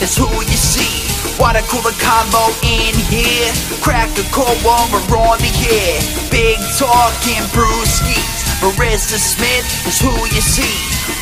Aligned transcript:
is 0.00 0.16
who 0.16 0.26
you 0.26 0.58
see. 0.58 1.06
Water 1.38 1.62
cooler 1.66 1.94
combo 1.98 2.50
in 2.62 2.94
here. 3.10 3.50
Crack 3.82 4.10
a 4.18 4.24
cold 4.30 4.56
one, 4.64 4.86
we're 4.90 5.18
on 5.18 5.38
the 5.38 5.52
air. 5.66 5.98
Big 6.30 6.58
talking 6.78 7.42
brewskis. 7.50 8.44
Marissa 8.62 9.18
Smith 9.20 9.66
is 9.86 10.00
who 10.00 10.14
you 10.32 10.40
see. 10.40 10.72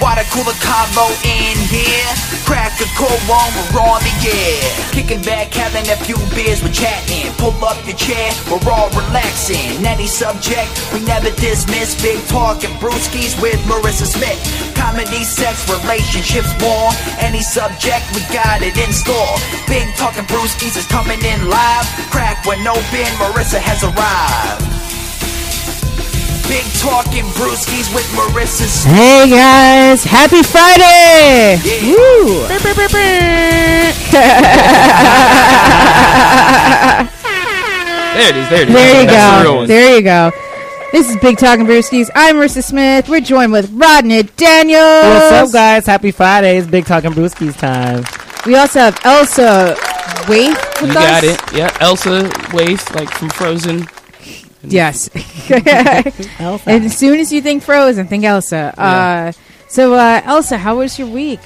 Water 0.00 0.22
cooler 0.30 0.54
combo 0.62 1.10
in 1.26 1.56
here. 1.66 2.12
Crack 2.46 2.78
a 2.78 2.86
cold 2.94 3.18
one, 3.26 3.50
we're 3.74 3.82
on 3.82 3.98
the 4.04 4.14
air. 4.30 4.62
Kicking 4.92 5.22
back, 5.22 5.52
having 5.52 5.88
a 5.90 5.96
few 6.04 6.16
beers, 6.36 6.62
we're 6.62 6.70
chatting. 6.70 7.32
Pull 7.38 7.56
up 7.64 7.80
your 7.86 7.96
chair, 7.96 8.30
we're 8.46 8.62
all 8.70 8.90
relaxing. 8.90 9.84
Any 9.84 10.06
subject, 10.06 10.70
we 10.92 11.00
never 11.00 11.30
dismiss. 11.40 12.00
Big 12.00 12.20
talking 12.28 12.70
brewskis 12.78 13.34
with 13.42 13.58
Marissa 13.66 14.06
Smith. 14.06 14.38
Comedy, 14.92 15.24
sex, 15.24 15.64
relationships, 15.70 16.52
war. 16.60 16.90
Any 17.16 17.40
subject, 17.40 18.04
we 18.12 18.20
got 18.28 18.60
it 18.60 18.76
in 18.76 18.92
store. 18.92 19.40
Big 19.66 19.88
talking 19.96 20.24
brewskis 20.24 20.76
is 20.76 20.86
coming 20.86 21.18
in 21.24 21.48
live. 21.48 21.86
Crack 22.12 22.44
when 22.44 22.60
open, 22.68 23.08
Marissa 23.16 23.56
has 23.56 23.80
arrived. 23.82 24.60
Big 26.46 26.68
talking 26.76 27.24
brewskis 27.40 27.88
with 27.94 28.04
Marissa 28.12 28.68
Smith. 28.68 28.92
Hey 28.92 29.30
guys, 29.30 30.04
happy 30.04 30.42
Friday! 30.42 31.56
Yeah. 31.64 31.96
Woo! 31.96 32.44
There 38.12 38.28
it 38.28 38.36
is. 38.36 38.48
There 38.50 38.62
it 38.62 38.68
is. 38.68 38.74
There 38.74 39.00
you 39.00 39.06
That's 39.06 39.44
go. 39.44 39.54
one. 39.56 39.68
There 39.68 39.96
you 39.96 40.02
go. 40.02 40.51
This 40.92 41.08
is 41.08 41.16
Big 41.16 41.38
Talking 41.38 41.64
Brewskis. 41.66 42.10
I'm 42.14 42.36
Marissa 42.36 42.62
Smith. 42.62 43.08
We're 43.08 43.20
joined 43.22 43.50
with 43.52 43.70
Rodney 43.72 44.24
Daniels. 44.24 45.04
What's 45.04 45.32
up, 45.48 45.52
guys? 45.52 45.86
Happy 45.86 46.10
Friday. 46.10 46.58
It's 46.58 46.66
Big 46.66 46.84
Talking 46.84 47.12
Brewskis 47.12 47.56
time. 47.58 48.04
We 48.46 48.56
also 48.56 48.78
have 48.80 48.98
Elsa 49.04 49.74
Waite 50.28 50.48
with 50.82 50.82
You 50.82 50.88
us. 50.88 50.94
got 50.94 51.24
it. 51.24 51.40
Yeah, 51.54 51.74
Elsa 51.80 52.28
Waith, 52.52 52.94
like 52.94 53.08
from 53.10 53.30
Frozen. 53.30 53.86
Yes. 54.62 55.08
Elsa. 56.38 56.70
and 56.70 56.84
as 56.84 56.96
soon 56.96 57.18
as 57.20 57.32
you 57.32 57.40
think 57.40 57.62
Frozen, 57.62 58.06
think 58.08 58.24
Elsa. 58.24 58.74
Uh, 58.78 59.32
so, 59.68 59.94
uh, 59.94 60.20
Elsa, 60.24 60.58
how 60.58 60.76
was 60.78 60.98
your 60.98 61.08
week? 61.08 61.40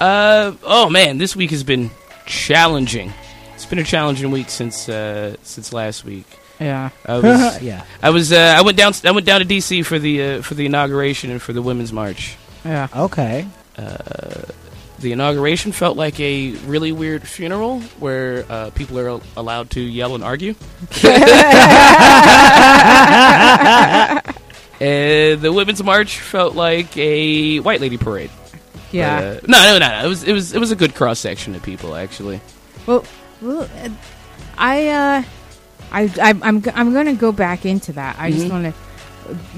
Uh 0.00 0.52
oh 0.62 0.90
man, 0.90 1.16
this 1.16 1.34
week 1.36 1.50
has 1.52 1.62
been 1.64 1.90
challenging. 2.26 3.14
It's 3.54 3.64
been 3.64 3.78
a 3.78 3.84
challenging 3.84 4.30
week 4.30 4.50
since 4.50 4.88
uh, 4.90 5.36
since 5.42 5.72
last 5.72 6.04
week. 6.04 6.26
Yeah. 6.60 6.90
I 7.04 7.18
was 7.18 7.62
yeah. 7.62 7.84
I 8.02 8.10
was 8.10 8.32
uh, 8.32 8.54
I 8.56 8.62
went 8.62 8.76
down 8.76 8.92
I 9.04 9.10
went 9.10 9.26
down 9.26 9.40
to 9.40 9.46
DC 9.46 9.84
for 9.84 9.98
the 9.98 10.22
uh, 10.22 10.42
for 10.42 10.54
the 10.54 10.66
inauguration 10.66 11.30
and 11.30 11.40
for 11.40 11.52
the 11.52 11.62
women's 11.62 11.92
march. 11.92 12.36
Yeah. 12.64 12.88
Okay. 12.94 13.46
The 14.98 15.12
inauguration 15.12 15.72
felt 15.72 15.98
like 15.98 16.18
a 16.20 16.52
really 16.66 16.90
weird 16.90 17.28
funeral 17.28 17.80
where 18.00 18.46
uh, 18.48 18.70
people 18.70 18.98
are 18.98 19.20
allowed 19.36 19.70
to 19.70 19.80
yell 19.80 20.14
and 20.14 20.24
argue. 20.24 20.54
and 24.80 25.40
the 25.40 25.52
women's 25.52 25.82
march 25.82 26.18
felt 26.18 26.54
like 26.54 26.96
a 26.96 27.58
white 27.60 27.82
lady 27.82 27.98
parade. 27.98 28.30
Yeah. 28.90 29.18
Uh, 29.18 29.40
no, 29.46 29.62
no, 29.62 29.78
no, 29.78 30.00
no. 30.00 30.06
It 30.06 30.08
was 30.08 30.24
it 30.24 30.32
was 30.32 30.54
it 30.54 30.58
was 30.58 30.70
a 30.70 30.76
good 30.76 30.94
cross 30.94 31.18
section 31.18 31.54
of 31.54 31.62
people 31.62 31.94
actually. 31.94 32.40
Well, 32.86 33.04
well, 33.42 33.68
uh, 33.82 33.90
I, 34.56 34.88
uh, 34.88 35.22
I, 35.96 36.02
I, 36.22 36.34
I'm, 36.42 36.62
g- 36.62 36.70
I'm 36.74 36.92
going 36.92 37.06
to 37.06 37.14
go 37.14 37.32
back 37.32 37.64
into 37.66 37.92
that. 37.94 38.16
I 38.18 38.30
Mm-hmm. 38.30 38.38
just 38.38 38.52
want 38.52 38.64
to. 38.66 38.74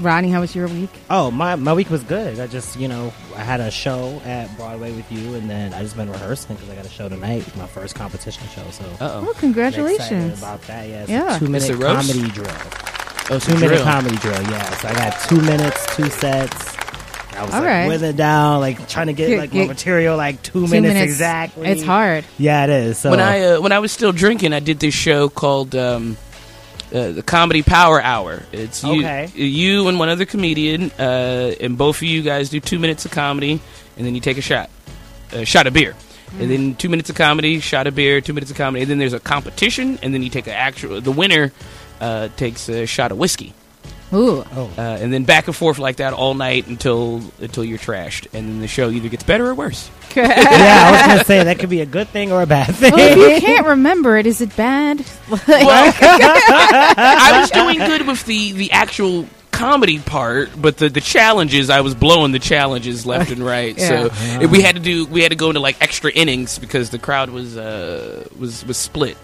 Ronnie, 0.01 0.31
how 0.31 0.39
was 0.39 0.55
your 0.55 0.67
week? 0.67 0.89
Oh, 1.11 1.29
my, 1.29 1.55
my 1.55 1.73
week 1.73 1.91
was 1.91 2.01
good. 2.03 2.39
I 2.39 2.47
just, 2.47 2.75
you 2.79 2.87
know, 2.87 3.13
I 3.35 3.41
had 3.43 3.59
a 3.59 3.69
show 3.69 4.19
at 4.25 4.49
Broadway 4.57 4.91
with 4.93 5.11
you, 5.11 5.35
and 5.35 5.47
then 5.47 5.73
I 5.75 5.83
just 5.83 5.95
been 5.95 6.09
rehearsing 6.11 6.55
because 6.55 6.71
I 6.71 6.75
got 6.75 6.85
a 6.87 6.89
show 6.89 7.07
tonight, 7.07 7.45
my 7.55 7.67
first 7.67 7.93
competition 7.93 8.47
show. 8.47 8.63
So 8.71 8.83
Oh. 8.99 9.27
I'm 9.27 9.33
congratulations! 9.35 10.39
about 10.39 10.61
that. 10.63 10.87
Yeah, 10.89 11.01
it's 11.01 11.09
Yeah. 11.11 11.35
a 11.35 11.39
two 11.39 11.45
minute 11.45 11.63
Is 11.63 11.69
it 11.69 11.75
roast? 11.83 12.09
comedy 12.11 12.31
drill. 12.31 12.47
Oh, 13.31 13.37
so 13.37 13.39
Two 13.39 13.53
minute 13.59 13.67
drill. 13.75 13.83
comedy 13.83 14.15
drill. 14.17 14.41
Yeah, 14.41 14.77
so 14.77 14.87
I 14.87 14.93
got 14.93 15.19
two 15.29 15.41
minutes, 15.41 15.95
two 15.95 16.09
sets. 16.09 16.75
I 17.37 17.43
was 17.43 17.53
All 17.53 17.59
like 17.61 17.69
right. 17.69 17.87
with 17.87 18.03
it 18.03 18.15
down, 18.17 18.61
like 18.61 18.87
trying 18.89 19.05
to 19.07 19.13
get 19.13 19.27
Get- 19.27 19.37
like 19.39 19.51
get- 19.51 19.61
my 19.61 19.67
material 19.67 20.17
like 20.17 20.41
two, 20.41 20.51
Two 20.53 20.59
minutes, 20.67 20.93
minutes. 20.95 21.03
exactly. 21.11 21.67
It's 21.67 21.83
hard. 21.83 22.25
Yeah, 22.39 22.63
it 22.63 22.69
is. 22.71 22.97
So 22.97 23.11
When 23.11 23.19
I 23.19 23.41
uh, 23.41 23.61
when 23.61 23.71
I 23.71 23.77
was 23.79 23.91
still 23.91 24.11
drinking, 24.11 24.51
I 24.53 24.59
did 24.61 24.79
this 24.79 24.95
show 24.95 25.29
called 25.29 25.75
um, 25.75 26.17
uh, 26.93 27.11
the 27.11 27.23
Comedy 27.23 27.61
Power 27.61 28.01
Hour. 28.01 28.43
It's 28.51 28.83
you, 28.83 28.99
Okay. 28.99 29.29
you 29.35 29.87
and 29.87 29.99
one 29.99 30.09
other 30.09 30.25
comedian, 30.25 30.91
uh, 30.99 31.53
and 31.61 31.77
both 31.77 31.97
of 31.97 32.03
you 32.03 32.21
guys 32.21 32.49
do 32.49 32.59
two 32.59 32.79
minutes 32.79 33.05
of 33.05 33.11
comedy, 33.11 33.59
and 33.97 34.05
then 34.05 34.15
you 34.15 34.21
take 34.21 34.37
a 34.37 34.41
shot, 34.41 34.69
a 35.31 35.45
shot 35.45 35.67
of 35.67 35.73
beer, 35.73 35.95
and 36.39 36.49
then 36.49 36.75
two 36.75 36.89
minutes 36.89 37.09
of 37.09 37.15
comedy, 37.15 37.59
shot 37.59 37.87
of 37.87 37.95
beer, 37.95 38.21
two 38.21 38.33
minutes 38.33 38.51
of 38.51 38.57
comedy, 38.57 38.81
and 38.83 38.89
then 38.91 38.97
there's 38.99 39.13
a 39.13 39.19
competition, 39.19 39.99
and 40.01 40.13
then 40.13 40.23
you 40.23 40.29
take 40.29 40.47
an 40.47 40.53
actual. 40.53 40.99
The 41.01 41.11
winner 41.11 41.51
uh, 42.01 42.29
takes 42.37 42.69
a 42.69 42.85
shot 42.85 43.11
of 43.11 43.17
whiskey. 43.17 43.53
Ooh. 44.11 44.43
oh, 44.55 44.71
Uh, 44.77 44.81
and 44.81 45.13
then 45.13 45.23
back 45.23 45.47
and 45.47 45.55
forth 45.55 45.77
like 45.77 45.97
that 45.97 46.13
all 46.13 46.33
night 46.33 46.67
until 46.67 47.21
until 47.39 47.63
you're 47.63 47.77
trashed, 47.77 48.25
and 48.33 48.47
then 48.47 48.59
the 48.59 48.67
show 48.67 48.89
either 48.89 49.09
gets 49.09 49.23
better 49.23 49.47
or 49.47 49.53
worse. 49.53 49.89
yeah, 50.15 50.23
I 50.25 50.91
was 50.91 51.01
gonna 51.01 51.23
say 51.25 51.43
that 51.43 51.59
could 51.59 51.69
be 51.69 51.81
a 51.81 51.85
good 51.85 52.07
thing 52.09 52.31
or 52.31 52.41
a 52.41 52.47
bad 52.47 52.73
thing. 52.75 52.93
Well, 52.93 53.11
if 53.11 53.17
you 53.43 53.47
can't 53.47 53.67
remember 53.67 54.17
it, 54.17 54.25
is 54.25 54.41
it 54.41 54.55
bad? 54.55 55.05
I 56.51 57.39
was 57.39 57.51
doing 57.51 57.77
good 57.77 58.07
with 58.07 58.25
the 58.25 58.51
the 58.53 58.71
actual 58.71 59.27
comedy 59.51 59.99
part, 59.99 60.49
but 60.59 60.77
the 60.77 60.89
the 60.89 61.01
challenges 61.01 61.69
I 61.69 61.81
was 61.81 61.93
blowing 61.93 62.31
the 62.31 62.39
challenges 62.39 63.05
left 63.05 63.29
and 63.31 63.45
right. 63.45 63.79
So 63.79 64.09
if 64.41 64.49
we 64.49 64.61
had 64.61 64.75
to 64.75 64.81
do 64.81 65.05
we 65.05 65.21
had 65.21 65.31
to 65.31 65.35
go 65.37 65.49
into 65.49 65.59
like 65.59 65.81
extra 65.81 66.11
innings 66.11 66.57
because 66.59 66.89
the 66.89 66.99
crowd 66.99 67.29
was 67.29 67.57
uh 67.57 68.27
was 68.37 68.65
was 68.65 68.77
split. 68.77 69.17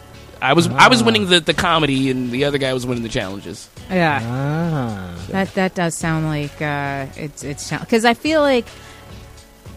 I 0.45 0.53
was 0.53 0.67
I 0.67 0.87
was 0.89 1.03
winning 1.03 1.27
the, 1.27 1.39
the 1.39 1.53
comedy 1.53 2.11
and 2.11 2.31
the 2.31 2.45
other 2.45 2.57
guy 2.59 2.71
was 2.73 2.85
winning 2.85 3.03
the 3.03 3.09
challenges. 3.09 3.67
yeah. 3.89 4.19
ah. 4.21 5.25
That 5.29 5.53
that 5.55 5.73
does 5.73 5.95
sound 5.95 6.27
like 6.27 6.61
uh, 6.61 7.07
it's 7.15 7.43
it's 7.43 7.71
because 7.71 8.05
I 8.05 8.13
feel 8.13 8.41
like 8.41 8.65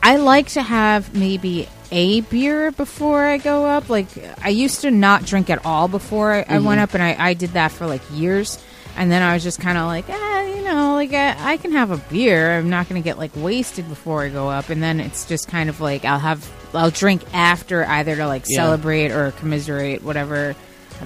I 0.03 0.17
like 0.17 0.49
to 0.49 0.63
have 0.63 1.15
maybe 1.15 1.69
a 1.91 2.21
beer 2.23 2.71
before 2.71 3.25
I 3.25 3.39
go 3.39 3.65
up. 3.65 3.89
Like 3.89 4.09
I 4.43 4.51
used 4.51 4.83
to 4.83 4.91
not 4.91 5.25
drink 5.25 5.49
at 5.49 5.65
all 5.65 5.89
before 5.89 6.33
I, 6.35 6.45
I 6.49 6.59
went 6.59 6.81
up, 6.81 6.93
and 6.95 7.03
I, 7.03 7.17
I 7.19 7.35
did 7.35 7.51
that 7.51 7.73
for 7.73 7.87
like 7.87 8.03
years. 8.13 8.63
And 8.99 9.11
then 9.11 9.23
I 9.23 9.33
was 9.35 9.43
just 9.43 9.61
kind 9.61 9.79
of 9.79 9.87
like, 9.87 10.07
ah, 10.09 10.43
you 10.43 10.63
know, 10.65 10.95
like 10.95 11.13
I, 11.13 11.53
I 11.53 11.57
can 11.57 11.73
have 11.73 11.91
a 11.91 11.97
beer. 11.97 12.59
I'm 12.59 12.69
not 12.69 12.89
going 12.89 13.01
to 13.01 13.05
get 13.05 13.17
like 13.17 13.31
wasted 13.37 13.89
before 13.89 14.23
I 14.25 14.29
go 14.29 14.49
up. 14.51 14.69
And 14.71 14.83
then 14.83 15.01
it's 15.01 15.25
just 15.25 15.49
kind 15.49 15.69
of 15.71 15.81
like 15.81 16.05
I'll 16.05 16.19
have 16.19 16.51
I'll 16.75 16.91
drink 16.91 17.23
after 17.33 17.85
either 17.87 18.17
to 18.17 18.27
like 18.27 18.45
Yeah. 18.49 18.57
celebrate 18.57 19.11
or 19.13 19.31
commiserate 19.33 20.03
whatever 20.03 20.55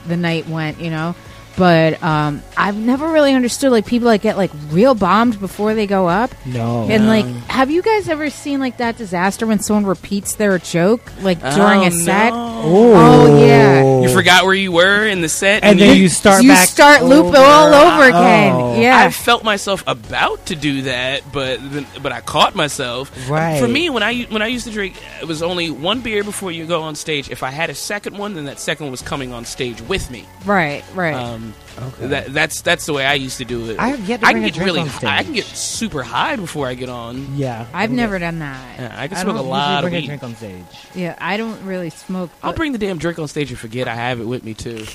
the 0.09 0.17
night 0.17 0.49
went, 0.49 0.81
you 0.81 0.91
know. 0.91 1.15
But 1.57 2.03
um, 2.03 2.43
I've 2.57 2.77
never 2.77 3.09
really 3.09 3.35
understood 3.35 3.73
like 3.73 3.87
people 3.87 4.09
that 4.09 4.23
get 4.23 4.37
like 4.37 4.51
real 4.71 4.95
bombed 4.95 5.39
before 5.39 5.75
they 5.75 5.87
go 5.87 6.09
up. 6.09 6.31
No. 6.47 6.89
And 6.89 7.07
like, 7.07 7.27
have 7.49 7.71
you 7.71 7.83
guys 7.83 8.09
ever 8.09 8.31
seen 8.31 8.59
like 8.59 8.79
that 8.79 8.97
disaster 8.97 9.47
when 9.47 9.59
someone 9.61 9.85
repeats 9.85 10.35
their 10.37 10.59
joke 10.59 11.03
like 11.21 11.41
during 11.41 11.81
Oh, 11.81 11.87
a 11.87 11.91
set? 11.91 12.31
no. 12.31 12.63
Oh, 12.65 13.39
yeah. 13.47 14.01
You 14.01 14.09
forgot 14.15 14.45
where 14.45 14.55
you 14.55 14.73
were 14.73 15.07
in 15.07 15.21
the 15.21 15.29
set, 15.29 15.63
And 15.63 15.79
then 15.79 15.97
you 15.99 16.09
start 16.09 16.43
you 16.43 16.49
back 16.51 16.69
start 16.69 17.03
loop 17.05 17.27
over. 17.27 17.37
all 17.39 17.75
over 17.75 18.05
again. 18.09 18.53
Oh. 18.55 18.81
Yeah. 18.81 18.99
I 18.99 19.11
felt 19.11 19.45
myself 19.45 19.85
about 19.87 20.47
to 20.47 20.57
do 20.57 20.83
that, 20.83 21.31
but 21.33 21.61
but 22.03 22.13
I 22.13 22.21
caught 22.23 22.55
myself. 22.55 23.11
Right. 23.29 23.61
For 23.61 23.69
me, 23.69 23.91
when 23.91 24.03
I 24.03 24.23
when 24.23 24.41
I 24.43 24.47
used 24.47 24.67
to 24.67 24.73
drink, 24.73 24.97
it 25.21 25.27
was 25.27 25.43
only 25.43 25.71
one 25.71 26.01
beer 26.01 26.25
before 26.25 26.51
you 26.51 26.67
go 26.67 26.83
on 26.83 26.95
stage. 26.95 27.31
If 27.31 27.43
I 27.43 27.51
had 27.51 27.69
a 27.69 27.75
second 27.75 28.17
one, 28.17 28.35
then 28.35 28.47
that 28.47 28.59
second 28.59 28.87
one 28.87 28.91
was 28.91 29.03
coming 29.03 29.33
on 29.33 29.45
stage 29.45 29.81
with 29.83 30.11
me. 30.11 30.25
right, 30.47 30.83
right. 30.95 31.15
Um, 31.15 31.42
Um, 31.43 31.55
okay. 31.89 32.07
that 32.09 32.33
that's 32.33 32.61
that's 32.63 32.87
the 32.87 32.93
way 32.93 33.05
I 33.07 33.15
used 33.15 33.39
to 33.39 33.45
do 33.45 33.71
it. 33.71 33.79
I 33.79 33.89
have 33.89 34.09
yet 34.09 34.21
to 34.21 34.27
I 34.27 34.33
can 34.33 34.43
a 34.43 34.47
get 34.47 34.55
drink 34.55 34.67
really 34.67 34.81
on 34.81 34.87
hi- 34.89 35.19
I 35.19 35.23
can 35.25 35.33
get 35.33 35.45
super 35.45 36.03
high 36.03 36.37
before 36.37 36.67
I 36.67 36.75
get 36.75 36.89
on. 36.89 37.37
yeah. 37.37 37.67
I've 37.73 37.91
I'm 37.91 37.97
never 37.97 38.19
done 38.19 38.39
that. 38.41 38.79
Yeah, 38.79 38.95
I 38.97 39.09
can 39.09 39.17
I 39.17 39.23
smoke 39.23 39.37
don't 39.37 39.45
a 39.47 39.49
lot 39.49 39.85
of 39.85 39.91
usually 39.91 39.91
bring 39.91 39.95
a 39.95 40.01
weed. 40.01 40.07
drink 40.07 40.23
on 40.23 40.37
stage. 40.37 40.95
Yeah, 40.95 41.17
I 41.21 41.37
don't 41.37 41.65
really 41.65 41.91
smoke. 41.91 42.31
I'll 42.43 42.53
bring 42.53 42.73
the 42.73 42.79
damn 42.79 42.99
drink 42.99 43.19
on 43.19 43.29
stage 43.29 43.51
and 43.51 43.59
forget 43.59 43.89
I 43.89 43.95
have 43.95 44.21
it 44.21 44.25
with 44.25 44.45
me 44.45 44.55
too. 44.55 44.85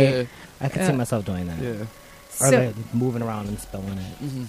Yeah. 0.00 0.24
I 0.60 0.68
could 0.68 0.84
see 0.86 0.92
myself 0.92 1.24
doing 1.24 1.46
that. 1.46 1.58
Yeah. 1.58 1.70
Or 1.72 1.86
So- 2.50 2.58
like 2.66 2.94
moving 2.94 3.22
around 3.22 3.48
and 3.48 3.58
spilling 3.60 3.98
it. 3.98 4.22
Mm-hmm. 4.24 4.44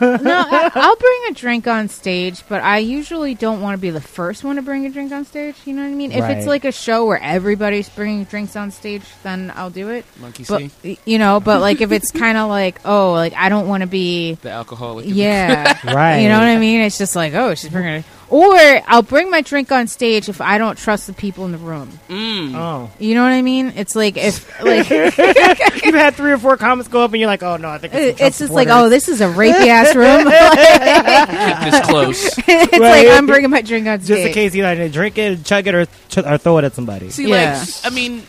No, 0.00 0.44
I, 0.50 0.70
I'll 0.74 0.96
bring 0.96 1.20
a 1.30 1.34
drink 1.34 1.66
on 1.66 1.88
stage, 1.88 2.42
but 2.48 2.62
I 2.62 2.78
usually 2.78 3.34
don't 3.34 3.60
want 3.60 3.76
to 3.76 3.80
be 3.80 3.90
the 3.90 4.00
first 4.00 4.44
one 4.44 4.56
to 4.56 4.62
bring 4.62 4.86
a 4.86 4.90
drink 4.90 5.12
on 5.12 5.24
stage. 5.24 5.56
You 5.64 5.74
know 5.74 5.82
what 5.82 5.88
I 5.88 5.94
mean? 5.94 6.12
If 6.12 6.24
it's 6.24 6.46
like 6.46 6.64
a 6.64 6.72
show 6.72 7.06
where 7.06 7.20
everybody's 7.20 7.88
bringing 7.88 8.24
drinks 8.24 8.56
on 8.56 8.70
stage, 8.70 9.02
then 9.22 9.52
I'll 9.54 9.70
do 9.70 9.88
it. 9.90 10.04
Monkey 10.20 10.44
But 10.48 10.70
see 10.82 10.98
you 11.04 11.18
know, 11.18 11.40
but 11.40 11.60
like 11.60 11.80
if 11.80 11.92
it's 11.92 12.10
kind 12.10 12.38
of 12.38 12.48
like, 12.48 12.80
oh, 12.84 13.12
like 13.12 13.34
I 13.34 13.48
don't 13.48 13.68
want 13.68 13.82
to 13.82 13.86
be, 13.86 14.34
the 14.34 14.50
alcoholic. 14.50 15.06
yeah, 15.08 15.78
Right. 15.84 16.18
You 16.18 16.28
know 16.28 16.38
what 16.38 16.48
I 16.48 16.58
mean? 16.58 16.80
It's 16.82 16.98
just 16.98 17.16
like, 17.16 17.34
oh, 17.34 17.54
she's 17.54 17.70
bringing 17.70 17.94
it. 17.94 18.04
Or 18.30 18.54
I'll 18.86 19.02
bring 19.02 19.30
my 19.30 19.40
drink 19.40 19.72
on 19.72 19.86
stage 19.86 20.28
if 20.28 20.40
I 20.42 20.58
don't 20.58 20.76
trust 20.76 21.06
the 21.06 21.14
people 21.14 21.46
in 21.46 21.52
the 21.52 21.58
room. 21.58 21.98
Mm. 22.08 22.54
Oh. 22.54 22.90
You 22.98 23.14
know 23.14 23.22
what 23.22 23.32
I 23.32 23.40
mean? 23.40 23.72
It's 23.74 23.96
like 23.96 24.16
if 24.18 24.46
like 24.62 24.88
You've 25.84 25.94
had 25.94 26.14
three 26.14 26.32
or 26.32 26.38
four 26.38 26.56
comments 26.58 26.88
go 26.88 27.02
up 27.02 27.12
and 27.12 27.20
you're 27.20 27.26
like, 27.26 27.42
oh 27.42 27.56
no, 27.56 27.68
I 27.70 27.78
think 27.78 27.94
it's, 27.94 28.10
it's 28.10 28.18
Trump 28.18 28.34
just 28.36 28.52
like, 28.52 28.68
oh, 28.70 28.88
this 28.90 29.08
is 29.08 29.20
a 29.22 29.26
rapey 29.28 29.68
ass 29.68 29.94
room. 29.96 30.24
Get 30.28 31.70
this 31.72 31.86
close. 31.88 32.38
it's 32.46 32.72
Right. 32.78 33.06
like 33.06 33.16
I'm 33.16 33.26
bringing 33.26 33.50
my 33.50 33.62
drink 33.62 33.86
on 33.86 34.00
stage. 34.00 34.08
Just 34.16 34.26
in 34.26 34.32
case 34.34 34.54
you 34.54 34.64
either 34.66 34.88
drink 34.88 35.16
it, 35.18 35.44
chug 35.44 35.66
it, 35.66 35.74
or, 35.74 35.86
ch- 35.86 36.18
or 36.18 36.36
throw 36.38 36.58
it 36.58 36.64
at 36.64 36.74
somebody. 36.74 37.10
See, 37.10 37.28
Yeah. 37.28 37.58
like, 37.58 37.92
I 37.92 37.94
mean, 37.94 38.22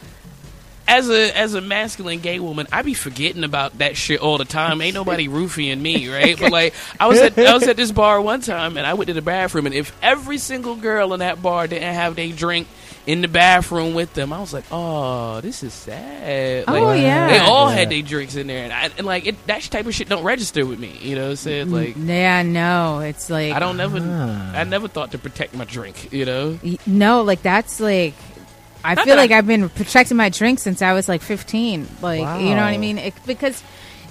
as 0.90 1.10
a 1.10 1.38
as 1.38 1.54
a 1.54 1.62
masculine 1.62 2.20
gay 2.20 2.40
woman, 2.40 2.68
I 2.72 2.82
be 2.82 2.94
forgetting 2.94 3.44
about 3.44 3.78
that 3.78 3.96
shit 3.96 4.20
all 4.20 4.38
the 4.38 4.46
time. 4.46 4.82
Ain't 4.82 4.96
nobody 4.96 5.28
roofing 5.40 5.82
me, 5.82 6.10
right? 6.14 6.38
But 6.40 6.52
like, 6.52 6.74
I 7.00 7.08
was 7.08 7.20
at 7.20 7.38
I 7.38 7.54
was 7.54 7.64
at 7.68 7.78
this 7.78 7.92
bar 7.92 8.20
one 8.22 8.42
time, 8.42 8.76
and 8.78 8.86
I 8.86 8.96
went 8.96 9.08
to 9.08 9.14
the 9.14 9.22
bathroom, 9.22 9.66
and 9.68 9.76
if 9.76 9.96
every 10.02 10.38
single 10.40 10.76
girl 10.76 11.14
in 11.14 11.20
that 11.20 11.42
bar 11.42 11.68
didn't 11.68 11.94
have 11.94 12.16
their 12.16 12.30
drink 12.32 12.68
in 13.08 13.22
the 13.22 13.28
bathroom 13.28 13.96
with 13.96 14.14
them, 14.14 14.32
I 14.32 14.40
was 14.40 14.54
like, 14.54 14.66
oh, 14.72 15.42
this 15.42 15.64
is 15.64 15.74
sad. 15.74 16.68
Like, 16.68 16.82
Oh, 16.84 16.92
yeah. 16.94 17.30
They 17.30 17.38
all 17.40 17.70
Yeah. 17.70 17.76
had 17.78 17.90
their 17.90 18.02
drinks 18.04 18.36
in 18.36 18.46
there, 18.46 18.66
and, 18.66 18.74
I, 18.74 18.90
and 18.98 19.08
like 19.08 19.26
it, 19.26 19.48
that 19.48 19.64
type 19.64 19.88
of 19.88 19.96
shit 19.96 20.10
don't 20.10 20.24
register 20.24 20.64
with 20.66 20.78
me. 20.80 20.96
You 21.02 21.16
know 21.16 21.24
what 21.24 21.30
I'm 21.32 21.36
saying? 21.38 21.72
Like, 21.72 21.96
Yeah, 21.98 22.44
no, 22.44 23.00
it's 23.00 23.30
like 23.32 23.54
I 23.54 23.60
don't 23.60 23.78
never, 23.78 23.98
Ah. 24.02 24.52
I 24.54 24.64
never 24.66 24.88
thought 24.88 25.12
to 25.14 25.18
protect 25.18 25.56
my 25.56 25.66
drink. 25.66 26.12
You 26.14 26.26
know? 26.26 26.60
no, 26.86 27.22
like 27.24 27.42
that's 27.42 27.80
like 27.80 28.14
I 28.84 28.94
Not 28.96 29.06
feel 29.06 29.16
like 29.18 29.32
I- 29.32 29.38
I've 29.40 29.48
been 29.48 29.70
protecting 29.70 30.18
my 30.18 30.30
drink 30.30 30.60
since 30.60 30.82
I 30.82 30.94
was 30.94 31.10
like 31.10 31.22
15. 31.22 31.88
Like, 32.02 32.20
you 32.20 32.50
know 32.56 32.62
what 32.62 32.74
I 32.74 32.78
mean? 32.78 32.98
It, 32.98 33.14
because 33.26 33.62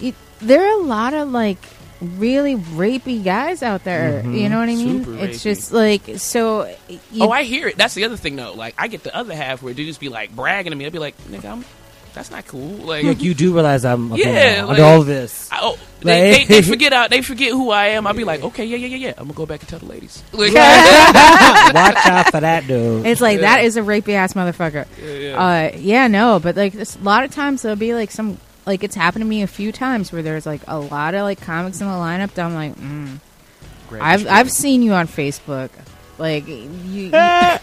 it, 0.00 0.14
there 0.40 0.62
are 0.62 0.80
a 0.80 0.84
lot 0.84 1.14
of 1.14 1.30
like 1.30 1.58
really 2.00 2.54
rapey 2.56 3.24
guys 3.24 3.62
out 3.62 3.82
there. 3.84 4.22
Mm-hmm. 4.22 4.34
You 4.34 4.48
know 4.48 4.58
what 4.58 4.68
I 4.68 4.74
mean? 4.76 5.04
Super 5.04 5.24
it's 5.24 5.38
rapey. 5.38 5.42
just 5.42 5.72
like 5.72 6.02
so. 6.18 6.66
You, 6.88 7.24
Oh, 7.24 7.30
I 7.30 7.44
hear 7.44 7.68
it. 7.68 7.76
That's 7.76 7.94
the 7.94 8.04
other 8.04 8.16
thing, 8.16 8.36
though. 8.36 8.52
Like, 8.52 8.74
I 8.78 8.88
get 8.88 9.02
the 9.02 9.14
other 9.16 9.34
half 9.34 9.62
where 9.62 9.74
dudes 9.74 9.98
be 9.98 10.08
like 10.08 10.34
bragging 10.36 10.70
to 10.70 10.76
me. 10.76 10.86
I'd 10.86 10.92
be 10.92 10.98
like, 10.98 11.16
nigga, 11.24 11.50
I'm. 11.50 11.64
That's 12.18 12.32
not 12.32 12.48
cool. 12.48 12.68
Like, 12.84 13.04
Like 13.04 13.22
you 13.22 13.32
do 13.32 13.54
realize 13.54 13.84
I'm 13.84 14.10
a 14.10 14.16
Yeah, 14.16 14.24
female 14.24 14.66
like- 14.66 14.70
under 14.80 14.82
all 14.84 15.02
this. 15.04 15.48
I, 15.52 15.58
oh, 15.62 15.78
they, 16.00 16.32
Like- 16.38 16.48
they, 16.48 16.60
they 16.60 16.68
forget 16.68 16.92
out. 16.92 17.10
They 17.10 17.22
forget 17.22 17.52
who 17.52 17.70
I 17.70 17.86
am. 17.90 18.08
I'll 18.08 18.12
be 18.12 18.24
like, 18.24 18.42
okay, 18.42 18.64
yeah, 18.64 18.76
yeah, 18.76 18.88
yeah, 18.88 18.96
yeah. 18.96 19.08
I'm 19.16 19.26
gonna 19.28 19.34
go 19.34 19.46
back 19.46 19.60
and 19.60 19.68
tell 19.68 19.78
the 19.78 19.86
ladies. 19.86 20.20
Like, 20.32 20.52
Watch 20.52 22.06
out 22.06 22.26
for 22.32 22.40
that 22.40 22.66
dude. 22.66 23.06
it's 23.06 23.20
like 23.20 23.36
Yeah. 23.36 23.56
that 23.56 23.64
is 23.64 23.76
a 23.76 23.82
rapey 23.82 24.14
ass 24.14 24.32
motherfucker. 24.32 24.86
Yeah, 25.00 25.12
yeah. 25.12 25.70
Uh, 25.74 25.76
yeah, 25.78 26.06
no, 26.08 26.40
but 26.40 26.56
like 26.56 26.72
this, 26.72 26.96
a 26.96 27.00
lot 27.04 27.22
of 27.22 27.30
times 27.30 27.62
there'll 27.62 27.76
be 27.76 27.94
like 27.94 28.10
some 28.10 28.38
like 28.66 28.82
it's 28.82 28.96
happened 28.96 29.22
to 29.22 29.28
me 29.28 29.42
a 29.42 29.46
few 29.46 29.70
times 29.70 30.10
where 30.12 30.22
there's 30.22 30.44
like 30.44 30.62
a 30.66 30.78
lot 30.78 31.14
of 31.14 31.22
like 31.22 31.40
comics 31.40 31.80
in 31.80 31.86
the 31.86 31.92
lineup 31.94 32.32
that 32.34 32.44
I'm 32.44 32.54
like, 32.54 32.74
mm, 32.74 33.20
I've 33.92 34.26
I've 34.26 34.50
seen 34.50 34.82
you 34.82 34.92
on 34.92 35.06
Facebook, 35.06 35.70
like 36.18 36.46
you, 36.48 36.68
you 36.84 37.10
I- 37.14 37.60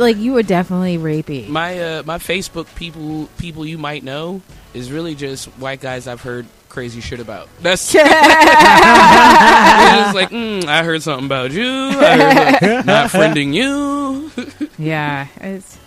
like 0.00 0.16
you 0.16 0.32
were 0.32 0.42
definitely 0.42 0.98
rapey. 0.98 1.48
my 1.48 1.78
uh, 1.80 2.02
my 2.04 2.18
Facebook 2.18 2.72
people 2.74 3.28
people 3.38 3.64
you 3.66 3.78
might 3.78 4.02
know 4.04 4.40
is 4.74 4.90
really 4.92 5.14
just 5.14 5.46
white 5.58 5.80
guys 5.80 6.06
I've 6.06 6.20
heard 6.22 6.46
crazy 6.68 7.00
shit 7.00 7.20
about. 7.20 7.48
That's 7.62 7.94
it's 7.98 8.02
just 8.02 8.14
like 10.14 10.30
mm, 10.30 10.64
I 10.66 10.84
heard 10.84 11.02
something 11.02 11.26
about 11.26 11.50
you. 11.52 11.64
I 11.66 12.16
heard 12.16 12.58
something- 12.60 12.86
not 12.86 13.10
friending 13.10 13.54
you. 13.54 14.30
yeah, 14.78 15.26
it's 15.40 15.78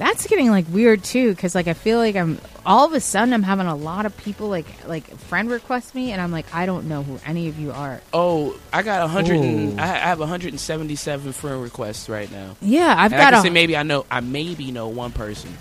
that's 0.00 0.26
getting 0.26 0.50
like 0.50 0.64
weird 0.70 1.04
too 1.04 1.28
because 1.30 1.54
like 1.54 1.68
I 1.68 1.74
feel 1.74 1.98
like 1.98 2.16
I'm 2.16 2.38
all 2.64 2.86
of 2.86 2.94
a 2.94 3.00
sudden 3.00 3.34
I'm 3.34 3.42
having 3.42 3.66
a 3.66 3.76
lot 3.76 4.06
of 4.06 4.16
people 4.16 4.48
like 4.48 4.64
like 4.88 5.04
friend 5.18 5.50
request 5.50 5.94
me 5.94 6.10
and 6.12 6.20
I'm 6.22 6.32
like 6.32 6.52
I 6.54 6.64
don't 6.64 6.88
know 6.88 7.02
who 7.02 7.20
any 7.26 7.48
of 7.48 7.58
you 7.58 7.70
are. 7.70 8.00
Oh, 8.12 8.58
I 8.72 8.80
got 8.82 9.04
a 9.04 9.08
hundred. 9.08 9.36
and- 9.40 9.78
I 9.80 9.84
I 9.84 10.08
have 10.08 10.18
177 10.18 11.32
friend 11.32 11.62
requests 11.62 12.08
right 12.08 12.30
now. 12.32 12.56
Yeah, 12.62 12.94
I've 12.96 13.12
And 13.12 13.20
I 13.20 13.24
got 13.24 13.30
can 13.34 13.38
a 13.40 13.42
say 13.42 13.50
maybe 13.50 13.76
I 13.76 13.82
know. 13.82 14.06
I 14.10 14.20
maybe 14.20 14.70
know 14.72 14.88
one 14.88 15.12
person. 15.12 15.56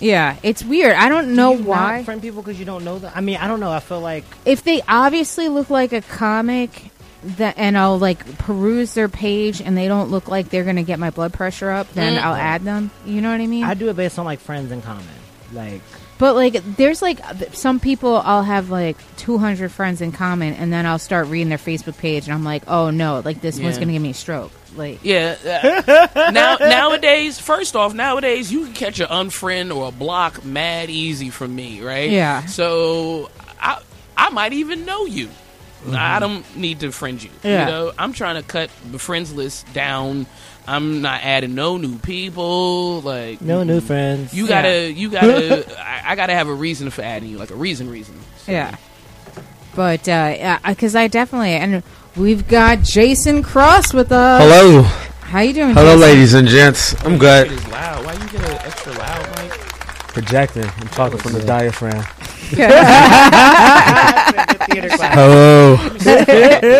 yeah. 0.00 0.36
It's 0.42 0.64
weird. 0.64 0.94
I 0.96 1.08
don't 1.10 1.34
know 1.36 1.52
Do 1.56 1.62
you 1.62 1.68
why. 1.68 1.96
not 1.98 2.04
friend 2.06 2.22
people 2.22 2.42
because 2.42 2.58
you 2.58 2.64
don't 2.64 2.84
know 2.84 2.98
them. 2.98 3.12
I 3.14 3.20
mean, 3.20 3.36
I 3.36 3.46
don't 3.48 3.60
know. 3.60 3.70
I 3.70 3.80
feel 3.80 4.00
like 4.00 4.24
if 4.46 4.64
they 4.64 4.80
obviously 4.88 5.48
look 5.48 5.68
like 5.70 5.92
a 5.92 6.00
comic 6.00 6.90
that 7.36 7.58
and 7.58 7.76
I'll 7.76 7.98
like 7.98 8.38
peruse 8.38 8.94
their 8.94 9.08
page 9.08 9.60
and 9.60 9.76
they 9.76 9.88
don't 9.88 10.10
look 10.10 10.28
like 10.28 10.50
they're 10.50 10.64
gonna 10.64 10.82
get 10.82 10.98
my 10.98 11.10
blood 11.10 11.32
pressure 11.32 11.70
up, 11.70 11.90
then 11.92 12.18
I'll 12.22 12.34
add 12.34 12.62
them. 12.62 12.90
You 13.06 13.20
know 13.20 13.30
what 13.30 13.40
I 13.40 13.46
mean? 13.46 13.64
I 13.64 13.74
do 13.74 13.88
it 13.88 13.96
based 13.96 14.18
on 14.18 14.24
like 14.24 14.40
friends 14.40 14.70
in 14.72 14.82
common. 14.82 15.04
Like 15.52 15.80
but 16.16 16.36
like, 16.36 16.54
there's 16.76 17.02
like 17.02 17.18
some 17.54 17.80
people 17.80 18.16
I'll 18.16 18.44
have 18.44 18.70
like 18.70 18.96
200 19.16 19.70
friends 19.72 20.00
in 20.00 20.12
common, 20.12 20.54
and 20.54 20.72
then 20.72 20.86
I'll 20.86 21.00
start 21.00 21.26
reading 21.26 21.48
their 21.48 21.58
Facebook 21.58 21.98
page, 21.98 22.24
and 22.26 22.32
I'm 22.32 22.44
like, 22.44 22.62
oh 22.68 22.90
no, 22.90 23.20
like 23.24 23.40
this 23.40 23.58
one's 23.58 23.74
Yeah. 23.76 23.80
gonna 23.80 23.92
give 23.94 24.02
me 24.02 24.10
a 24.10 24.14
stroke. 24.14 24.52
Like, 24.76 25.00
Yeah. 25.02 25.34
uh, 26.16 26.30
now 26.32 26.56
nowadays, 26.60 27.40
first 27.40 27.74
off, 27.74 27.94
nowadays 27.94 28.52
you 28.52 28.64
can 28.64 28.74
catch 28.74 29.00
an 29.00 29.08
unfriend 29.08 29.74
or 29.74 29.88
a 29.88 29.90
block 29.90 30.44
mad 30.44 30.88
easy 30.88 31.30
from 31.30 31.54
me, 31.54 31.82
right? 31.82 32.10
Yeah. 32.10 32.46
So 32.46 33.28
I 33.60 33.82
I 34.16 34.30
might 34.30 34.52
even 34.52 34.84
know 34.84 35.06
you. 35.06 35.28
I 35.92 36.18
don't 36.20 36.56
need 36.56 36.80
to 36.80 36.90
friend 36.92 37.22
you. 37.22 37.30
Yeah. 37.42 37.66
You 37.66 37.70
know, 37.72 37.92
I'm 37.98 38.12
trying 38.12 38.36
to 38.36 38.42
cut 38.42 38.70
the 38.90 38.98
friends 38.98 39.32
list 39.32 39.70
down. 39.74 40.26
I'm 40.66 41.02
not 41.02 41.22
adding 41.22 41.54
no 41.54 41.76
new 41.76 41.98
people. 41.98 43.00
Like 43.02 43.40
no 43.42 43.62
new 43.64 43.80
friends. 43.80 44.32
You 44.32 44.48
gotta, 44.48 44.90
you 44.90 45.10
gotta. 45.10 45.66
I, 45.86 46.12
I 46.12 46.14
gotta 46.16 46.32
have 46.34 46.48
a 46.48 46.54
reason 46.54 46.90
for 46.90 47.02
adding 47.02 47.28
you, 47.28 47.36
like 47.38 47.50
a 47.50 47.54
reason, 47.56 47.90
reason. 47.90 48.14
So- 48.38 48.52
yeah. 48.52 48.76
But 49.74 50.08
uh, 50.08 50.34
yeah, 50.38 50.58
because 50.66 50.94
I 50.94 51.08
definitely 51.08 51.50
and 51.50 51.82
we've 52.16 52.46
got 52.46 52.82
Jason 52.82 53.42
Cross 53.42 53.92
with 53.92 54.12
us. 54.12 54.40
Hello, 54.42 54.82
How 54.82 55.40
you 55.40 55.52
doing? 55.52 55.74
hello, 55.74 55.96
Jason? 55.96 56.00
ladies 56.00 56.34
and 56.34 56.46
gents. 56.48 56.94
I'm 57.04 57.18
good. 57.18 57.50
is 57.50 57.66
loud. 57.68 58.04
Why 58.06 58.12
you 58.12 58.18
get 58.28 58.48
an 58.48 58.56
extra 58.66 58.92
loud 58.92 59.42
mic? 59.42 59.50
Projecting. 60.14 60.64
I'm 60.64 60.88
talking 60.88 61.18
from 61.18 61.32
the 61.32 61.40
Yeah. 61.40 61.46
diaphragm. 61.46 62.04
theater 64.70 64.88
class. 64.90 65.14
Hello. 65.14 65.76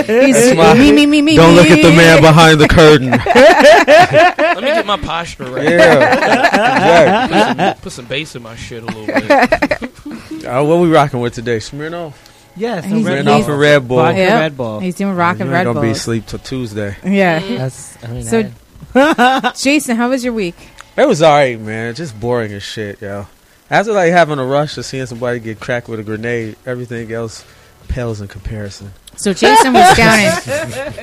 He's- 0.05 0.57
my- 0.57 0.75
me, 0.75 0.93
me, 0.93 1.07
me, 1.07 1.23
me. 1.23 1.37
Don't 1.37 1.55
look 1.55 1.67
me. 1.67 1.73
at 1.73 1.83
the 1.83 1.97
man 1.97 2.21
behind 2.21 2.61
the 2.61 2.69
curtain. 2.69 3.11
Let 3.35 4.57
me 4.63 4.69
get 4.69 4.87
my 4.87 4.97
posture 4.99 5.45
right. 5.45 5.69
Yeah. 5.69 7.27
Put 7.27 7.33
some, 7.57 7.83
put 7.83 7.93
some 7.93 8.07
bass 8.07 8.37
in 8.37 8.43
my 8.43 8.57
shit 8.57 8.83
a 8.83 8.87
little 8.87 9.07
bit. 9.07 10.45
Uh, 10.47 10.63
what 10.65 10.81
we 10.81 10.89
rocking 10.91 11.21
with 11.21 11.35
today? 11.35 11.59
Smirnoff. 11.59 12.15
Yes, 12.57 12.85
He's- 12.85 13.05
Red 13.05 13.25
Smirnoff 13.25 13.37
he's- 13.37 13.49
and 13.49 13.59
Red 13.59 13.89
Bull. 13.89 13.97
Vodka 13.99 14.19
Yep. 14.19 14.41
Red 14.41 14.57
Bull. 14.57 14.81
He's 14.81 14.95
doing 14.95 15.15
rock 15.17 15.41
and 15.41 15.51
Red 15.51 15.67
ain't 15.67 15.75
gonna 15.75 15.87
be 15.87 15.91
asleep 15.93 16.27
till 16.27 16.39
Tuesday. 16.39 16.97
Yeah. 17.05 17.41
That's 17.41 18.03
I 18.05 18.07
mean, 18.09 18.23
So- 18.25 18.51
I- 18.95 19.53
Jason, 19.57 19.97
how 19.97 20.09
was 20.11 20.23
your 20.25 20.33
week? 20.35 20.55
It 20.97 21.09
was 21.09 21.23
alright, 21.23 21.59
man. 21.61 21.95
Just 21.95 22.19
boring 22.21 22.53
as 22.53 22.63
shit, 22.63 23.01
yo. 23.03 23.27
After 23.71 23.93
like 23.93 24.13
having 24.13 24.39
a 24.39 24.45
rush 24.45 24.77
of 24.79 24.85
seeing 24.85 25.07
somebody 25.07 25.41
get 25.41 25.59
cracked 25.59 25.89
with 25.89 25.99
a 25.99 26.05
grenade, 26.05 26.55
everything 26.65 27.11
else 27.11 27.45
pales 27.89 28.21
in 28.21 28.29
comparison. 28.29 28.93
So 29.17 29.33
Jason 29.33 29.73
was 29.73 29.97
down 29.97 30.19
in 30.19 30.33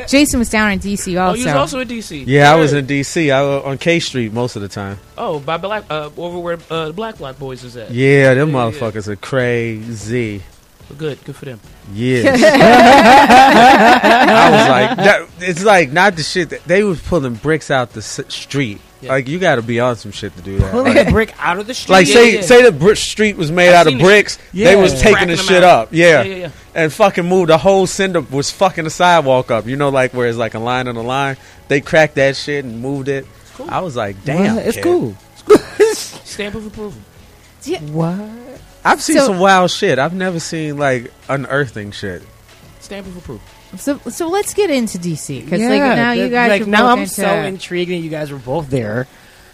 Jason 0.07 0.39
was 0.39 0.49
down 0.49 0.71
in 0.73 0.79
DC 0.79 1.15
Oh, 1.15 1.21
also. 1.27 1.39
you 1.39 1.45
was 1.45 1.55
also 1.55 1.79
in 1.79 1.87
DC. 1.87 2.25
Yeah, 2.27 2.51
I 2.51 2.55
was 2.55 2.73
in 2.73 2.85
D.C. 2.85 3.31
I 3.31 3.41
was 3.41 3.63
on 3.63 3.77
K 3.77 3.99
Street 4.01 4.33
most 4.33 4.55
of 4.57 4.61
the 4.61 4.67
time. 4.67 4.97
Oh, 5.17 5.39
by 5.39 5.55
Black, 5.57 5.85
uh, 5.89 6.09
over 6.17 6.37
where 6.39 6.57
uh, 6.69 6.87
the 6.87 6.93
Black 6.93 7.17
Black 7.19 7.39
Boys 7.39 7.63
is 7.63 7.77
at. 7.77 7.89
Yeah, 7.91 8.33
them 8.33 8.51
Yeah, 8.51 8.65
yeah. 8.65 8.71
motherfuckers 8.71 9.07
are 9.07 9.15
crazy. 9.15 10.41
Good, 10.97 11.23
good 11.23 11.35
for 11.37 11.45
them. 11.45 11.61
Yeah. 11.93 12.33
I 13.23 14.51
was 14.51 14.67
like, 14.69 14.97
that, 14.97 15.27
it's 15.39 15.63
like 15.63 15.91
not 15.91 16.15
the 16.17 16.23
shit 16.23 16.49
that 16.49 16.63
they 16.65 16.83
was 16.83 17.01
pulling 17.01 17.35
bricks 17.35 17.71
out 17.71 17.91
the 17.93 18.01
street. 18.01 18.81
Yeah. 19.01 19.09
Like 19.11 19.27
you 19.27 19.39
got 19.39 19.55
to 19.55 19.61
be 19.63 19.79
on 19.79 19.95
some 19.95 20.11
shit 20.11 20.35
to 20.37 20.41
do 20.43 20.57
that. 20.59 20.71
Pulling 20.71 20.93
Like, 20.95 21.07
a 21.07 21.11
brick 21.11 21.33
out 21.39 21.57
of 21.57 21.65
the 21.67 21.73
street. 21.73 21.93
like 21.93 22.07
say 22.07 22.35
yeah. 22.35 22.41
say 22.41 22.61
the 22.63 22.71
brick 22.71 22.97
street 22.97 23.35
was 23.35 23.51
made 23.51 23.69
I've 23.69 23.75
out 23.75 23.87
of 23.87 23.91
seen 23.91 23.97
the 23.97 24.03
bricks, 24.03 24.37
they 24.53 24.75
was 24.75 24.93
Yeah. 24.93 24.99
taking 25.11 25.27
the 25.29 25.37
shit 25.37 25.63
out. 25.63 25.87
up. 25.87 25.89
Yeah. 25.91 26.21
Yeah, 26.21 26.23
yeah, 26.23 26.35
yeah. 26.35 26.51
And 26.75 26.93
fucking 26.93 27.25
moved 27.25 27.49
the 27.49 27.57
whole 27.57 27.87
cinder 27.87 28.21
was 28.21 28.51
fucking 28.51 28.83
the 28.83 28.89
sidewalk 28.91 29.49
up. 29.51 29.65
You 29.65 29.75
know, 29.75 29.89
like 29.89 30.13
where 30.13 30.27
it's 30.27 30.37
like 30.37 30.53
a 30.53 30.59
line 30.59 30.87
on 30.87 30.95
a 30.97 31.01
line. 31.01 31.37
They 31.67 31.81
cracked 31.81 32.15
that 32.15 32.35
shit 32.35 32.63
and 32.63 32.79
moved 32.79 33.07
it. 33.07 33.25
Cool. 33.55 33.67
I 33.69 33.79
was 33.79 33.95
like, 33.95 34.23
damn, 34.23 34.55
Well, 34.55 34.57
it's 34.59 34.75
kid. 34.77 34.83
cool. 34.83 35.15
Stamp 35.93 36.55
of 36.55 36.65
approval. 36.67 37.01
What? 37.91 38.19
I've 38.83 39.01
seen 39.01 39.17
So- 39.17 39.25
some 39.27 39.39
wild 39.39 39.71
shit. 39.71 39.99
I've 39.99 40.13
never 40.13 40.39
seen 40.39 40.77
like 40.77 41.11
unearthing 41.29 41.91
shit. 41.91 42.23
Stamp 42.79 43.07
of 43.07 43.17
approval. 43.17 43.43
So 43.77 43.97
so 44.09 44.27
let's 44.29 44.53
get 44.53 44.69
into 44.69 44.97
DC 44.97 45.43
because 45.43 45.61
like 45.61 45.79
now 45.79 46.11
you 46.11 46.29
guys 46.29 46.49
like 46.49 46.61
are 46.63 46.65
now 46.65 46.81
both 46.83 46.91
I'm 46.91 46.99
into, 46.99 47.13
so 47.13 47.27
intrigued 47.43 47.91
that 47.91 47.95
you 47.97 48.09
guys 48.09 48.31
were 48.31 48.39
both 48.39 48.69
there. 48.69 49.07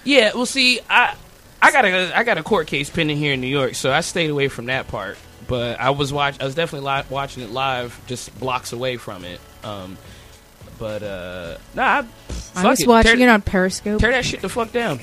Yeah, 0.04 0.32
well, 0.34 0.46
see, 0.46 0.80
I 0.90 1.16
I 1.62 1.72
got 1.72 1.86
a 1.86 2.18
I 2.18 2.24
got 2.24 2.38
a 2.38 2.44
court 2.44 2.68
case 2.68 2.90
pending 2.90 3.18
here 3.18 3.34
in 3.34 3.42
New 3.42 3.48
York, 3.48 3.76
so 3.76 3.92
I 3.92 4.02
stayed 4.02 4.30
away 4.30 4.48
from 4.48 4.66
that 4.68 4.88
part. 4.88 5.18
But 5.48 5.80
I 5.80 5.92
was 5.92 6.12
watch 6.12 6.40
I 6.42 6.46
was 6.46 6.56
definitely 6.56 6.90
li- 6.90 7.04
watching 7.10 7.44
it 7.44 7.52
live, 7.52 8.00
just 8.08 8.38
blocks 8.40 8.74
away 8.74 8.98
from 8.98 9.24
it. 9.26 9.40
Um, 9.64 9.98
but 10.80 11.04
uh, 11.04 11.58
nah, 11.76 11.84
I, 11.84 12.06
I 12.56 12.68
was 12.70 12.82
it. 12.82 12.88
watching 12.88 13.18
tear, 13.18 13.28
it 13.28 13.32
on 13.32 13.42
Periscope. 13.42 14.00
tear 14.00 14.12
that 14.12 14.26
shit 14.26 14.42
the 14.42 14.50
fuck 14.50 14.72
down. 14.72 15.00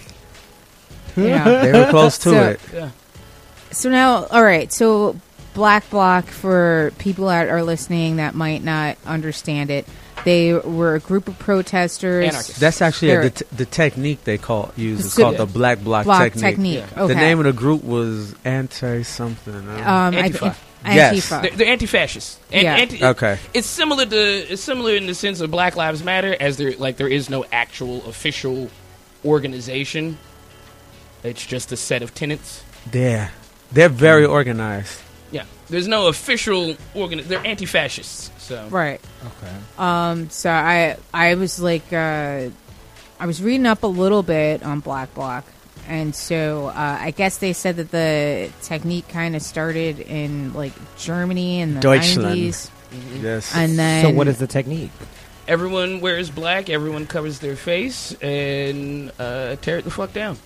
yeah. 1.17 1.45
They 1.63 1.73
were 1.73 1.91
close 1.91 2.19
to 2.19 2.31
So- 2.31 2.43
it. 2.51 2.61
Yeah. 2.73 2.91
So 3.71 3.91
now, 3.91 4.27
all 4.27 4.43
right. 4.45 4.73
So 4.73 5.17
Black 5.55 5.89
Bloc, 5.91 6.27
for 6.27 6.93
people 6.99 7.27
that 7.27 7.49
are 7.49 7.63
listening 7.63 8.17
that 8.17 8.35
might 8.35 8.63
not 8.65 8.99
understand 9.07 9.71
it, 9.71 9.87
they 10.25 10.53
were 10.53 10.95
a 10.97 11.01
group 11.01 11.29
of 11.29 11.39
protesters. 11.39 12.25
Anarchists. 12.27 12.59
That's 12.59 12.81
actually 12.83 13.11
a, 13.13 13.31
the, 13.31 13.45
the 13.53 13.65
technique 13.67 14.25
they 14.25 14.39
call 14.39 14.73
use. 14.77 15.05
It's 15.05 15.17
called 15.17 15.37
the 15.37 15.47
black 15.47 15.81
block, 15.81 16.05
Bloc 16.05 16.23
technique. 16.33 16.43
technique. 16.45 16.85
Yeah. 16.97 17.03
Okay. 17.05 17.15
The 17.15 17.21
name 17.21 17.39
of 17.39 17.45
the 17.45 17.53
group 17.53 17.85
was 17.85 18.35
anti 18.45 19.03
something. 19.03 19.55
um, 19.55 20.15
I- 20.15 20.29
Antifa. 20.31 20.57
Yes. 20.87 21.31
Antifa. 21.31 21.43
They're, 21.43 21.51
they're 21.53 21.67
anti-fascist. 21.69 22.39
An- 22.53 22.65
Yeah. 22.65 22.75
anti- 22.77 23.05
Okay. 23.05 23.39
It's 23.55 23.67
similar 23.67 24.05
to 24.05 24.17
it's 24.53 24.63
similar 24.63 24.95
in 24.95 25.07
the 25.07 25.15
sense 25.15 25.41
of 25.41 25.51
Black 25.51 25.77
Lives 25.77 26.03
Matter, 26.05 26.37
as 26.39 26.57
there 26.59 26.73
like 26.77 26.97
there 26.99 27.09
is 27.09 27.31
no 27.31 27.45
actual 27.53 28.05
official 28.07 28.69
organization. 29.25 30.19
It's 31.23 31.45
just 31.47 31.73
a 31.73 31.77
set 31.77 32.03
of 32.03 32.15
tenants. 32.15 32.63
Yeah, 32.93 33.31
they're 33.73 33.89
very 33.89 34.27
organized. 34.27 35.01
Yeah, 35.67 35.71
there's 35.71 35.89
no 35.89 36.09
official 36.09 36.77
organ. 36.95 37.21
They're 37.25 37.45
anti-fascists. 37.47 38.31
So 38.39 38.69
Right. 38.69 39.01
Okay. 39.25 39.53
Um. 39.79 40.31
So 40.31 40.51
I 40.51 40.97
I 41.13 41.35
was 41.35 41.61
like 41.61 41.93
uh, 41.93 42.49
I 43.19 43.27
was 43.27 43.43
reading 43.43 43.67
up 43.67 43.83
a 43.83 43.87
little 43.89 44.23
bit 44.23 44.63
on 44.63 44.81
Black 44.81 45.15
Bloc, 45.15 45.45
and 45.89 46.15
so 46.15 46.67
uh, 46.67 46.99
I 47.01 47.11
guess 47.13 47.39
they 47.39 47.53
said 47.55 47.77
that 47.77 47.91
the 47.91 48.51
technique 48.63 49.09
kind 49.09 49.35
of 49.35 49.43
started 49.43 50.01
in 50.01 50.53
like 50.53 50.73
Germany 50.99 51.61
in 51.61 51.75
the 51.75 51.81
Deutschland. 51.81 52.23
nineties, 52.29 52.71
Yes. 53.23 53.55
and 53.55 53.79
then 53.79 54.05
So 54.05 54.11
what 54.11 54.29
is 54.29 54.39
the 54.39 54.47
technique? 54.47 54.91
everyone 55.49 56.01
wears 56.01 56.31
black. 56.31 56.71
Everyone 56.71 57.07
covers 57.07 57.39
their 57.39 57.57
face 57.57 58.13
and 58.23 59.11
uh, 59.19 59.57
tear 59.57 59.79
it 59.79 59.85
the 59.85 59.91
fuck 59.91 60.13
down. 60.13 60.39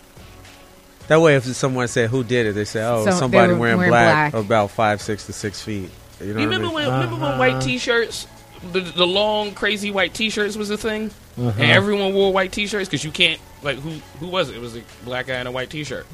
That 1.09 1.21
way, 1.21 1.37
if 1.37 1.45
someone 1.45 1.89
said 1.89 2.11
who 2.11 2.23
did 2.25 2.47
it, 2.47 2.53
they 2.55 2.65
say, 2.65 2.83
"Oh, 2.85 3.05
So 3.05 3.11
they 3.11 3.17
somebody 3.17 3.53
were 3.53 3.59
wearing, 3.59 3.77
wearing 3.79 3.91
black, 3.91 4.33
black. 4.33 4.45
about 4.45 4.71
five, 4.71 5.01
six 5.03 5.27
to 5.27 5.33
six 5.33 5.61
feet." 5.63 5.91
You 6.21 6.35
know 6.35 6.41
you 6.41 6.49
what 6.49 6.51
I 6.55 6.55
remember 6.57 6.67
mean? 6.67 6.75
when 6.75 6.85
remember 6.93 7.15
when 7.17 7.25
Uh-huh. 7.25 7.39
white 7.39 7.61
T-shirts, 7.63 8.27
the, 8.73 8.81
the 8.81 9.07
long 9.07 9.53
crazy 9.53 9.91
white 9.91 10.15
T-shirts 10.15 10.57
was 10.57 10.71
a 10.71 10.77
thing, 10.77 11.11
Uh-huh. 11.39 11.51
and 11.59 11.71
everyone 11.71 12.13
wore 12.15 12.33
white 12.33 12.53
T-shirts 12.53 12.89
because 12.89 13.05
you 13.05 13.11
can't 13.11 13.41
like 13.63 13.79
who 13.79 13.91
who 14.21 14.27
was 14.29 14.51
it? 14.51 14.57
It 14.57 14.61
was 14.61 14.77
a 14.77 14.83
black 15.05 15.27
guy 15.29 15.41
in 15.41 15.47
a 15.47 15.53
white 15.53 15.71
T-shirt, 15.71 16.07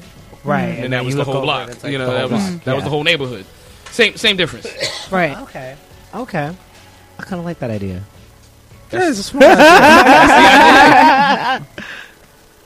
Right. 0.43 0.63
and, 0.65 0.83
then 0.83 0.91
that 0.91 1.03
was 1.05 1.13
you 1.13 1.15
the 1.15 1.19
look 1.21 1.27
whole 1.27 1.37
over 1.37 1.45
block. 1.45 1.69
it's 1.69 1.83
like 1.83 1.91
you 1.91 1.97
know 1.97 2.05
the 2.05 2.11
that 2.11 2.29
whole 2.29 2.37
was 2.37 2.49
block. 2.49 2.63
that 2.65 2.75
was 2.75 2.81
Yeah. 2.81 2.85
the 2.85 2.89
whole 2.91 3.03
neighborhood. 3.03 3.45
Same 3.91 4.15
same 4.17 4.37
difference. 4.37 4.67
right. 5.11 5.37
Okay. 5.41 5.75
Okay. 6.13 6.51
I 7.19 7.23
kind 7.23 7.39
of 7.39 7.45
like 7.45 7.59
that 7.59 7.71
idea. 7.71 8.03
Yeah, 8.91 9.09
it's 9.09 9.19
a 9.19 9.23
smart 9.23 9.45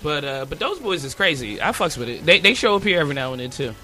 But 0.01 0.24
uh, 0.24 0.46
but 0.46 0.60
those 0.60 0.79
boys 0.79 1.03
is 1.03 1.13
crazy. 1.13 1.62
I 1.62 1.70
fucks 1.70 1.98
with 1.98 2.10
it. 2.10 2.25
They 2.25 2.39
they 2.39 2.53
show 2.53 2.75
up 2.75 2.84
here 2.84 3.00
every 3.00 3.15
now 3.15 3.34
and 3.34 3.41
then 3.41 3.50
too. 3.50 3.75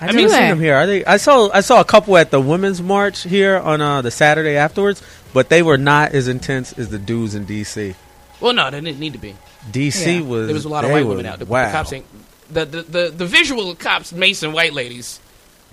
I, 0.00 0.04
I 0.04 0.08
mean, 0.08 0.16
mean- 0.16 0.28
seen 0.28 0.38
them 0.48 0.60
here. 0.60 0.74
Are 0.76 0.86
they? 0.86 1.04
I 1.04 1.16
saw 1.16 1.50
I 1.52 1.60
saw 1.60 1.80
a 1.80 1.84
couple 1.84 2.16
at 2.16 2.30
the 2.30 2.40
women's 2.40 2.80
march 2.82 3.22
here 3.22 3.56
on 3.58 3.80
uh, 3.80 4.02
the 4.02 4.10
Saturday 4.10 4.56
afterwards, 4.56 5.02
but 5.32 5.48
they 5.48 5.62
were 5.62 5.78
not 5.78 6.12
as 6.12 6.28
intense 6.28 6.72
as 6.74 6.88
the 6.90 6.98
dudes 6.98 7.34
in 7.34 7.46
DC. 7.46 7.94
Well, 8.40 8.52
no, 8.52 8.70
they 8.70 8.80
didn't 8.80 8.98
need 9.00 9.12
to 9.14 9.18
be. 9.18 9.34
DC 9.70 10.16
Yeah. 10.16 10.20
was 10.22 10.46
There 10.46 10.54
was 10.54 10.64
a 10.64 10.68
lot 10.68 10.84
of 10.84 10.90
white 10.90 11.04
were- 11.04 11.10
women 11.10 11.26
out 11.26 11.38
there. 11.38 11.46
Wow, 11.46 11.66
The 11.66 11.72
cops 11.72 11.92
ain't 11.92 12.06
the 12.50 12.64
the, 12.66 12.82
the 12.82 13.08
the 13.16 13.26
visual 13.26 13.70
of 13.70 13.78
cops 13.78 14.12
macing 14.12 14.52
white 14.52 14.74
ladies 14.74 15.18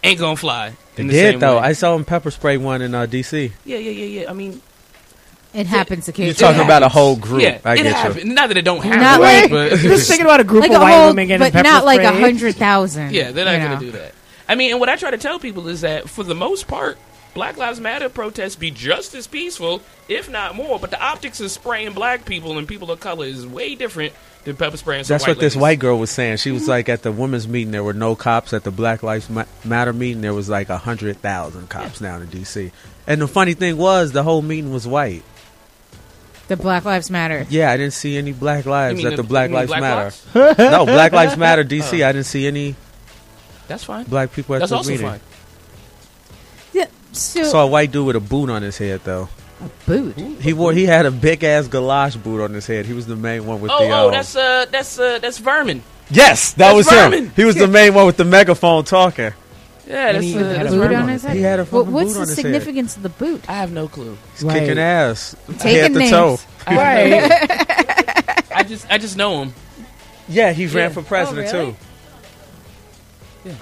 ain't 0.03 0.20
gonna 0.20 0.36
fly. 0.36 0.74
they 0.96 1.03
the 1.03 1.10
did 1.12 1.31
same 1.34 1.39
though. 1.39 1.58
way. 1.58 1.63
I 1.67 1.74
saw 1.74 1.93
them 1.96 2.05
pepper 2.05 2.31
spray 2.31 2.58
one 2.58 2.81
in 2.81 2.96
uh, 2.96 3.05
DC. 3.08 3.51
yeah, 3.65 3.77
yeah, 3.77 3.91
yeah, 3.91 4.22
yeah. 4.22 4.29
I 4.29 4.34
mean, 4.34 4.62
It 5.53 5.67
happens 5.67 6.08
occasionally. 6.08 6.27
You're 6.27 6.36
talking 6.36 6.63
about 6.63 6.84
a 6.84 6.89
whole 6.89 7.17
group. 7.17 7.41
yeah, 7.41 7.60
I 7.65 7.74
it 7.74 7.84
get 7.84 8.24
you. 8.24 8.34
Not 8.34 8.48
that 8.48 8.58
it 8.58 8.62
don't 8.62 8.84
happen, 8.84 9.01
Not 9.01 9.20
like- 9.20 9.50
but 9.50 9.70
Just 9.79 10.08
thinking 10.08 10.25
about 10.25 10.39
a 10.39 10.46
group 10.46 10.62
like 10.62 10.72
of 10.72 10.77
a 10.77 10.79
white 10.79 10.93
whole, 10.93 11.08
women 11.08 11.27
getting 11.27 11.46
but 11.46 11.53
pepper 11.53 11.67
not 11.67 11.84
like 11.84 12.01
a 12.01 12.12
hundred 12.12 12.55
thousand. 12.55 13.13
yeah, 13.13 13.31
they're 13.31 13.46
not 13.46 13.60
gonna 13.60 13.79
do 13.79 13.91
that. 13.91 14.13
I 14.48 14.55
mean, 14.55 14.72
and 14.72 14.79
what 14.79 14.89
I 14.89 14.96
try 14.96 15.12
to 15.12 15.17
tell 15.17 15.39
people 15.39 15.67
is 15.67 15.81
that 15.81 16.10
for 16.10 16.24
the 16.24 16.36
most 16.36 16.67
part, 16.67 16.98
Black 17.34 17.58
Lives 17.58 17.79
Matter 17.79 18.10
protests 18.10 18.55
be 18.55 18.72
just 18.72 19.15
as 19.15 19.27
peaceful, 19.27 19.81
if 20.10 20.29
not 20.29 20.55
more. 20.55 20.79
But 20.79 20.91
the 20.91 21.01
optics 21.01 21.39
of 21.39 21.51
spraying 21.51 21.93
black 21.93 22.25
people 22.25 22.58
and 22.58 22.67
people 22.67 22.91
of 22.91 23.00
color 23.00 23.25
is 23.25 23.48
way 23.48 23.75
different 23.75 24.13
than 24.43 24.58
pepper 24.58 24.75
spraying. 24.75 25.05
some 25.05 25.13
That's 25.13 25.24
white 25.24 25.38
what 25.38 25.39
this 25.39 25.55
white 25.55 25.79
girl 25.79 25.98
was 25.98 26.10
saying. 26.10 26.38
She 26.38 26.51
was 26.51 26.63
mm-hmm. 26.63 26.72
like, 26.72 26.89
at 26.89 27.03
the 27.03 27.12
women's 27.12 27.48
meeting, 27.48 27.72
there 27.72 27.84
were 27.84 27.93
no 27.93 28.15
cops. 28.15 28.51
At 28.53 28.63
the 28.63 28.72
Black 28.72 29.03
Lives 29.03 29.29
Matter 29.63 29.93
meeting, 29.93 30.22
there 30.22 30.34
was 30.34 30.50
like 30.50 30.70
a 30.70 30.77
hundred 30.77 31.17
thousand 31.17 31.70
cops 31.70 32.00
down 32.00 32.22
in 32.22 32.27
DC. 32.27 32.72
And 33.08 33.22
the 33.22 33.27
funny 33.27 33.53
thing 33.53 33.77
was, 33.77 34.12
the 34.12 34.24
whole 34.24 34.41
meeting 34.41 34.74
was 34.74 34.86
white. 34.86 35.24
The 36.51 36.58
Black 36.58 36.84
Lives 36.84 37.10
Matter. 37.10 37.46
Yeah, 37.50 37.72
I 37.72 37.77
didn't 37.77 37.93
see 37.93 38.17
any 38.17 38.34
Black 38.34 38.65
You 38.65 38.72
lives 38.72 38.98
mean 38.98 39.08
at 39.08 39.15
the, 39.15 39.24
you 39.24 39.27
Black 39.29 39.50
mean 39.50 39.55
Lives 39.60 39.70
black 39.70 39.81
Matter. 39.81 40.13
blocks? 40.34 40.58
no, 40.60 40.86
Black 40.86 41.12
Lives 41.13 41.38
Matter 41.38 41.63
DC. 41.63 42.03
I 42.05 42.12
didn't 42.12 42.25
see 42.25 42.46
any 42.46 42.75
That's 43.70 43.86
fine. 43.86 44.03
black 44.05 44.34
people 44.34 44.55
at 44.55 44.60
That's 44.60 44.72
the 44.72 44.75
also 44.75 44.89
meeting. 44.91 45.08
fine. 45.08 45.20
Yeah. 46.74 46.88
So 47.13 47.43
Saw 47.43 47.63
a 47.63 47.67
white 47.67 47.91
dude 47.91 48.05
with 48.08 48.15
a 48.17 48.20
boot 48.20 48.50
on 48.50 48.62
his 48.63 48.77
head 48.77 49.00
though. 49.05 49.29
A 49.63 49.70
boot. 49.86 50.17
He 50.17 50.51
wore 50.53 50.74
he 50.74 50.86
had 50.86 51.05
a 51.05 51.12
big 51.12 51.43
ass 51.43 51.67
galosh 51.70 52.22
boot 52.22 52.41
on 52.43 52.53
his 52.53 52.67
head. 52.67 52.86
He 52.86 52.93
was 52.93 53.05
the 53.08 53.15
main 53.15 53.46
one 53.46 53.62
with 53.62 53.72
Oh, 53.74 53.79
the. 53.86 53.91
oh, 53.93 54.08
uh, 54.08 54.12
that's 54.12 54.36
uh, 54.36 54.65
that's 54.72 55.00
uh, 55.00 55.20
that's 55.20 55.38
Vermin. 55.38 55.84
yes, 56.10 56.51
that 56.53 56.58
that's 56.58 56.75
was 56.75 56.89
Vermin. 56.89 57.25
him. 57.27 57.34
He 57.36 57.46
was 57.46 57.55
the 57.55 57.67
main 57.79 57.93
one 57.93 58.05
with 58.08 58.17
the 58.17 58.25
megaphone 58.25 58.84
talking. 58.84 59.31
Yeah, 59.88 60.11
that's, 60.13 60.23
he 60.23 60.35
uh, 60.38 60.43
had 60.43 60.51
a 60.51 60.53
that's 60.63 60.75
boot 60.75 60.93
on 60.93 61.07
his 61.09 61.23
head. 61.23 61.35
He 61.35 61.41
had 61.41 61.59
a 61.59 61.63
Well, 61.65 61.83
what's 61.85 62.09
boot 62.09 62.13
the 62.13 62.19
on 62.21 62.27
his 62.27 62.35
head. 62.38 62.43
significance 62.43 62.95
of 62.97 63.03
the 63.03 63.09
boot? 63.09 63.50
I 63.50 63.53
have 63.53 63.71
no 63.71 63.88
clue. 63.88 64.17
He's 64.33 64.43
kicking 64.43 64.77
ass. 64.77 65.35
Taking 65.59 65.81
head 65.81 65.93
to 65.93 66.00
names. 66.00 66.11
toe. 66.11 66.38
Right. 66.67 67.31
I 68.55 68.63
just 68.63 68.89
I 68.91 68.97
just 69.00 69.17
know 69.17 69.41
him. 69.43 69.53
Yeah, 70.29 70.53
he 70.53 70.67
ran 70.67 70.91
for 70.93 71.01
president 71.01 71.47
Oh, 71.53 71.57
really? 71.57 71.71
too. 71.73 71.77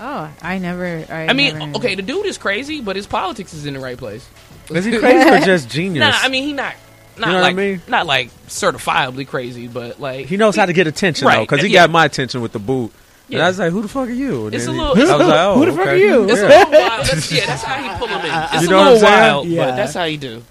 Oh, 0.02 0.30
I 0.42 0.58
never. 0.58 1.06
I, 1.10 1.28
I 1.28 1.34
mean, 1.34 1.58
never 1.58 1.78
okay, 1.78 1.96
the 1.96 2.02
dude 2.02 2.26
is 2.26 2.38
crazy, 2.38 2.82
but 2.82 2.98
his 2.98 3.08
politics 3.08 3.54
is 3.54 3.66
in 3.66 3.74
the 3.76 3.80
right 3.80 3.98
place. 3.98 4.28
Is 4.70 4.84
he 4.86 4.98
crazy 5.00 5.30
or 5.30 5.40
just 5.40 5.70
genius? 5.70 6.02
Nah, 6.02 6.12
I 6.14 6.28
mean 6.28 6.44
he 6.44 6.54
not 6.54 6.74
not 7.18 7.28
You 7.28 7.34
know 7.34 7.40
what 7.40 7.44
I 7.44 7.48
like 7.48 7.56
mean? 7.56 7.82
not 7.88 8.06
like 8.06 8.30
certifiably 8.48 9.26
crazy, 9.28 9.68
but 9.70 10.00
like 10.02 10.26
he 10.26 10.36
knows 10.36 10.56
how 10.58 10.66
to 10.66 10.74
get 10.74 10.86
attention 10.88 11.28
though, 11.28 11.42
because 11.42 11.62
he 11.62 11.70
yeah. 11.70 11.84
got 11.84 11.92
my 11.92 12.06
attention 12.06 12.42
with 12.42 12.52
the 12.52 12.60
boot. 12.60 12.92
And 13.32 13.42
I 13.42 13.48
was 13.48 13.60
like, 13.60 13.72
"Who 13.72 13.82
the 13.82 13.88
fuck 13.88 14.08
are 14.08 14.12
you?" 14.12 14.48
And 14.48 14.56
It's 14.56 14.66
then 14.66 14.76
a 14.76 14.78
he- 14.78 15.02
little- 15.02 15.12
I 15.14 15.18
was 15.18 15.28
like, 15.28 15.40
"Oh, 15.40 15.56
Who 15.60 15.66
the 15.66 15.72
fuck 15.74 15.88
are 15.88 15.96
you? 15.96 16.24
It's 16.30 16.40
Yeah. 16.42 16.48
a 16.48 16.50
little 16.50 16.72
wild. 16.72 17.06
That's, 17.06 17.32
yeah, 17.32 17.46
that's 17.46 17.64
how 17.64 17.76
he 17.84 17.98
pull 18.00 18.08
him 18.08 18.26
in. 18.26 18.32
It's 18.54 18.62
You 18.64 18.68
a 18.68 18.72
know 18.72 18.78
what 18.78 18.88
I'm 18.88 18.94
little 18.94 19.10
wild, 19.10 19.48
Yeah. 19.48 19.66
but 19.66 19.76
that's 19.76 19.94
how 19.94 20.06
he 20.06 20.18
do. 20.18 20.44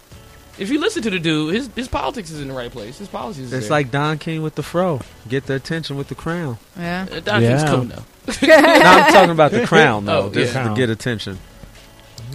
If 0.58 0.70
you 0.70 0.80
listen 0.80 1.02
to 1.02 1.11
the 1.11 1.18
dude, 1.20 1.54
his 1.54 1.70
his 1.76 1.88
politics 1.88 2.30
is 2.30 2.40
in 2.40 2.49
the 2.49 2.54
right 2.54 2.70
place. 2.70 2.99
His 2.99 3.08
policies. 3.08 3.52
It's 3.52 3.66
there. 3.66 3.70
like 3.70 3.90
Don 3.90 4.18
King 4.18 4.42
with 4.42 4.54
the 4.56 4.62
fro. 4.62 5.00
Get 5.28 5.47
the 5.47 5.54
attention 5.54 5.97
with 5.97 6.08
the 6.08 6.14
crown. 6.16 6.58
Yeah. 6.76 7.06
Uh, 7.11 7.20
Don 7.20 7.40
King's 7.40 7.64
cool 7.64 7.85
now. 7.85 8.02
no, 8.42 8.54
I'm 8.56 9.12
talking 9.12 9.30
about 9.30 9.52
the 9.52 9.66
crown 9.73 10.04
though, 10.04 10.25
Oh, 10.25 10.30
just 10.30 10.54
yeah. 10.54 10.68
to 10.68 10.75
get 10.75 10.90
attention. 10.90 11.38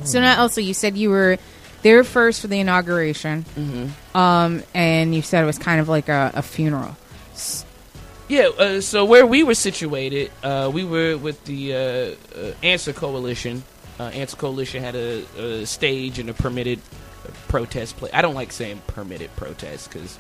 So 0.05 0.19
now, 0.21 0.41
also, 0.41 0.59
you 0.61 0.73
said 0.73 0.97
you 0.97 1.09
were 1.09 1.37
there 1.83 2.03
first 2.03 2.39
for 2.41 2.47
the 2.47 2.59
inauguration, 2.59 3.45
Mm-hmm. 3.57 4.17
um, 4.17 4.63
and 4.73 5.13
you 5.13 5.21
said 5.21 5.43
it 5.43 5.45
was 5.45 5.59
kind 5.59 5.79
of 5.81 5.89
like 5.89 6.07
a, 6.09 6.31
a 6.33 6.41
funeral. 6.41 6.95
Yeah, 8.33 8.47
uh, 8.57 8.81
so 8.81 9.05
where 9.05 9.27
we 9.27 9.43
were 9.43 9.53
situated, 9.53 10.31
uh, 10.41 10.71
we 10.73 10.83
were 10.83 11.17
with 11.17 11.43
the 11.45 11.73
uh, 11.75 11.79
uh, 12.39 12.53
Answer 12.63 12.91
Coalition, 12.93 13.63
Uh, 13.99 14.05
Answer 14.05 14.37
Coalition 14.37 14.81
had 14.83 14.95
a, 14.95 15.23
a 15.37 15.65
stage 15.67 16.17
and 16.17 16.27
a 16.29 16.33
permitted 16.33 16.79
protest 17.47 17.95
play. 17.97 18.09
I 18.11 18.23
don't 18.23 18.33
like 18.33 18.51
saying 18.51 18.81
permitted 18.87 19.29
protest 19.35 19.91
because 19.91 20.17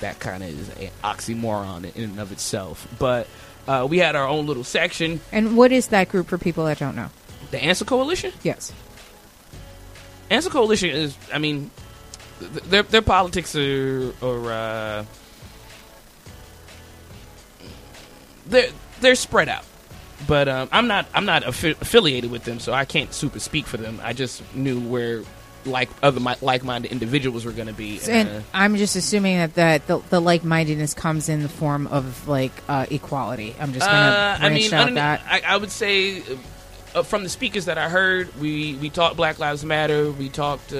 that 0.00 0.20
kind 0.20 0.42
of 0.42 0.50
is 0.50 0.68
an 0.76 0.90
oxymoron 1.02 1.96
in 1.96 2.04
and 2.04 2.20
of 2.20 2.32
itself. 2.32 2.86
But 2.98 3.26
uh, 3.66 3.86
we 3.88 3.96
had 3.98 4.14
our 4.14 4.28
own 4.28 4.46
little 4.46 4.62
section, 4.64 5.20
And 5.32 5.56
what 5.56 5.72
is 5.72 5.88
that 5.88 6.10
group 6.10 6.26
for 6.28 6.36
people 6.36 6.66
that 6.66 6.78
don't 6.78 6.96
know? 6.96 7.08
the 7.50 7.64
Answer 7.64 7.86
Coalition. 7.86 8.30
Yes. 8.42 8.72
Answer 10.28 10.50
Coalition 10.50 10.90
is, 10.90 11.16
I 11.32 11.38
mean, 11.38 11.70
th- 12.40 12.64
their 12.64 12.82
their 12.82 13.02
politics 13.02 13.56
are, 13.56 14.12
are 14.22 15.06
they're 18.48 18.70
they're 19.00 19.14
spread 19.14 19.48
out. 19.48 19.64
But 20.26 20.48
um, 20.48 20.68
I'm 20.72 20.88
not 20.88 21.06
I'm 21.14 21.24
not 21.24 21.44
affi- 21.44 21.80
affiliated 21.80 22.30
with 22.30 22.44
them, 22.44 22.58
so 22.58 22.72
I 22.72 22.84
can't 22.84 23.12
super 23.14 23.38
speak 23.38 23.66
for 23.66 23.76
them. 23.76 24.00
I 24.02 24.12
just 24.12 24.42
knew 24.54 24.80
where 24.80 25.22
like 25.64 25.88
other 26.02 26.20
mi- 26.20 26.34
like-minded 26.40 26.90
individuals 26.90 27.44
were 27.44 27.52
going 27.52 27.66
to 27.68 27.74
be. 27.74 28.00
And 28.08 28.28
uh, 28.28 28.40
I'm 28.54 28.76
just 28.76 28.96
assuming 28.96 29.36
that 29.36 29.54
the, 29.54 29.82
the, 29.86 30.08
the 30.08 30.20
like 30.20 30.42
mindedness 30.44 30.94
comes 30.94 31.28
in 31.28 31.42
the 31.42 31.48
form 31.48 31.86
of 31.88 32.26
like 32.26 32.52
uh, 32.68 32.86
equality. 32.90 33.54
I'm 33.60 33.72
just 33.72 33.86
going 33.86 33.96
to 33.96 34.08
Uh, 34.08 34.38
branch 34.38 34.42
I 34.42 34.48
mean, 34.54 34.74
out 34.74 34.94
that. 34.94 35.22
I, 35.28 35.42
I 35.54 35.56
would 35.56 35.70
say 35.70 36.22
uh, 36.94 37.02
from 37.02 37.22
the 37.22 37.28
speakers 37.28 37.66
that 37.66 37.76
I 37.76 37.88
heard, 37.88 38.34
we 38.40 38.74
we 38.76 38.88
talked 38.90 39.16
Black 39.16 39.38
Lives 39.38 39.64
Matter, 39.64 40.10
we 40.10 40.28
talked 40.28 40.72
uh, 40.72 40.76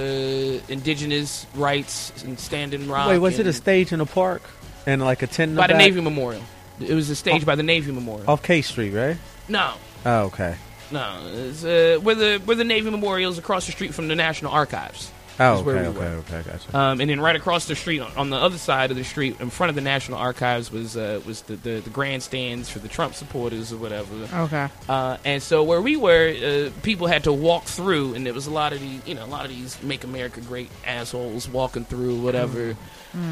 indigenous 0.67 1.45
rights 1.55 2.11
and 2.23 2.39
standing 2.39 2.89
rock. 2.89 3.09
Wait, 3.09 3.19
was 3.19 3.37
it 3.39 3.47
a 3.47 3.53
stage 3.53 3.91
in 3.93 3.99
the 3.99 4.05
park 4.05 4.41
and 4.85 5.01
like 5.01 5.21
a 5.21 5.27
tent 5.27 5.51
in 5.51 5.57
by 5.57 5.67
the 5.67 5.73
back? 5.73 5.79
Navy 5.79 6.01
Memorial? 6.01 6.41
It 6.79 6.93
was 6.93 7.09
a 7.09 7.15
stage 7.15 7.45
by 7.45 7.55
the 7.55 7.63
Navy 7.63 7.91
Memorial. 7.91 8.29
off 8.29 8.41
K 8.43 8.61
Street, 8.61 8.91
right? 8.91 9.17
No, 9.47 9.73
Oh, 10.05 10.21
okay. 10.25 10.55
no, 10.91 11.19
it's, 11.25 11.63
uh, 11.63 11.97
where 12.01 12.15
the 12.15 12.39
where 12.45 12.55
the 12.55 12.63
Navy 12.63 12.89
Memorial 12.89 13.31
is 13.31 13.37
across 13.37 13.65
the 13.65 13.71
street 13.71 13.93
from 13.93 14.07
the 14.07 14.15
National 14.15 14.51
Archives. 14.51 15.11
Oh, 15.41 15.53
That's 15.55 15.65
where 15.65 15.75
we 15.83 15.87
okay, 15.87 15.97
were. 15.99 16.05
okay, 16.27 16.41
gotcha. 16.45 16.77
Um, 16.77 16.99
and 16.99 17.09
then 17.09 17.21
right 17.21 17.35
across 17.37 17.65
the 17.65 17.73
street, 17.73 18.01
on- 18.01 18.11
on 18.17 18.29
the 18.29 18.35
other 18.35 18.57
side 18.57 18.91
of 18.91 18.97
the 18.97 19.05
street, 19.05 19.37
in 19.39 19.49
front 19.49 19.69
of 19.69 19.75
the 19.75 19.81
National 19.81 20.17
Archives, 20.17 20.69
was 20.69 20.97
uh, 20.97 21.21
was 21.25 21.43
the, 21.43 21.55
the 21.55 21.79
the 21.79 21.89
grandstands 21.89 22.67
for 22.69 22.79
the 22.79 22.89
Trump 22.89 23.13
supporters 23.15 23.71
or 23.71 23.77
whatever. 23.77 24.27
okay. 24.33 24.67
Uh, 24.89 25.15
and 25.23 25.41
so 25.41 25.63
where 25.63 25.79
we 25.81 25.95
were, 25.95 26.27
uh, 26.43 26.81
people 26.81 27.07
had 27.07 27.23
to 27.23 27.31
walk 27.31 27.63
through, 27.63 28.15
and 28.15 28.25
there 28.25 28.33
was 28.33 28.47
a 28.47 28.51
lot 28.51 28.73
of 28.73 28.81
these, 28.81 28.99
you 29.05 29.15
know, 29.15 29.23
a 29.23 29.27
lot 29.31 29.45
of 29.45 29.51
these 29.51 29.81
"Make 29.81 30.03
America 30.03 30.41
Great" 30.41 30.69
assholes 30.85 31.47
walking 31.47 31.85
through, 31.85 32.15
whatever. 32.19 32.75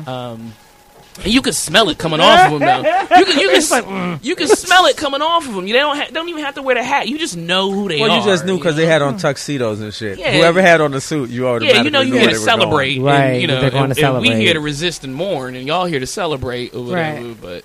Um, 0.05 0.53
and 1.23 1.33
you 1.33 1.41
could 1.41 1.55
smell 1.55 1.89
it 1.89 1.97
coming 1.97 2.19
off 2.19 2.51
of 2.51 2.59
them, 2.59 2.83
though. 2.83 3.17
You 3.17 3.25
can, 3.25 3.39
you 3.39 3.49
can, 3.49 3.69
like, 3.69 4.23
you 4.23 4.35
can 4.35 4.47
smell 4.47 4.85
it 4.85 4.97
coming 4.97 5.21
off 5.21 5.47
of 5.47 5.55
them. 5.55 5.65
You 5.67 5.73
don't 5.73 5.97
ha- 5.97 6.07
don't 6.13 6.29
even 6.29 6.43
have 6.43 6.55
to 6.55 6.61
wear 6.61 6.75
the 6.75 6.83
hat. 6.83 7.07
You 7.07 7.17
just 7.17 7.35
know 7.35 7.71
who 7.71 7.89
they 7.89 7.99
Well, 7.99 8.05
are. 8.11 8.17
Well, 8.19 8.25
you 8.27 8.31
just 8.31 8.45
knew 8.45 8.57
because 8.57 8.75
they 8.75 8.85
had 8.85 9.01
on 9.01 9.17
tuxedos 9.17 9.79
and 9.81 9.93
shit. 9.93 10.17
Yeah. 10.19 10.31
Whoever 10.37 10.61
had 10.61 10.79
on 10.81 10.91
the 10.91 11.01
suit, 11.01 11.29
you 11.29 11.47
already 11.47 11.67
Yeah, 11.67 11.81
you 11.81 11.89
know, 11.89 12.01
you 12.01 12.11
knew 12.13 12.19
here 12.19 12.29
to 12.29 12.39
were 12.39 12.45
going. 12.45 12.59
celebrate, 12.59 12.99
Right, 12.99 13.19
And, 13.23 13.41
you 13.41 13.47
know, 13.47 13.59
they're 13.61 13.71
going 13.71 13.85
and, 13.91 13.95
to 13.95 14.11
and 14.13 14.21
we 14.21 14.35
here 14.35 14.53
to 14.53 14.59
resist 14.59 15.03
and 15.03 15.13
mourn, 15.15 15.55
and 15.55 15.65
y'all 15.67 15.85
here 15.85 15.99
to 15.99 16.07
celebrate 16.07 16.73
or 16.75 16.83
whatever. 16.83 17.27
Right. 17.27 17.41
But 17.41 17.63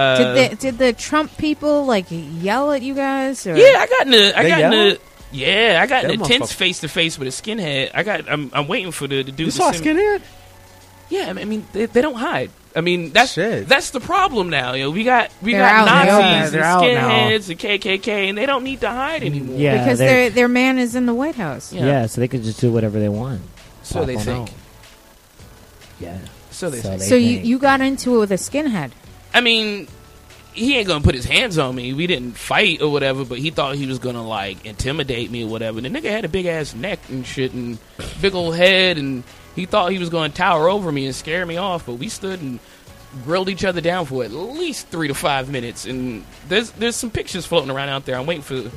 uh, 0.00 0.16
Did 0.34 0.50
the, 0.52 0.56
did 0.56 0.78
the 0.78 0.92
Trump 0.92 1.36
people 1.38 1.84
like 1.84 2.06
yell 2.10 2.70
at 2.72 2.82
you 2.82 2.94
guys? 2.94 3.46
Or? 3.46 3.56
Yeah, 3.56 3.78
I 3.78 3.86
got 3.88 4.06
in 4.06 4.14
a, 4.14 4.32
I 4.32 4.42
They 4.44 4.48
got 4.50 4.72
in 4.72 4.72
a, 4.92 4.98
yeah, 5.32 5.80
I 5.82 5.86
got 5.86 6.04
in 6.04 6.22
a 6.22 6.24
tense 6.24 6.52
face 6.52 6.80
to 6.80 6.88
face 6.88 7.18
with 7.18 7.28
a 7.28 7.30
skinhead. 7.32 7.90
I 7.92 8.02
got, 8.04 8.30
I'm, 8.30 8.50
I'm 8.54 8.68
waiting 8.68 8.92
for 8.92 9.06
the, 9.06 9.22
the 9.22 9.32
dude. 9.32 9.40
You 9.40 9.44
to 9.46 9.52
saw 9.52 9.72
send- 9.72 9.84
skinhead? 9.84 10.22
Yeah, 11.10 11.34
I 11.36 11.44
mean, 11.44 11.66
they, 11.72 11.86
they 11.86 12.00
don't 12.00 12.14
hide. 12.14 12.50
I 12.78 12.80
mean, 12.80 13.10
that's 13.10 13.32
Shit. 13.32 13.68
that's 13.68 13.90
the 13.90 14.00
problem 14.00 14.48
now. 14.50 14.72
You 14.74 14.84
know, 14.84 14.90
we 14.90 15.04
got 15.04 15.30
we 15.42 15.52
They're 15.52 15.60
got 15.62 15.88
out 15.88 16.08
in. 16.08 16.14
Nazis 16.14 16.52
They're 16.52 16.62
and 16.62 16.94
now. 16.94 17.10
skinheads 17.10 17.50
and 17.50 17.58
KKK, 17.58 18.28
and 18.28 18.38
they 18.38 18.46
don't 18.46 18.62
need 18.64 18.80
to 18.82 18.88
hide 18.88 19.22
mm, 19.22 19.26
anymore. 19.26 19.56
Yeah, 19.58 19.82
because 19.82 19.98
they're- 19.98 20.08
their 20.08 20.30
their 20.30 20.48
man 20.48 20.78
is 20.78 20.94
in 20.94 21.06
the 21.06 21.14
White 21.14 21.34
House. 21.34 21.72
Yeah. 21.72 21.84
Yeah. 21.86 22.06
so 22.06 22.20
they 22.20 22.28
could 22.28 22.42
just 22.44 22.60
do 22.60 22.70
whatever 22.72 22.98
they 23.00 23.08
want. 23.08 23.42
so 23.82 24.04
they 24.04 24.14
Pop 24.16 24.20
on 24.28 24.34
think. 24.46 24.48
out. 24.50 24.54
Yeah. 26.00 26.18
So 26.50 26.70
they 26.70 26.78
So 26.80 26.88
think. 26.90 27.00
they- 27.00 27.06
So 27.08 27.14
you, 27.16 27.34
think. 27.36 27.46
you 27.46 27.58
got 27.58 27.80
into 27.80 28.16
it 28.16 28.18
with 28.20 28.30
a 28.32 28.36
skinhead. 28.36 28.90
I 29.34 29.40
mean, 29.40 29.88
he 30.52 30.76
ain't 30.76 30.88
gonna 30.88 31.04
put 31.04 31.14
his 31.14 31.24
hands 31.24 31.58
on 31.58 31.74
me. 31.74 31.92
We 31.92 32.06
didn't 32.06 32.36
fight 32.36 32.82
or 32.82 32.90
whatever, 32.90 33.24
but 33.24 33.38
he 33.38 33.50
thought 33.50 33.76
he 33.76 33.86
was 33.86 33.98
gonna 33.98 34.26
like 34.26 34.64
intimidate 34.64 35.30
me 35.30 35.44
or 35.44 35.48
whatever. 35.48 35.80
The 35.80 35.88
nigga 35.88 36.10
had 36.10 36.24
a 36.24 36.28
big 36.28 36.46
ass 36.46 36.74
neck 36.74 36.98
and 37.08 37.26
shit 37.26 37.52
and 37.52 37.78
big 38.20 38.34
old 38.34 38.56
head, 38.56 38.98
and 38.98 39.22
he 39.58 39.66
thought 39.66 39.90
he 39.90 39.98
was 39.98 40.08
gonna 40.08 40.28
tower 40.32 40.68
over 40.68 40.92
me 40.92 41.06
and 41.06 41.14
scare 41.14 41.44
me 41.44 41.56
off. 41.56 41.86
But 41.86 41.94
we 41.94 42.08
stood 42.08 42.40
and 42.40 42.60
grilled 43.24 43.48
each 43.48 43.64
other 43.64 43.80
down 43.80 44.06
for 44.06 44.22
at 44.22 44.30
least 44.30 44.88
three 44.88 45.08
to 45.08 45.14
five 45.14 45.50
minutes. 45.50 45.84
And 45.84 46.24
there's 46.48 46.70
there's 46.72 46.96
some 46.96 47.10
pictures 47.10 47.44
floating 47.44 47.70
around 47.70 47.88
out 47.88 48.04
there. 48.04 48.16
I'm 48.16 48.26
waiting 48.26 48.42
for. 48.42 48.70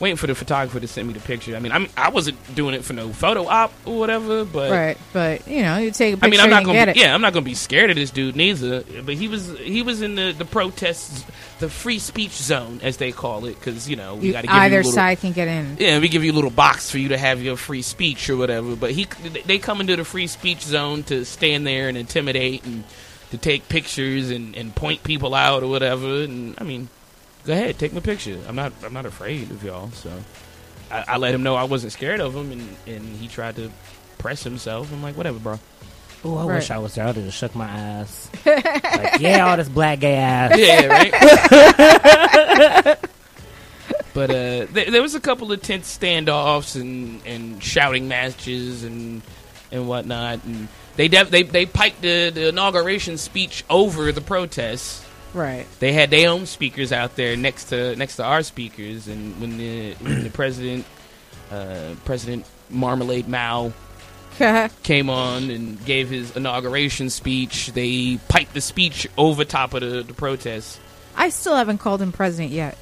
Waiting 0.00 0.16
for 0.16 0.28
the 0.28 0.34
photographer 0.36 0.78
to 0.78 0.86
send 0.86 1.08
me 1.08 1.14
the 1.14 1.20
picture. 1.20 1.56
I 1.56 1.58
mean, 1.58 1.72
I'm, 1.72 1.88
I 1.96 2.10
wasn't 2.10 2.36
doing 2.54 2.74
it 2.74 2.84
for 2.84 2.92
no 2.92 3.08
photo 3.12 3.46
op 3.48 3.72
or 3.84 3.98
whatever, 3.98 4.44
but 4.44 4.70
Right, 4.70 4.96
but 5.12 5.48
you 5.48 5.62
know, 5.62 5.76
you 5.78 5.90
take 5.90 6.14
a 6.14 6.16
picture 6.16 6.26
I 6.26 6.30
mean, 6.30 6.40
I'm 6.40 6.50
not 6.50 6.64
gonna 6.64 6.84
be, 6.86 6.90
it. 6.92 6.96
yeah, 6.96 7.12
I'm 7.12 7.20
not 7.20 7.32
gonna 7.32 7.44
be 7.44 7.54
scared 7.54 7.90
of 7.90 7.96
this 7.96 8.10
dude 8.12 8.36
neither. 8.36 8.84
But 9.04 9.14
he 9.14 9.26
was 9.26 9.58
he 9.58 9.82
was 9.82 10.00
in 10.00 10.14
the 10.14 10.30
the 10.30 10.44
protests, 10.44 11.24
the 11.58 11.68
free 11.68 11.98
speech 11.98 12.30
zone 12.30 12.78
as 12.84 12.98
they 12.98 13.10
call 13.10 13.46
it, 13.46 13.54
because 13.58 13.90
you 13.90 13.96
know 13.96 14.14
we 14.14 14.28
You- 14.28 14.32
got 14.34 14.42
to 14.42 14.46
give 14.46 14.54
you 14.54 14.60
a 14.60 14.64
either 14.64 14.76
little, 14.78 14.92
side 14.92 15.18
can 15.20 15.32
get 15.32 15.48
in. 15.48 15.76
Yeah, 15.80 15.98
we 15.98 16.08
give 16.08 16.22
you 16.22 16.30
a 16.30 16.36
little 16.36 16.50
box 16.50 16.88
for 16.90 16.98
you 16.98 17.08
to 17.08 17.18
have 17.18 17.42
your 17.42 17.56
free 17.56 17.82
speech 17.82 18.30
or 18.30 18.36
whatever. 18.36 18.76
But 18.76 18.92
he 18.92 19.08
they 19.46 19.58
come 19.58 19.80
into 19.80 19.96
the 19.96 20.04
free 20.04 20.28
speech 20.28 20.60
zone 20.62 21.02
to 21.04 21.24
stand 21.24 21.66
there 21.66 21.88
and 21.88 21.98
intimidate 21.98 22.64
and 22.64 22.84
to 23.32 23.36
take 23.36 23.68
pictures 23.68 24.30
and, 24.30 24.54
and 24.56 24.74
point 24.74 25.02
people 25.02 25.34
out 25.34 25.62
or 25.64 25.66
whatever. 25.66 26.22
And 26.22 26.54
I 26.58 26.62
mean, 26.64 26.88
go 27.48 27.54
ahead, 27.54 27.78
take 27.78 27.92
my 27.94 28.00
picture. 28.00 28.38
I'm 28.46 28.54
not 28.54 28.72
I'm 28.84 28.92
not 28.92 29.06
afraid 29.06 29.50
of 29.50 29.64
y'all. 29.64 29.90
So 29.90 30.12
I, 30.90 31.04
I 31.08 31.16
let 31.16 31.34
him 31.34 31.42
know 31.42 31.56
I 31.56 31.64
wasn't 31.64 31.92
scared 31.92 32.20
of 32.20 32.34
him, 32.36 32.52
and 32.52 32.76
and 32.86 33.02
he 33.16 33.26
tried 33.26 33.56
to 33.56 33.70
press 34.18 34.44
himself. 34.44 34.92
I'm 34.92 35.02
like, 35.02 35.16
whatever, 35.16 35.38
bro. 35.38 35.58
Oh, 36.24 36.36
I 36.36 36.44
Right. 36.46 36.54
wish 36.56 36.70
I 36.70 36.78
was 36.78 36.94
there. 36.96 37.04
I 37.04 37.06
would 37.08 37.16
have 37.16 37.24
just 37.26 37.38
shook 37.38 37.54
my 37.54 37.66
ass. 37.68 38.28
like, 38.46 39.20
yeah, 39.20 39.48
all 39.48 39.56
this 39.56 39.68
black 39.68 40.00
gay 40.00 40.16
ass. 40.16 40.58
yeah, 40.58 40.86
right. 40.86 41.12
but 44.14 44.30
uh, 44.30 44.66
th- 44.66 44.88
there 44.90 45.00
was 45.02 45.14
a 45.14 45.20
couple 45.20 45.52
of 45.52 45.62
tense 45.62 45.96
standoffs 45.96 46.78
and, 46.80 47.24
and 47.24 47.62
shouting 47.62 48.08
matches 48.08 48.82
and 48.84 49.22
and 49.70 49.86
whatnot, 49.88 50.42
and 50.44 50.66
they 50.96 51.06
def- 51.08 51.30
they 51.30 51.44
they 51.44 51.66
piped 51.66 52.00
the, 52.02 52.30
the 52.30 52.48
inauguration 52.48 53.16
speech 53.18 53.64
over 53.70 54.10
the 54.12 54.20
protests. 54.20 55.04
Right. 55.34 55.66
They 55.78 55.92
had 55.92 56.10
their 56.10 56.30
own 56.30 56.46
speakers 56.46 56.92
out 56.92 57.16
there 57.16 57.36
next 57.36 57.66
to 57.66 57.94
next 57.96 58.16
to 58.16 58.24
our 58.24 58.42
speakers, 58.42 59.08
and 59.08 59.40
when 59.40 59.58
the 59.58 59.94
when 59.94 60.24
the 60.24 60.30
president 60.30 60.86
uh, 61.50 61.94
President 62.04 62.46
Marmalade 62.70 63.28
Mao 63.28 63.72
came 64.82 65.10
on 65.10 65.50
and 65.50 65.84
gave 65.84 66.08
his 66.10 66.36
inauguration 66.36 67.10
speech, 67.10 67.72
they 67.72 68.18
piped 68.28 68.54
the 68.54 68.60
speech 68.60 69.06
over 69.16 69.44
top 69.44 69.74
of 69.74 69.80
the, 69.80 70.02
the 70.02 70.14
protests. 70.14 70.78
I 71.16 71.30
still 71.30 71.56
haven't 71.56 71.78
called 71.78 72.00
him 72.00 72.12
president 72.12 72.52
yet. 72.52 72.78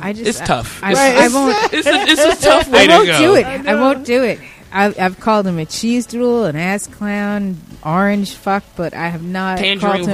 I 0.00 0.12
just 0.14 0.40
It's 0.40 0.40
tough. 0.40 0.82
I, 0.82 0.92
It's- 0.92 1.20
I, 1.20 1.24
I 1.24 1.28
won't. 1.28 1.72
It's 1.74 1.86
a, 1.86 1.90
it's 2.24 2.42
a 2.42 2.46
tough 2.46 2.68
way 2.72 2.84
I 2.84 2.88
won't 2.88 3.06
go. 3.06 3.18
do 3.18 3.34
it. 3.36 3.46
I, 3.46 3.74
won't 3.74 4.04
do 4.06 4.24
it. 4.24 4.40
I, 4.72 4.86
I've 4.98 5.20
called 5.20 5.46
him 5.46 5.58
a 5.58 5.66
cheese 5.66 6.06
drool, 6.06 6.44
an 6.46 6.56
ass 6.56 6.86
clown, 6.86 7.58
orange 7.84 8.32
fuck, 8.32 8.64
but 8.76 8.94
I 8.94 9.08
have 9.08 9.22
not 9.22 9.58
Tangerine 9.58 10.06
called 10.06 10.08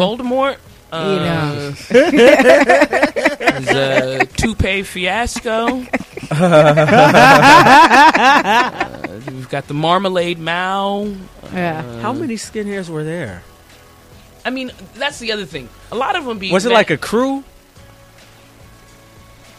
him. 0.94 1.72
Voldemort. 1.74 2.12
You 2.12 2.20
Uh, 3.44 3.58
is 3.60 3.68
a 3.68 4.26
toupee 4.36 4.82
fiasco. 4.82 5.84
Uh, 7.84 9.20
we've 9.28 9.48
got 9.48 9.66
the 9.68 9.74
marmalade 9.74 10.38
Mao. 10.38 11.14
Yeah. 11.52 12.00
How 12.00 12.12
many 12.12 12.34
skinheads 12.36 12.88
were 12.88 13.04
there? 13.04 13.42
I 14.44 14.50
mean, 14.50 14.72
that's 14.94 15.18
the 15.18 15.32
other 15.32 15.44
thing. 15.46 15.68
A 15.92 15.94
lot 15.96 16.16
of 16.16 16.24
them 16.24 16.38
be 16.38 16.50
Was 16.52 16.64
it 16.66 16.70
mad- 16.70 16.74
like 16.74 16.90
a 16.90 16.96
crew? 16.96 17.44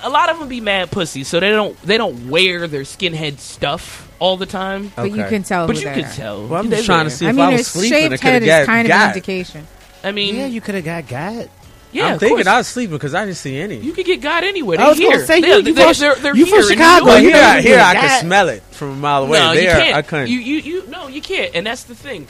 a 0.04 0.10
lot 0.10 0.30
of 0.30 0.38
them 0.39 0.48
be 0.48 0.60
mad 0.62 0.91
pussies, 0.91 1.28
so 1.28 1.39
they 1.39 1.50
don't 1.50 1.80
they 1.82 1.98
don't 1.98 2.30
wear 2.30 2.67
their 2.67 2.82
skinhead 2.84 3.39
stuff 3.39 4.08
all 4.19 4.38
the 4.38 4.45
time. 4.45 4.91
But 4.95 5.10
you 5.12 5.24
can 5.24 5.41
tell 5.43 5.65
But 5.67 5.78
who 5.78 5.82
you 5.84 5.88
they 5.89 5.95
could 5.95 6.06
are. 6.06 6.13
tell. 6.13 6.48
Well, 6.48 6.60
I'm 6.62 6.69
just 6.69 6.86
trying 6.86 7.06
to 7.06 7.10
see 7.12 7.26
I 7.26 7.30
if 7.30 7.36
mean, 7.36 7.45
I 7.45 7.50
a 7.50 7.58
was 7.58 7.67
sleeping. 7.67 7.91
shaved 7.98 8.13
It 8.13 8.19
head 8.21 8.41
could 8.41 8.48
is 8.48 8.50
have 8.54 8.65
kind 8.67 8.88
got. 8.88 8.93
of 8.95 9.02
an 9.02 9.08
got. 9.08 9.15
indication. 9.15 9.67
I 10.06 10.12
mean, 10.12 10.36
Yeah, 10.36 10.46
you 10.46 10.62
could 10.62 10.76
have 10.76 10.86
got 10.86 11.08
got. 11.08 11.48
yeah, 11.91 12.08
I'm 12.08 12.20
thinking 12.20 12.38
course. 12.38 12.48
I 12.48 12.58
was 12.60 12.68
sleeping 12.68 12.96
because 12.96 13.13
I 13.15 13.26
didn't 13.26 13.38
see 13.38 13.58
any. 13.58 13.78
You 13.78 13.91
could 13.94 14.06
get 14.06 14.22
God 14.22 14.44
anywhere. 14.44 14.78
I 14.80 14.82
They're 14.84 14.89
was 14.89 15.00
gonna 15.00 15.12
here. 15.18 15.26
say, 15.26 15.41
they're, 15.41 15.60
you- 15.60 15.65
you 15.68 15.74
they're, 15.74 15.94
from- 15.94 16.00
they're, 16.02 16.15
they're 16.15 16.36
you 16.36 16.46
from 16.46 16.60
here 16.60 16.62
in 16.72 16.78
Chicago, 16.78 17.06
Well, 17.06 17.20
you 17.22 17.30
here, 17.30 17.38
know 17.38 17.44
I, 17.44 17.56
you 17.58 17.62
here 17.63 17.80
I 17.80 17.94
have 17.96 18.12
could 18.22 18.26
smell 18.28 18.50
it 18.50 18.63
from 18.63 18.89
a 18.91 18.96
mile 18.96 19.24
away. 19.24 19.39
No, 19.39 19.52
you 19.54 19.62
can't. 19.62 19.96
I 19.96 20.02
couldn't. 20.02 20.30
You, 20.30 20.38
you, 20.39 20.58
you, 20.60 20.88
no, 20.88 21.08
you 21.08 21.22
can't. 21.22 21.56
And 21.56 21.65
that's 21.68 21.84
the 21.84 21.96
thing. 21.96 22.28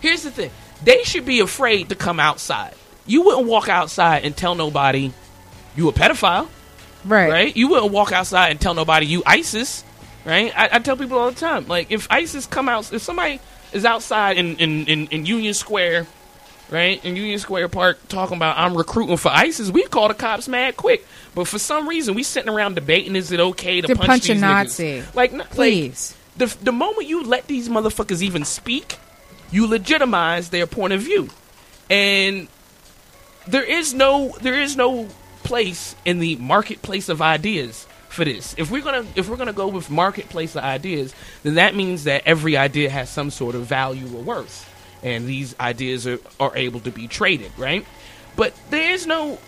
Here's 0.00 0.22
the 0.22 0.30
thing. 0.30 0.50
They 0.82 1.02
should 1.04 1.24
be 1.24 1.40
afraid 1.40 1.88
to 1.88 1.94
come 1.94 2.20
outside. 2.20 2.74
You 3.06 3.22
wouldn't 3.22 3.46
walk 3.46 3.68
outside 3.68 4.24
and 4.24 4.36
tell 4.36 4.54
nobody 4.54 5.12
you 5.76 5.88
a 5.88 5.92
pedophile, 5.92 6.48
Right. 7.04 7.30
right? 7.30 7.56
You 7.56 7.68
wouldn't 7.68 7.92
walk 7.92 8.12
outside 8.12 8.50
and 8.50 8.60
tell 8.60 8.74
nobody 8.74 9.06
you 9.06 9.22
ISIS, 9.26 9.84
right? 10.24 10.52
I, 10.56 10.68
I 10.76 10.78
tell 10.80 10.96
people 10.96 11.18
all 11.18 11.30
the 11.30 11.38
time, 11.38 11.66
like 11.68 11.90
if 11.90 12.06
ISIS 12.10 12.46
come 12.46 12.68
out, 12.68 12.92
if 12.92 13.02
somebody 13.02 13.40
is 13.72 13.84
outside 13.84 14.36
in 14.38 14.56
in, 14.56 14.86
in, 14.86 15.06
in 15.08 15.26
Union 15.26 15.52
Square, 15.54 16.06
right? 16.74 17.02
In 17.04 17.16
Union 17.16 17.38
Square 17.38 17.68
Park, 17.68 17.98
talking 18.08 18.36
about 18.36 18.58
I'm 18.58 18.76
recruiting 18.76 19.16
for 19.16 19.30
ISIS. 19.30 19.70
We 19.70 19.84
call 19.84 20.08
the 20.08 20.14
cops 20.14 20.48
mad 20.48 20.76
quick, 20.76 21.06
but 21.34 21.46
for 21.48 21.58
some 21.58 21.88
reason 21.88 22.14
we 22.14 22.22
sitting 22.22 22.50
around 22.52 22.74
debating: 22.74 23.16
is 23.16 23.32
it 23.32 23.40
okay 23.40 23.80
to, 23.80 23.86
To 23.86 23.94
punch, 23.96 24.06
punch 24.06 24.24
a 24.28 24.32
these 24.32 24.40
Nazi. 24.42 24.84
Niggas? 24.84 25.14
Like, 25.14 25.32
n- 25.32 25.38
like 25.38 25.50
Please. 25.52 26.16
the 26.36 26.54
the 26.62 26.72
moment 26.72 27.06
you 27.08 27.22
let 27.22 27.46
these 27.46 27.68
motherfuckers 27.68 28.20
even 28.20 28.44
speak, 28.44 28.98
you 29.50 29.66
legitimize 29.66 30.50
their 30.50 30.66
point 30.66 30.92
of 30.92 31.00
view, 31.00 31.30
and 31.88 32.48
there 33.46 33.64
is 33.64 33.94
no 33.94 34.34
there 34.42 34.60
is 34.60 34.76
no 34.76 35.08
place 35.44 35.94
in 36.04 36.18
the 36.18 36.36
marketplace 36.36 37.08
of 37.08 37.20
ideas 37.22 37.86
for 38.08 38.24
this. 38.24 38.54
If 38.56 38.70
we're 38.70 38.82
gonna 38.82 39.04
if 39.16 39.28
we're 39.28 39.36
gonna 39.36 39.52
go 39.52 39.68
with 39.68 39.90
marketplace 39.90 40.56
of 40.56 40.64
ideas, 40.64 41.14
then 41.42 41.54
that 41.54 41.74
means 41.74 42.04
that 42.04 42.22
every 42.26 42.56
idea 42.56 42.88
has 42.90 43.10
some 43.10 43.30
sort 43.30 43.54
of 43.54 43.66
value 43.66 44.06
or 44.16 44.22
worth, 44.22 44.68
and 45.04 45.28
these 45.28 45.54
ideas 45.60 46.06
are, 46.06 46.18
are 46.40 46.56
able 46.56 46.80
to 46.80 46.90
be 46.90 47.06
traded, 47.06 47.52
right? 47.56 47.86
But 48.34 48.54
there 48.70 48.92
is 48.92 49.06
no 49.06 49.38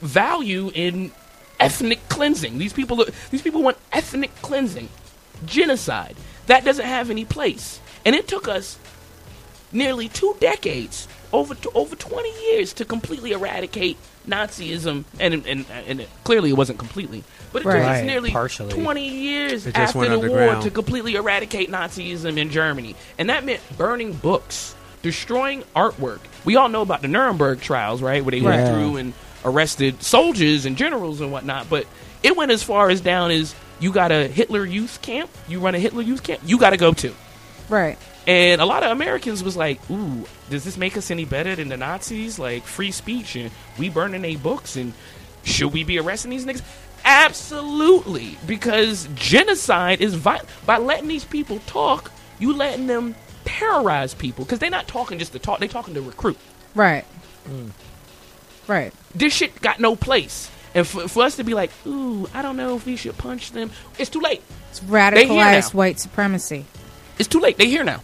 value 0.00 0.70
in 0.74 1.12
ethnic 1.58 2.06
cleansing. 2.08 2.58
These 2.58 2.74
people 2.74 3.06
these 3.30 3.40
people 3.40 3.62
want 3.62 3.78
ethnic 3.92 4.34
cleansing, 4.42 4.88
genocide. 5.46 6.16
That 6.46 6.64
doesn't 6.64 6.84
have 6.84 7.08
any 7.08 7.24
place, 7.24 7.80
and 8.04 8.14
it 8.14 8.28
took 8.28 8.48
us 8.48 8.78
nearly 9.70 10.08
two 10.08 10.36
decades, 10.40 11.08
over 11.32 11.56
over 11.74 11.96
twenty 11.96 12.32
years, 12.50 12.74
to 12.74 12.84
completely 12.84 13.32
eradicate 13.32 13.96
Nazism, 14.26 15.04
and 15.18 15.34
and 15.46 15.66
and 15.86 16.00
it, 16.00 16.08
clearly 16.24 16.50
it 16.50 16.54
wasn't 16.56 16.78
completely, 16.78 17.24
but 17.52 17.62
it 17.62 17.64
took 17.64 17.74
us 17.74 18.02
nearly 18.04 18.30
partially. 18.30 18.72
twenty 18.72 19.08
years 19.08 19.66
It 19.66 19.74
just 19.74 19.96
after 19.96 19.98
went 19.98 20.10
the 20.12 20.18
war 20.18 20.38
underground. 20.38 20.62
to 20.64 20.70
completely 20.70 21.14
eradicate 21.16 21.70
Nazism 21.70 22.36
in 22.38 22.50
Germany, 22.50 22.94
and 23.18 23.28
that 23.30 23.44
meant 23.44 23.60
burning 23.76 24.12
books, 24.12 24.74
destroying 25.02 25.64
artwork. 25.74 26.20
We 26.44 26.56
all 26.56 26.68
know 26.68 26.82
about 26.82 27.02
the 27.02 27.08
Nuremberg 27.08 27.60
trials, 27.60 28.00
right, 28.02 28.24
where 28.24 28.30
they 28.32 28.40
went 28.40 28.62
Right. 28.62 28.68
through 28.72 28.96
and 28.96 29.12
arrested 29.44 30.02
soldiers 30.02 30.66
and 30.66 30.76
generals 30.76 31.20
and 31.20 31.32
whatnot, 31.32 31.68
but 31.68 31.86
it 32.22 32.36
went 32.36 32.52
as 32.52 32.62
far 32.62 32.90
as 32.90 33.00
down 33.00 33.30
as 33.32 33.54
you 33.80 33.90
got 33.92 34.12
a 34.12 34.28
Hitler 34.28 34.64
youth 34.64 35.02
camp, 35.02 35.28
you 35.48 35.58
run 35.58 35.74
a 35.74 35.78
Hitler 35.80 36.02
youth 36.02 36.22
camp, 36.22 36.40
you 36.44 36.58
got 36.58 36.70
to 36.70 36.76
go 36.76 36.92
to. 36.92 37.12
Right. 37.68 37.98
And 38.28 38.60
a 38.60 38.64
lot 38.66 38.84
of 38.84 38.92
Americans 38.92 39.42
was 39.42 39.56
like, 39.56 39.80
"Ooh, 39.90 40.24
does 40.52 40.64
this 40.64 40.76
make 40.76 40.98
us 40.98 41.10
any 41.10 41.24
better 41.24 41.56
than 41.56 41.68
the 41.68 41.78
Nazis? 41.78 42.38
Like 42.38 42.64
free 42.64 42.90
speech 42.90 43.36
and 43.36 43.50
we 43.78 43.88
burning 43.88 44.20
their 44.20 44.36
books 44.36 44.76
and 44.76 44.92
should 45.44 45.72
we 45.72 45.82
be 45.82 45.98
arresting 45.98 46.30
these 46.30 46.44
niggas?" 46.44 46.62
Absolutely, 47.04 48.36
because 48.46 49.08
genocide 49.14 50.00
is 50.00 50.14
vi- 50.14 50.42
by 50.66 50.76
letting 50.76 51.08
these 51.08 51.24
people 51.24 51.58
talk. 51.66 52.12
You 52.38 52.52
letting 52.52 52.86
them 52.86 53.16
terrorize 53.44 54.14
people 54.14 54.44
because 54.44 54.58
they're 54.58 54.70
not 54.70 54.86
talking 54.86 55.18
just 55.18 55.32
to 55.32 55.38
talk; 55.38 55.58
they're 55.58 55.68
talking 55.68 55.94
to 55.94 56.02
recruit. 56.02 56.38
Right. 56.74 57.04
Mm. 57.48 57.70
Right. 58.68 58.92
This 59.14 59.32
shit 59.32 59.60
got 59.60 59.80
no 59.80 59.96
place. 59.96 60.50
And 60.74 60.86
for, 60.86 61.08
for 61.08 61.24
us 61.24 61.36
to 61.36 61.44
be 61.44 61.54
like, 61.54 61.70
"Ooh, 61.86 62.28
I 62.34 62.42
don't 62.42 62.56
know 62.56 62.76
if 62.76 62.84
we 62.86 62.96
should 62.96 63.16
punch 63.16 63.52
them," 63.52 63.70
it's 63.98 64.10
too 64.10 64.20
late. 64.20 64.42
It's 64.70 64.80
radicalized 64.80 65.74
white 65.74 65.98
supremacy. 65.98 66.66
It's 67.18 67.28
too 67.28 67.40
late. 67.40 67.56
They 67.56 67.68
here 67.68 67.84
now. 67.84 68.02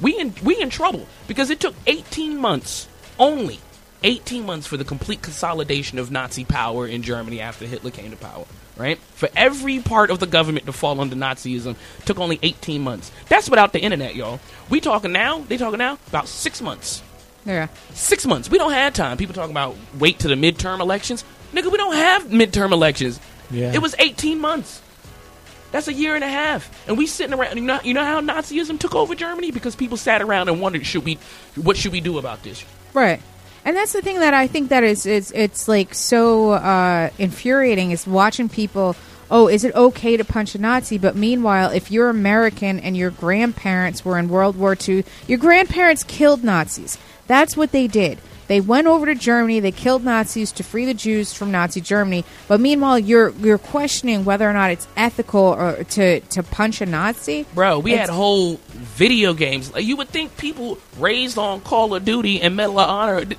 We 0.00 0.18
in 0.18 0.34
we 0.42 0.60
in 0.60 0.70
trouble 0.70 1.06
because 1.28 1.50
it 1.50 1.60
took 1.60 1.74
18 1.86 2.38
months 2.38 2.88
only 3.18 3.60
18 4.02 4.46
months 4.46 4.66
for 4.66 4.76
the 4.76 4.84
complete 4.84 5.22
consolidation 5.22 5.98
of 5.98 6.10
Nazi 6.10 6.44
power 6.44 6.86
in 6.86 7.02
Germany 7.02 7.40
after 7.40 7.66
Hitler 7.66 7.90
came 7.90 8.10
to 8.10 8.16
power. 8.16 8.46
Right? 8.76 8.98
For 9.14 9.28
every 9.36 9.78
part 9.80 10.10
of 10.10 10.20
the 10.20 10.26
government 10.26 10.64
to 10.64 10.72
fall 10.72 11.00
under 11.00 11.14
Nazism 11.14 11.76
took 12.06 12.18
only 12.18 12.38
18 12.42 12.80
months. 12.80 13.12
That's 13.28 13.50
without 13.50 13.74
the 13.74 13.80
internet, 13.80 14.14
y'all. 14.14 14.40
We 14.70 14.80
talking 14.80 15.12
now? 15.12 15.40
They 15.40 15.58
talking 15.58 15.78
now 15.78 15.98
about 16.08 16.28
six 16.28 16.62
months. 16.62 17.02
Yeah. 17.44 17.68
Six 17.92 18.26
months. 18.26 18.48
We 18.48 18.56
don't 18.56 18.72
have 18.72 18.94
time. 18.94 19.18
People 19.18 19.34
talking 19.34 19.50
about 19.50 19.76
wait 19.98 20.20
to 20.20 20.28
the 20.28 20.34
midterm 20.34 20.80
elections. 20.80 21.24
Nigga, 21.52 21.70
we 21.70 21.76
don't 21.76 21.94
have 21.94 22.26
midterm 22.26 22.72
elections. 22.72 23.20
Yeah. 23.50 23.72
It 23.74 23.82
was 23.82 23.94
18 23.98 24.38
months. 24.38 24.80
That's 25.72 25.88
a 25.88 25.92
year 25.92 26.14
and 26.14 26.24
a 26.24 26.28
half. 26.28 26.88
And 26.88 26.98
we 26.98 27.06
sitting 27.06 27.34
around. 27.38 27.56
You 27.56 27.62
know, 27.62 27.80
you 27.82 27.94
know 27.94 28.04
how 28.04 28.20
Nazism 28.20 28.78
took 28.78 28.94
over 28.94 29.14
Germany 29.14 29.50
because 29.50 29.76
people 29.76 29.96
sat 29.96 30.20
around 30.22 30.48
and 30.48 30.60
wondered, 30.60 30.84
should 30.84 31.04
we, 31.04 31.18
what 31.54 31.76
should 31.76 31.92
we 31.92 32.00
do 32.00 32.18
about 32.18 32.42
this? 32.42 32.64
Right. 32.92 33.20
And 33.64 33.76
that's 33.76 33.92
the 33.92 34.02
thing 34.02 34.20
that 34.20 34.34
I 34.34 34.46
think 34.46 34.70
that 34.70 34.84
is 34.84 35.04
is 35.06 35.32
it's 35.32 35.68
like 35.68 35.94
so 35.94 36.52
uh, 36.52 37.10
infuriating 37.18 37.90
is 37.90 38.06
watching 38.06 38.48
people. 38.48 38.96
Oh, 39.30 39.46
is 39.46 39.62
it 39.62 39.74
okay 39.76 40.16
to 40.16 40.24
punch 40.24 40.54
a 40.54 40.58
Nazi? 40.58 40.98
But 40.98 41.14
meanwhile, 41.14 41.70
if 41.70 41.90
you're 41.90 42.08
American 42.08 42.80
and 42.80 42.96
your 42.96 43.10
grandparents 43.10 44.04
were 44.04 44.18
in 44.18 44.28
World 44.28 44.56
War 44.56 44.76
II, 44.76 45.04
your 45.28 45.38
grandparents 45.38 46.02
killed 46.02 46.42
Nazis. 46.42 46.98
That's 47.28 47.56
what 47.56 47.70
they 47.70 47.86
did. 47.86 48.18
They 48.50 48.60
went 48.60 48.88
over 48.88 49.06
to 49.06 49.14
Germany. 49.14 49.60
They 49.60 49.70
killed 49.70 50.02
Nazis 50.02 50.50
to 50.52 50.64
free 50.64 50.84
the 50.84 50.92
Jews 50.92 51.32
from 51.32 51.52
Nazi 51.52 51.80
Germany. 51.80 52.24
But 52.48 52.58
meanwhile, 52.58 52.98
you're 52.98 53.28
you're 53.30 53.58
questioning 53.58 54.24
whether 54.24 54.50
or 54.50 54.52
not 54.52 54.72
it's 54.72 54.88
ethical 54.96 55.40
or 55.40 55.84
to 55.84 56.18
to 56.18 56.42
punch 56.42 56.80
a 56.80 56.86
Nazi. 56.86 57.46
Bro, 57.54 57.78
we 57.78 57.92
It's- 57.92 58.08
had 58.08 58.12
whole 58.12 58.58
video 58.66 59.34
games. 59.34 59.72
Like, 59.72 59.84
you 59.84 59.94
would 59.98 60.08
think 60.08 60.36
people 60.36 60.78
raised 60.98 61.38
on 61.38 61.60
Call 61.60 61.94
of 61.94 62.04
Duty 62.04 62.40
and 62.42 62.56
Medal 62.56 62.80
of 62.80 62.88
Honor. 62.88 63.24
th- 63.24 63.38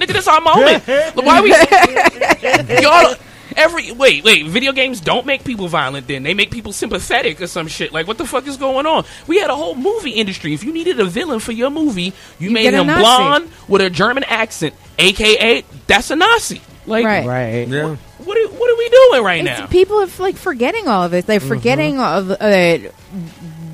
Nigga, 0.00 0.12
this 0.14 0.26
our 0.26 0.40
moment. 0.40 0.88
Look, 1.14 1.26
Why 1.26 1.42
we 1.42 1.50
y'all? 2.82 3.14
Every 3.58 3.92
wait, 3.92 4.24
wait. 4.24 4.46
Video 4.46 4.72
games 4.72 5.00
don't 5.00 5.26
make 5.26 5.44
people 5.44 5.68
violent. 5.68 6.06
Then 6.06 6.22
they 6.22 6.32
make 6.34 6.50
people 6.50 6.72
sympathetic 6.72 7.40
or 7.40 7.46
some 7.46 7.66
shit. 7.68 7.92
Like, 7.92 8.06
what 8.06 8.16
the 8.18 8.26
fuck 8.26 8.46
is 8.46 8.56
going 8.56 8.86
on? 8.86 9.04
We 9.26 9.38
had 9.38 9.50
a 9.50 9.56
whole 9.56 9.74
movie 9.74 10.12
industry. 10.12 10.54
If 10.54 10.64
you 10.64 10.72
needed 10.72 11.00
a 11.00 11.04
villain 11.04 11.40
for 11.40 11.52
your 11.52 11.70
movie, 11.70 12.12
you, 12.38 12.48
You 12.48 12.50
made 12.50 12.72
him 12.72 12.86
blonde 12.86 13.50
with 13.68 13.82
a 13.82 13.90
German 13.90 14.24
accent, 14.24 14.74
aka 14.98 15.64
that's 15.86 16.10
a 16.10 16.16
Nazi. 16.16 16.60
Like, 16.86 17.04
Right. 17.04 17.26
Right. 17.26 17.68
Yeah. 17.68 17.96
what 18.24 18.38
are, 18.38 18.48
what 18.48 18.70
are 18.70 18.76
we 18.78 18.88
doing 18.88 19.22
right 19.24 19.40
It's- 19.42 19.58
now? 19.60 19.66
People 19.66 20.00
are 20.02 20.08
like 20.18 20.36
forgetting 20.36 20.88
all 20.88 21.04
of 21.04 21.10
this. 21.10 21.24
They're 21.26 21.38
Mm-hmm. 21.40 21.48
forgetting 21.48 22.00
of 22.00 22.30
uh, 22.30 22.78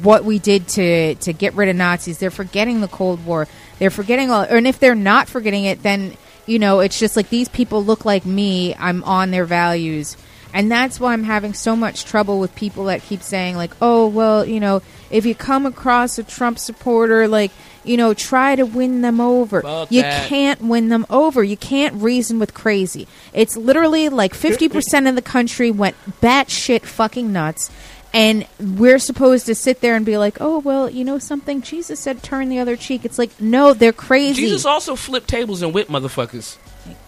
what 0.03 0.25
we 0.25 0.39
did 0.39 0.67
to 0.69 1.15
to 1.17 1.33
get 1.33 1.55
rid 1.55 1.69
of 1.69 1.77
Nazis. 1.77 2.19
They're 2.19 2.31
forgetting 2.31 2.81
the 2.81 2.89
Cold 2.89 3.25
War. 3.25 3.47
They're 3.79 3.91
forgetting 3.91 4.31
all. 4.31 4.43
And 4.43 4.67
if 4.67 4.79
they're 4.81 4.95
not 4.95 5.29
forgetting 5.29 5.65
it, 5.65 5.83
then 5.83 6.17
you 6.47 6.59
know 6.59 6.81
it's 6.81 6.99
just 6.99 7.17
like 7.17 7.29
these 7.29 7.49
people 7.49 7.85
look 7.85 8.05
like 8.05 8.25
me. 8.25 8.75
I'm 8.75 9.03
on 9.05 9.31
their 9.31 9.45
values. 9.45 10.17
And 10.55 10.71
that's 10.71 11.01
why 11.01 11.13
I'm 11.13 11.25
having 11.25 11.53
so 11.53 11.75
much 11.75 12.05
trouble 12.05 12.39
with 12.39 12.55
people 12.55 12.85
that 12.85 13.03
keep 13.03 13.23
saying 13.23 13.57
like, 13.57 13.73
"Oh, 13.83 14.07
well, 14.07 14.47
you 14.47 14.61
know, 14.61 14.83
if 15.11 15.27
you 15.27 15.35
come 15.35 15.67
across 15.67 16.17
a 16.17 16.23
Trump 16.23 16.61
supporter, 16.61 17.27
like, 17.27 17.51
you 17.83 17.97
know, 17.97 18.15
try 18.15 18.55
to 18.55 18.65
win 18.65 19.03
them 19.03 19.21
over." 19.21 19.63
Fuck 19.63 19.91
you 19.91 20.03
that. 20.03 20.29
can't 20.29 20.63
win 20.63 20.91
them 20.91 21.07
over. 21.11 21.43
You 21.43 21.57
can't 21.57 22.01
reason 22.01 22.39
with 22.39 22.55
crazy. 22.55 23.09
It's 23.33 23.57
literally 23.57 24.09
like 24.09 24.33
50% 24.33 25.09
of 25.09 25.17
the 25.17 25.23
country 25.23 25.73
went 25.73 25.97
batshit 26.23 26.83
fucking 26.83 27.33
nuts. 27.33 27.69
And 28.15 28.47
we're 28.79 29.01
supposed 29.01 29.47
to 29.47 29.57
sit 29.57 29.81
there 29.81 29.97
and 29.97 30.07
be 30.07 30.17
like, 30.19 30.39
oh, 30.41 30.61
well, 30.61 30.89
you 30.89 31.05
know 31.05 31.19
something? 31.19 31.63
Jesus 31.63 31.99
said 31.99 32.23
turn 32.23 32.49
the 32.49 32.61
other 32.61 32.77
cheek. 32.77 33.05
It's 33.05 33.19
like, 33.19 33.41
no, 33.41 33.75
they're 33.75 33.93
crazy. 33.93 34.41
Jesus 34.41 34.65
also 34.65 34.95
flipped 34.95 35.27
tables 35.27 35.63
and 35.63 35.75
whipped 35.75 35.91
motherfuckers. 35.91 36.57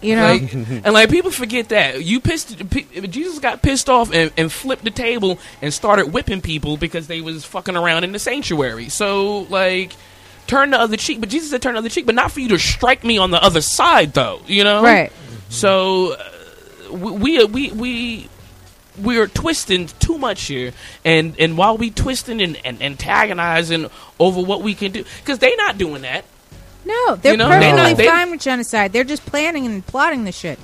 you 0.01 0.17
know? 0.17 0.33
Like, 0.33 0.53
and 0.53 0.91
like 0.93 1.09
people 1.09 1.31
forget 1.31 1.69
that 1.69 2.03
you 2.03 2.19
pissed. 2.19 2.69
P- 2.69 3.07
Jesus 3.07 3.39
got 3.39 3.61
pissed 3.61 3.89
off 3.89 4.13
and, 4.13 4.33
and 4.35 4.51
flipped 4.51 4.83
the 4.83 4.91
table 4.91 5.39
and 5.61 5.73
started 5.73 6.11
whipping 6.11 6.41
people 6.41 6.75
because 6.75 7.07
they 7.07 7.21
was 7.21 7.45
fucking 7.45 7.77
around 7.77 8.03
in 8.03 8.11
the 8.11 8.19
sanctuary. 8.19 8.89
So 8.89 9.47
like, 9.49 9.93
turn 10.47 10.71
the 10.71 10.79
other 10.79 10.97
cheek. 10.97 11.21
But 11.21 11.29
Jesus 11.29 11.51
said 11.51 11.61
turn 11.61 11.75
the 11.75 11.79
other 11.79 11.89
cheek, 11.89 12.05
but 12.05 12.15
not 12.15 12.33
for 12.33 12.41
you 12.41 12.49
to 12.49 12.59
strike 12.59 13.05
me 13.05 13.17
on 13.17 13.31
the 13.31 13.41
other 13.41 13.61
side, 13.61 14.13
though. 14.13 14.41
You 14.45 14.65
know, 14.65 14.83
right. 14.83 15.11
So 15.47 16.15
uh, 16.91 16.93
we 16.93 17.45
we 17.45 17.71
we 17.71 18.29
we 19.01 19.17
are 19.19 19.27
twisting 19.27 19.87
too 19.99 20.17
much 20.17 20.43
here, 20.43 20.73
and 21.05 21.35
and 21.39 21.57
while 21.57 21.77
we 21.77 21.89
twisting 21.91 22.41
and, 22.41 22.57
and 22.65 22.81
antagonizing 22.81 23.89
over 24.19 24.41
what 24.41 24.61
we 24.61 24.73
can 24.73 24.91
do, 24.91 25.03
because 25.21 25.39
they're 25.39 25.55
not 25.57 25.77
doing 25.77 26.01
that. 26.03 26.25
No, 26.85 27.15
they're 27.15 27.33
You 27.33 27.37
know, 27.37 27.49
they 27.49 27.55
perfectly 27.71 27.81
not- 27.91 27.97
they- 27.97 28.05
fine 28.07 28.31
with 28.31 28.41
genocide. 28.41 28.93
They're 28.93 29.03
just 29.03 29.25
planning 29.25 29.65
and 29.65 29.85
plotting 29.85 30.23
the 30.23 30.31
shit. 30.31 30.57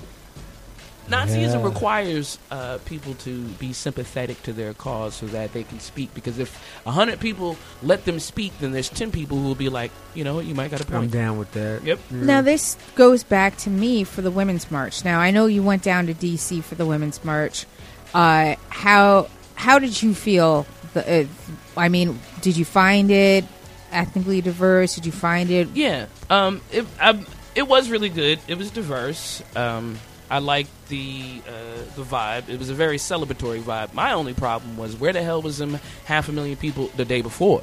Nazism 1.10 1.60
Yeah. 1.60 1.63
requires 1.65 2.38
uh, 2.50 2.78
people 2.86 3.13
to 3.15 3.41
be 3.60 3.74
sympathetic 3.74 4.41
to 4.43 4.54
their 4.54 4.74
cause 4.74 5.15
so 5.15 5.26
that 5.28 5.52
they 5.52 5.63
can 5.63 5.82
speak. 5.82 6.13
Because 6.13 6.39
if 6.39 6.58
a 6.86 6.91
hundred 6.91 7.19
people 7.19 7.58
let 7.82 8.06
them 8.06 8.22
speak, 8.22 8.54
then 8.62 8.72
there's 8.72 8.88
ten 8.88 9.12
people 9.12 9.38
who 9.38 9.43
will 9.43 9.54
be 9.56 9.67
like, 9.67 9.91
you 10.13 10.24
know 10.24 10.39
you 10.39 10.56
might 10.56 10.72
got 10.72 10.80
a 10.89 10.96
I'm 10.96 11.10
down 11.10 11.38
with 11.38 11.52
that. 11.52 11.84
Yep. 11.84 12.00
Now 12.10 12.39
this 12.41 12.78
goes 12.96 13.24
back 13.24 13.58
to 13.58 13.69
me 13.69 14.06
for 14.06 14.22
the 14.22 14.32
women's 14.32 14.72
march. 14.72 15.04
Now 15.04 15.19
I 15.19 15.30
know 15.32 15.46
you 15.46 15.62
went 15.62 15.84
down 15.84 16.08
to 16.08 16.13
DC 16.13 16.63
for 16.63 16.76
the 16.76 16.86
women's 16.86 17.22
march. 17.26 17.65
Uh, 18.13 18.56
how 18.69 19.30
how 19.56 19.80
did 19.80 20.02
you 20.02 20.13
feel? 20.13 20.65
The, 20.93 21.21
uh, 21.23 21.28
I 21.76 21.89
mean, 21.89 22.19
did 22.41 22.56
you 22.58 22.65
find 22.65 23.10
it 23.12 23.45
ethnically 23.91 24.41
diverse? 24.41 24.95
Did 24.95 25.06
you 25.06 25.12
find 25.12 25.49
it? 25.49 25.69
Yeah. 25.73 26.06
Um. 26.30 26.62
It, 26.71 26.86
um, 26.99 27.26
it 27.56 27.67
was 27.67 27.89
really 27.89 28.10
good. 28.10 28.39
It 28.47 28.58
was 28.58 28.71
diverse. 28.71 29.41
Um. 29.56 29.99
I 30.32 30.39
liked 30.39 30.69
the 30.88 31.41
uh, 31.47 31.95
the 31.95 32.02
vibe. 32.04 32.49
It 32.49 32.58
was 32.58 32.69
a 32.69 32.73
very 32.73 32.97
celebratory 32.97 33.62
vibe. 33.62 33.93
My 33.93 34.13
only 34.13 34.34
problem 34.34 34.78
was 34.78 34.95
where 34.95 35.13
the 35.13 35.21
hell 35.21 35.41
was 35.41 35.58
them 35.60 35.78
half 36.06 36.28
a 36.28 36.32
million 36.32 36.58
people 36.58 36.88
the 36.95 37.06
day 37.06 37.21
before? 37.21 37.62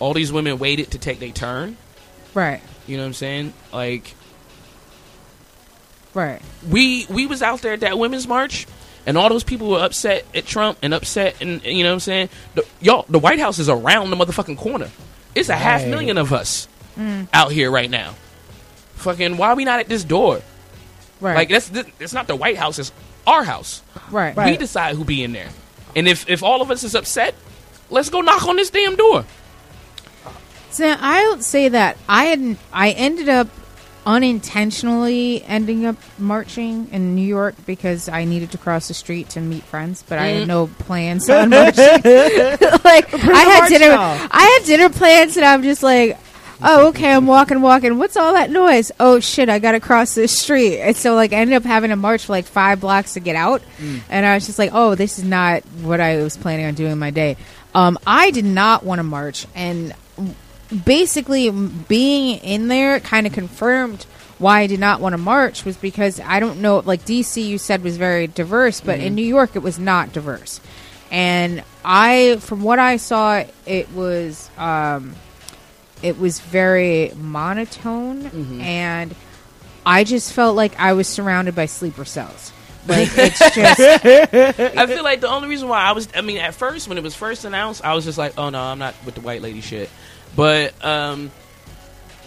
All 0.00 0.14
these 0.14 0.32
women 0.32 0.58
waited 0.58 0.90
to 0.92 0.98
take 0.98 1.20
their 1.20 1.30
turn. 1.30 1.76
Right. 2.32 2.60
You 2.88 2.96
know 2.96 3.04
what 3.04 3.08
I'm 3.08 3.12
saying? 3.14 3.52
Like 3.72 4.14
Right. 6.12 6.40
we 6.68 7.06
we 7.08 7.26
was 7.26 7.42
out 7.42 7.60
there 7.62 7.72
at 7.74 7.80
that 7.80 7.98
women's 7.98 8.26
march 8.26 8.66
and 9.06 9.18
all 9.18 9.28
those 9.28 9.44
people 9.44 9.70
were 9.70 9.80
upset 9.80 10.24
at 10.34 10.46
Trump 10.46 10.78
and 10.82 10.94
upset 10.94 11.40
and 11.40 11.62
you 11.64 11.82
know 11.82 11.90
what 11.90 11.94
I'm 11.94 12.00
saying? 12.00 12.28
The, 12.54 12.66
y'all 12.80 13.06
the 13.08 13.18
White 13.18 13.38
House 13.38 13.58
is 13.58 13.68
around 13.68 14.10
the 14.10 14.16
motherfucking 14.16 14.58
corner. 14.58 14.90
It's 15.34 15.48
a 15.48 15.56
half 15.56 15.86
million 15.86 16.16
of 16.18 16.32
us 16.32 16.68
mm. 16.96 17.26
out 17.32 17.52
here 17.52 17.70
right 17.70 17.90
now. 17.90 18.14
Fucking 18.94 19.36
why 19.36 19.48
are 19.48 19.56
we 19.56 19.64
not 19.64 19.80
at 19.80 19.88
this 19.88 20.04
door? 20.04 20.40
Right. 21.20 21.34
Like 21.34 21.48
that's 21.48 21.68
this, 21.68 21.86
it's 22.00 22.12
not 22.12 22.26
the 22.26 22.36
White 22.36 22.56
House, 22.56 22.78
it's 22.78 22.92
our 23.26 23.44
house. 23.44 23.82
right. 24.10 24.36
We 24.36 24.56
decide 24.56 24.96
who 24.96 25.04
be 25.04 25.24
in 25.24 25.32
there. 25.32 25.48
And 25.96 26.08
if 26.08 26.28
if 26.28 26.42
all 26.42 26.62
of 26.62 26.70
us 26.70 26.82
is 26.84 26.94
upset, 26.94 27.34
let's 27.90 28.10
go 28.10 28.20
knock 28.20 28.46
on 28.46 28.56
this 28.56 28.70
damn 28.70 28.96
door. 28.96 29.24
So 30.70 30.94
I'll 30.98 31.40
say 31.40 31.68
that 31.68 31.96
I 32.08 32.24
had 32.24 32.56
I 32.72 32.90
ended 32.90 33.28
up 33.28 33.48
unintentionally 34.06 35.42
ending 35.46 35.86
up 35.86 35.96
marching 36.18 36.88
in 36.92 37.14
New 37.14 37.26
York 37.26 37.54
because 37.66 38.08
I 38.08 38.24
needed 38.24 38.50
to 38.52 38.58
cross 38.58 38.88
the 38.88 38.94
street 38.94 39.30
to 39.30 39.40
meet 39.40 39.62
friends, 39.64 40.04
but 40.08 40.18
I 40.18 40.28
Mm. 40.32 40.38
had 40.40 40.48
no 40.48 40.66
plans 40.66 41.28
on 41.30 41.50
marching. 41.50 41.84
like 42.84 43.12
I 43.14 43.42
had 43.42 43.68
dinner. 43.68 43.94
I 43.96 44.58
had 44.58 44.66
dinner 44.66 44.88
plans, 44.90 45.36
and 45.36 45.44
I'm 45.46 45.62
just 45.62 45.82
like. 45.82 46.18
Oh, 46.66 46.86
okay. 46.88 47.12
I'm 47.12 47.26
walking, 47.26 47.60
walking. 47.60 47.98
What's 47.98 48.16
all 48.16 48.32
that 48.34 48.48
noise? 48.48 48.90
Oh 48.98 49.18
shit! 49.20 49.48
I 49.50 49.58
gotta 49.58 49.80
cross 49.80 50.14
this 50.14 50.38
street, 50.38 50.78
and 50.80 50.96
so 50.96 51.14
like 51.14 51.32
I 51.32 51.36
ended 51.36 51.56
up 51.56 51.64
having 51.64 51.90
to 51.90 51.96
march 51.96 52.24
for 52.26 52.32
like 52.32 52.46
five 52.46 52.80
blocks 52.80 53.14
to 53.14 53.20
get 53.20 53.36
out, 53.36 53.60
and 54.08 54.24
I 54.24 54.34
was 54.34 54.46
just 54.46 54.58
like, 54.58 54.70
oh, 54.72 54.94
this 54.94 55.18
is 55.18 55.24
not 55.24 55.62
what 55.82 56.00
I 56.00 56.22
was 56.22 56.36
planning 56.38 56.64
on 56.64 56.72
doing 56.74 56.92
in 56.92 56.98
my 56.98 57.10
day. 57.10 57.36
Um, 57.74 57.98
I 58.06 58.30
did 58.30 58.44
not 58.46 58.82
want 58.84 59.00
to 59.00 59.02
march, 59.02 59.46
and 59.54 59.92
basically 60.84 61.50
being 61.50 62.38
in 62.38 62.68
there 62.68 63.00
kind 63.00 63.26
of 63.26 63.32
confirmed 63.32 64.04
why 64.38 64.60
I 64.60 64.66
did 64.66 64.80
not 64.80 65.00
want 65.00 65.12
to 65.12 65.18
march 65.18 65.64
was 65.64 65.76
because 65.76 66.20
I 66.20 66.40
don't 66.40 66.60
know 66.60 66.78
like 66.84 67.04
DC 67.04 67.44
you 67.44 67.58
said 67.58 67.82
was 67.82 67.96
very 67.96 68.26
diverse 68.26 68.80
but 68.80 68.98
in 68.98 69.14
New 69.14 69.24
York 69.24 69.54
it 69.54 69.60
was 69.60 69.78
not 69.78 70.12
diverse. 70.12 70.60
And 71.10 71.62
I 71.84 72.38
from 72.40 72.62
what 72.62 72.78
I 72.78 72.96
saw 72.96 73.44
it 73.66 73.90
was 73.92 74.50
um 74.58 75.14
it 76.02 76.18
was 76.18 76.40
very 76.40 77.12
monotone 77.16 78.60
and 78.60 79.14
I 79.86 80.04
just 80.04 80.32
felt 80.32 80.56
like 80.56 80.78
I 80.80 80.94
was 80.94 81.06
surrounded 81.06 81.54
by 81.54 81.66
sleeper 81.66 82.04
cells. 82.04 82.52
Like 82.86 83.08
it's 83.16 83.38
just 83.38 83.80
I 84.76 84.86
feel 84.86 85.04
like 85.04 85.22
the 85.22 85.28
only 85.28 85.48
reason 85.48 85.68
why 85.68 85.80
I 85.80 85.92
was, 85.92 86.06
I 86.14 86.20
mean, 86.20 86.36
at 86.36 86.54
first 86.54 86.86
when 86.86 86.98
it 86.98 87.02
was 87.02 87.14
first 87.14 87.46
announced, 87.46 87.82
I 87.82 87.94
was 87.94 88.04
just 88.04 88.18
like, 88.18 88.34
oh 88.36 88.50
no, 88.50 88.60
I'm 88.60 88.78
not 88.78 88.94
with 89.06 89.14
the 89.14 89.22
white 89.22 89.40
lady 89.40 89.62
shit. 89.62 89.88
But 90.36 90.84
um, 90.84 91.30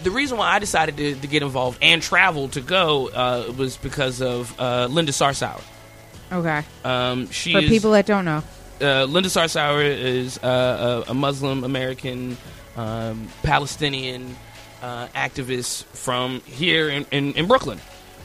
the 0.02 0.10
reason 0.10 0.38
why 0.38 0.52
I 0.52 0.58
decided 0.58 0.96
to, 0.96 1.14
to 1.16 1.26
get 1.26 1.42
involved 1.42 1.78
and 1.82 2.02
travel 2.02 2.48
to 2.48 2.60
go 2.60 3.08
uh, 3.08 3.52
was 3.56 3.76
because 3.76 4.22
of 4.22 4.58
uh, 4.58 4.86
Linda 4.90 5.12
Sarsour. 5.12 5.60
okay 6.30 6.62
Um, 6.84 7.30
she 7.30 7.52
for 7.52 7.60
is, 7.60 7.68
people 7.68 7.92
that 7.92 8.06
don't 8.06 8.24
know 8.24 8.42
uh, 8.80 9.04
Linda 9.04 9.28
Sarsour 9.28 9.82
is 9.82 10.38
uh, 10.38 11.04
a, 11.08 11.10
a 11.10 11.14
Muslim 11.14 11.64
American 11.64 12.36
um, 12.76 13.28
Palestinian 13.42 14.36
uh, 14.82 15.08
activist 15.08 15.84
from 15.86 16.40
here 16.42 16.88
in, 16.88 17.06
in, 17.10 17.32
in 17.34 17.46
Brooklyn. 17.46 17.80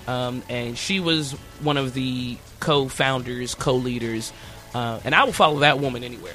Um, 0.08 0.44
and 0.50 0.78
she 0.78 1.00
was 1.00 1.32
one 1.62 1.78
of 1.78 1.94
the 1.94 2.38
co-founders, 2.60 3.56
co-leaders, 3.56 4.34
uh, 4.76 5.00
and 5.04 5.16
I 5.16 5.24
will 5.24 5.34
follow 5.34 5.60
that 5.60 5.80
woman 5.80 6.04
anywhere. 6.04 6.34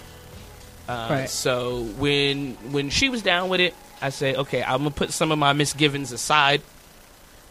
Uh, 0.88 1.08
Right. 1.10 1.28
So 1.30 1.82
when 1.98 2.54
when 2.72 2.90
she 2.90 3.08
was 3.08 3.22
down 3.22 3.48
with 3.50 3.60
it, 3.60 3.74
I 4.00 4.08
said, 4.10 4.36
okay, 4.36 4.62
I'm 4.62 4.78
gonna 4.78 4.90
put 4.90 5.12
some 5.12 5.30
of 5.32 5.38
my 5.38 5.52
misgivings 5.52 6.12
aside, 6.12 6.62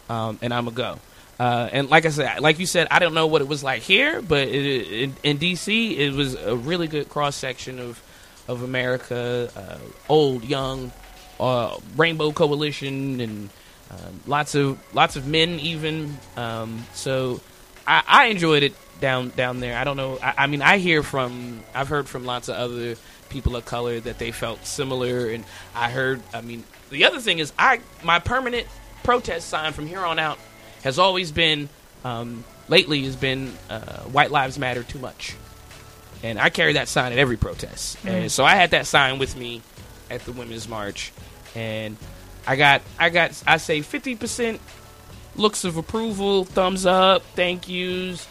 um, 0.09 0.39
and 0.41 0.53
I'm 0.53 0.65
gonna 0.65 0.75
go. 0.75 0.99
Uh, 1.39 1.69
and 1.71 1.89
like 1.89 2.05
I 2.05 2.09
said, 2.09 2.39
like 2.39 2.57
you 2.57 2.65
said, 2.65 2.87
I 2.89 2.97
don't 2.97 3.13
know 3.13 3.27
what 3.27 3.41
it 3.41 3.47
was 3.47 3.63
like 3.63 3.83
here, 3.83 4.21
but 4.23 4.47
it, 4.47 4.87
in, 4.87 5.15
in 5.21 5.37
DC, 5.37 5.95
it 5.95 6.11
was 6.11 6.33
a 6.33 6.55
really 6.55 6.87
good 6.87 7.09
cross 7.09 7.35
section 7.35 7.79
of 7.79 8.01
of 8.47 8.63
America, 8.63 9.51
uh, 9.55 9.77
old, 10.09 10.43
young, 10.43 10.91
uh, 11.39 11.77
Rainbow 11.95 12.31
Coalition, 12.31 13.19
and 13.21 13.49
um, 13.91 14.21
lots 14.25 14.55
of 14.55 14.79
lots 14.95 15.15
of 15.15 15.27
men 15.27 15.59
even. 15.59 16.17
Um, 16.35 16.85
so 16.93 17.39
I, 17.85 18.03
I 18.07 18.25
enjoyed 18.27 18.63
it 18.63 18.73
down 18.99 19.29
down 19.35 19.59
there. 19.59 19.77
I 19.77 19.83
don't 19.83 19.97
know. 19.97 20.17
I, 20.23 20.33
I 20.39 20.47
mean, 20.47 20.63
I 20.63 20.77
hear 20.79 21.03
from 21.03 21.59
I've 21.75 21.87
heard 21.89 22.07
from 22.07 22.25
lots 22.25 22.49
of 22.49 22.55
other 22.55 22.95
people 23.29 23.55
of 23.55 23.65
color 23.65 23.99
that 23.99 24.19
they 24.19 24.31
felt 24.31 24.65
similar, 24.65 25.29
and 25.29 25.43
I 25.75 25.89
heard. 25.89 26.21
I 26.33 26.41
mean, 26.41 26.63
the 26.89 27.05
other 27.05 27.19
thing 27.19 27.39
is, 27.39 27.53
I 27.57 27.79
my 28.03 28.19
permanent 28.19 28.67
protest 29.03 29.49
sign 29.49 29.73
from 29.73 29.87
here 29.87 29.99
on 29.99 30.19
out 30.19 30.37
has 30.83 30.99
always 30.99 31.31
been 31.31 31.69
um, 32.03 32.43
lately 32.67 33.03
has 33.03 33.15
been 33.15 33.53
uh, 33.69 34.01
White 34.03 34.31
Lives 34.31 34.57
Matter 34.59 34.83
too 34.83 34.99
much, 34.99 35.35
and 36.23 36.39
I 36.39 36.49
carry 36.49 36.73
that 36.73 36.87
sign 36.87 37.11
at 37.11 37.17
every 37.17 37.37
protest, 37.37 37.97
and 38.05 38.31
so 38.31 38.43
I 38.43 38.55
had 38.55 38.71
that 38.71 38.87
sign 38.87 39.19
with 39.19 39.35
me 39.37 39.61
at 40.09 40.21
the 40.21 40.31
Women's 40.31 40.67
March, 40.67 41.11
and 41.55 41.97
I 42.45 42.55
got 42.55 42.81
I 42.99 43.09
got 43.09 43.41
I 43.45 43.57
say 43.57 43.81
fifty 43.81 44.15
percent 44.15 44.61
looks 45.35 45.63
of 45.63 45.77
approval, 45.77 46.45
thumbs 46.45 46.85
up, 46.85 47.21
thank 47.35 47.69
yous. 47.69 48.27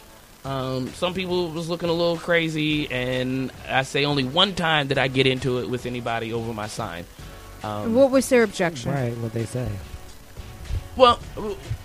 Um, 0.47 0.87
some 0.93 1.13
people 1.13 1.49
was 1.51 1.67
looking 1.67 1.89
a 1.89 1.93
little 1.93 2.17
crazy, 2.17 2.89
and 2.89 3.51
I 3.67 3.83
say 3.83 4.05
only 4.05 4.23
one 4.23 4.55
time 4.55 4.87
did 4.87 4.97
I 4.97 5.09
get 5.09 5.27
into 5.27 5.59
it 5.59 5.69
with 5.69 5.85
anybody 5.85 6.31
over 6.31 6.53
my 6.53 6.67
sign. 6.67 7.05
Um, 7.63 7.93
what 7.95 8.11
was 8.11 8.29
their 8.29 8.43
objection 8.43 8.91
Right, 8.91 9.17
what 9.17 9.33
they 9.33 9.45
say. 9.45 9.67
well, 10.95 11.17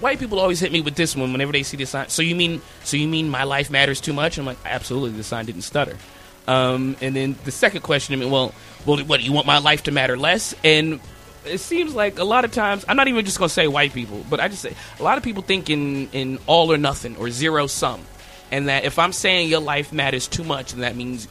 white 0.00 0.18
people 0.20 0.38
always 0.38 0.60
hit 0.60 0.70
me 0.70 0.80
with 0.80 0.94
this 0.94 1.16
one 1.16 1.32
whenever 1.32 1.50
they 1.50 1.62
see 1.64 1.76
the 1.76 1.86
sign. 1.86 2.08
So 2.08 2.22
you 2.22 2.36
mean, 2.36 2.62
so 2.84 2.96
you 2.96 3.08
mean 3.08 3.28
my 3.30 3.44
life 3.44 3.68
matters 3.70 4.00
too 4.00 4.12
much? 4.12 4.38
I'm 4.38 4.46
like, 4.46 4.58
absolutely. 4.64 5.16
The 5.16 5.24
sign 5.24 5.44
didn't 5.46 5.62
stutter. 5.62 5.96
Um, 6.46 6.96
and 7.00 7.16
then 7.16 7.36
the 7.44 7.50
second 7.50 7.80
question, 7.82 8.14
I 8.14 8.18
mean, 8.18 8.30
well, 8.30 8.54
well, 8.86 8.98
what 9.04 9.20
do 9.20 9.26
you 9.26 9.32
want 9.32 9.46
my 9.46 9.58
life 9.58 9.84
to 9.84 9.92
matter 9.92 10.16
less? 10.16 10.54
And 10.62 11.00
it 11.44 11.58
seems 11.58 11.94
like 11.94 12.18
a 12.18 12.24
lot 12.24 12.44
of 12.44 12.52
times, 12.52 12.84
I'm 12.86 12.96
not 12.96 13.08
even 13.08 13.24
just 13.24 13.38
gonna 13.38 13.48
say 13.48 13.66
white 13.66 13.92
people, 13.92 14.24
but 14.30 14.38
I 14.40 14.48
just 14.48 14.62
say 14.62 14.74
a 15.00 15.02
lot 15.02 15.18
of 15.18 15.24
people 15.24 15.42
think 15.42 15.68
in 15.70 16.08
in 16.12 16.38
all 16.46 16.70
or 16.72 16.78
nothing 16.78 17.16
or 17.16 17.30
zero 17.30 17.66
sum, 17.66 18.00
and 18.52 18.68
that 18.68 18.84
if 18.84 18.98
I'm 19.00 19.12
saying 19.12 19.48
your 19.48 19.60
life 19.60 19.92
matters 19.92 20.28
too 20.28 20.44
much, 20.44 20.70
then 20.72 20.82
that 20.82 20.94
means 20.94 21.26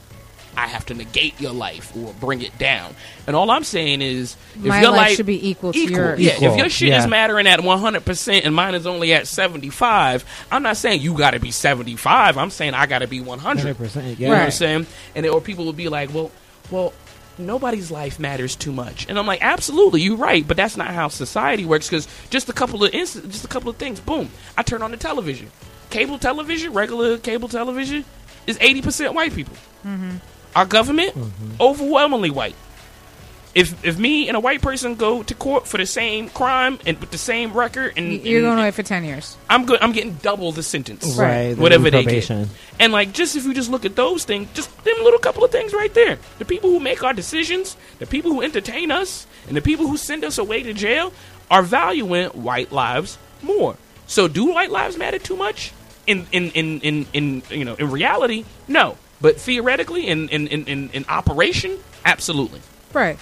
I 0.58 0.68
have 0.68 0.86
to 0.88 0.94
negate 0.94 1.40
your 1.40 1.54
life 1.54 1.96
or 1.96 2.14
bring 2.20 2.42
it 2.42 2.58
down. 2.58 2.94
And 3.26 3.36
all 3.38 3.50
I'm 3.50 3.64
saying 3.64 4.02
is, 4.02 4.36
if 4.56 4.66
My 4.66 4.82
your 4.82 4.90
life 4.92 4.98
life 4.98 5.16
should 5.16 5.26
be 5.26 5.50
equal 5.50 5.72
to 5.72 5.80
yours. 5.80 6.20
Yeah, 6.20 6.34
Equal, 6.36 6.52
if 6.52 6.58
your 6.58 6.70
shit 6.70 6.90
yeah. 6.90 7.00
is 7.00 7.08
mattering 7.08 7.48
at 7.48 7.62
100% 7.62 8.42
and 8.44 8.54
mine 8.54 8.76
is 8.76 8.86
only 8.86 9.14
at 9.14 9.28
75, 9.28 10.26
I'm 10.52 10.64
not 10.64 10.76
saying 10.76 11.00
you 11.02 11.18
got 11.18 11.32
to 11.32 11.40
be 11.40 11.52
75. 11.52 12.38
I'm 12.38 12.50
saying 12.50 12.74
I 12.74 12.86
got 12.86 13.00
to 13.00 13.08
be 13.08 13.22
100. 13.22 13.78
100%, 13.78 13.96
You 14.10 14.16
yeah. 14.18 14.28
know 14.28 14.34
what 14.36 14.44
I'm 14.44 14.52
saying? 14.52 14.88
And 15.16 15.26
or 15.28 15.40
people 15.40 15.64
will 15.64 15.72
be 15.74 15.88
like, 15.88 16.14
well, 16.14 16.32
well, 16.70 16.92
nobody's 17.38 17.90
life 17.92 18.20
matters 18.20 18.56
too 18.56 18.72
much. 18.74 19.08
And 19.08 19.18
I'm 19.18 19.26
like, 19.28 19.42
absolutely, 19.42 20.02
you're 20.02 20.18
right, 20.18 20.46
but 20.46 20.58
that's 20.58 20.76
not 20.76 20.88
how 20.88 21.08
society 21.08 21.64
works. 21.66 21.88
Because 21.88 22.08
just 22.30 22.50
a 22.50 22.54
couple 22.54 22.84
of 22.84 22.94
inst- 22.94 23.24
just 23.30 23.46
a 23.46 23.48
couple 23.48 23.70
of 23.70 23.78
things, 23.78 24.00
boom, 24.02 24.30
I 24.58 24.64
turn 24.64 24.82
on 24.82 24.92
the 24.92 24.98
television, 24.98 25.50
cable 25.92 26.18
television, 26.18 26.74
regular 26.74 27.18
cable 27.18 27.50
television, 27.50 28.06
is 28.48 28.58
80% 28.58 29.14
white 29.14 29.34
people. 29.34 29.56
Mm-hmm. 29.86 30.18
Our 30.56 30.66
government, 30.66 31.14
mm-hmm. 31.14 31.62
overwhelmingly 31.62 32.32
white. 32.32 32.56
If 33.54 33.84
if 33.84 34.00
me 34.00 34.30
and 34.30 34.38
a 34.38 34.40
white 34.40 34.62
person 34.62 34.96
go 34.96 35.24
to 35.24 35.36
court 35.36 35.68
for 35.68 35.78
the 35.78 35.86
same 35.86 36.30
crime 36.30 36.80
and 36.86 36.98
with 37.00 37.12
the 37.12 37.18
same 37.18 37.52
record, 37.52 37.94
and, 37.98 38.24
you're 38.24 38.40
and- 38.40 38.48
going 38.48 38.60
away 38.60 38.72
for 38.72 38.82
10 38.82 39.04
years 39.04 39.36
I'm 39.50 39.66
good. 39.66 39.82
I'm 39.82 39.92
getting 39.92 40.14
double 40.16 40.54
the 40.54 40.64
sentence, 40.64 41.16
Right, 41.18 41.54
the 41.54 41.62
Whatever 41.62 41.90
they 41.90 42.06
get. 42.06 42.30
And 42.80 42.94
like, 42.94 43.12
just 43.12 43.36
if 43.36 43.44
you 43.44 43.54
just 43.54 43.70
look 43.70 43.84
at 43.84 43.98
those 43.98 44.24
things, 44.24 44.48
just 44.54 44.70
them 44.86 44.96
little 45.04 45.20
couple 45.20 45.44
of 45.44 45.52
things 45.52 45.74
right 45.74 45.94
there. 45.94 46.18
The 46.40 46.46
people 46.46 46.70
who 46.70 46.80
make 46.80 47.04
our 47.04 47.14
decisions, 47.14 47.76
the 48.00 48.06
people 48.06 48.32
who 48.32 48.42
entertain 48.42 48.90
us, 48.90 49.28
and 49.48 49.58
the 49.58 49.62
people 49.62 49.86
who 49.86 49.98
send 49.98 50.24
us 50.24 50.38
away 50.38 50.64
to 50.64 50.74
jail 50.74 51.12
are 51.50 51.62
valuing 51.62 52.30
white 52.30 52.72
lives 52.72 53.18
more. 53.42 53.76
So, 54.08 54.28
do 54.28 54.46
white 54.46 54.72
lives 54.72 54.98
matter 54.98 55.20
too 55.20 55.36
much? 55.36 55.74
In 56.12 56.28
in 56.32 56.52
in 56.52 56.82
in, 56.82 57.06
in 57.14 57.44
you 57.50 57.66
know 57.66 57.76
in 57.76 57.90
reality, 57.92 58.44
no. 58.68 58.98
But 59.22 59.40
theoretically, 59.40 60.08
in 60.08 60.30
in 60.30 60.48
in, 60.48 60.66
in, 60.66 60.90
in 60.94 61.06
operation, 61.08 61.78
absolutely. 62.06 62.62
right 62.94 63.18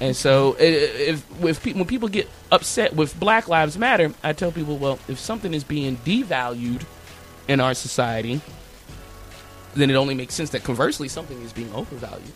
And 0.00 0.14
so, 0.14 0.54
if, 0.58 1.24
if 1.42 1.62
pe- 1.62 1.72
when 1.74 1.86
people 1.86 2.08
get 2.08 2.28
upset 2.52 2.94
with 2.94 3.18
Black 3.18 3.48
Lives 3.48 3.76
Matter, 3.78 4.12
I 4.22 4.32
tell 4.32 4.52
people, 4.52 4.76
well, 4.78 4.98
if 5.08 5.18
something 5.18 5.52
is 5.54 5.64
being 5.64 5.96
devalued 6.04 6.82
in 7.48 7.58
our 7.60 7.74
society, 7.74 8.40
then 9.74 9.90
it 9.90 9.94
only 9.94 10.14
makes 10.14 10.34
sense 10.34 10.50
that 10.50 10.62
conversely, 10.64 11.08
something 11.08 11.40
is 11.42 11.52
being 11.52 11.72
overvalued. 11.74 12.32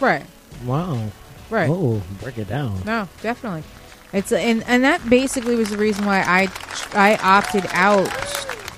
right 0.00 0.24
Wow. 0.64 1.10
right 1.50 1.68
Oh, 1.70 2.02
break 2.20 2.38
it 2.38 2.48
down. 2.48 2.80
No, 2.84 3.08
definitely. 3.22 3.64
It's 4.12 4.30
and 4.32 4.62
and 4.66 4.84
that 4.84 5.00
basically 5.08 5.56
was 5.56 5.70
the 5.70 5.78
reason 5.78 6.04
why 6.04 6.20
I 6.20 6.48
I 6.92 7.16
opted 7.16 7.66
out 7.72 8.08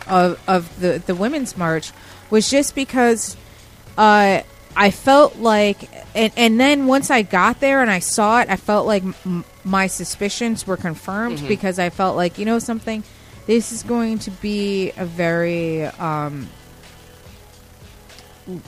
of 0.09 0.40
of 0.49 0.81
the 0.81 1.03
the 1.05 1.14
women's 1.14 1.57
march 1.57 1.93
was 2.31 2.51
just 2.51 2.75
because 2.75 3.37
uh 3.99 4.40
I 4.77 4.90
felt 4.90 5.37
like, 5.37 5.88
and, 6.17 6.33
and 6.37 6.59
then 6.59 6.87
once 6.88 7.09
I 7.09 7.23
got 7.23 7.61
there 7.61 7.81
and 7.81 7.88
I 7.88 8.01
saw 8.01 8.40
it, 8.40 8.51
I 8.51 8.57
felt 8.57 8.88
like 8.88 9.05
m- 9.25 9.45
my 9.62 9.87
suspicions 9.87 10.67
were 10.67 10.77
confirmed 10.77 11.38
Mm-hmm. 11.38 11.47
because 11.47 11.79
I 11.79 11.90
felt 11.90 12.17
like, 12.17 12.38
you 12.38 12.45
know, 12.45 12.59
something, 12.59 13.05
this 13.47 13.71
is 13.71 13.85
going 13.85 14.19
to 14.19 14.33
be 14.33 14.90
a 14.97 15.05
very, 15.07 15.85
um, 15.85 16.49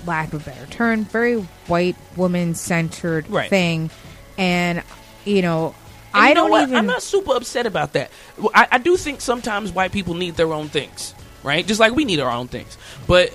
lack 0.07 0.33
of 0.33 0.47
a 0.47 0.51
better 0.51 0.67
term, 0.67 1.05
very 1.05 1.37
white 1.67 1.97
woman 2.17 2.55
centered 2.55 3.29
Right. 3.29 3.51
thing. 3.51 3.91
And, 4.39 4.83
you 5.25 5.43
know, 5.43 5.75
And 6.15 6.25
I 6.25 6.29
you 6.29 6.35
know 6.35 6.43
don't 6.43 6.51
what? 6.51 6.63
even. 6.63 6.77
I'm 6.77 6.87
not 6.87 7.03
super 7.03 7.35
upset 7.35 7.67
about 7.67 7.95
that. 7.95 8.11
I, 8.55 8.69
I 8.73 8.79
do 8.79 8.97
think 8.97 9.21
sometimes 9.21 9.73
white 9.73 9.93
people 9.93 10.15
need 10.15 10.37
their 10.37 10.53
own 10.53 10.69
things, 10.69 11.15
right? 11.47 11.67
Just 11.67 11.81
like 11.81 11.95
we 11.95 12.05
need 12.05 12.21
our 12.21 12.31
own 12.31 12.49
things. 12.49 12.77
But 13.07 13.33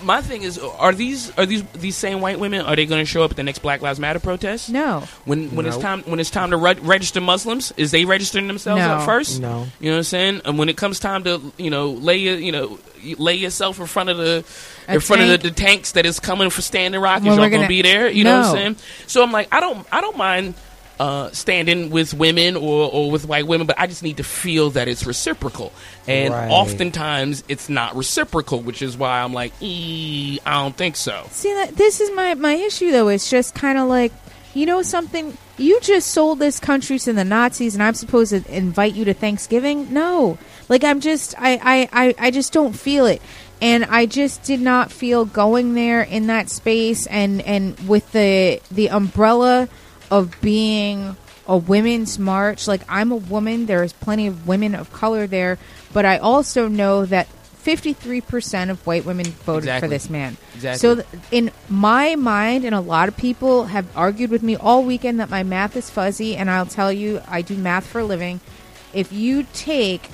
my 0.00 0.22
thing 0.22 0.42
is, 0.42 0.58
are 0.58 0.92
these 0.92 1.36
are 1.36 1.44
these 1.44 1.64
these 1.72 1.96
same 1.96 2.20
white 2.20 2.38
women? 2.38 2.60
Are 2.64 2.76
they 2.76 2.86
going 2.86 3.00
to 3.02 3.04
show 3.04 3.24
up 3.24 3.32
at 3.32 3.36
the 3.36 3.42
next 3.42 3.58
Black 3.58 3.82
Lives 3.82 3.98
Matter 3.98 4.20
protest? 4.20 4.70
no. 4.70 5.00
When 5.24 5.54
when 5.56 5.66
it's 5.66 5.76
time 5.76 6.02
when 6.02 6.20
it's 6.20 6.30
time 6.30 6.50
to 6.52 6.56
re- 6.56 6.78
register 6.80 7.20
Muslims, 7.20 7.72
is 7.76 7.90
they 7.90 8.04
registering 8.04 8.46
themselves 8.46 8.80
No. 8.80 8.90
up 8.90 9.04
first? 9.04 9.40
No. 9.40 9.66
You 9.80 9.90
know 9.90 9.96
what 9.96 9.98
I'm 9.98 10.04
saying? 10.04 10.42
And 10.44 10.56
when 10.56 10.68
it 10.68 10.76
comes 10.76 11.00
time 11.00 11.24
to 11.24 11.52
you 11.58 11.70
know 11.70 11.90
lay 11.90 12.16
you 12.18 12.52
know 12.52 12.78
lay 13.18 13.34
yourself 13.34 13.80
in 13.80 13.86
front 13.86 14.08
of 14.10 14.18
the 14.18 14.44
A 14.86 14.94
in 14.94 15.00
front 15.00 15.22
of 15.22 15.28
the, 15.28 15.48
the 15.48 15.54
tanks 15.54 15.92
that 15.92 16.06
is 16.06 16.20
coming 16.20 16.50
for 16.50 16.62
Standing 16.62 17.00
Rock, 17.00 17.18
is 17.18 17.24
Well, 17.24 17.34
y'all 17.34 17.44
we're 17.46 17.50
gonna, 17.50 17.62
gonna- 17.62 17.68
be 17.68 17.82
there? 17.82 18.08
You 18.08 18.22
know 18.22 18.38
what 18.38 18.46
I'm 18.50 18.54
saying? 18.54 18.76
So 19.08 19.20
I'm 19.24 19.32
like, 19.32 19.48
I 19.52 19.58
don't 19.58 19.84
I 19.90 20.00
don't 20.00 20.16
mind 20.16 20.54
uh, 21.00 21.30
standing 21.30 21.90
with 21.90 22.12
women 22.14 22.56
or, 22.56 22.90
or 22.92 23.10
with 23.10 23.26
white 23.26 23.46
women, 23.46 23.66
but 23.66 23.78
I 23.78 23.86
just 23.86 24.02
need 24.02 24.16
to 24.16 24.24
feel 24.24 24.70
that 24.70 24.88
it's 24.88 25.06
reciprocal. 25.06 25.72
And 26.06 26.34
Right. 26.34 26.50
oftentimes 26.50 27.44
it's 27.48 27.68
not 27.68 27.94
reciprocal, 27.96 28.60
which 28.60 28.82
is 28.82 28.96
why 28.96 29.20
I'm 29.20 29.32
like, 29.32 29.52
"Eh, 29.62 30.38
I 30.44 30.62
don't 30.62 30.76
think 30.76 30.96
so. 30.96 31.26
See 31.30 31.52
that 31.54 31.76
this 31.76 32.00
is 32.00 32.10
my 32.12 32.34
my 32.34 32.54
issue 32.54 32.90
though. 32.90 33.08
It's 33.08 33.30
just 33.30 33.54
kind 33.54 33.78
of 33.78 33.88
like 33.88 34.12
you 34.54 34.66
know 34.66 34.82
something. 34.82 35.36
You 35.56 35.80
just 35.80 36.08
sold 36.12 36.38
this 36.38 36.60
country 36.60 36.98
to 37.00 37.12
the 37.12 37.24
Nazis, 37.24 37.74
and 37.74 37.82
I'm 37.82 37.94
supposed 37.94 38.30
to 38.30 38.42
invite 38.54 38.94
you 38.94 39.04
to 39.06 39.14
Thanksgiving? 39.14 39.92
No, 39.92 40.38
like 40.68 40.84
I'm 40.84 41.00
just 41.00 41.34
I 41.38 41.60
I 41.92 42.06
I, 42.06 42.14
I 42.18 42.30
just 42.30 42.52
don't 42.52 42.72
feel 42.74 43.06
it. 43.06 43.20
And 43.60 43.84
I 43.86 44.06
just 44.06 44.44
did 44.44 44.60
not 44.60 44.92
feel 44.92 45.24
going 45.24 45.74
there 45.74 46.00
in 46.02 46.28
that 46.28 46.48
space, 46.48 47.06
and 47.06 47.40
and 47.42 47.78
with 47.88 48.10
the 48.12 48.60
the 48.70 48.88
umbrella 48.90 49.68
of 50.10 50.40
being 50.40 51.16
a 51.46 51.56
women's 51.56 52.18
march. 52.18 52.68
Like 52.68 52.82
I'm 52.88 53.10
a 53.10 53.16
woman, 53.16 53.66
there's 53.66 53.92
plenty 53.92 54.26
of 54.26 54.46
women 54.46 54.74
of 54.74 54.92
color 54.92 55.26
there, 55.26 55.58
but 55.92 56.04
I 56.04 56.18
also 56.18 56.68
know 56.68 57.06
that 57.06 57.28
53% 57.64 58.70
of 58.70 58.86
white 58.86 59.04
women 59.04 59.26
voted 59.26 59.80
for 59.80 59.88
this 59.88 60.08
man. 60.08 60.36
Exactly. 60.54 60.78
So 60.78 60.94
th- 60.96 61.06
in 61.30 61.50
my 61.68 62.14
mind 62.14 62.64
and 62.64 62.74
a 62.74 62.80
lot 62.80 63.08
of 63.08 63.16
people 63.16 63.66
have 63.66 63.86
argued 63.96 64.30
with 64.30 64.42
me 64.42 64.56
all 64.56 64.84
weekend 64.84 65.20
that 65.20 65.28
my 65.28 65.42
math 65.42 65.76
is 65.76 65.90
fuzzy 65.90 66.36
and 66.36 66.50
I'll 66.50 66.66
tell 66.66 66.92
you 66.92 67.20
I 67.26 67.42
do 67.42 67.56
math 67.56 67.86
for 67.86 68.00
a 68.00 68.04
living. 68.04 68.40
If 68.94 69.12
you 69.12 69.46
take 69.52 70.08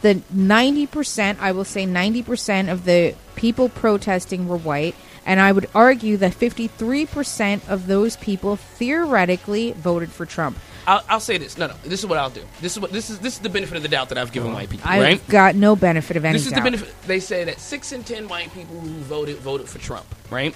the 0.00 0.14
90%, 0.34 1.38
I 1.40 1.52
will 1.52 1.64
say 1.64 1.84
90% 1.84 2.72
of 2.72 2.84
the 2.84 3.14
people 3.34 3.68
protesting 3.68 4.48
were 4.48 4.56
white. 4.56 4.94
And 5.26 5.40
I 5.40 5.50
would 5.52 5.68
argue 5.74 6.16
that 6.18 6.32
53% 6.32 7.68
of 7.68 7.86
those 7.88 8.16
people 8.16 8.56
theoretically 8.56 9.72
voted 9.72 10.10
for 10.10 10.24
Trump. 10.24 10.56
I'll, 10.86 11.02
I'll 11.08 11.20
say 11.20 11.36
this. 11.36 11.58
No, 11.58 11.66
no. 11.66 11.74
This 11.82 12.00
is 12.00 12.06
what 12.06 12.16
I'll 12.18 12.30
do. 12.30 12.44
This 12.60 12.76
is 12.76 12.80
what 12.80 12.92
this 12.92 13.10
is. 13.10 13.18
This 13.18 13.34
is 13.34 13.40
the 13.40 13.48
benefit 13.48 13.76
of 13.76 13.82
the 13.82 13.88
doubt 13.88 14.10
that 14.10 14.18
I've 14.18 14.30
given 14.30 14.52
white 14.52 14.70
people. 14.70 14.88
I've 14.88 15.02
right? 15.02 15.28
got 15.28 15.56
no 15.56 15.74
benefit 15.74 16.16
of 16.16 16.24
any 16.24 16.34
This 16.38 16.46
is 16.46 16.52
doubt. 16.52 16.58
the 16.60 16.70
benefit. 16.70 16.94
They 17.08 17.18
say 17.18 17.42
that 17.44 17.58
six 17.58 17.90
in 17.90 18.04
ten 18.04 18.28
white 18.28 18.54
people 18.54 18.78
who 18.78 18.88
voted 19.00 19.38
voted 19.38 19.68
for 19.68 19.78
Trump. 19.80 20.06
Right? 20.30 20.54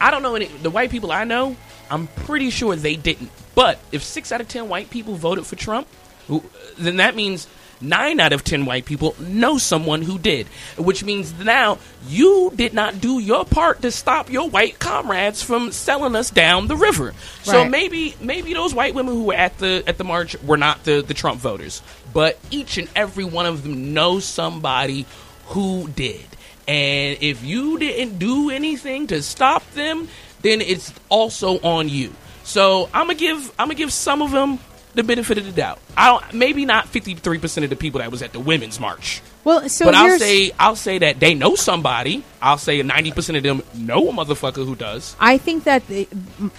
I 0.00 0.10
don't 0.10 0.22
know 0.22 0.34
any. 0.34 0.46
The 0.46 0.70
white 0.70 0.90
people 0.90 1.12
I 1.12 1.22
know, 1.22 1.56
I'm 1.92 2.08
pretty 2.08 2.50
sure 2.50 2.74
they 2.74 2.96
didn't. 2.96 3.30
But 3.54 3.78
if 3.92 4.02
six 4.02 4.32
out 4.32 4.40
of 4.40 4.48
ten 4.48 4.68
white 4.68 4.90
people 4.90 5.14
voted 5.14 5.46
for 5.46 5.54
Trump, 5.54 5.86
who- 6.26 6.42
then 6.76 6.96
that 6.96 7.14
means 7.14 7.46
nine 7.80 8.20
out 8.20 8.32
of 8.32 8.44
ten 8.44 8.64
white 8.64 8.84
people 8.84 9.14
know 9.18 9.58
someone 9.58 10.02
who 10.02 10.18
did. 10.18 10.46
Which 10.76 11.04
means 11.04 11.32
now 11.38 11.78
you 12.06 12.52
did 12.54 12.74
not 12.74 13.00
do 13.00 13.18
your 13.18 13.44
part 13.44 13.82
to 13.82 13.90
stop 13.90 14.30
your 14.30 14.48
white 14.48 14.78
comrades 14.78 15.42
from 15.42 15.72
selling 15.72 16.16
us 16.16 16.30
down 16.30 16.66
the 16.66 16.76
river. 16.76 17.14
So 17.42 17.68
maybe 17.68 18.14
maybe 18.20 18.54
those 18.54 18.74
white 18.74 18.94
women 18.94 19.14
who 19.14 19.24
were 19.24 19.34
at 19.34 19.58
the 19.58 19.82
at 19.86 19.98
the 19.98 20.04
march 20.04 20.40
were 20.42 20.56
not 20.56 20.84
the 20.84 21.02
the 21.02 21.14
Trump 21.14 21.40
voters, 21.40 21.82
but 22.12 22.38
each 22.50 22.78
and 22.78 22.88
every 22.94 23.24
one 23.24 23.46
of 23.46 23.62
them 23.62 23.94
knows 23.94 24.24
somebody 24.24 25.06
who 25.46 25.88
did. 25.88 26.24
And 26.66 27.16
if 27.22 27.42
you 27.42 27.78
didn't 27.78 28.18
do 28.18 28.50
anything 28.50 29.06
to 29.06 29.22
stop 29.22 29.68
them, 29.72 30.08
then 30.42 30.60
it's 30.60 30.92
also 31.08 31.58
on 31.60 31.88
you. 31.88 32.12
So 32.44 32.88
I'm 32.92 33.06
gonna 33.06 33.14
give 33.14 33.48
I'm 33.58 33.68
gonna 33.68 33.74
give 33.74 33.92
some 33.92 34.22
of 34.22 34.30
them 34.30 34.58
the 34.94 35.02
benefit 35.02 35.38
of 35.38 35.44
the 35.46 35.52
doubt. 35.52 35.78
I 35.96 36.06
don't 36.06 36.34
maybe 36.34 36.64
not 36.64 36.88
53 36.88 37.38
percent 37.38 37.64
of 37.64 37.70
the 37.70 37.76
people 37.76 38.00
that 38.00 38.10
was 38.10 38.22
at 38.22 38.32
the 38.32 38.40
women's 38.40 38.80
march, 38.80 39.20
well, 39.44 39.68
so 39.68 39.84
but 39.84 39.94
I'll 39.94 40.18
say 40.18 40.50
I'll 40.58 40.76
say 40.76 40.98
that 40.98 41.20
they 41.20 41.34
know 41.34 41.54
somebody. 41.54 42.24
I'll 42.40 42.58
say 42.58 42.82
90 42.82 43.12
percent 43.12 43.36
of 43.36 43.42
them 43.42 43.62
know 43.74 44.08
a 44.08 44.12
motherfucker 44.12 44.64
who 44.66 44.74
does. 44.74 45.14
I 45.20 45.38
think 45.38 45.64
that 45.64 45.86
the, 45.88 46.08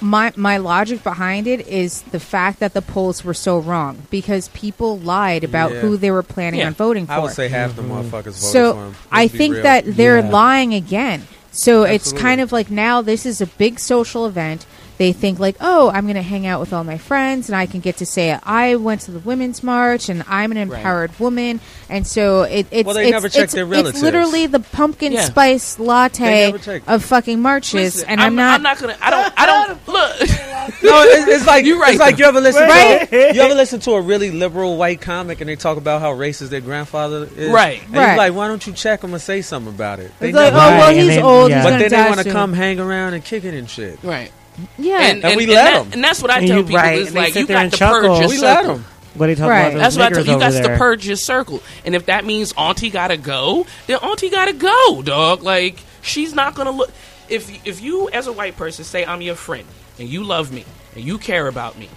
my 0.01 0.31
my 0.35 0.57
logic 0.57 1.03
behind 1.03 1.47
it 1.47 1.67
is 1.67 2.01
the 2.03 2.19
fact 2.19 2.59
that 2.59 2.73
the 2.73 2.81
polls 2.81 3.23
were 3.23 3.33
so 3.33 3.59
wrong 3.59 4.03
because 4.09 4.49
people 4.49 4.97
lied 4.99 5.43
about 5.43 5.71
Yeah. 5.71 5.79
who 5.81 5.97
they 5.97 6.11
were 6.11 6.23
planning 6.23 6.59
Yeah. 6.61 6.67
on 6.67 6.73
voting 6.73 7.05
for. 7.07 7.13
I 7.13 7.19
would 7.19 7.31
say 7.31 7.47
half 7.49 7.75
the 7.75 7.81
motherfuckers 7.81 8.09
voted 8.09 8.33
for 8.35 8.39
so 8.39 8.73
him. 8.73 8.95
I 9.11 9.21
Let's 9.23 9.31
be 9.31 9.37
think 9.37 9.53
real. 9.55 9.63
that 9.63 9.83
they're 9.85 10.19
Yeah. 10.19 10.29
lying 10.29 10.73
again. 10.73 11.27
So 11.51 11.83
it's 11.83 12.13
kind 12.13 12.39
of 12.41 12.51
like 12.51 12.69
now 12.69 13.01
this 13.01 13.25
is 13.25 13.41
a 13.41 13.47
big 13.47 13.79
social 13.79 14.25
event. 14.27 14.65
They 14.99 15.13
think 15.13 15.39
like, 15.39 15.55
oh, 15.61 15.89
I'm 15.89 16.03
going 16.03 16.15
to 16.17 16.21
hang 16.21 16.45
out 16.45 16.59
with 16.59 16.73
all 16.73 16.83
my 16.83 16.97
friends, 16.97 17.47
and 17.47 17.55
I 17.55 17.65
can 17.67 17.79
get 17.79 17.97
to 17.97 18.05
say 18.05 18.37
I 18.43 18.75
went 18.75 18.99
to 19.01 19.11
the 19.11 19.19
women's 19.19 19.63
march, 19.63 20.09
and 20.09 20.25
I'm 20.27 20.51
an 20.51 20.57
empowered 20.57 21.17
woman, 21.21 21.61
and 21.89 22.05
so 22.05 22.43
it, 22.43 22.67
it's 22.69 22.85
Well, 22.85 22.95
they 22.95 23.05
it's, 23.05 23.11
never 23.13 23.29
check 23.29 23.45
it's, 23.45 23.53
their 23.53 23.73
it's 23.73 24.01
literally 24.01 24.45
the 24.47 24.59
pumpkin 24.59 25.13
Yeah. 25.13 25.21
spice 25.23 25.79
latte 25.79 26.53
of 26.85 27.05
fucking 27.05 27.41
marches, 27.41 27.95
Listen, 27.95 28.09
and 28.09 28.19
I'm, 28.19 28.35
not. 28.35 28.55
I'm 28.55 28.61
not 28.61 28.77
gonna. 28.77 28.97
I 29.01 29.09
don't. 29.09 29.33
I 29.37 29.45
don't 29.45 29.87
look. 29.87 30.29
No, 30.83 31.01
it's, 31.03 31.27
it's 31.27 31.47
like 31.47 31.65
You 31.65 31.81
right, 31.81 31.91
It's 31.91 31.99
like 31.99 32.17
you 32.19 32.25
ever 32.25 32.39
listen 32.39 32.61
Right? 32.63 33.09
to 33.09 33.33
you 33.33 33.41
ever 33.41 33.55
listen 33.55 33.79
to 33.81 33.91
a 33.93 34.01
really 34.01 34.29
liberal 34.31 34.77
white 34.77 35.01
comic 35.01 35.41
and 35.41 35.49
they 35.49 35.55
talk 35.55 35.77
about 35.77 35.99
how 36.01 36.13
racist 36.13 36.49
their 36.49 36.61
grandfather 36.61 37.27
is. 37.35 37.49
Right. 37.51 37.81
And 37.85 37.95
Right. 37.95 38.07
you're 38.09 38.17
like, 38.17 38.33
why 38.33 38.47
don't 38.47 38.65
you 38.67 38.73
check 38.73 39.01
him 39.03 39.13
and 39.13 39.21
say 39.21 39.41
something 39.41 39.73
about 39.73 39.99
it? 39.99 40.11
They 40.19 40.29
It's 40.29 40.35
like, 40.35 40.53
oh 40.53 40.57
well, 40.57 40.89
and 40.89 40.97
he's 40.99 41.07
then- 41.07 41.23
old. 41.23 41.49
yeah. 41.49 41.55
He's 41.57 41.63
but 41.65 41.69
gonna 41.71 41.89
then 41.89 42.03
they 42.03 42.09
want 42.09 42.21
to 42.21 42.31
come 42.31 42.53
hang 42.53 42.79
around 42.79 43.13
and 43.13 43.23
kick 43.23 43.45
it 43.45 43.53
and 43.55 43.69
shit. 43.69 43.99
right. 44.03 44.31
Yeah, 44.77 45.01
And, 45.01 45.23
And 45.25 45.37
we 45.37 45.43
and, 45.43 45.53
let 45.53 45.85
that- 45.85 45.93
And 45.93 46.03
that's 46.03 46.21
what 46.21 46.31
I 46.31 46.45
tell 46.45 46.57
you- 46.57 46.63
people. 46.63 46.77
right, 46.77 46.99
It's 46.99 47.07
and 47.09 47.15
they 47.17 47.21
like 47.21 47.35
you 47.35 47.45
there 47.45 47.55
got 47.57 47.63
and 47.63 47.71
to 47.73 47.77
purge 47.77 47.89
chuckle. 48.03 48.19
your 48.19 48.29
We 48.29 48.37
circle. 48.37 48.55
let 48.63 48.67
them. 48.75 48.85
What 49.15 49.25
are 49.27 49.29
you 49.31 49.35
talking 49.35 49.49
Right. 49.49 49.67
about? 49.69 49.79
That's 49.79 49.95
what 49.97 50.05
I 50.05 50.09
niggers 50.09 50.13
tell 50.13 50.25
you. 50.25 50.31
over 50.43 50.51
Got 50.61 50.63
to 50.69 50.77
purge 50.77 51.07
your 51.07 51.15
circle, 51.15 51.63
and 51.85 51.95
if 51.95 52.05
that 52.05 52.25
means 52.25 52.53
Auntie 52.57 52.89
got 52.89 53.07
to 53.09 53.17
go, 53.17 53.65
then 53.87 53.97
Auntie 53.97 54.29
got 54.29 54.45
to 54.45 54.53
go, 54.53 55.01
dog. 55.01 55.43
Like 55.43 55.77
she's 56.01 56.33
not 56.33 56.55
gonna 56.55 56.71
look. 56.71 56.91
If 57.27 57.49
if 57.67 57.81
you 57.81 58.09
as 58.11 58.27
a 58.27 58.31
white 58.31 58.55
person 58.55 58.85
say 58.85 59.03
I'm 59.05 59.21
your 59.21 59.35
friend 59.35 59.65
and 59.99 60.07
you 60.07 60.23
love 60.23 60.51
me 60.53 60.63
and 60.95 61.03
you 61.03 61.17
care 61.17 61.47
about 61.47 61.77
me, 61.77 61.89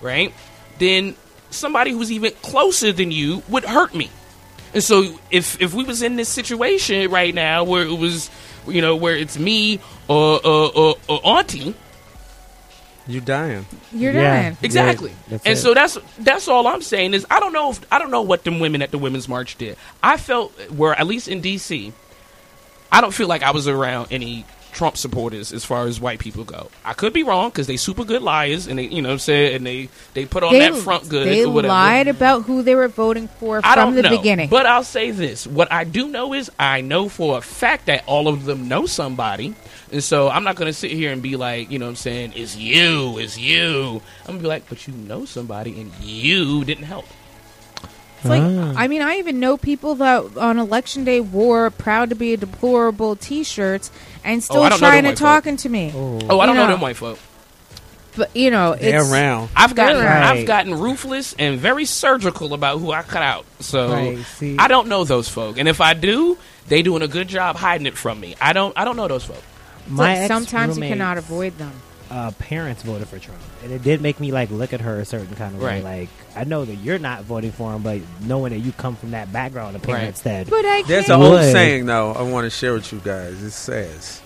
right? 0.00 0.32
Then 0.78 1.16
somebody 1.50 1.90
who's 1.90 2.10
even 2.12 2.32
closer 2.42 2.92
than 2.92 3.10
you 3.10 3.42
would 3.48 3.64
hurt 3.64 3.94
me. 3.94 4.08
And 4.72 4.82
so 4.82 5.18
if 5.30 5.60
if 5.60 5.74
we 5.74 5.84
was 5.84 6.00
in 6.02 6.16
this 6.16 6.28
situation 6.28 7.10
right 7.10 7.34
now 7.34 7.64
where 7.64 7.82
it 7.82 7.98
was, 7.98 8.30
you 8.66 8.80
know, 8.80 8.94
where 8.96 9.16
it's 9.16 9.36
me 9.38 9.80
or 10.08 10.40
or, 10.46 10.72
or, 10.74 10.96
or 11.08 11.20
Auntie, 11.26 11.74
You 13.06 13.20
dying. 13.20 13.66
you're 13.92 14.12
Yeah. 14.12 14.42
dying. 14.42 14.56
Exactly. 14.62 15.12
that's 15.28 15.44
and 15.46 15.54
it. 15.58 15.60
so 15.60 15.74
that's 15.74 15.98
that's 16.18 16.46
all 16.48 16.66
I'm 16.66 16.82
saying 16.82 17.14
is 17.14 17.26
I 17.30 17.40
don't 17.40 17.52
know 17.52 17.70
if 17.70 17.80
I 17.92 17.98
don't 17.98 18.10
know 18.10 18.22
what 18.22 18.44
them 18.44 18.60
women 18.60 18.82
at 18.82 18.90
the 18.90 18.98
women's 18.98 19.28
march 19.28 19.56
did. 19.58 19.76
I 20.02 20.16
felt 20.16 20.52
where 20.70 20.94
at 20.98 21.06
least 21.06 21.26
in 21.28 21.40
DC, 21.42 21.92
I 22.92 23.00
don't 23.00 23.12
feel 23.14 23.26
like 23.28 23.42
I 23.42 23.50
was 23.52 23.66
around 23.68 24.08
any 24.10 24.44
Trump 24.72 24.96
supporters 24.96 25.52
as 25.52 25.64
far 25.64 25.86
as 25.86 26.00
white 26.00 26.18
people 26.18 26.44
go. 26.44 26.70
I 26.84 26.92
could 26.92 27.12
be 27.12 27.22
wrong 27.22 27.50
because 27.50 27.66
they 27.66 27.76
super 27.76 28.04
good 28.04 28.22
liars 28.22 28.66
and 28.66 28.78
they 28.78 28.84
you 28.84 29.02
know 29.02 29.08
what 29.08 29.14
I'm 29.14 29.18
saying 29.20 29.56
and 29.56 29.66
they 29.66 29.88
they 30.14 30.26
put 30.26 30.42
on 30.42 30.52
that 30.52 30.76
front 30.76 31.08
good 31.08 31.26
They 31.26 31.44
lied 31.44 32.08
about 32.08 32.42
who 32.42 32.62
they 32.62 32.74
were 32.74 32.88
voting 32.88 33.28
for 33.28 33.60
I 33.64 33.74
from 33.74 33.94
the 33.94 34.02
know, 34.02 34.16
beginning. 34.16 34.48
But 34.48 34.66
I'll 34.66 34.84
say 34.84 35.10
this: 35.10 35.46
what 35.46 35.70
I 35.72 35.84
do 35.84 36.08
know 36.08 36.34
is 36.34 36.50
I 36.58 36.80
know 36.80 37.08
for 37.08 37.38
a 37.38 37.40
fact 37.40 37.86
that 37.86 38.04
all 38.06 38.28
of 38.28 38.44
them 38.44 38.68
know 38.68 38.86
somebody, 38.86 39.54
and 39.92 40.02
so 40.02 40.28
I'm 40.28 40.44
not 40.44 40.56
going 40.56 40.66
to 40.66 40.72
sit 40.72 40.90
here 40.90 41.12
and 41.12 41.22
be 41.22 41.36
like, 41.36 41.70
you 41.70 41.78
know, 41.78 41.86
what 41.86 41.90
I'm 41.90 41.96
saying, 41.96 42.32
"It's 42.36 42.56
you, 42.56 43.18
it's 43.18 43.38
you." 43.38 44.00
I'm 44.22 44.34
gonna 44.34 44.38
be 44.40 44.48
like, 44.48 44.68
"But 44.68 44.86
you 44.86 44.94
know 44.94 45.24
somebody, 45.24 45.80
and 45.80 45.92
you 46.00 46.64
didn't 46.64 46.84
help." 46.84 47.06
It's 48.20 48.28
like 48.28 48.42
Ah. 48.42 48.74
I 48.76 48.88
mean, 48.88 49.02
I 49.02 49.16
even 49.16 49.40
know 49.40 49.56
people 49.56 49.96
that 49.96 50.36
on 50.36 50.58
election 50.58 51.04
day 51.04 51.20
wore 51.20 51.70
"proud 51.70 52.10
to 52.10 52.14
be 52.14 52.32
a 52.34 52.36
deplorable" 52.36 53.16
T-shirts 53.16 53.90
and 54.24 54.42
still 54.42 54.58
Oh, 54.58 54.62
I 54.62 54.68
don't 54.68 54.80
know 54.80 54.86
trying 54.88 55.02
to 55.04 55.08
white 55.10 55.18
folk. 55.18 55.26
talking 55.28 55.56
to 55.58 55.68
me. 55.68 55.92
Oh, 55.94 56.16
I 56.16 56.18
don't 56.20 56.30
You 56.30 56.60
know 56.60 56.66
know. 56.66 56.72
them 56.72 56.80
white 56.80 56.96
folk. 56.96 57.18
But 58.16 58.34
you 58.36 58.50
know, 58.50 58.74
They're 58.74 59.02
around. 59.10 59.50
I've 59.56 59.74
gotten 59.74 60.04
Right. 60.04 60.22
I've 60.22 60.46
gotten 60.46 60.74
ruthless 60.78 61.34
and 61.38 61.58
very 61.58 61.84
surgical 61.84 62.52
about 62.54 62.78
who 62.80 62.90
I 62.92 63.02
cut 63.02 63.22
out. 63.22 63.44
So 63.60 63.92
Right, 63.92 64.18
I 64.58 64.68
don't 64.68 64.88
know 64.88 65.04
those 65.04 65.28
folk, 65.28 65.58
and 65.58 65.68
if 65.68 65.80
I 65.80 65.94
do, 65.94 66.36
they 66.68 66.82
doing 66.82 67.02
a 67.02 67.08
good 67.08 67.28
job 67.28 67.56
hiding 67.56 67.86
it 67.86 67.96
from 67.96 68.20
me. 68.20 68.34
I 68.40 68.52
don't 68.52 68.72
I 68.76 68.84
don't 68.84 68.96
know 68.96 69.08
those 69.08 69.24
folk. 69.24 69.42
My 69.88 70.14
But 70.16 70.28
sometimes 70.28 70.76
you 70.76 70.82
cannot 70.84 71.18
avoid 71.18 71.56
them. 71.56 71.72
Uh, 72.10 72.32
parents 72.32 72.82
voted 72.82 73.06
for 73.06 73.20
Trump, 73.20 73.38
and 73.62 73.70
it 73.72 73.84
did 73.84 74.00
make 74.00 74.18
me 74.18 74.32
like 74.32 74.50
look 74.50 74.72
at 74.72 74.80
her 74.80 74.98
a 74.98 75.04
certain 75.04 75.32
kind 75.36 75.54
of 75.54 75.62
Right. 75.62 75.82
way. 75.84 76.00
Like 76.00 76.08
I 76.34 76.42
know 76.42 76.64
that 76.64 76.74
you're 76.74 76.98
not 76.98 77.22
voting 77.22 77.52
for 77.52 77.72
him, 77.72 77.82
but 77.82 78.00
knowing 78.22 78.52
that 78.52 78.58
you 78.58 78.72
come 78.72 78.96
from 78.96 79.12
that 79.12 79.32
background 79.32 79.76
of 79.76 79.82
parents 79.82 80.22
that 80.22 80.50
But 80.50 80.64
I 80.64 80.82
There's 80.82 81.06
can't. 81.06 81.22
an 81.22 81.28
old 81.32 81.40
saying 81.42 81.86
though 81.86 82.12
I 82.12 82.22
want 82.22 82.46
to 82.46 82.50
share 82.50 82.72
with 82.72 82.92
you 82.92 82.98
guys. 83.04 83.40
It 83.42 83.52
says, 83.52 84.20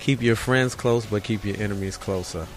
"Keep 0.00 0.22
your 0.22 0.34
friends 0.34 0.74
close, 0.74 1.06
but 1.06 1.22
keep 1.22 1.44
your 1.44 1.56
enemies 1.60 1.96
closer." 1.96 2.48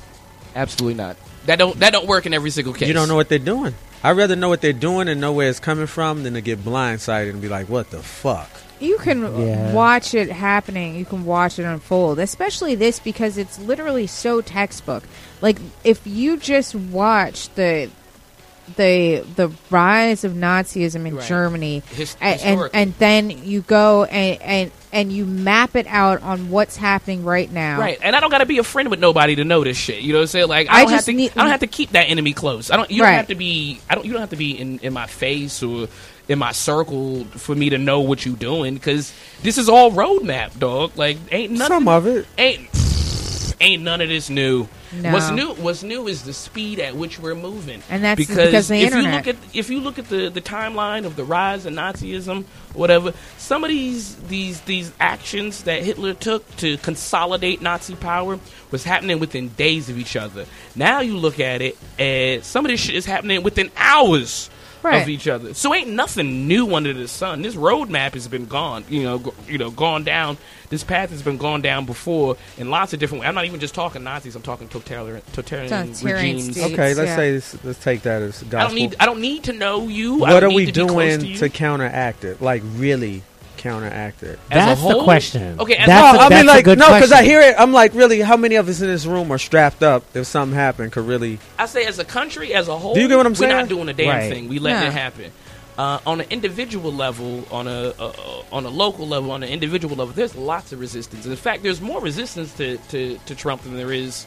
Absolutely 0.56 0.96
not. 0.96 1.18
That 1.46 1.58
don't 1.60 1.80
that 1.80 1.94
don't 1.94 2.08
work 2.08 2.26
in 2.26 2.34
every 2.34 2.50
single 2.50 2.74
case. 2.74 2.88
You 2.88 2.96
don't 2.96 3.08
know 3.08 3.16
what 3.16 3.30
they're 3.30 3.38
doing. 3.38 3.76
I'd 4.04 4.18
rather 4.18 4.36
know 4.36 4.50
what 4.50 4.62
they're 4.62 4.74
doing 4.74 5.08
and 5.08 5.22
know 5.22 5.34
where 5.34 5.50
it's 5.50 5.60
coming 5.60 5.86
from 5.88 6.24
than 6.24 6.34
to 6.34 6.42
get 6.42 6.66
blindsided 6.66 7.30
and 7.30 7.42
be 7.42 7.48
like, 7.50 7.70
"What 7.70 7.92
the 7.92 8.00
fuck?" 8.00 8.50
You 8.80 8.98
can 8.98 9.22
Yeah. 9.40 9.74
watch 9.74 10.14
it 10.14 10.30
happening. 10.30 10.96
You 10.96 11.06
can 11.06 11.26
watch 11.26 11.60
it 11.60 11.64
unfold, 11.64 12.20
especially 12.20 12.76
this 12.76 13.00
because 13.00 13.38
it's 13.38 13.58
literally 13.60 14.08
so 14.08 14.42
textbook. 14.42 15.04
Like 15.42 15.58
if 15.84 16.02
you 16.06 16.38
just 16.38 16.76
watch 16.76 17.50
the 17.56 17.90
the 18.78 19.24
the 19.36 19.52
rise 19.70 20.24
of 20.24 20.32
Nazism 20.34 21.06
in 21.06 21.16
Right. 21.18 21.28
Germany, 21.28 21.84
His- 21.96 22.16
a- 22.20 22.24
and, 22.26 22.70
and 22.74 22.94
then 22.98 23.30
you 23.30 23.62
go 23.62 24.06
and, 24.06 24.42
and 24.42 24.72
and 24.92 25.12
you 25.12 25.24
map 25.26 25.76
it 25.76 25.86
out 25.88 26.24
on 26.24 26.50
what's 26.50 26.76
happening 26.76 27.24
right 27.24 27.52
now. 27.52 27.80
Right, 27.80 28.00
and 28.02 28.16
I 28.16 28.20
don't 28.20 28.32
got 28.32 28.40
to 28.40 28.46
be 28.48 28.58
a 28.58 28.64
friend 28.64 28.90
with 28.90 29.00
nobody 29.00 29.36
to 29.36 29.44
know 29.44 29.64
this 29.64 29.78
shit. 29.78 30.02
You 30.02 30.14
know 30.14 30.20
what 30.20 30.24
I'm 30.24 30.28
saying? 30.30 30.48
Like 30.48 30.68
I 30.70 30.78
I 30.78 30.80
don't 30.82 30.90
have 30.90 30.98
just 30.98 31.06
to. 31.06 31.14
need- 31.14 31.32
I 31.36 31.42
don't 31.42 31.52
have 31.52 31.60
to 31.60 31.68
keep 31.68 31.92
that 31.92 32.10
enemy 32.10 32.34
close. 32.34 32.72
I 32.72 32.78
don't. 32.78 32.90
You 32.90 33.04
Right. 33.04 33.10
don't 33.12 33.18
have 33.18 33.28
to 33.28 33.36
be. 33.36 33.80
I 33.88 33.94
don't. 33.96 34.04
You 34.06 34.12
don't 34.14 34.22
have 34.22 34.32
to 34.32 34.36
be 34.36 34.60
in 34.60 34.80
in 34.80 34.94
my 34.94 35.06
face 35.06 35.62
or 35.62 35.88
in 36.28 36.40
my 36.40 36.52
circle 36.52 37.26
for 37.26 37.56
me 37.56 37.70
to 37.70 37.78
know 37.78 38.00
what 38.00 38.26
you 38.26 38.36
doing 38.36 38.74
because 38.74 39.14
this 39.42 39.58
is 39.58 39.70
all 39.70 39.92
roadmap, 39.92 40.58
dog. 40.60 40.98
Like 40.98 41.18
ain't 41.32 41.54
nothing. 41.54 41.68
Some 41.68 41.88
of 41.88 42.08
it. 42.08 42.26
ain't 42.38 42.70
ain't 43.62 43.84
none 43.84 44.02
of 44.02 44.10
this 44.10 44.30
new. 44.30 44.68
No. 44.94 45.12
What's 45.12 45.30
new? 45.32 45.54
What's 45.56 45.84
new 45.84 46.08
is 46.08 46.24
the 46.24 46.34
speed 46.34 46.80
at 46.80 46.96
which 46.96 47.20
we're 47.20 47.36
moving, 47.36 47.82
And 47.90 48.04
that's 48.04 48.18
because, 48.18 48.38
because 48.38 48.72
of 48.72 48.78
the 48.78 48.84
if 48.84 48.96
you 48.96 49.02
look 49.02 49.28
at 49.28 49.36
if 49.54 49.70
you 49.70 49.80
look 49.80 50.00
at 50.00 50.10
the, 50.10 50.30
the 50.30 50.42
timeline 50.42 51.06
of 51.06 51.16
the 51.16 51.24
rise 51.24 51.66
of 51.66 51.74
Nazism, 51.74 52.46
whatever, 52.74 53.14
some 53.38 53.64
of 53.64 53.70
these 53.70 54.16
these 54.28 54.62
these 54.62 54.94
actions 55.00 55.64
that 55.64 55.84
Hitler 55.84 56.14
took 56.14 56.56
to 56.58 56.78
consolidate 56.78 57.62
Nazi 57.62 57.96
power 57.96 58.40
was 58.72 58.84
happening 58.84 59.20
within 59.20 59.50
days 59.50 59.90
of 59.90 59.98
each 59.98 60.16
other. 60.16 60.46
Now 60.76 61.02
you 61.02 61.18
look 61.18 61.40
at 61.40 61.62
it, 61.62 61.78
and 62.00 62.44
some 62.44 62.66
of 62.66 62.72
this 62.72 62.80
shit 62.80 62.96
is 62.96 63.06
happening 63.06 63.44
within 63.44 63.72
hours 63.76 64.50
Right. 64.86 65.02
of 65.02 65.10
each 65.10 65.28
other. 65.28 65.54
So 65.56 65.74
ain't 65.74 65.90
nothing 65.90 66.48
new 66.48 66.76
under 66.76 66.94
the 66.94 67.08
sun. 67.08 67.42
This 67.42 67.56
roadmap 67.56 68.14
has 68.14 68.28
been 68.28 68.46
gone, 68.46 68.86
you 68.88 69.02
know, 69.04 69.18
go, 69.18 69.34
you 69.48 69.58
know, 69.58 69.72
gone 69.72 70.04
down. 70.04 70.38
This 70.70 70.84
path 70.84 71.10
has 71.10 71.22
been 71.22 71.38
gone 71.38 71.62
down 71.62 71.86
before 71.86 72.38
in 72.58 72.70
lots 72.70 72.94
of 72.94 73.00
different 73.00 73.22
ways. 73.22 73.30
I'm 73.30 73.36
not 73.36 73.46
even 73.46 73.60
just 73.60 73.74
talking 73.74 74.04
Nazis. 74.04 74.36
I'm 74.36 74.42
talking 74.44 74.68
totalitarian, 74.68 75.22
totalitarian 75.34 75.94
Totalitarian 75.94 76.36
regimes. 76.36 76.52
states. 76.58 76.74
Okay, 76.74 76.94
let's 76.94 77.10
yeah. 77.10 77.16
say 77.16 77.32
this, 77.32 77.64
let's 77.64 77.84
take 77.84 78.02
that 78.04 78.22
as 78.22 78.44
gospel. 78.44 78.60
I 78.60 78.64
don't 78.64 78.76
need. 78.76 78.96
I 79.00 79.06
don't 79.06 79.22
need 79.22 79.44
to 79.46 79.54
know 79.54 79.88
you. 79.88 80.24
I 80.24 80.34
what 80.34 80.40
don't 80.42 80.52
are 80.52 80.56
we 80.56 80.66
to 80.68 80.72
doing 80.72 81.20
to, 81.20 81.36
to 81.38 81.50
counteract 81.50 82.24
it? 82.24 82.42
Like 82.42 82.62
really 82.76 83.24
counteract 83.70 84.22
it? 84.24 84.38
As 84.52 84.80
a 84.80 84.82
that's 84.82 84.82
the 84.96 85.04
question. 85.04 85.60
Okay, 85.60 85.76
as 85.76 85.88
that's 85.88 86.18
a- 86.18 86.22
a, 86.22 86.26
I 86.26 86.30
that's 86.30 86.42
mean, 86.42 86.50
a 86.50 86.54
like 86.54 86.66
good 86.66 86.78
no, 86.78 86.86
because 86.94 87.12
I 87.12 87.16
question. 87.18 87.26
hear 87.32 87.42
it. 87.42 87.56
I'm 87.58 87.74
like, 87.74 87.94
really, 87.96 88.22
how 88.22 88.38
many 88.38 88.56
of 88.56 88.70
us 88.70 88.80
in 88.82 88.88
this 88.88 89.06
room 89.06 89.32
are 89.32 89.38
strapped 89.40 89.82
up 89.84 90.04
if 90.16 90.28
something 90.28 90.56
happened? 90.56 90.92
Could 90.92 91.06
really 91.08 91.40
I 91.58 91.66
say 91.66 91.86
as 91.86 91.98
a 92.00 92.06
country, 92.06 92.54
as 92.54 92.68
a 92.68 92.78
whole, 92.78 92.94
Do 92.94 93.02
you 93.02 93.08
get 93.08 93.18
what 93.18 93.26
I'm 93.26 93.34
We're 93.34 93.48
not 93.48 93.68
doing 93.68 93.90
a 93.90 93.94
damn 93.94 94.10
Right. 94.10 94.32
thing. 94.32 94.48
We 94.50 94.60
letting 94.60 94.82
No. 94.82 94.88
it 94.88 94.94
happen. 94.94 95.32
Uh, 95.78 96.00
on 96.06 96.22
an 96.22 96.28
individual 96.30 96.94
level, 96.94 97.46
on 97.52 97.68
a 97.68 97.90
uh, 98.00 98.14
on 98.52 98.66
a 98.66 98.70
local 98.70 99.08
level, 99.08 99.32
on 99.32 99.44
an 99.44 99.50
individual 99.50 99.96
level, 99.98 100.14
there's 100.14 100.34
lots 100.36 100.72
of 100.72 100.80
resistance. 100.80 101.26
In 101.26 101.36
fact, 101.36 101.64
there's 101.64 101.82
more 101.82 102.00
resistance 102.00 102.54
to, 102.54 102.78
to, 102.92 103.18
to 103.26 103.36
Trump 103.36 103.64
than 103.64 103.76
there 103.76 103.92
is 103.92 104.26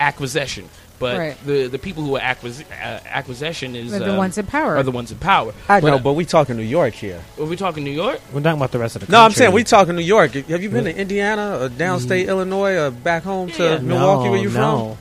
acquisition. 0.00 0.68
But 1.02 1.18
Right. 1.18 1.36
the 1.46 1.66
the 1.66 1.78
people 1.78 2.02
who 2.04 2.16
are 2.16 2.20
acquis- 2.22 2.64
uh, 2.70 3.00
acquisition 3.06 3.76
is 3.76 3.90
the 3.92 4.12
um, 4.12 4.16
ones 4.16 4.38
in 4.38 4.46
power. 4.46 4.76
Are 4.76 4.82
the 4.82 4.90
ones 4.90 5.10
in 5.12 5.18
power. 5.18 5.52
I 5.68 5.80
know, 5.80 5.96
uh, 5.96 5.98
but 5.98 6.12
we 6.14 6.24
talking 6.24 6.56
New 6.56 6.62
York 6.62 6.94
here. 6.94 7.20
are 7.38 7.44
we 7.44 7.56
talking 7.56 7.84
New 7.84 7.90
York? 7.90 8.20
We're 8.32 8.40
talking 8.40 8.58
about 8.58 8.72
the 8.72 8.78
rest 8.78 8.96
of 8.96 9.00
the 9.00 9.06
country. 9.06 9.18
No, 9.18 9.24
I'm 9.24 9.32
saying 9.32 9.52
we 9.52 9.64
talking 9.64 9.96
New 9.96 10.02
York. 10.02 10.32
Have 10.32 10.62
you 10.62 10.70
been 10.70 10.84
to 10.84 10.96
Indiana 10.96 11.58
or 11.60 11.68
downstate 11.68 12.28
Illinois 12.28 12.76
or 12.76 12.90
back 12.90 13.24
home 13.24 13.50
to 13.52 13.62
Yeah. 13.62 13.78
Milwaukee 13.78 14.30
where 14.30 14.38
you 14.40 14.48
Mm. 14.50 14.54
no. 14.54 14.88
from? 14.88 14.98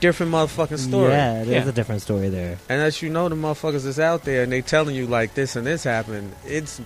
Different 0.00 0.32
motherfucking 0.32 0.78
story. 0.78 1.10
Yeah, 1.12 1.44
there's 1.44 1.64
Yeah. 1.64 1.68
a 1.70 1.72
different 1.72 2.02
story 2.02 2.28
there. 2.28 2.58
And 2.68 2.82
as 2.82 3.00
you 3.00 3.08
know, 3.08 3.28
the 3.30 3.34
motherfuckers 3.34 3.86
is 3.86 3.98
out 3.98 4.24
there 4.24 4.42
and 4.42 4.52
they 4.52 4.60
telling 4.60 4.94
you 4.94 5.06
like 5.06 5.34
this 5.34 5.56
and 5.56 5.66
this 5.66 5.84
happened, 5.84 6.32
it's 6.46 6.80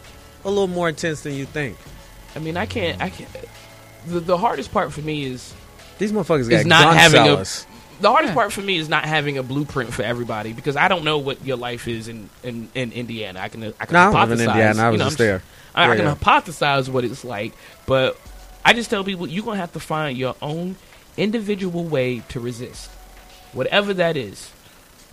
a 0.45 0.49
little 0.49 0.69
more 0.69 0.89
intense 0.89 1.23
than 1.23 1.35
you 1.35 1.45
think. 1.47 1.77
I 2.37 2.39
mean, 2.39 2.57
I 2.57 2.67
can't. 2.67 3.01
I 3.03 3.11
can't. 3.11 3.29
The, 4.07 4.21
the 4.21 4.37
hardest 4.39 4.73
part 4.73 4.93
for 4.93 5.01
me 5.01 5.25
is 5.25 5.53
These 5.99 6.13
motherfuckers 6.13 6.41
Is 6.43 6.49
got 6.49 6.67
not 6.67 6.85
gun 6.85 6.97
having 6.97 7.21
a- 7.21 7.25
sellers. 7.27 7.67
The 8.01 8.11
hardest 8.11 8.31
Yeah. 8.33 8.35
part 8.35 8.53
for 8.53 8.63
me 8.63 8.77
is 8.77 8.89
not 8.89 9.05
having 9.05 9.39
a 9.39 9.43
blueprint 9.43 9.93
for 9.93 10.03
everybody 10.03 10.53
because 10.53 10.77
I 10.77 10.89
don't 10.89 11.05
know 11.05 11.19
what 11.19 11.45
your 11.45 11.57
life 11.57 11.87
is 11.89 12.09
in, 12.09 12.29
in, 12.43 12.69
in 12.75 12.93
Indiana. 12.93 13.41
I 13.41 13.49
can 13.49 13.63
I 13.81 13.87
can 13.87 13.93
No, 13.95 14.13
hypothesize. 14.13 14.33
in 14.33 14.41
Indiana. 14.41 14.83
I 14.83 14.87
you 14.87 14.93
was 14.93 14.99
know, 14.99 15.05
just 15.07 15.19
there. 15.19 15.43
I, 15.75 15.91
I 15.91 15.97
can 15.97 16.07
yeah. 16.07 16.15
hypothesize 16.15 16.89
what 16.89 17.05
it's 17.05 17.25
like, 17.25 17.53
but 17.87 18.19
I 18.65 18.73
just 18.73 18.91
tell 18.91 19.05
people 19.05 19.27
you're 19.29 19.45
gonna 19.45 19.59
have 19.59 19.73
to 19.73 19.81
find 19.81 20.17
your 20.19 20.35
own 20.43 20.77
individual 21.17 21.85
way 21.85 22.21
to 22.31 22.41
resist, 22.41 22.91
whatever 23.53 23.93
that 23.95 24.17
is. 24.17 24.51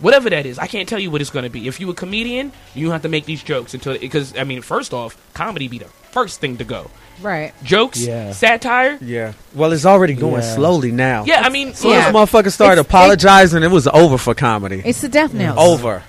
Whatever 0.00 0.30
that 0.30 0.46
is, 0.46 0.60
I 0.60 0.68
can't 0.68 0.88
tell 0.88 1.00
you 1.00 1.10
what 1.10 1.20
it's 1.20 1.30
going 1.30 1.42
to 1.42 1.50
be. 1.50 1.66
If 1.66 1.80
you 1.80 1.90
a 1.90 1.94
comedian, 1.94 2.52
you 2.72 2.92
have 2.92 3.02
to 3.02 3.08
make 3.08 3.24
these 3.24 3.42
jokes 3.42 3.74
until 3.74 3.98
because 3.98 4.36
I 4.36 4.44
mean, 4.44 4.62
first 4.62 4.94
off, 4.94 5.16
comedy 5.34 5.66
be 5.66 5.78
the 5.78 5.86
first 6.12 6.38
thing 6.40 6.56
to 6.58 6.64
go. 6.64 6.88
Right. 7.20 7.52
Jokes, 7.64 7.98
Yeah. 8.00 8.32
satire, 8.32 8.98
Yeah. 9.00 9.32
Well, 9.54 9.72
it's 9.72 9.84
already 9.86 10.14
going 10.14 10.42
Yeah. 10.42 10.54
slowly 10.54 10.92
now. 10.92 11.24
yeah. 11.26 11.42
I 11.44 11.48
mean, 11.48 11.74
Soon 11.74 11.92
Yeah. 11.92 12.08
as 12.08 12.14
motherfuckers 12.14 12.52
started 12.52 12.80
It's- 12.80 12.86
apologizing, 12.86 13.62
it 13.62 13.70
was 13.70 13.86
over 13.88 14.18
for 14.18 14.34
comedy. 14.34 14.82
It's 14.84 15.00
the 15.00 15.08
death 15.08 15.32
knell. 15.34 15.58
over. 15.58 16.02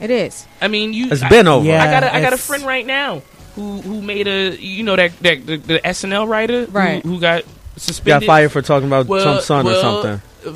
It 0.00 0.10
is. 0.10 0.44
I 0.60 0.68
mean, 0.68 0.92
you. 0.92 1.08
It's 1.10 1.22
I- 1.22 1.28
been 1.28 1.46
over. 1.48 1.64
Yeah. 1.66 1.82
I 1.82 1.86
got 1.90 2.02
a, 2.02 2.14
I 2.14 2.20
got 2.20 2.32
a 2.32 2.34
it's- 2.34 2.46
friend 2.46 2.64
right 2.66 2.86
now 2.86 3.22
who 3.54 3.80
who 3.82 4.02
made 4.02 4.26
a 4.26 4.56
you 4.60 4.82
know 4.82 4.96
that 4.96 5.12
that 5.22 5.46
the, 5.46 5.56
the 5.58 5.86
SNL 5.86 6.26
writer 6.26 6.64
who- 6.66 6.72
Right. 6.72 7.02
who, 7.04 7.20
got 7.20 7.44
suspended 7.76 8.22
Got 8.22 8.26
fired 8.26 8.52
for 8.52 8.62
talking 8.62 8.88
about 8.88 9.06
Well- 9.06 9.22
Trump's 9.22 9.46
son 9.46 9.66
or 9.66 9.80
something. 9.80 10.22
Uh, 10.46 10.50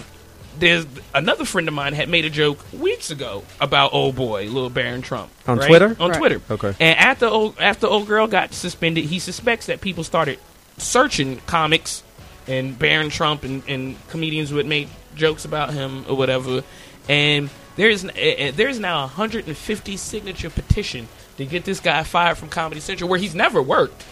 There's 0.58 0.86
another 1.14 1.44
friend 1.44 1.68
of 1.68 1.74
mine 1.74 1.92
had 1.92 2.08
made 2.08 2.24
a 2.24 2.30
joke 2.30 2.58
weeks 2.72 3.10
ago 3.10 3.44
about 3.60 3.92
old 3.92 4.16
boy, 4.16 4.44
little 4.46 4.70
Barron 4.70 5.02
Trump 5.02 5.30
On 5.46 5.58
right? 5.58 5.66
Twitter? 5.68 5.96
On 6.00 6.10
Right. 6.10 6.18
Twitter. 6.18 6.40
Okay. 6.50 6.74
And 6.80 6.98
after 6.98 7.26
old 7.26 7.58
after 7.60 7.86
old 7.86 8.06
girl 8.06 8.26
got 8.26 8.54
suspended, 8.54 9.04
he 9.04 9.18
suspects 9.18 9.66
that 9.66 9.80
people 9.80 10.04
started 10.04 10.38
searching 10.78 11.38
comics 11.46 12.02
and 12.46 12.78
Barron 12.78 13.10
Trump 13.10 13.42
and, 13.44 13.62
and 13.68 13.96
comedians 14.08 14.50
who 14.50 14.56
had 14.56 14.66
made 14.66 14.88
jokes 15.14 15.44
about 15.44 15.72
him 15.74 16.04
or 16.08 16.16
whatever. 16.16 16.62
And 17.08 17.50
there's 17.76 18.04
uh, 18.04 18.08
uh, 18.08 18.52
there's 18.54 18.78
now 18.78 18.98
a 18.98 19.06
150 19.08 19.96
signature 19.96 20.50
petition 20.50 21.08
to 21.36 21.44
get 21.44 21.64
this 21.64 21.80
guy 21.80 22.02
fired 22.02 22.38
from 22.38 22.48
Comedy 22.48 22.80
Central, 22.80 23.10
where 23.10 23.18
he's 23.18 23.34
never 23.34 23.60
worked. 23.60 24.04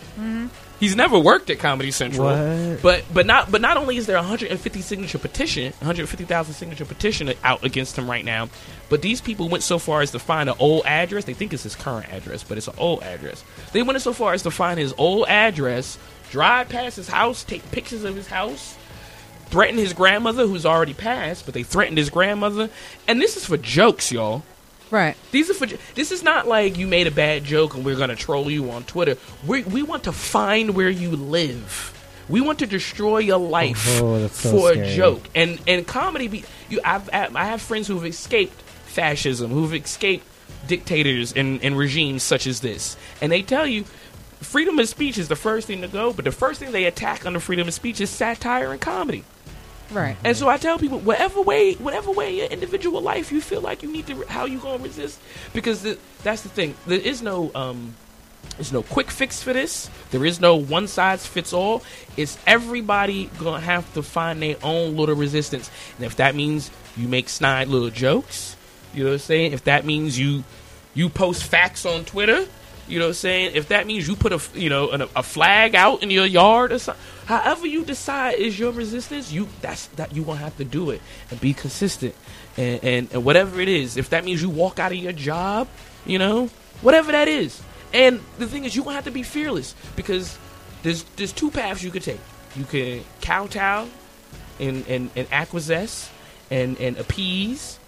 He's 0.81 0.97
never 0.97 1.19
worked 1.19 1.51
at 1.51 1.59
Comedy 1.59 1.91
Central. 1.91 2.27
What? 2.27 2.83
But 2.83 3.05
but 3.13 3.27
not 3.27 3.51
but 3.51 3.61
not 3.61 3.77
only 3.77 3.97
is 3.97 4.07
there 4.07 4.17
a 4.17 4.21
150 4.21 4.81
signature 4.81 5.19
petition, 5.19 5.73
150,000 5.79 6.55
signature 6.55 6.85
petition 6.85 7.33
out 7.43 7.65
against 7.65 7.97
him 7.97 8.11
right 8.11 8.25
now, 8.25 8.49
but 8.89 9.03
these 9.03 9.21
people 9.21 9.49
went 9.49 9.63
so 9.63 9.79
far 9.79 10.03
as 10.03 10.11
to 10.11 10.19
find 10.19 10.49
an 10.49 10.57
old 10.59 10.85
address. 10.85 11.25
They 11.25 11.35
think 11.35 11.53
it's 11.53 11.63
his 11.63 11.77
current 11.77 12.13
address, 12.13 12.43
but 12.43 12.59
it's 12.59 12.69
an 12.69 12.75
old 12.79 13.03
address. 13.03 13.45
They 13.73 13.83
went 13.83 14.01
so 14.03 14.13
far 14.13 14.33
as 14.33 14.43
to 14.43 14.51
find 14.51 14.79
his 14.79 14.93
old 14.99 15.29
address, 15.29 15.99
drive 16.31 16.69
past 16.69 16.97
his 16.97 17.09
house, 17.09 17.45
take 17.45 17.71
pictures 17.71 18.05
of 18.05 18.17
his 18.17 18.27
house, 18.27 18.77
threaten 19.47 19.79
his 19.79 19.93
grandmother 19.93 20.47
who's 20.47 20.67
already 20.67 20.95
passed, 20.95 21.45
but 21.45 21.55
they 21.55 21.63
threatened 21.63 21.99
his 21.99 22.11
grandmother. 22.11 22.69
And 23.07 23.21
this 23.21 23.37
is 23.37 23.47
for 23.47 23.57
jokes, 23.57 24.11
y'all. 24.11 24.43
Right. 24.91 25.17
These 25.33 25.51
are 25.51 25.55
for. 25.55 25.67
This 25.95 26.13
is 26.13 26.23
not 26.23 26.47
like 26.47 26.77
you 26.79 26.87
made 26.87 27.07
a 27.07 27.11
bad 27.11 27.45
joke 27.45 27.75
and 27.75 27.85
we're 27.85 27.97
gonna 27.97 28.17
troll 28.17 28.51
you 28.51 28.71
on 28.71 28.85
Twitter. 28.85 29.17
We 29.47 29.63
we 29.65 29.83
want 29.83 30.05
to 30.05 30.13
find 30.13 30.75
where 30.75 30.91
you 30.91 31.11
live. 31.11 31.91
We 32.29 32.41
want 32.41 32.61
to 32.61 32.67
destroy 32.67 33.19
your 33.19 33.39
life 33.39 34.01
Oh, 34.01 34.27
so 34.29 34.51
for 34.51 34.73
scary. 34.73 34.89
a 34.93 34.97
joke. 34.97 35.29
And 35.35 35.61
and 35.67 35.87
comedy. 35.87 36.29
Be, 36.29 36.45
you, 36.69 36.81
I've, 36.85 37.09
I 37.13 37.45
have 37.47 37.61
friends 37.61 37.87
who've 37.89 38.05
escaped 38.05 38.61
fascism, 38.87 39.51
who've 39.51 39.75
escaped 39.75 40.27
dictators 40.67 41.33
and, 41.33 41.63
and 41.63 41.77
regimes 41.77 42.23
such 42.23 42.47
as 42.47 42.61
this, 42.61 42.97
and 43.21 43.31
they 43.33 43.43
tell 43.43 43.67
you. 43.67 43.85
Freedom 44.41 44.79
of 44.79 44.87
speech 44.91 45.17
is 45.17 45.29
the 45.29 45.37
first 45.37 45.67
thing 45.67 45.81
to 45.81 45.89
go, 45.89 46.13
but 46.13 46.27
the 46.27 46.31
first 46.33 46.61
thing 46.61 46.71
they 46.71 46.85
attack 46.85 47.25
under 47.25 47.41
freedom 47.41 47.67
of 47.67 47.73
speech 47.73 47.99
is 47.99 48.11
satire 48.11 48.73
and 48.73 48.81
comedy. 48.81 49.25
Right. 49.91 50.17
And 50.25 50.37
so 50.37 50.49
I 50.49 50.57
tell 50.57 50.79
people, 50.79 50.99
whatever 50.99 51.41
way, 51.41 51.75
whatever 51.75 52.11
way 52.11 52.31
in 52.31 52.37
your 52.37 52.47
individual 52.47 53.01
life 53.01 53.31
you 53.31 53.41
feel 53.41 53.61
like 53.61 53.83
you 53.83 53.91
need 53.91 54.07
to, 54.09 54.27
how 54.29 54.47
you 54.47 54.59
gonna 54.59 54.83
resist? 54.83 55.21
Because 55.53 55.83
the, 55.83 55.99
that's 56.23 56.43
the 56.43 56.49
thing. 56.49 56.75
There 56.87 56.99
is 56.99 57.23
no, 57.23 57.51
um, 57.55 57.95
there's 58.57 58.73
no 58.73 58.83
quick 58.83 59.11
fix 59.11 59.43
for 59.43 59.53
this. 59.53 59.91
There 60.11 60.25
is 60.25 60.41
no 60.41 60.57
one 60.57 60.87
size 60.87 61.27
fits 61.27 61.53
all. 61.53 61.83
It's 62.17 62.39
everybody 62.47 63.27
gonna 63.39 63.61
have 63.61 63.93
to 63.95 64.03
find 64.03 64.41
their 64.43 64.57
own 64.63 64.97
little 64.97 65.17
resistance. 65.17 65.71
And 65.97 66.07
if 66.07 66.17
that 66.17 66.35
means 66.35 66.71
you 66.97 67.09
make 67.09 67.29
snide 67.29 67.69
little 67.69 67.91
jokes, 67.91 68.57
you 68.95 69.03
know 69.03 69.11
what 69.11 69.15
I'm 69.15 69.21
saying? 69.21 69.53
If 69.53 69.65
that 69.65 69.85
means 69.85 70.19
you, 70.19 70.45
you 70.95 71.09
post 71.09 71.45
facts 71.45 71.85
on 71.85 72.05
Twitter. 72.05 72.47
You 72.87 72.99
know 72.99 73.07
what 73.07 73.11
I'm 73.11 73.15
saying? 73.15 73.53
If 73.55 73.69
that 73.69 73.87
means 73.87 74.07
you 74.07 74.15
put 74.15 74.33
a 74.33 74.41
you 74.59 74.69
know 74.69 74.91
a 75.17 75.23
flag 75.23 75.75
out 75.75 76.03
in 76.03 76.11
your 76.11 76.27
yard 76.27 76.71
or 76.71 76.79
something, 76.79 77.03
however 77.27 77.67
you 77.67 77.85
decide 77.85 78.35
is 78.35 78.59
your 78.59 78.73
resistance, 78.73 79.33
you 79.33 79.49
that's 79.61 79.87
that 79.97 80.15
you 80.15 80.23
gonna 80.25 80.39
have 80.39 80.57
to 80.59 80.65
do 80.65 80.91
it 80.91 81.01
and 81.31 81.41
be 81.41 81.53
consistent 81.55 82.15
and, 82.57 82.83
and 82.85 83.09
and 83.13 83.25
whatever 83.25 83.61
it 83.61 83.69
is. 83.69 83.97
If 83.97 84.11
that 84.11 84.25
means 84.25 84.43
you 84.43 84.51
walk 84.51 84.79
out 84.79 84.93
of 84.93 84.99
your 84.99 85.13
job, 85.13 85.69
you 86.07 86.19
know, 86.19 86.51
whatever 86.83 87.13
that 87.13 87.29
is. 87.29 87.63
And 87.93 88.21
the 88.39 88.47
thing 88.47 88.65
is, 88.65 88.75
you 88.75 88.83
gonna 88.83 88.97
have 88.97 89.05
to 89.05 89.11
be 89.11 89.23
fearless 89.23 89.75
because 89.97 90.37
there's 90.83 91.05
there's 91.17 91.33
two 91.33 91.51
paths 91.51 91.83
you 91.83 91.91
could 91.91 92.03
take. 92.03 92.21
You 92.57 92.65
can 92.65 93.05
kowtow 93.21 93.89
and 94.61 94.87
and 94.89 95.11
and 95.17 95.27
acquiesce 95.33 96.11
and 96.51 96.79
and 96.81 96.97
appease, 96.99 97.79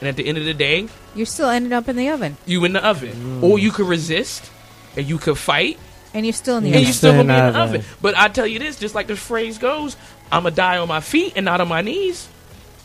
and 0.00 0.08
at 0.08 0.16
the 0.16 0.26
end 0.26 0.38
of 0.38 0.44
the 0.44 0.54
day, 0.54 0.88
You're 1.14 1.26
still 1.26 1.48
ended 1.48 1.72
up 1.72 1.88
in 1.88 1.96
the 1.96 2.08
oven, 2.08 2.36
you 2.46 2.64
in 2.64 2.72
the 2.72 2.84
oven, 2.84 3.42
or 3.42 3.58
you 3.58 3.70
could 3.70 3.86
resist 3.86 4.50
and 4.96 5.06
you 5.06 5.18
could 5.18 5.38
fight, 5.38 5.78
and 6.18 6.26
you're 6.26 6.32
still 6.34 6.58
in 6.58 6.64
the 6.64 6.68
and 6.70 6.76
oven. 6.76 6.86
you 6.86 6.92
still 6.92 7.12
gonna 7.12 7.24
be 7.24 7.30
in 7.30 7.36
the 7.46 7.50
Still 7.52 7.62
in 7.64 7.70
the 7.72 7.78
oven. 7.78 7.84
But 8.02 8.16
I 8.16 8.28
tell 8.28 8.46
you 8.46 8.58
this, 8.58 8.78
just 8.78 8.94
like 8.94 9.06
the 9.06 9.16
phrase 9.16 9.58
goes, 9.58 9.96
I'm 10.30 10.42
gonna 10.42 10.54
die 10.54 10.78
on 10.78 10.88
my 10.88 11.00
feet 11.00 11.32
and 11.36 11.44
not 11.44 11.60
on 11.60 11.68
my 11.68 11.80
knees. 11.82 12.28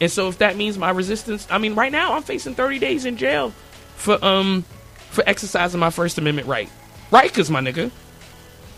And 0.02 0.10
so, 0.12 0.28
if 0.28 0.40
that 0.40 0.56
means 0.58 0.78
my 0.78 0.90
resistance, 0.90 1.48
I 1.50 1.58
mean, 1.60 1.76
right 1.76 1.92
now 1.92 2.14
I'm 2.14 2.24
facing 2.24 2.56
30 2.56 2.80
days 2.80 3.06
in 3.06 3.18
jail 3.18 3.52
for 3.96 4.24
um 4.24 4.64
for 5.12 5.24
exercising 5.28 5.80
my 5.80 5.90
First 5.92 6.18
Amendment 6.18 6.48
right. 6.48 6.70
Rikers, 7.12 7.50
my 7.50 7.62
nigga. 7.62 7.92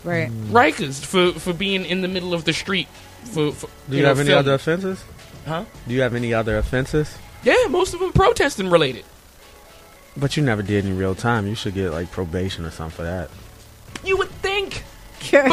right. 0.04 0.30
Rikers 0.30 1.04
for 1.04 1.32
for 1.38 1.52
being 1.52 1.84
in 1.84 2.00
the 2.02 2.08
middle 2.08 2.34
of 2.34 2.44
the 2.44 2.52
street. 2.52 2.88
For, 3.24 3.50
for 3.52 3.68
Do 3.90 3.96
you, 3.96 4.02
know, 4.02 4.08
have 4.08 4.18
any 4.20 4.26
filming. 4.28 4.38
other 4.38 4.54
offenses? 4.54 5.02
Huh? 5.46 5.64
Do 5.88 5.94
you 5.94 6.02
have 6.02 6.14
any 6.14 6.32
other 6.34 6.58
offenses? 6.58 7.16
Yeah, 7.42 7.56
most 7.70 7.94
of 7.94 8.00
them 8.00 8.12
protesting 8.12 8.70
related. 8.70 9.04
But 10.16 10.36
you 10.36 10.42
never 10.42 10.62
did 10.62 10.84
in 10.84 10.96
real 10.96 11.14
time. 11.14 11.46
You 11.46 11.54
should 11.54 11.74
get 11.74 11.90
like 11.90 12.10
probation 12.10 12.64
or 12.64 12.70
something 12.70 12.96
for 12.96 13.02
that. 13.04 13.30
Think. 14.56 14.84
I've 15.32 15.44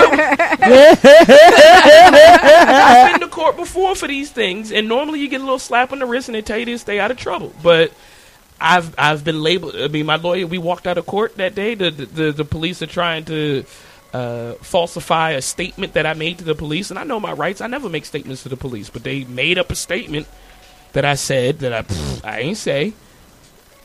been 3.12 3.22
to 3.22 3.28
court 3.28 3.58
before 3.58 3.96
for 3.96 4.08
these 4.08 4.32
things, 4.32 4.72
and 4.72 4.88
normally 4.88 5.20
you 5.20 5.28
get 5.28 5.42
a 5.42 5.44
little 5.44 5.60
slap 5.60 5.92
on 5.92 6.00
the 6.00 6.06
wrist 6.06 6.30
and 6.30 6.36
they 6.36 6.42
tell 6.42 6.58
you 6.58 6.66
to 6.66 6.78
stay 6.78 7.00
out 7.00 7.12
of 7.12 7.18
trouble. 7.18 7.54
But 7.62 7.92
I've 8.62 8.96
I've 8.98 9.24
been 9.24 9.42
labeled. 9.42 9.76
I 9.76 9.88
mean, 9.88 10.06
my 10.06 10.16
lawyer. 10.16 10.48
We 10.48 10.58
walked 10.58 10.88
out 10.88 10.98
of 10.98 11.06
court 11.06 11.38
that 11.38 11.56
day. 11.56 11.76
The 11.76 11.92
the, 11.92 12.06
the, 12.06 12.32
the 12.32 12.46
police 12.46 12.82
are 12.82 12.88
trying 12.88 13.26
to 13.26 13.66
uh, 14.14 14.54
falsify 14.54 15.32
a 15.32 15.42
statement 15.42 15.94
that 15.94 16.06
I 16.06 16.14
made 16.14 16.38
to 16.38 16.46
the 16.46 16.56
police, 16.56 16.90
and 16.90 17.00
I 17.00 17.04
know 17.04 17.20
my 17.20 17.34
rights. 17.34 17.60
I 17.60 17.68
never 17.68 17.90
make 17.90 18.06
statements 18.06 18.44
to 18.44 18.50
the 18.50 18.58
police, 18.58 18.90
but 18.90 19.04
they 19.04 19.26
made 19.26 19.58
up 19.58 19.72
a 19.72 19.76
statement 19.76 20.28
that 20.94 21.04
I 21.04 21.16
said 21.16 21.60
that 21.60 21.74
I 21.74 21.84
I 22.24 22.40
ain't 22.40 22.58
say. 22.58 22.94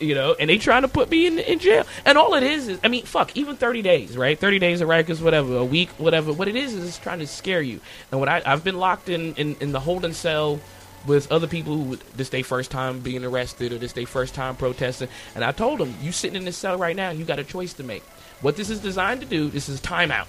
You 0.00 0.14
know, 0.14 0.36
and 0.38 0.48
they 0.48 0.58
trying 0.58 0.82
to 0.82 0.88
put 0.88 1.10
me 1.10 1.26
in 1.26 1.38
in 1.38 1.58
jail. 1.58 1.84
And 2.04 2.16
all 2.16 2.34
it 2.34 2.42
is 2.44 2.68
is, 2.68 2.78
I 2.84 2.88
mean, 2.88 3.04
fuck, 3.04 3.36
even 3.36 3.56
thirty 3.56 3.82
days, 3.82 4.16
right? 4.16 4.38
Thirty 4.38 4.58
days 4.58 4.80
of 4.80 4.88
Rikers, 4.88 5.20
whatever, 5.20 5.56
a 5.56 5.64
week, 5.64 5.88
whatever. 5.98 6.32
What 6.32 6.46
it 6.48 6.56
is 6.56 6.74
is 6.74 6.86
it's 6.86 6.98
trying 6.98 7.18
to 7.18 7.26
scare 7.26 7.62
you. 7.62 7.80
And 8.10 8.20
what 8.20 8.28
I 8.28 8.42
I've 8.46 8.62
been 8.62 8.78
locked 8.78 9.08
in 9.08 9.34
in, 9.34 9.56
in 9.60 9.72
the 9.72 9.80
holding 9.80 10.12
cell 10.12 10.60
with 11.06 11.30
other 11.32 11.46
people 11.46 11.76
who 11.76 11.96
this 12.16 12.28
their 12.28 12.44
first 12.44 12.70
time 12.70 13.00
being 13.00 13.24
arrested 13.24 13.72
or 13.72 13.78
this 13.78 13.92
their 13.92 14.06
first 14.06 14.34
time 14.34 14.56
protesting. 14.56 15.08
And 15.34 15.44
I 15.44 15.52
told 15.52 15.80
them, 15.80 15.94
you 16.02 16.12
sitting 16.12 16.36
in 16.36 16.44
this 16.44 16.56
cell 16.56 16.76
right 16.76 16.94
now, 16.94 17.10
you 17.10 17.24
got 17.24 17.38
a 17.38 17.44
choice 17.44 17.72
to 17.74 17.82
make. 17.82 18.02
What 18.40 18.56
this 18.56 18.70
is 18.70 18.80
designed 18.80 19.20
to 19.22 19.26
do, 19.26 19.48
this 19.48 19.68
is 19.68 19.80
timeout. 19.80 20.26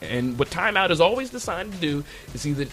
And 0.00 0.38
what 0.38 0.50
timeout 0.50 0.90
is 0.90 1.00
always 1.00 1.30
designed 1.30 1.72
to 1.72 1.78
do 1.78 2.04
is 2.34 2.46
either 2.46 2.66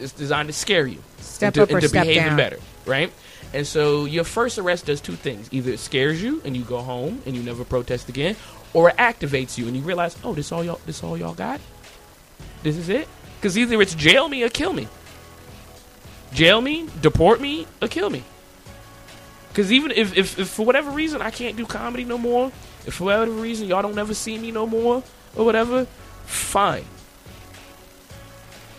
it's 0.00 0.12
designed 0.12 0.48
to 0.48 0.52
scare 0.52 0.86
you, 0.86 1.02
Step 1.18 1.56
into, 1.56 1.62
up 1.62 1.70
or 1.70 1.78
into 1.78 1.88
step 1.88 2.04
behaving 2.04 2.28
down. 2.28 2.36
better, 2.36 2.58
right? 2.84 3.10
And 3.54 3.66
so 3.66 4.04
your 4.04 4.24
first 4.24 4.58
arrest 4.58 4.86
does 4.86 5.00
two 5.00 5.14
things: 5.14 5.48
either 5.52 5.72
it 5.72 5.78
scares 5.78 6.22
you 6.22 6.42
and 6.44 6.56
you 6.56 6.64
go 6.64 6.78
home 6.78 7.22
and 7.26 7.34
you 7.34 7.42
never 7.42 7.64
protest 7.64 8.08
again, 8.08 8.36
or 8.74 8.90
it 8.90 8.96
activates 8.96 9.56
you 9.56 9.66
and 9.66 9.76
you 9.76 9.82
realize, 9.82 10.16
oh, 10.24 10.34
this 10.34 10.52
all 10.52 10.62
y'all, 10.62 10.80
this 10.86 11.02
all 11.02 11.16
y'all 11.16 11.34
got. 11.34 11.60
This 12.62 12.76
is 12.76 12.88
it. 12.88 13.08
Because 13.38 13.56
either 13.56 13.80
it's 13.80 13.94
jail 13.94 14.28
me 14.28 14.42
or 14.42 14.48
kill 14.48 14.72
me. 14.72 14.88
Jail 16.32 16.60
me, 16.60 16.88
deport 17.00 17.40
me, 17.40 17.66
or 17.80 17.88
kill 17.88 18.10
me. 18.10 18.22
Because 19.48 19.72
even 19.72 19.90
if, 19.92 20.16
if, 20.16 20.38
if 20.38 20.48
for 20.48 20.66
whatever 20.66 20.90
reason 20.90 21.22
I 21.22 21.30
can't 21.30 21.56
do 21.56 21.64
comedy 21.64 22.04
no 22.04 22.18
more, 22.18 22.52
if 22.86 22.94
for 22.94 23.04
whatever 23.04 23.30
reason 23.30 23.68
y'all 23.68 23.82
don't 23.82 23.98
ever 23.98 24.14
see 24.14 24.38
me 24.38 24.50
no 24.50 24.66
more 24.66 25.02
or 25.36 25.44
whatever, 25.44 25.86
fine. 26.26 26.84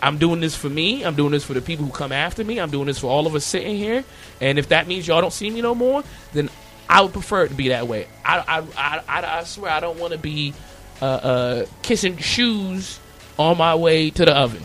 I'm 0.02 0.18
doing 0.18 0.40
this 0.40 0.56
for 0.56 0.68
me. 0.68 1.04
I'm 1.04 1.14
doing 1.14 1.32
this 1.32 1.44
for 1.44 1.54
the 1.54 1.60
people 1.60 1.84
who 1.84 1.92
come 1.92 2.12
after 2.12 2.44
me. 2.44 2.58
I'm 2.58 2.70
doing 2.70 2.86
this 2.86 2.98
for 2.98 3.08
all 3.08 3.26
of 3.26 3.34
us 3.34 3.44
sitting 3.44 3.76
here. 3.76 4.04
And 4.40 4.58
if 4.58 4.68
that 4.68 4.86
means 4.86 5.06
y'all 5.06 5.20
don't 5.20 5.32
see 5.32 5.50
me 5.50 5.60
no 5.60 5.74
more, 5.74 6.02
then 6.32 6.48
I 6.88 7.02
would 7.02 7.12
prefer 7.12 7.44
it 7.44 7.48
to 7.48 7.54
be 7.54 7.68
that 7.68 7.86
way. 7.86 8.08
I, 8.24 8.38
I, 8.38 8.58
I, 8.76 9.02
I, 9.08 9.38
I 9.40 9.44
swear 9.44 9.70
I 9.70 9.80
don't 9.80 9.98
want 9.98 10.12
to 10.12 10.18
be 10.18 10.54
uh, 11.02 11.04
uh, 11.04 11.66
kissing 11.82 12.16
shoes 12.16 12.98
on 13.38 13.58
my 13.58 13.74
way 13.74 14.10
to 14.10 14.24
the 14.24 14.36
oven. 14.36 14.62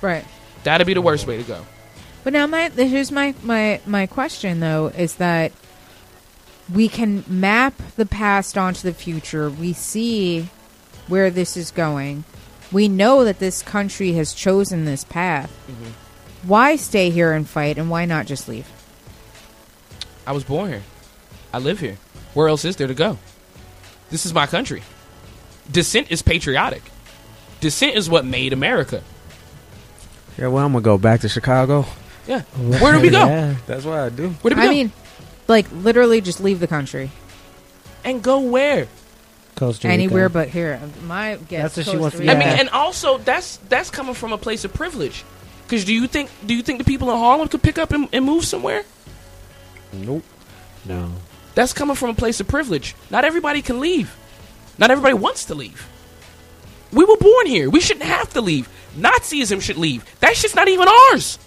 Right. 0.00 0.24
That'd 0.64 0.86
be 0.86 0.94
the 0.94 1.02
worst 1.02 1.26
way 1.26 1.36
to 1.36 1.42
go. 1.42 1.66
But 2.22 2.34
now 2.34 2.46
my 2.46 2.68
here's 2.68 3.10
my 3.10 3.34
my 3.42 3.80
my 3.86 4.06
question 4.06 4.60
though 4.60 4.88
is 4.88 5.14
that 5.16 5.52
we 6.72 6.88
can 6.88 7.24
map 7.26 7.74
the 7.96 8.04
past 8.04 8.58
onto 8.58 8.82
the 8.82 8.92
future. 8.92 9.48
We 9.48 9.72
see 9.72 10.48
where 11.08 11.30
this 11.30 11.56
is 11.56 11.70
going. 11.70 12.24
We 12.72 12.88
know 12.88 13.24
that 13.24 13.38
this 13.38 13.62
country 13.62 14.12
has 14.12 14.32
chosen 14.32 14.84
this 14.84 15.04
path. 15.04 15.50
Mm-hmm. 15.70 16.48
Why 16.48 16.76
stay 16.76 17.10
here 17.10 17.32
and 17.32 17.48
fight 17.48 17.78
and 17.78 17.90
why 17.90 18.04
not 18.04 18.26
just 18.26 18.48
leave? 18.48 18.68
I 20.26 20.32
was 20.32 20.44
born 20.44 20.70
here. 20.70 20.82
I 21.52 21.58
live 21.58 21.80
here. 21.80 21.98
Where 22.34 22.48
else 22.48 22.64
is 22.64 22.76
there 22.76 22.86
to 22.86 22.94
go? 22.94 23.18
This 24.10 24.24
is 24.24 24.32
my 24.32 24.46
country. 24.46 24.82
Dissent 25.70 26.10
is 26.10 26.22
patriotic. 26.22 26.82
Dissent 27.60 27.96
is 27.96 28.08
what 28.08 28.24
made 28.24 28.52
America. 28.52 29.02
Yeah, 30.38 30.46
well, 30.48 30.64
I'm 30.64 30.72
gonna 30.72 30.82
go 30.82 30.96
back 30.98 31.20
to 31.20 31.28
Chicago. 31.28 31.84
Yeah. 32.26 32.42
Where 32.56 32.92
do 32.92 33.00
we 33.00 33.10
go? 33.10 33.26
Yeah. 33.26 33.54
That's 33.66 33.84
what 33.84 33.98
I 33.98 34.08
do. 34.08 34.30
Where 34.30 34.50
do 34.50 34.56
we 34.56 34.62
I 34.62 34.66
go? 34.66 34.70
mean, 34.70 34.92
like 35.48 35.66
literally 35.72 36.20
just 36.20 36.40
leave 36.40 36.60
the 36.60 36.66
country. 36.68 37.10
and 38.04 38.22
go 38.22 38.40
where? 38.40 38.86
Costa 39.60 39.86
Rica. 39.86 39.92
Anywhere 39.94 40.28
but 40.28 40.48
here. 40.48 40.80
My 41.06 41.38
guess 41.48 41.74
That's 41.74 41.76
what 41.76 41.84
she 41.84 41.90
Costa 41.98 42.00
wants 42.00 42.16
to- 42.16 42.22
Rica. 42.22 42.32
I 42.34 42.38
mean, 42.38 42.48
and 42.60 42.68
also 42.70 43.18
that's 43.18 43.58
that's 43.68 43.90
coming 43.90 44.14
from 44.14 44.32
a 44.32 44.38
place 44.38 44.64
of 44.64 44.72
privilege. 44.74 45.22
Because 45.66 45.84
do 45.84 45.94
you 45.94 46.06
think 46.08 46.30
do 46.44 46.54
you 46.54 46.62
think 46.62 46.78
the 46.78 46.84
people 46.84 47.10
in 47.12 47.18
Harlem 47.18 47.46
could 47.46 47.62
pick 47.62 47.78
up 47.78 47.92
and, 47.92 48.08
and 48.12 48.24
move 48.24 48.44
somewhere? 48.44 48.82
Nope. 49.92 50.24
No. 50.84 51.12
That's 51.54 51.72
coming 51.72 51.94
from 51.94 52.10
a 52.10 52.14
place 52.14 52.40
of 52.40 52.48
privilege. 52.48 52.94
Not 53.10 53.24
everybody 53.24 53.60
can 53.62 53.80
leave. 53.80 54.16
Not 54.78 54.90
everybody 54.90 55.14
wants 55.14 55.44
to 55.46 55.54
leave. 55.54 55.86
We 56.92 57.04
were 57.04 57.16
born 57.18 57.46
here. 57.46 57.68
We 57.70 57.80
shouldn't 57.80 58.06
have 58.06 58.32
to 58.32 58.40
leave. 58.40 58.68
Nazism 58.96 59.60
should 59.60 59.76
leave. 59.76 60.04
That 60.20 60.36
shit's 60.36 60.54
not 60.56 60.68
even 60.68 60.88
ours. 60.88 61.38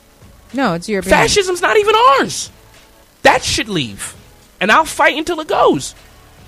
no, 0.53 0.73
it's 0.75 0.87
European. 0.87 1.11
Fascism's 1.17 1.61
not 1.61 1.77
even 1.77 1.95
ours. 1.95 2.51
That 3.23 3.43
should 3.43 3.67
leave. 3.69 4.15
And 4.61 4.71
I'll 4.71 4.85
fight 4.85 5.17
until 5.17 5.39
it 5.39 5.47
goes. 5.47 5.95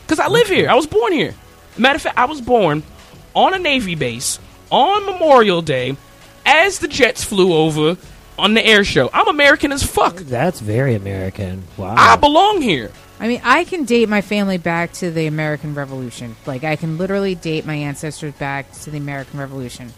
Because 0.04 0.20
I 0.20 0.28
live 0.28 0.48
here. 0.48 0.70
I 0.70 0.76
was 0.76 0.86
born 0.86 1.12
here. 1.12 1.34
Matter 1.78 1.96
of 1.98 2.02
fact, 2.02 2.18
I 2.18 2.26
was 2.26 2.42
born 2.42 2.84
on 3.34 3.54
a 3.54 3.60
Navy 3.60 3.96
base 3.96 4.40
on 4.70 5.06
Memorial 5.06 5.62
Day 5.62 5.98
as 6.46 6.80
the 6.80 6.88
jets 6.88 7.24
flew 7.24 7.54
over 7.54 7.98
on 8.38 8.54
the 8.54 8.66
air 8.66 8.84
show. 8.84 9.10
I'm 9.14 9.28
American 9.28 9.72
as 9.72 9.84
fuck. 9.84 10.16
That's 10.18 10.60
very 10.60 10.96
American. 10.96 11.64
Wow. 11.78 11.96
I 11.98 12.16
belong 12.16 12.62
here. 12.62 12.92
I 13.20 13.28
mean, 13.28 13.42
I 13.44 13.64
can 13.64 13.86
date 13.86 14.10
my 14.10 14.22
family 14.22 14.58
back 14.58 14.92
to 14.94 15.10
the 15.10 15.28
American 15.28 15.74
Revolution. 15.74 16.36
Like, 16.46 16.64
I 16.64 16.76
can 16.76 16.98
literally 16.98 17.34
date 17.34 17.66
my 17.66 17.76
ancestors 17.76 18.34
back 18.34 18.72
to 18.84 18.92
the 18.92 18.98
American 18.98 19.40
Revolution. 19.40 19.94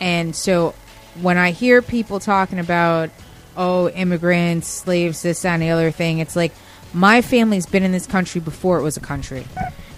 And 0.00 0.36
so 0.36 0.74
when 1.20 1.38
I 1.38 1.52
hear 1.52 1.80
people 1.80 2.20
talking 2.20 2.58
about, 2.58 3.10
oh, 3.56 3.88
immigrants, 3.88 4.68
slaves, 4.68 5.22
this, 5.22 5.42
that, 5.42 5.54
and 5.54 5.62
the 5.62 5.70
other 5.70 5.90
thing, 5.90 6.18
it's 6.18 6.36
like 6.36 6.52
my 6.92 7.22
family's 7.22 7.66
been 7.66 7.82
in 7.82 7.92
this 7.92 8.06
country 8.06 8.40
before 8.40 8.78
it 8.78 8.82
was 8.82 8.96
a 8.96 9.00
country. 9.00 9.46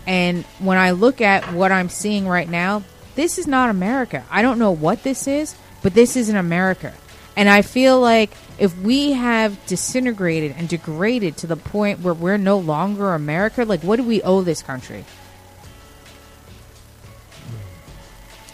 And 0.07 0.45
when 0.59 0.79
I 0.79 0.91
look 0.93 1.21
at 1.21 1.53
what 1.53 1.71
I'm 1.73 1.89
seeing 1.89 2.27
right 2.27 2.49
now, 2.49 2.83
this 3.15 3.39
is 3.39 3.47
not 3.47 3.71
America. 3.71 4.25
I 4.31 4.43
don't 4.43 4.59
know 4.59 4.71
what 4.73 5.03
this 5.03 5.27
is, 5.27 5.55
but 5.83 5.95
this 5.95 6.17
isn't 6.17 6.37
America. 6.37 6.93
And 7.37 7.49
I 7.49 7.63
feel 7.63 8.01
like 8.01 8.31
if 8.59 8.77
we 8.79 9.13
have 9.13 9.65
disintegrated 9.67 10.55
and 10.59 10.69
degraded 10.69 11.37
to 11.39 11.47
the 11.47 11.57
point 11.57 12.01
where 12.01 12.15
we're 12.15 12.37
no 12.37 12.59
longer 12.59 13.15
America, 13.15 13.65
like 13.65 13.81
what 13.83 13.97
do 13.97 14.03
we 14.05 14.23
owe 14.23 14.43
this 14.43 14.63
country? 14.63 15.05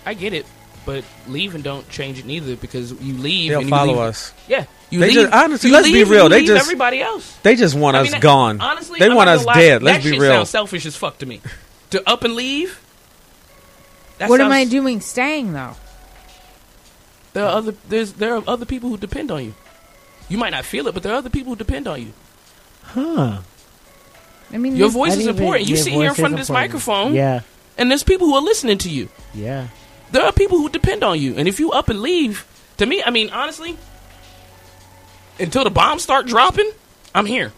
I 0.07 0.15
get 0.15 0.33
it. 0.33 0.47
But 0.87 1.05
leave 1.27 1.55
and 1.55 1.63
don't 1.63 1.87
change 1.91 2.19
it 2.19 2.25
neither 2.25 2.57
because 2.57 2.93
you 3.03 3.15
leave 3.15 3.51
They'll 3.51 3.61
and 3.61 3.69
you 3.69 3.75
follow 3.75 3.93
leave- 3.95 3.99
us. 4.03 4.33
Yeah. 4.49 4.65
You 4.91 5.01
They 5.01 5.07
leave, 5.09 5.15
just- 5.17 5.33
honestly, 5.35 5.69
you 5.71 5.75
let's 5.77 5.87
be 5.89 5.93
leave 5.93 6.03
and 6.07 6.11
real, 6.13 6.23
you 6.25 6.29
they 6.31 6.39
leave 6.39 6.47
just- 6.49 6.63
everybody 6.63 7.01
else. 7.03 7.35
They 7.43 7.57
just 7.57 7.75
want 7.75 7.97
I 7.97 8.01
us 8.01 8.05
mean, 8.05 8.13
that- 8.13 8.21
gone. 8.23 8.61
Honestly, 8.61 8.99
they 8.99 9.07
I'm 9.07 9.15
want 9.15 9.29
us 9.29 9.45
lie, 9.45 9.55
dead. 9.55 9.83
Let's 9.83 9.99
that 9.99 10.05
be 10.05 10.11
shit 10.13 10.21
real. 10.21 10.33
Sounds 10.33 10.51
selfish 10.51 10.87
as 10.87 10.97
fuck 10.97 11.19
to 11.19 11.27
me. 11.27 11.41
To 11.91 12.09
up 12.09 12.25
and 12.25 12.35
leave. 12.35 12.81
that 14.19 14.29
what 14.31 14.41
am 14.41 14.51
I 14.53 14.65
doing 14.65 15.01
staying 15.01 15.53
though? 15.53 15.77
There 17.35 17.45
are 17.45 17.51
other 17.57 17.75
there's 17.89 18.15
there 18.15 18.35
are 18.35 18.43
other 18.47 18.65
people 18.65 18.89
who 18.89 18.97
depend 18.97 19.31
on 19.31 19.45
you. 19.45 19.55
You 20.29 20.39
might 20.39 20.51
not 20.51 20.65
feel 20.65 20.87
it, 20.89 20.95
but 20.95 21.03
there 21.03 21.13
are 21.13 21.17
other 21.17 21.31
people 21.31 21.53
who 21.53 21.57
depend 21.57 21.87
on 21.87 22.01
you. 22.01 22.13
Huh. 22.83 23.39
I 24.53 24.57
mean, 24.59 24.77
Your 24.77 24.89
voice 24.89 25.13
is 25.13 25.19
didn't 25.19 25.31
even- 25.35 25.43
important. 25.45 25.69
You 25.69 25.77
sit 25.77 25.93
here 25.93 26.09
in 26.09 26.15
front 26.15 26.33
of 26.35 26.39
this 26.41 26.49
important. 26.49 26.71
microphone, 26.73 27.15
Yeah. 27.15 27.41
and 27.77 27.91
there's 27.91 28.03
people 28.03 28.27
who 28.27 28.35
are 28.35 28.41
listening 28.43 28.79
to 28.79 28.89
you. 28.89 29.09
Yeah. 29.35 29.67
There 30.11 30.23
are 30.25 30.33
people 30.33 30.57
who 30.59 30.71
depend 30.71 31.05
on 31.05 31.21
you, 31.21 31.35
and 31.37 31.47
if 31.47 31.61
you 31.61 31.71
up 31.71 31.91
and 31.91 32.01
leave, 32.01 32.47
to 32.79 32.87
me, 32.87 33.03
I 33.05 33.11
mean, 33.11 33.29
honestly, 33.31 33.77
until 35.41 35.65
the 35.65 35.71
bombs 35.71 36.03
start 36.03 36.27
dropping, 36.27 36.71
I'm 37.15 37.27
here. 37.27 37.53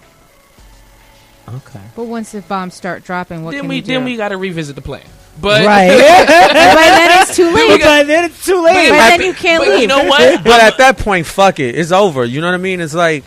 Okay. 1.49 1.81
But 1.97 2.05
once 2.05 2.33
the 2.33 2.43
bombs 2.43 2.75
start 2.75 3.03
dropping, 3.05 3.43
what 3.45 3.53
then 3.53 3.63
can 3.63 3.69
we 3.69 3.77
you 3.77 3.83
do? 3.83 3.89
then 3.93 4.05
we 4.05 4.17
got 4.17 4.29
to 4.29 4.37
revisit 4.37 4.77
the 4.77 4.83
plan. 4.83 5.03
But 5.41 5.65
Right. 5.67 5.89
By 5.89 5.95
then 6.27 7.23
it's 7.23 7.35
too 7.37 7.51
late. 7.53 7.79
got- 7.81 7.85
but 8.03 8.07
then 8.07 8.25
it's 8.27 8.45
too 8.45 8.63
late. 8.63 8.91
But 8.91 8.99
I 9.01 9.17
then 9.17 9.23
you 9.27 9.33
can't 9.35 9.61
but 9.63 9.69
leave. 9.71 9.81
You 9.83 9.87
know 9.89 10.05
what? 10.05 10.45
But 10.45 10.61
at 10.63 10.79
that 10.79 10.99
point, 10.99 11.27
fuck 11.27 11.59
it, 11.59 11.77
it's 11.79 11.93
over. 11.93 12.25
You 12.25 12.41
know 12.41 12.47
what 12.49 12.55
I 12.55 12.59
mean? 12.59 12.81
It's 12.81 12.95
like, 12.95 13.25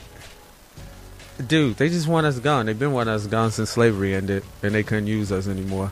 dude, 1.45 1.75
they 1.77 1.89
just 1.89 2.07
want 2.07 2.25
us 2.27 2.39
gone. 2.39 2.65
They've 2.67 2.77
been 2.77 2.91
wanting 2.93 3.13
us 3.13 3.25
gone 3.27 3.51
since 3.51 3.71
slavery 3.71 4.13
ended, 4.15 4.43
and 4.61 4.73
they 4.75 4.83
couldn't 4.83 5.07
use 5.07 5.31
us 5.31 5.47
anymore. 5.47 5.91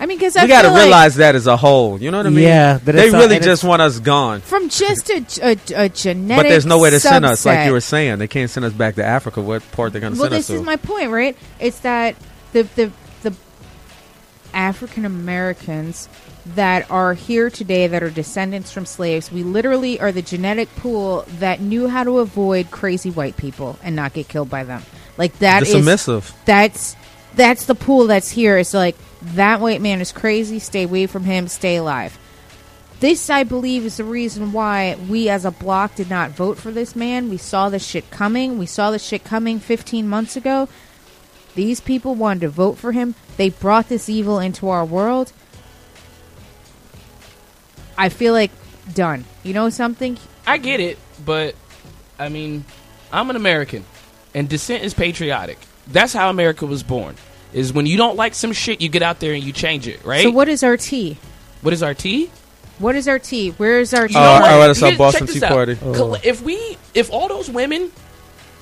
I 0.00 0.06
mean, 0.06 0.16
because 0.16 0.34
We 0.34 0.48
got 0.48 0.62
to 0.62 0.68
feel 0.68 0.72
like 0.72 0.82
realize 0.84 1.16
that 1.16 1.34
as 1.34 1.46
a 1.46 1.58
whole. 1.58 2.00
You 2.00 2.10
know 2.10 2.16
what 2.16 2.26
I 2.26 2.30
mean? 2.30 2.44
Yeah, 2.44 2.80
but 2.82 2.94
they 2.94 3.08
it's, 3.08 3.12
really 3.12 3.36
and 3.36 3.44
just 3.44 3.62
want 3.62 3.82
us 3.82 4.00
gone. 4.00 4.40
from 4.40 4.70
just 4.70 5.10
a, 5.10 5.26
a, 5.42 5.84
a 5.84 5.88
genetic. 5.90 6.44
But 6.44 6.48
there's 6.48 6.64
no 6.64 6.78
way 6.78 6.88
to 6.88 6.98
send 6.98 7.26
us, 7.26 7.44
like 7.44 7.66
you 7.66 7.72
were 7.72 7.82
saying. 7.82 8.18
They 8.18 8.26
can't 8.26 8.48
send 8.48 8.64
us 8.64 8.72
back 8.72 8.94
to 8.94 9.04
Africa. 9.04 9.42
What 9.42 9.62
part 9.72 9.92
they're 9.92 10.00
going 10.00 10.14
to 10.14 10.18
well, 10.18 10.30
send 10.30 10.38
us 10.38 10.46
to? 10.46 10.54
Well, 10.54 10.62
this 10.62 10.62
is 10.62 10.66
my 10.66 10.76
point, 10.76 11.10
right? 11.10 11.36
It's 11.58 11.80
that 11.80 12.16
the 12.52 12.62
the 12.62 12.92
the 13.22 13.36
African 14.54 15.04
Americans 15.04 16.08
that 16.54 16.90
are 16.90 17.14
here 17.14 17.50
today 17.50 17.86
that 17.86 18.02
are 18.02 18.10
descendants 18.10 18.72
from 18.72 18.86
slaves, 18.86 19.30
we 19.30 19.42
literally 19.42 20.00
are 20.00 20.12
the 20.12 20.22
genetic 20.22 20.74
pool 20.76 21.24
that 21.38 21.60
knew 21.60 21.88
how 21.88 22.04
to 22.04 22.18
avoid 22.18 22.70
crazy 22.70 23.10
white 23.10 23.36
people 23.36 23.78
and 23.82 23.94
not 23.94 24.14
get 24.14 24.28
killed 24.28 24.48
by 24.48 24.64
them. 24.64 24.82
Like 25.18 25.38
that 25.40 25.60
the 25.60 25.66
is 25.66 25.72
submissive. 25.72 26.34
that's 26.46 26.96
that's 27.34 27.66
the 27.66 27.74
pool 27.74 28.06
that's 28.06 28.30
here. 28.30 28.56
It's 28.56 28.74
like 28.74 28.96
that 29.22 29.60
white 29.60 29.80
man 29.80 30.00
is 30.00 30.12
crazy. 30.12 30.58
Stay 30.58 30.84
away 30.84 31.06
from 31.06 31.24
him. 31.24 31.48
Stay 31.48 31.76
alive. 31.76 32.18
This, 33.00 33.30
I 33.30 33.44
believe, 33.44 33.86
is 33.86 33.96
the 33.96 34.04
reason 34.04 34.52
why 34.52 34.96
we 35.08 35.30
as 35.30 35.46
a 35.46 35.50
bloc 35.50 35.94
did 35.94 36.10
not 36.10 36.32
vote 36.32 36.58
for 36.58 36.70
this 36.70 36.94
man. 36.94 37.30
We 37.30 37.38
saw 37.38 37.70
this 37.70 37.86
shit 37.86 38.10
coming. 38.10 38.58
We 38.58 38.66
saw 38.66 38.90
this 38.90 39.04
shit 39.04 39.24
coming 39.24 39.58
15 39.58 40.06
months 40.06 40.36
ago. 40.36 40.68
These 41.54 41.80
people 41.80 42.14
wanted 42.14 42.40
to 42.40 42.48
vote 42.50 42.76
for 42.78 42.92
him. 42.92 43.14
They 43.38 43.48
brought 43.50 43.88
this 43.88 44.08
evil 44.08 44.38
into 44.38 44.68
our 44.68 44.84
world. 44.84 45.32
I 47.96 48.10
feel 48.10 48.34
like 48.34 48.50
done. 48.94 49.24
You 49.42 49.54
know 49.54 49.70
something? 49.70 50.18
I 50.46 50.58
get 50.58 50.80
it, 50.80 50.98
but 51.24 51.54
I 52.18 52.28
mean, 52.28 52.64
I'm 53.12 53.30
an 53.30 53.36
American, 53.36 53.84
and 54.34 54.48
dissent 54.48 54.84
is 54.84 54.94
patriotic. 54.94 55.58
That's 55.86 56.12
how 56.12 56.30
America 56.30 56.66
was 56.66 56.82
born. 56.82 57.16
Is 57.52 57.72
when 57.72 57.86
you 57.86 57.96
don't 57.96 58.16
like 58.16 58.34
some 58.34 58.52
shit, 58.52 58.80
you 58.80 58.88
get 58.88 59.02
out 59.02 59.18
there 59.20 59.32
and 59.34 59.42
you 59.42 59.52
change 59.52 59.88
it, 59.88 60.04
right? 60.04 60.22
So 60.22 60.30
what 60.30 60.48
is 60.48 60.62
our 60.62 60.76
tea? 60.76 61.18
what 61.62 61.72
is 61.74 61.82
our 61.82 61.94
tea? 61.94 62.30
What 62.78 62.96
is 62.96 63.06
our 63.08 63.18
tea? 63.18 63.50
Where 63.50 63.80
is 63.80 63.92
our 63.92 64.08
tea? 64.08 64.14
You 64.14 64.20
know 64.20 64.26
Oh, 64.26 64.40
what? 64.40 64.44
I 64.50 64.58
read 64.58 64.70
us 64.70 64.78
Here- 64.78 64.92
up 64.92 64.96
Boston 64.98 65.26
Tea. 65.26 65.40
Party. 65.40 65.76
Col- 65.76 66.14
oh. 66.14 66.18
If 66.22 66.40
we, 66.42 66.78
if 66.94 67.10
all 67.12 67.28
those 67.28 67.50
women 67.50 67.90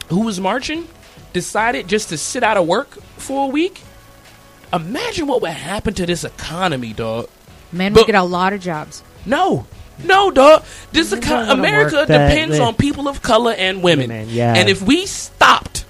who 0.08 0.22
was 0.22 0.40
marching 0.40 0.88
decided 1.32 1.86
just 1.86 2.08
to 2.08 2.18
sit 2.18 2.42
out 2.42 2.56
of 2.56 2.66
work 2.66 2.88
for 3.16 3.44
a 3.44 3.48
week, 3.48 3.80
imagine 4.72 5.26
what 5.26 5.40
would 5.42 5.52
happen 5.52 5.94
to 5.94 6.06
this 6.06 6.24
economy, 6.24 6.92
dog. 6.92 7.28
Men 7.70 7.92
but- 7.92 8.00
would 8.00 8.06
get 8.06 8.14
a 8.16 8.24
lot 8.24 8.52
of 8.52 8.60
jobs. 8.60 9.02
No, 9.26 9.66
no, 10.02 10.30
dog. 10.30 10.64
This 10.92 11.12
It 11.12 11.20
econ- 11.22 11.50
America 11.50 11.96
work 11.96 12.08
that 12.08 12.28
depends 12.30 12.58
on 12.58 12.74
people 12.74 13.06
of 13.08 13.22
color 13.22 13.52
and 13.56 13.82
women. 13.82 14.08
Women, 14.08 14.28
yeah. 14.30 14.54
And 14.54 14.68
if 14.68 14.82
we 14.82 15.06
stopped, 15.06 15.84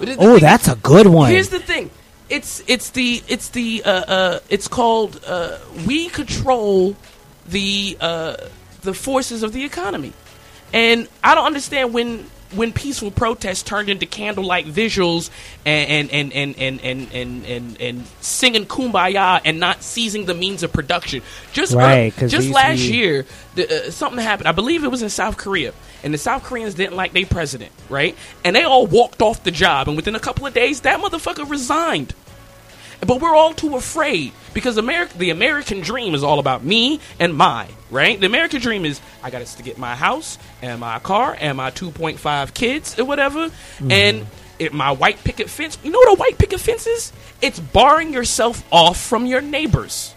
Oh, 0.00 0.38
that's 0.38 0.66
is- 0.68 0.72
a 0.72 0.76
good 0.76 1.06
one. 1.08 1.30
Here's 1.30 1.48
the 1.50 1.58
thing. 1.58 1.90
It's 2.28 2.62
it's 2.66 2.90
the 2.90 3.22
it's 3.28 3.50
the 3.50 3.82
uh, 3.84 3.90
uh 3.90 4.40
it's 4.48 4.68
called 4.68 5.22
uh, 5.26 5.58
we 5.86 6.08
control 6.08 6.96
the 7.46 7.96
uh 8.00 8.36
the 8.82 8.94
forces 8.94 9.42
of 9.42 9.52
the 9.52 9.64
economy, 9.64 10.12
and 10.72 11.08
I 11.22 11.34
don't 11.34 11.46
understand 11.46 11.94
when 11.94 12.26
when 12.56 12.72
peaceful 12.72 13.10
protests 13.10 13.62
turned 13.62 13.88
into 13.88 14.06
candlelight 14.06 14.66
visuals 14.66 15.30
and 15.64 16.10
and 16.10 16.32
and 16.32 16.56
and 16.56 16.80
and 16.82 17.12
and 17.12 17.44
and, 17.44 17.80
and, 17.80 18.06
singing 18.20 18.66
kumbaya 18.66 19.40
and 19.44 19.60
not 19.60 19.82
seizing 19.82 20.26
the 20.26 20.34
means 20.34 20.62
of 20.62 20.72
production. 20.72 21.22
Just 21.52 21.74
uh, 21.74 22.10
just 22.10 22.50
last 22.50 22.80
we- 22.80 22.96
year, 22.96 23.26
the, 23.54 23.86
uh, 23.86 23.90
something 23.90 24.22
happened. 24.22 24.48
I 24.48 24.52
believe 24.52 24.84
it 24.84 24.90
was 24.90 25.02
in 25.02 25.10
South 25.10 25.36
Korea, 25.36 25.72
and 26.02 26.12
the 26.12 26.18
South 26.18 26.42
Koreans 26.42 26.74
didn't 26.74 26.96
like 26.96 27.12
their 27.12 27.26
president, 27.26 27.72
right? 27.88 28.16
And 28.44 28.56
they 28.56 28.64
all 28.64 28.86
walked 28.86 29.22
off 29.22 29.44
the 29.44 29.50
job, 29.50 29.88
and 29.88 29.96
within 29.96 30.14
a 30.14 30.20
couple 30.20 30.46
of 30.46 30.54
days, 30.54 30.82
that 30.82 31.00
motherfucker 31.00 31.48
resigned. 31.48 32.14
But 33.00 33.20
we're 33.20 33.34
all 33.34 33.52
too 33.52 33.76
afraid 33.76 34.32
because 34.54 34.76
America, 34.78 35.16
the 35.18 35.30
American 35.30 35.80
dream 35.80 36.14
is 36.14 36.22
all 36.24 36.38
about 36.38 36.64
me 36.64 37.00
and 37.20 37.34
my, 37.34 37.68
right? 37.90 38.18
The 38.18 38.26
American 38.26 38.60
dream 38.60 38.84
is 38.84 39.00
I 39.22 39.30
got 39.30 39.44
to 39.44 39.62
get 39.62 39.78
my 39.78 39.94
house 39.94 40.38
and 40.62 40.80
my 40.80 40.98
car 40.98 41.36
and 41.38 41.56
my 41.56 41.70
2.5 41.70 42.54
kids 42.54 42.98
or 42.98 43.04
whatever, 43.04 43.48
mm-hmm. 43.48 43.90
and 43.90 44.26
it, 44.58 44.72
my 44.72 44.90
white 44.92 45.22
picket 45.24 45.50
fence. 45.50 45.78
You 45.82 45.90
know 45.90 45.98
what 45.98 46.16
a 46.16 46.18
white 46.18 46.38
picket 46.38 46.60
fence 46.60 46.86
is? 46.86 47.12
It's 47.42 47.60
barring 47.60 48.12
yourself 48.12 48.64
off 48.72 48.98
from 48.98 49.26
your 49.26 49.42
neighbors. 49.42 50.14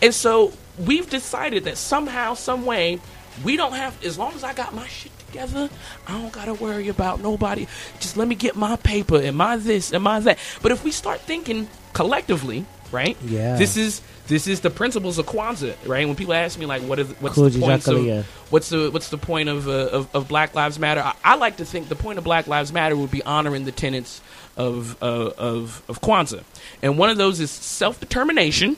And 0.00 0.14
so 0.14 0.52
we've 0.78 1.08
decided 1.08 1.64
that 1.64 1.78
somehow, 1.78 2.34
some 2.34 2.64
way, 2.64 3.00
we 3.42 3.56
don't 3.56 3.72
have. 3.72 4.02
As 4.04 4.18
long 4.18 4.34
as 4.34 4.44
I 4.44 4.54
got 4.54 4.74
my 4.74 4.86
shit 4.86 5.12
together, 5.26 5.68
I 6.06 6.12
don't 6.12 6.32
gotta 6.32 6.54
worry 6.54 6.88
about 6.88 7.20
nobody. 7.20 7.66
Just 7.98 8.16
let 8.16 8.28
me 8.28 8.36
get 8.36 8.54
my 8.54 8.76
paper 8.76 9.20
and 9.20 9.36
my 9.36 9.56
this 9.56 9.92
and 9.92 10.04
my 10.04 10.20
that. 10.20 10.38
But 10.62 10.70
if 10.70 10.84
we 10.84 10.92
start 10.92 11.20
thinking 11.20 11.68
collectively, 11.94 12.66
right? 12.92 13.16
Yeah. 13.24 13.56
This 13.56 13.78
is 13.78 14.02
this 14.26 14.46
is 14.46 14.60
the 14.60 14.70
principles 14.70 15.18
of 15.18 15.26
Kwanzaa, 15.26 15.74
right? 15.86 16.06
When 16.06 16.16
people 16.16 16.34
ask 16.34 16.58
me 16.58 16.66
like, 16.66 16.82
what 16.82 16.98
is 16.98 17.08
what's 17.20 17.36
Kuji 17.36 17.54
the 17.54 17.60
point? 17.60 17.82
Jakalia. 17.82 18.18
Of, 18.20 18.26
what's 18.52 18.68
the 18.68 18.90
what's 18.90 19.08
the 19.08 19.18
point 19.18 19.48
of, 19.48 19.68
uh, 19.68 19.72
of 19.72 20.14
of 20.14 20.28
Black 20.28 20.54
Lives 20.54 20.78
Matter? 20.78 21.00
I, 21.00 21.14
I 21.24 21.36
like 21.36 21.56
to 21.58 21.64
think 21.64 21.88
the 21.88 21.96
point 21.96 22.18
of 22.18 22.24
Black 22.24 22.46
Lives 22.46 22.72
Matter 22.72 22.96
would 22.96 23.10
be 23.10 23.22
honoring 23.22 23.64
the 23.64 23.72
tenets 23.72 24.20
of 24.56 25.02
uh, 25.02 25.30
of 25.38 25.82
of 25.88 26.00
Kwanzaa, 26.00 26.42
and 26.82 26.98
one 26.98 27.10
of 27.10 27.16
those 27.16 27.40
is 27.40 27.50
self 27.50 28.00
determination 28.00 28.76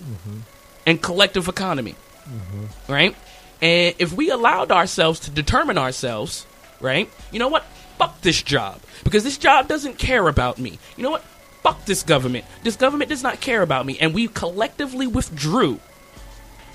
and 0.86 1.02
collective 1.02 1.48
economy, 1.48 1.96
right? 2.88 3.14
And 3.62 3.94
if 3.98 4.12
we 4.12 4.30
allowed 4.30 4.70
ourselves 4.70 5.20
to 5.20 5.30
determine 5.30 5.78
ourselves, 5.78 6.46
right? 6.80 7.10
You 7.32 7.38
know 7.38 7.48
what? 7.48 7.64
Fuck 7.98 8.20
this 8.20 8.42
job 8.42 8.80
because 9.04 9.24
this 9.24 9.38
job 9.38 9.68
doesn't 9.68 9.96
care 9.96 10.28
about 10.28 10.58
me. 10.58 10.78
You 10.98 11.04
know 11.04 11.10
what? 11.10 11.24
Fuck 11.66 11.84
this 11.84 12.02
government. 12.04 12.44
This 12.62 12.76
government 12.76 13.08
does 13.10 13.22
not 13.24 13.40
care 13.40 13.60
about 13.62 13.84
me, 13.86 13.98
and 13.98 14.14
we 14.14 14.28
collectively 14.28 15.06
withdrew 15.08 15.80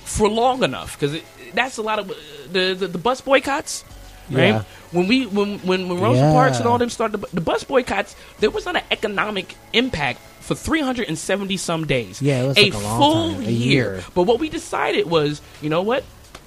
for 0.04 0.28
long 0.30 0.64
enough 0.64 1.00
because 1.00 1.22
that's 1.54 1.78
a 1.78 1.82
lot 1.82 2.00
of 2.00 2.12
uh, 2.12 2.14
the, 2.52 2.74
the 2.74 2.88
the 2.88 2.98
bus 2.98 3.22
boycotts. 3.22 3.86
Right 4.30 4.48
Yeah. 4.50 4.64
when 4.92 5.08
we 5.08 5.26
when 5.28 5.60
when, 5.60 5.88
when 5.90 6.00
Rosa 6.00 6.20
Yeah. 6.20 6.32
Parks 6.34 6.58
and 6.60 6.68
all 6.68 6.78
them 6.78 6.90
started 6.90 7.18
the, 7.22 7.28
the 7.34 7.42
bus 7.42 7.64
boycotts, 7.64 8.16
there 8.40 8.50
was 8.50 8.66
not 8.66 8.76
an 8.76 8.84
economic 8.92 9.56
impact 9.74 10.20
for 10.42 10.56
370 10.56 11.56
some 11.58 11.86
days. 11.88 12.22
Yeah, 12.22 12.44
it 12.44 12.48
was 12.48 12.58
a 12.58 12.64
like 12.70 12.74
a 12.74 12.80
full 12.80 13.30
a 13.40 13.42
year. 13.44 13.96
year. 13.96 14.04
But 14.14 14.24
what 14.24 14.40
we 14.40 14.50
decided 14.50 15.06
was, 15.10 15.42
you 15.62 15.70
know 15.70 15.82
what? 15.84 16.04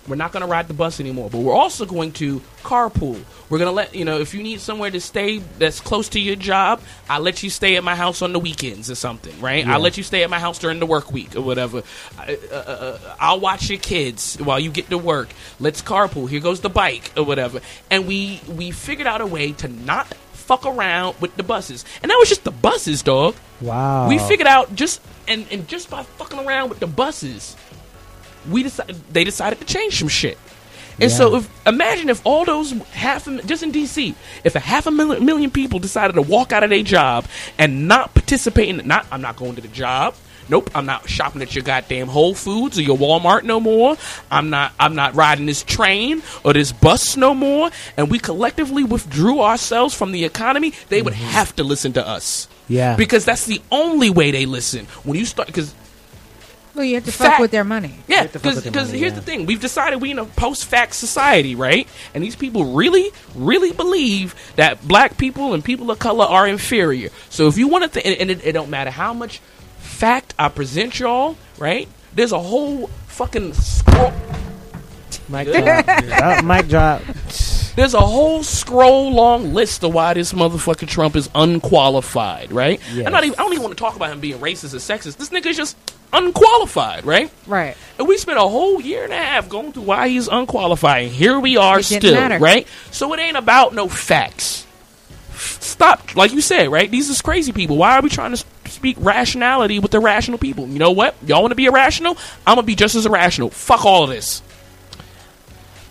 We're 0.07 0.17
not 0.17 0.33
going 0.33 0.43
to 0.43 0.47
ride 0.47 0.69
the 0.69 0.75
bus 0.75 1.01
anymore, 1.01 1.31
but 1.31 1.39
we're 1.39 1.55
also 1.55 1.87
going 1.87 2.13
to 2.13 2.41
carpool. 2.63 3.23
We're 3.49 3.59
going 3.59 3.69
to 3.69 3.73
let, 3.73 3.95
you 3.95 4.05
know, 4.05 4.19
if 4.19 4.35
you 4.35 4.43
need 4.43 4.61
somewhere 4.61 4.91
to 4.91 5.01
stay 5.01 5.39
that's 5.59 5.81
close 5.81 6.11
to 6.11 6.21
your 6.21 6.37
job, 6.37 6.81
I'll 7.09 7.21
let 7.21 7.43
you 7.43 7.51
stay 7.51 7.77
at 7.77 7.85
my 7.85 7.95
house 7.95 8.21
on 8.21 8.33
the 8.33 8.39
weekends 8.39 8.91
or 8.91 8.95
something, 8.95 9.39
right? 9.41 9.67
I'll 9.67 9.81
let 9.81 9.97
you 9.97 10.03
stay 10.03 10.23
at 10.23 10.31
my 10.31 10.39
house 10.39 10.59
during 10.59 10.79
the 10.79 10.87
work 10.87 11.11
week 11.11 11.37
or 11.37 11.41
whatever. 11.41 11.83
I, 12.19 12.39
uh, 12.51 12.55
uh, 12.55 13.17
I'll 13.19 13.41
watch 13.41 13.71
your 13.71 13.79
kids 13.79 14.37
while 14.37 14.61
you 14.61 14.71
get 14.71 14.91
to 14.91 14.99
work. 14.99 15.31
Let's 15.59 15.81
carpool. 15.83 16.29
Here 16.29 16.41
goes 16.41 16.61
the 16.61 16.71
bike 16.71 17.13
or 17.17 17.25
whatever. 17.25 17.61
And 17.91 18.07
we 18.07 18.41
we 18.49 18.71
figured 18.71 19.07
out 19.07 19.21
a 19.21 19.27
way 19.27 19.53
to 19.53 19.69
not 19.69 20.13
fuck 20.33 20.67
around 20.67 21.21
with 21.21 21.37
the 21.37 21.43
buses. 21.43 21.85
And 22.03 22.11
that 22.11 22.17
was 22.19 22.29
just 22.29 22.45
the 22.45 22.51
buses, 22.51 23.03
dog. 23.03 23.35
Wow. 23.61 24.09
We 24.09 24.19
figured 24.19 24.47
out 24.47 24.75
just 24.75 25.01
and, 25.27 25.47
and 25.51 25.67
just 25.67 25.91
by 25.91 26.03
fucking 26.03 26.39
around 26.39 26.69
with 26.69 26.81
the 26.81 26.87
buses, 26.87 27.57
we 28.49 28.63
decided 28.63 28.97
they 29.13 29.25
decided 29.25 29.61
to 29.61 29.67
change 29.67 29.99
some 29.99 30.09
shit. 30.09 30.39
And 31.01 31.11
so, 31.11 31.37
if 31.37 31.67
imagine 31.67 32.09
if 32.09 32.25
all 32.25 32.45
those 32.45 32.71
half 32.93 33.27
a, 33.27 33.43
just 33.43 33.63
in 33.63 33.73
DC, 33.73 34.15
if 34.45 34.55
a 34.55 34.61
half 34.61 34.87
a 34.87 34.91
million, 34.91 35.25
million 35.25 35.51
people 35.51 35.79
decided 35.79 36.15
to 36.15 36.23
walk 36.23 36.53
out 36.53 36.63
of 36.63 36.71
their 36.71 36.83
job 36.83 37.27
and 37.59 37.89
not 37.89 38.15
participate 38.15 38.69
in, 38.69 38.87
not 38.87 39.07
I'm 39.11 39.21
not 39.21 39.37
going 39.37 39.57
to 39.57 39.61
the 39.61 39.69
job. 39.69 40.15
Nope, 40.49 40.71
I'm 40.75 40.85
not 40.85 41.09
shopping 41.09 41.41
at 41.41 41.55
your 41.55 41.65
goddamn 41.65 42.07
Whole 42.09 42.35
Foods 42.35 42.79
or 42.79 42.83
your 42.83 42.99
Walmart 42.99 43.45
no 43.45 43.61
more. 43.61 43.97
I'm 44.31 44.51
not 44.51 44.73
I'm 44.79 44.95
not 44.95 45.15
riding 45.15 45.47
this 45.47 45.63
train 45.63 46.23
or 46.45 46.53
this 46.53 46.71
bus 46.71 47.17
no 47.17 47.35
more. 47.35 47.71
And 47.97 48.11
we 48.11 48.19
collectively 48.19 48.85
withdrew 48.85 49.41
ourselves 49.41 49.95
from 49.95 50.13
the 50.13 50.25
economy. 50.25 50.75
They 50.91 51.03
would 51.03 51.15
mm-hmm. 51.15 51.25
have 51.25 51.57
to 51.57 51.65
listen 51.65 51.95
to 51.95 52.07
us. 52.07 52.49
Yeah. 52.69 52.97
Because 52.97 53.25
that's 53.25 53.47
the 53.47 53.61
only 53.71 54.11
way 54.11 54.31
they 54.31 54.47
listen. 54.47 54.87
When 55.03 55.19
you 55.19 55.25
start 55.25 55.49
because 55.49 55.75
Well, 56.75 56.85
you 56.85 56.97
have 56.97 57.05
to 57.05 57.13
Fact. 57.13 57.33
fuck 57.33 57.41
with 57.41 57.51
their 57.53 57.65
money. 57.65 57.95
yeah, 58.09 58.23
have 58.23 58.33
because 58.33 58.57
with 58.57 58.65
their 58.65 58.83
money, 58.83 58.99
here's 58.99 59.13
yeah. 59.13 59.19
the 59.19 59.25
thing: 59.25 59.47
we've 59.47 59.61
decided 59.61 60.03
we 60.03 60.11
in 60.11 60.19
a 60.19 60.25
post-fact 60.25 60.95
society, 60.95 61.55
right? 61.55 61.87
And 62.15 62.25
these 62.25 62.35
people 62.37 62.65
really, 62.75 63.11
really 63.35 63.73
believe 63.73 64.35
that 64.57 64.87
black 64.87 65.17
people 65.17 65.55
and 65.55 65.65
people 65.65 65.91
of 65.91 65.99
color 66.01 66.25
are 66.25 66.49
inferior. 66.49 67.11
So 67.31 67.47
if 67.47 67.59
you 67.59 67.69
want 67.69 67.85
to, 67.85 67.91
th- 67.91 68.05
and, 68.05 68.21
and 68.21 68.31
it, 68.31 68.45
it 68.45 68.53
don't 68.53 68.71
matter 68.71 68.91
how 68.91 69.15
much 69.15 69.39
fact 69.79 70.35
I 70.39 70.49
present 70.49 70.99
y'all, 70.99 71.37
right? 71.59 71.89
There's 72.13 72.33
a 72.33 72.41
whole 72.41 72.89
fucking 73.07 73.55
scroll. 73.55 74.13
Uh, 75.33 75.45
mic 75.45 75.49
drop. 75.49 76.45
Mic 76.45 76.69
drop. 76.69 77.03
There's 77.77 77.95
a 77.95 78.01
whole 78.01 78.43
scroll 78.45 79.13
long 79.13 79.53
list 79.53 79.83
of 79.83 79.93
why 79.93 80.15
this 80.15 80.33
motherfucker 80.33 80.87
Trump 80.87 81.17
is 81.17 81.29
unqualified, 81.35 82.53
right? 82.53 82.81
Yes. 82.93 83.07
I'm 83.07 83.13
not 83.13 83.25
even. 83.25 83.39
I 83.39 83.43
don't 83.43 83.53
even 83.53 83.65
want 83.65 83.77
to 83.77 83.83
talk 83.83 83.97
about 83.97 84.13
him 84.13 84.21
being 84.21 84.39
racist 84.39 84.75
or 84.75 84.77
sexist. 84.77 85.17
This 85.17 85.31
nigga 85.31 85.47
is 85.47 85.57
just 85.57 85.77
unqualified, 86.13 87.05
right? 87.05 87.31
Right. 87.47 87.77
And 87.99 88.07
we 88.07 88.17
spent 88.17 88.39
a 88.39 88.43
whole 88.43 88.81
year 88.81 89.05
and 89.05 89.13
a 89.13 89.17
half 89.17 89.49
going 89.49 89.73
through 89.73 89.83
why 89.83 90.09
he's 90.09 90.29
unqualified. 90.29 91.05
And 91.07 91.13
here 91.13 91.39
we 91.41 91.57
are 91.57 91.83
still, 91.83 92.15
matter. 92.15 92.39
right? 92.39 92.69
So 92.93 93.13
it 93.13 93.21
ain't 93.21 93.37
about 93.37 93.75
no 93.75 93.89
facts. 93.89 94.67
Stop, 95.37 96.15
like 96.15 96.33
you 96.33 96.41
said, 96.41 96.69
right? 96.71 96.89
These 96.89 97.11
is 97.11 97.21
crazy 97.21 97.51
people. 97.51 97.77
Why 97.77 97.97
are 97.97 98.03
we 98.03 98.09
trying 98.09 98.37
to 98.37 98.45
speak 98.71 98.97
rationality 99.01 99.81
with 99.81 99.91
the 99.91 99.99
irrational 99.99 100.39
people? 100.39 100.69
You 100.69 100.79
know 100.79 100.93
what? 100.93 101.17
Y'all 101.27 101.43
want 101.43 101.51
to 101.51 101.57
be 101.57 101.67
irrational? 101.67 102.17
I'm 102.47 102.55
gonna 102.55 102.63
be 102.63 102.77
just 102.77 102.95
as 102.95 103.05
irrational. 103.05 103.51
Fuck 103.51 103.85
all 103.85 104.05
of 104.05 104.11
this. 104.11 104.43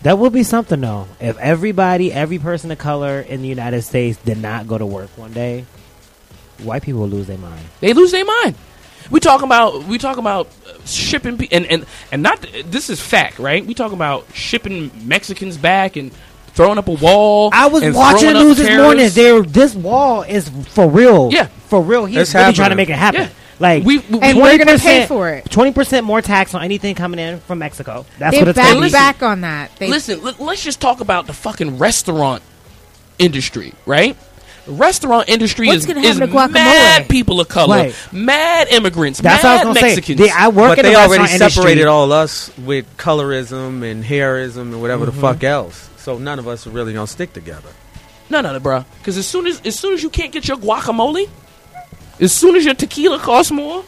That 0.04 0.18
would 0.18 0.32
be 0.34 0.42
something 0.42 0.80
though. 0.80 1.08
If 1.18 1.38
everybody, 1.38 2.12
every 2.12 2.38
person 2.38 2.70
of 2.70 2.78
color 2.78 3.20
in 3.20 3.40
the 3.40 3.48
United 3.48 3.82
States 3.82 4.18
did 4.18 4.38
not 4.38 4.68
go 4.68 4.76
to 4.76 4.84
work 4.84 5.08
one 5.16 5.32
day, 5.32 5.64
white 6.62 6.82
people 6.82 7.00
would 7.02 7.10
lose 7.10 7.26
their 7.26 7.38
mind. 7.38 7.64
They 7.80 7.94
lose 7.94 8.12
their 8.12 8.24
mind. 8.24 8.54
We 9.10 9.20
talking 9.20 9.46
about 9.46 9.84
we 9.84 9.96
talking 9.96 10.20
about 10.20 10.48
shipping 10.84 11.38
pe- 11.38 11.48
and 11.50 11.64
and 11.66 11.86
and 12.12 12.22
not 12.22 12.46
this 12.66 12.90
is 12.90 13.00
fact, 13.00 13.38
right? 13.38 13.64
We 13.64 13.72
talking 13.72 13.96
about 13.96 14.26
shipping 14.34 14.90
Mexicans 15.08 15.56
back 15.56 15.96
and 15.96 16.12
throwing 16.48 16.76
up 16.76 16.88
a 16.88 16.92
wall. 16.92 17.48
I 17.52 17.66
was 17.68 17.82
and 17.82 17.94
watching 17.94 18.32
the 18.32 18.42
news 18.42 18.60
up 18.60 18.66
this 18.66 18.76
morning. 18.78 19.10
There, 19.10 19.42
this 19.42 19.74
wall 19.74 20.22
is 20.22 20.50
for 20.68 20.88
real. 20.88 21.30
Yeah. 21.32 21.46
for 21.46 21.80
real. 21.82 22.04
He's 22.04 22.18
It's 22.18 22.34
really 22.34 22.52
trying 22.52 22.70
to 22.70 22.76
make 22.76 22.90
it 22.90 22.96
happen. 22.96 23.22
Yeah. 23.22 23.28
Like 23.60 23.84
We- 23.84 23.98
we- 23.98 24.18
And 24.20 24.38
we're 24.40 24.58
gonna 24.58 24.72
20% 24.72 24.82
pay 24.82 25.06
for 25.06 25.28
it. 25.30 25.48
Twenty 25.50 25.72
percent 25.72 26.04
more 26.04 26.20
tax 26.20 26.54
on 26.54 26.62
anything 26.62 26.94
coming 26.94 27.20
in 27.20 27.38
from 27.40 27.58
Mexico. 27.60 28.04
That's 28.18 28.34
They 28.34 28.40
what 28.40 28.48
it's 28.48 28.56
back 28.56 28.74
gonna 28.74 28.86
be. 28.86 28.92
back 28.92 29.22
on 29.22 29.42
that. 29.42 29.70
They, 29.78 29.88
Listen, 29.88 30.22
let, 30.22 30.40
us 30.40 30.62
just 30.62 30.80
talk 30.80 31.00
about 31.00 31.26
the 31.26 31.32
fucking 31.32 31.78
restaurant 31.78 32.42
industry, 33.18 33.72
right? 33.86 34.16
The 34.66 34.72
restaurant 34.72 35.28
industry 35.28 35.66
What's 35.66 35.80
is, 35.80 35.86
gonna 35.86 36.00
is 36.00 36.18
to 36.18 36.26
mad 36.26 37.08
people 37.08 37.38
of 37.38 37.48
color, 37.48 37.76
Right. 37.76 37.94
mad 38.12 38.68
immigrants, 38.70 39.20
That's 39.20 39.44
what 39.44 39.50
I 39.50 39.56
mad 39.56 39.66
was 39.68 39.74
gonna 39.76 39.86
Mexicans. 39.88 40.18
say. 40.20 40.26
They- 40.26 40.32
I 40.32 40.48
work 40.48 40.70
but 40.70 40.78
in 40.78 40.84
they 40.86 40.90
the 40.92 40.96
already 40.96 41.10
restaurant 41.22 41.32
industry. 41.32 41.62
separated 41.62 41.86
all 41.86 42.12
us 42.12 42.50
with 42.64 42.86
colorism 42.96 43.82
and 43.88 44.02
hairism 44.04 44.72
and 44.72 44.80
whatever 44.80 45.04
Mm-hmm. 45.06 45.20
the 45.20 45.20
fuck 45.20 45.44
else. 45.44 45.88
So 45.98 46.16
none 46.18 46.38
of 46.38 46.48
us 46.48 46.66
are 46.66 46.70
really 46.70 46.92
gonna 46.94 47.06
stick 47.06 47.32
together. 47.34 47.68
No, 48.30 48.40
no, 48.40 48.52
no, 48.54 48.58
bro. 48.58 48.84
Because 48.98 49.18
as 49.18 49.26
soon 49.26 49.46
as 49.46 49.60
as 49.66 49.78
soon 49.78 49.92
as 49.94 50.02
you 50.02 50.08
can't 50.08 50.32
get 50.32 50.48
your 50.48 50.56
guacamole, 50.56 51.28
as 52.20 52.32
soon 52.32 52.56
as 52.56 52.64
your 52.64 52.74
tequila 52.74 53.18
costs 53.18 53.50
more, 53.52 53.84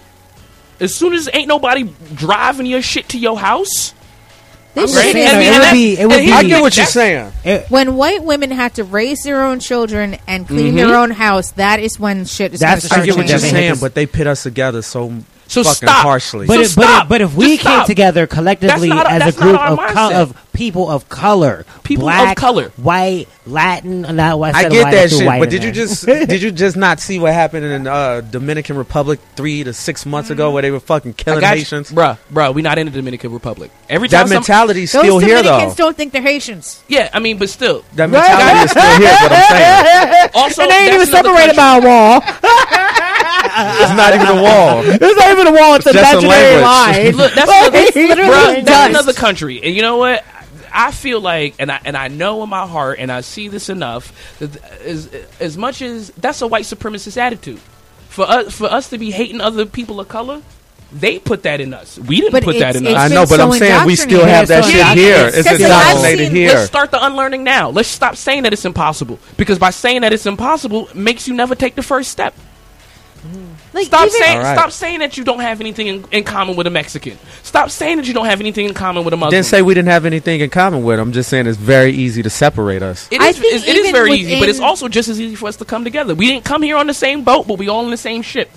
as 0.81 0.95
soon 0.95 1.15
as 1.15 1.29
ain't 1.33 1.49
nobody 1.49 1.89
driving 2.15 2.67
your 2.67 2.83
shit 2.83 3.09
to 3.11 3.19
your 3.19 3.39
house, 3.39 3.95
they 4.75 4.83
I'm 4.83 4.87
right. 4.89 4.95
say 4.95 5.13
saying, 5.13 5.29
And- 5.29 5.43
it 5.43 5.59
would 5.61 5.73
be- 5.73 5.99
it 5.99 6.07
would 6.07 6.21
be- 6.27 6.33
I 6.33 6.43
get 6.43 6.61
what 6.61 6.77
you're 6.77 6.85
saying. 6.87 7.33
When 7.71 7.97
white 7.97 8.23
women 8.23 8.51
have 8.51 8.75
to 8.75 8.85
raise 8.85 9.23
their 9.23 9.43
own 9.43 9.59
children 9.61 10.19
and 10.27 10.47
clean 10.47 10.75
Mhm. 10.75 10.77
their 10.77 10.97
own 10.97 11.13
house, 11.13 11.53
that 11.53 11.81
is 11.81 11.99
when 11.99 12.27
shit 12.27 12.53
is 12.53 12.61
That's 12.61 12.85
start 12.85 13.01
I 13.03 13.07
get 13.07 13.17
what 13.17 13.27
you're 13.29 13.39
saying, 13.39 13.77
but 13.81 13.95
they 13.95 14.05
pit 14.05 14.27
us 14.27 14.43
together 14.43 14.83
so, 14.83 15.15
So 15.49 15.63
fucking 15.63 15.89
stop. 15.89 16.03
harshly. 16.03 16.47
But 16.47 16.55
So 16.55 16.61
if, 16.63 16.77
but, 16.77 16.83
stop. 16.83 17.03
if, 17.05 17.09
but 17.09 17.21
if 17.21 17.35
we 17.35 17.51
Just 17.57 17.63
came 17.63 17.73
stop. 17.75 17.87
together 17.87 18.27
collectively 18.27 18.89
That's 18.89 19.05
not- 19.09 19.23
as 19.23 19.37
a 19.37 19.39
not 19.39 19.43
group 19.47 19.61
our 19.61 19.71
of, 19.73 19.79
col- 19.95 20.11
mindset. 20.11 20.23
of 20.23 20.53
people 20.53 20.91
of 20.91 21.09
color, 21.09 21.65
People 21.85 22.09
of 22.09 22.15
black, 22.15 22.37
color. 22.37 22.71
white, 22.77 23.29
Latin, 23.47 24.01
not 24.03 24.39
white. 24.41 24.55
I 24.57 24.63
said 24.63 24.73
get 24.73 24.85
white, 24.85 24.91
that 24.93 25.09
threw 25.11 25.19
shit, 25.19 25.27
white 25.27 25.39
but 25.39 25.45
in 25.45 25.51
did 25.51 25.63
you 25.65 25.73
there. 25.73 25.87
just 25.87 26.07
did 26.07 26.43
you 26.43 26.51
just 26.51 26.77
not 26.77 26.99
see 26.99 27.19
what 27.21 27.33
happened 27.35 27.65
in 27.67 27.87
uh, 27.87 28.23
Dominican 28.23 28.77
Republic 28.77 29.21
three 29.37 29.63
to 29.65 29.73
six 29.73 30.05
months 30.07 30.31
ago, 30.31 30.51
where 30.51 30.63
they 30.63 30.71
were 30.71 30.81
fucking 30.81 31.13
I 31.19 31.23
killing 31.23 31.41
got 31.41 31.53
you. 31.53 31.59
Haitians? 31.59 31.93
bruh, 31.93 32.19
bruh. 32.33 32.53
We 32.55 32.63
not 32.63 32.79
in 32.79 32.87
the 32.87 32.93
Dominican 32.93 33.33
Republic. 33.33 33.71
Every 33.89 34.09
That 34.09 34.21
time 34.21 34.29
some- 34.29 34.35
mentality's 34.37 34.91
Those 34.93 35.03
still 35.03 35.19
here, 35.21 35.43
Dominicans 35.43 35.75
though. 35.77 35.85
don't 35.85 35.97
think 35.97 36.13
they're 36.13 36.23
Haitians. 36.23 36.83
yeah, 36.89 37.09
I 37.15 37.21
mean, 37.21 37.39
but 37.39 37.49
still, 37.51 37.85
That 37.95 38.11
mentality 38.11 38.65
is 38.65 38.71
still 38.71 38.99
here. 38.99 39.17
But 39.21 39.33
I'm 39.33 39.49
saying 39.51 40.31
also 40.35 40.63
and 40.63 40.71
they 40.71 40.77
ain't 40.77 40.91
that's 40.93 41.09
even 41.09 41.15
another 41.15 41.29
separated 41.29 41.57
country. 41.57 41.57
by 41.57 41.77
a 41.77 41.81
wall. 41.87 42.23
it's 43.57 43.97
not 43.97 44.15
even 44.15 44.27
a 44.39 44.43
wall. 44.43 44.83
It's 44.85 45.01
not 45.19 45.31
even 45.33 45.47
a 45.49 45.53
wall. 45.53 45.75
It's 45.77 45.87
a 45.87 45.93
just 45.93 46.15
a 46.15 46.19
imaginary 46.19 46.63
language. 46.63 46.63
line. 46.63 47.17
Look, 47.17 47.35
that's 47.35 47.49
Like, 47.49 47.61
another, 47.69 47.79
it's 47.79 47.97
literally 47.97 48.31
bruh, 48.31 48.65
that's 48.65 48.91
another 48.91 49.13
country. 49.13 49.63
And 49.63 49.75
you 49.75 49.83
know 49.83 49.97
what? 49.97 50.25
I 50.73 50.91
feel 50.91 51.21
like, 51.21 51.55
and 51.59 51.73
I 51.73 51.81
and 51.85 51.97
I 51.97 52.09
know 52.09 52.43
in 52.43 52.51
my 52.51 52.67
heart, 52.67 52.99
and 52.99 53.11
I 53.11 53.23
see 53.23 53.49
this 53.49 53.69
enough 53.71 54.13
that 54.41 54.63
as 54.83 55.09
as 55.41 55.57
much 55.57 55.81
as 55.81 56.11
that's 56.11 56.43
a 56.43 56.47
white 56.47 56.65
supremacist 56.65 57.17
attitude 57.17 57.61
for 58.09 58.29
us 58.29 58.53
for 58.55 58.67
us 58.67 58.91
to 58.91 58.99
be 58.99 59.11
hating 59.11 59.41
other 59.41 59.65
people 59.65 60.01
of 60.01 60.09
color, 60.09 60.43
they 60.93 61.19
put 61.19 61.45
that 61.45 61.63
in 61.63 61.73
us. 61.73 61.99
We 61.99 62.17
didn't 62.21 62.33
But 62.33 62.43
put 62.45 62.59
that 62.59 62.77
in 62.77 62.87
us. 62.87 62.95
I 62.95 63.09
know, 63.09 63.23
but 63.23 63.37
so 63.37 63.47
I'm 63.47 63.53
saying 63.59 63.87
we 63.87 63.97
still 63.97 64.27
have 64.27 64.49
that 64.49 64.65
Yeah, 64.67 64.93
shit 64.95 64.99
here. 64.99 65.17
yeah. 65.17 65.27
It's 65.29 65.37
Because 65.39 65.49
I've 65.55 65.61
indoctrinated 65.63 66.27
seen- 66.27 66.37
here. 66.37 66.49
Let's 66.51 66.67
start 66.67 66.91
the 66.91 67.05
unlearning 67.07 67.43
now. 67.43 67.71
Let's 67.71 67.89
stop 67.89 68.17
saying 68.17 68.43
that 68.43 68.53
it's 68.53 68.65
impossible 68.67 69.19
because 69.39 69.59
by 69.59 69.71
saying 69.71 70.03
that 70.03 70.13
it's 70.13 70.27
impossible 70.27 70.89
makes 70.95 71.27
you 71.27 71.33
never 71.35 71.55
take 71.55 71.75
the 71.75 71.83
first 71.83 72.11
step. 72.11 72.35
Like 73.73 73.87
Stop 73.87 74.09
saying 74.09 74.39
All 74.39 74.43
right. 74.45 74.59
stop 74.59 74.71
saying 74.73 75.01
that 75.01 75.17
you 75.17 75.25
don't 75.25 75.41
have 75.41 75.61
anything 75.61 75.87
in, 75.87 76.05
in 76.11 76.25
common 76.25 76.57
with 76.57 76.67
a 76.67 76.71
Mexican. 76.71 77.19
Stop 77.43 77.71
saying 77.71 77.99
that 77.99 78.07
you 78.09 78.15
don't 78.15 78.27
have 78.27 78.41
anything 78.41 78.67
in 78.67 78.75
common 78.75 79.05
with 79.05 79.13
a 79.13 79.17
Muslim. 79.17 79.31
Didn't 79.31 79.47
say 79.47 79.63
we 79.63 79.75
didn't 79.75 79.89
have 79.91 80.05
anything 80.07 80.41
in 80.41 80.51
common 80.51 80.83
with. 80.83 80.97
Them. 80.99 81.09
I'm 81.09 81.13
just 81.13 81.29
saying 81.29 81.47
it's 81.47 81.59
very 81.59 81.93
easy 81.93 82.23
to 82.23 82.31
separate 82.31 82.83
us. 82.83 83.09
It 83.11 83.21
I 83.21 83.33
think 83.33 83.55
it 83.67 83.77
is 83.77 83.91
very 83.91 84.13
easy, 84.13 84.39
but 84.41 84.49
it's 84.49 84.61
also 84.61 84.89
just 84.89 85.09
as 85.09 85.21
easy 85.21 85.35
for 85.35 85.49
us 85.49 85.57
to 85.57 85.65
come 85.65 85.85
together. 85.85 86.15
We 86.15 86.27
didn't 86.27 86.45
come 86.45 86.63
here 86.63 86.77
on 86.77 86.87
the 86.87 86.95
same 86.95 87.23
boat, 87.25 87.47
but 87.47 87.59
we 87.59 87.69
all 87.69 87.85
in 87.85 87.91
the 87.91 87.97
same 87.97 88.23
ship. 88.23 88.51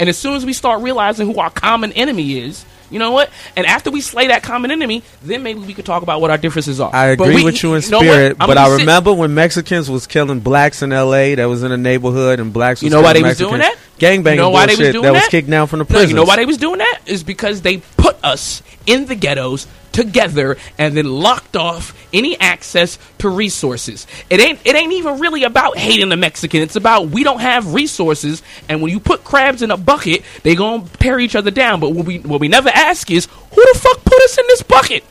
And 0.00 0.08
as 0.08 0.16
soon 0.16 0.34
as 0.34 0.44
we 0.46 0.52
start 0.52 0.82
realizing 0.82 1.26
who 1.32 1.40
our 1.40 1.50
common 1.50 1.92
enemy 1.92 2.38
is, 2.38 2.64
you 2.90 2.98
know 2.98 3.10
what? 3.10 3.30
And 3.56 3.66
after 3.66 3.90
we 3.90 4.00
slay 4.00 4.28
that 4.28 4.42
common 4.42 4.70
enemy, 4.70 5.02
then 5.22 5.42
maybe 5.42 5.60
we 5.60 5.74
could 5.74 5.84
talk 5.84 6.02
about 6.02 6.20
what 6.20 6.30
our 6.30 6.38
differences 6.38 6.80
are. 6.80 6.94
I 6.94 7.16
But 7.16 7.24
agree 7.24 7.36
we- 7.36 7.44
with 7.44 7.62
you 7.62 7.74
in 7.74 7.82
know 7.90 8.00
spirit, 8.00 8.36
I'm 8.40 8.46
but 8.46 8.56
I 8.56 8.64
be 8.66 8.70
sit- 8.70 8.80
remember 8.80 9.12
when 9.12 9.34
Mexicans 9.34 9.90
was 9.90 10.06
killing 10.06 10.40
blacks 10.40 10.82
in 10.82 10.92
L.A. 10.92 11.34
That 11.34 11.46
was 11.46 11.62
in 11.64 11.72
a 11.72 11.76
neighborhood, 11.76 12.38
and 12.40 12.52
blacks. 12.52 12.80
Was 12.80 12.84
You 12.84 12.90
know 12.90 13.02
why 13.02 13.08
killing 13.12 13.22
they 13.24 13.28
was 13.30 13.38
doing 13.38 13.58
that? 13.58 13.76
Gangbanging 13.98 14.30
You 14.32 14.36
know 14.36 14.50
why 14.50 14.66
they 14.66 14.76
was 14.76 14.92
doing 14.92 15.02
that 15.02 15.12
that 15.12 15.12
was 15.14 15.28
kicked 15.28 15.50
down 15.50 15.66
from 15.66 15.80
the 15.80 15.84
No, 15.84 15.88
prison. 15.88 16.08
you 16.10 16.14
know 16.16 16.24
why 16.24 16.36
they 16.36 16.46
was 16.46 16.56
doing 16.58 16.78
that? 16.78 17.00
Is 17.06 17.22
because 17.22 17.62
they 17.62 17.78
put 17.96 18.16
us 18.24 18.62
in 18.86 19.06
the 19.06 19.14
ghettos 19.14 19.66
together 19.92 20.56
and 20.78 20.96
then 20.96 21.06
locked 21.06 21.56
off 21.56 21.92
any 22.12 22.38
access 22.38 22.98
to 23.18 23.28
resources. 23.28 24.06
It 24.30 24.38
ain't 24.40 24.60
it 24.64 24.76
ain't 24.76 24.92
even 24.92 25.18
really 25.18 25.42
about 25.42 25.76
hating 25.76 26.08
the 26.08 26.16
Mexican. 26.16 26.62
It's 26.62 26.76
about 26.76 27.08
we 27.08 27.24
don't 27.24 27.40
have 27.40 27.74
resources 27.74 28.42
and 28.68 28.80
when 28.80 28.92
you 28.92 29.00
put 29.00 29.24
crabs 29.24 29.60
in 29.62 29.70
a 29.72 29.76
bucket, 29.76 30.22
they 30.44 30.54
going 30.54 30.86
to 30.86 30.96
tear 30.98 31.18
each 31.18 31.34
other 31.34 31.50
down. 31.50 31.80
But 31.80 31.90
what 31.90 32.06
we 32.06 32.18
what 32.20 32.40
we 32.40 32.46
never 32.48 32.68
ask 32.68 33.10
is 33.10 33.26
who 33.26 33.72
the 33.72 33.78
fuck 33.78 34.04
put 34.04 34.22
us 34.22 34.38
in 34.38 34.44
this 34.48 34.62
bucket? 34.62 35.04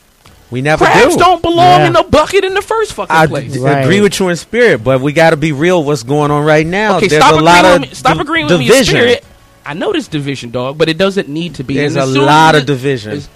We 0.50 0.62
never 0.62 0.84
Crabs 0.86 1.14
do. 1.14 1.20
don't 1.20 1.42
belong 1.42 1.80
Yeah. 1.80 1.86
in 1.88 1.92
the 1.92 2.02
bucket 2.04 2.42
in 2.44 2.54
the 2.54 2.62
first 2.62 2.94
fucking 2.94 3.14
I 3.14 3.26
place. 3.26 3.52
d- 3.52 3.58
Right. 3.58 3.82
agree 3.84 4.00
with 4.00 4.18
you 4.18 4.28
in 4.28 4.36
spirit, 4.36 4.82
but 4.82 5.00
we 5.02 5.12
got 5.12 5.30
to 5.30 5.36
be 5.36 5.52
real. 5.52 5.84
What's 5.84 6.02
going 6.02 6.30
on 6.30 6.44
right 6.44 6.66
now? 6.66 6.96
Okay, 6.96 7.08
There's 7.08 7.22
stop 7.22 7.34
a 7.34 7.38
agreeing 7.38 7.54
lot 7.54 7.64
of 7.66 7.80
with 7.80 7.90
me. 7.90 7.94
Stop 7.94 8.14
d- 8.14 8.20
agreeing 8.22 8.46
with 8.46 8.58
me 8.58 8.64
in 8.66 8.70
division. 8.72 8.94
spirit. 8.96 9.24
I 9.66 9.74
know 9.74 9.92
there's 9.92 10.08
division, 10.08 10.50
dog, 10.50 10.78
but 10.78 10.88
it 10.88 10.96
doesn't 10.96 11.28
need 11.28 11.56
to 11.56 11.64
be. 11.64 11.74
There's 11.74 11.96
a 11.96 12.06
lot 12.06 12.54
of 12.54 12.64
division. 12.64 13.12
as- 13.12 13.28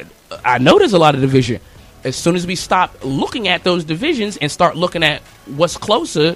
I 0.44 0.56
know 0.58 0.78
there's 0.78 0.94
a 0.94 0.98
lot 0.98 1.14
of 1.14 1.20
division. 1.20 1.60
As 2.04 2.16
soon 2.16 2.34
as 2.34 2.46
we 2.46 2.56
stop 2.56 2.96
looking 3.02 3.46
at 3.48 3.62
those 3.62 3.84
divisions 3.84 4.38
and 4.38 4.50
start 4.50 4.76
looking 4.76 5.02
at 5.04 5.20
what's 5.44 5.76
closer, 5.76 6.34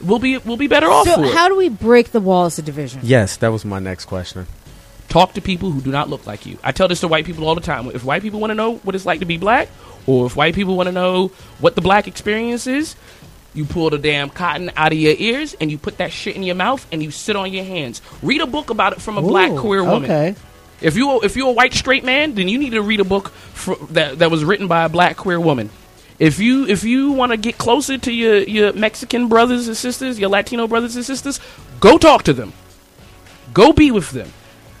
we'll 0.00 0.20
be 0.20 0.38
we'll 0.38 0.56
be 0.56 0.68
better 0.68 0.88
off 0.88 1.06
so 1.08 1.16
for 1.16 1.24
it. 1.24 1.34
how 1.34 1.48
do 1.48 1.56
we 1.56 1.68
break 1.68 2.12
the 2.12 2.20
walls 2.20 2.58
of 2.60 2.64
division? 2.64 3.00
Yes, 3.02 3.36
that 3.38 3.50
was 3.52 3.64
my 3.64 3.80
next 3.80 4.04
question. 4.04 4.46
Talk 5.08 5.34
to 5.34 5.40
people 5.40 5.70
who 5.70 5.80
do 5.80 5.90
not 5.90 6.08
look 6.08 6.26
like 6.26 6.46
you. 6.46 6.58
I 6.62 6.72
tell 6.72 6.88
this 6.88 7.00
to 7.00 7.08
white 7.08 7.26
people 7.26 7.46
all 7.46 7.54
the 7.54 7.60
time. 7.60 7.86
If 7.88 8.04
white 8.04 8.22
people 8.22 8.40
want 8.40 8.50
to 8.50 8.54
know 8.54 8.76
what 8.76 8.94
it's 8.94 9.04
like 9.04 9.20
to 9.20 9.26
be 9.26 9.36
black, 9.36 9.68
or 10.06 10.26
if 10.26 10.36
white 10.36 10.54
people 10.54 10.76
want 10.76 10.86
to 10.86 10.92
know 10.92 11.28
what 11.60 11.74
the 11.74 11.82
black 11.82 12.08
experience 12.08 12.66
is, 12.66 12.96
you 13.54 13.64
pull 13.64 13.90
the 13.90 13.98
damn 13.98 14.30
cotton 14.30 14.70
out 14.76 14.92
of 14.92 14.98
your 14.98 15.14
ears 15.18 15.54
and 15.60 15.70
you 15.70 15.76
put 15.76 15.98
that 15.98 16.10
shit 16.10 16.36
in 16.36 16.42
your 16.42 16.54
mouth 16.54 16.86
and 16.90 17.02
you 17.02 17.10
sit 17.10 17.36
on 17.36 17.52
your 17.52 17.64
hands. 17.64 18.00
Read 18.22 18.40
a 18.40 18.46
book 18.46 18.70
about 18.70 18.94
it 18.94 19.02
from 19.02 19.18
a 19.18 19.22
black 19.22 19.54
queer 19.56 19.84
woman. 19.84 20.10
Okay. 20.10 20.34
If 20.80 20.96
you 20.96 21.20
if 21.22 21.36
you're 21.36 21.50
a 21.50 21.52
white 21.52 21.74
straight 21.74 22.04
man, 22.04 22.34
then 22.34 22.48
you 22.48 22.58
need 22.58 22.70
to 22.70 22.82
read 22.82 23.00
a 23.00 23.04
book 23.04 23.28
fr- 23.28 23.74
that 23.90 24.18
that 24.20 24.30
was 24.30 24.44
written 24.44 24.66
by 24.66 24.84
a 24.84 24.88
black 24.88 25.16
queer 25.16 25.38
woman. 25.38 25.70
If 26.18 26.38
you 26.40 26.66
if 26.66 26.84
you 26.84 27.12
want 27.12 27.32
to 27.32 27.36
get 27.36 27.58
closer 27.58 27.98
to 27.98 28.12
your 28.12 28.38
your 28.38 28.72
Mexican 28.72 29.28
brothers 29.28 29.68
and 29.68 29.76
sisters, 29.76 30.18
your 30.18 30.30
Latino 30.30 30.66
brothers 30.66 30.96
and 30.96 31.04
sisters, 31.04 31.38
go 31.78 31.98
talk 31.98 32.24
to 32.24 32.32
them. 32.32 32.52
Go 33.52 33.72
be 33.72 33.90
with 33.90 34.10
them. 34.10 34.32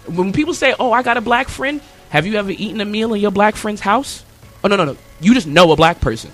When 0.06 0.32
people 0.32 0.54
say, 0.54 0.74
"Oh, 0.78 0.92
I 0.92 1.02
got 1.02 1.16
a 1.16 1.20
black 1.20 1.48
friend," 1.48 1.80
have 2.10 2.26
you 2.26 2.34
ever 2.36 2.50
eaten 2.50 2.80
a 2.80 2.84
meal 2.84 3.14
in 3.14 3.20
your 3.20 3.30
black 3.30 3.56
friend's 3.56 3.80
house? 3.80 4.24
Oh 4.64 4.68
no 4.68 4.76
no 4.76 4.84
no, 4.84 4.96
you 5.20 5.34
just 5.34 5.46
know 5.46 5.72
a 5.72 5.76
black 5.76 6.00
person. 6.00 6.30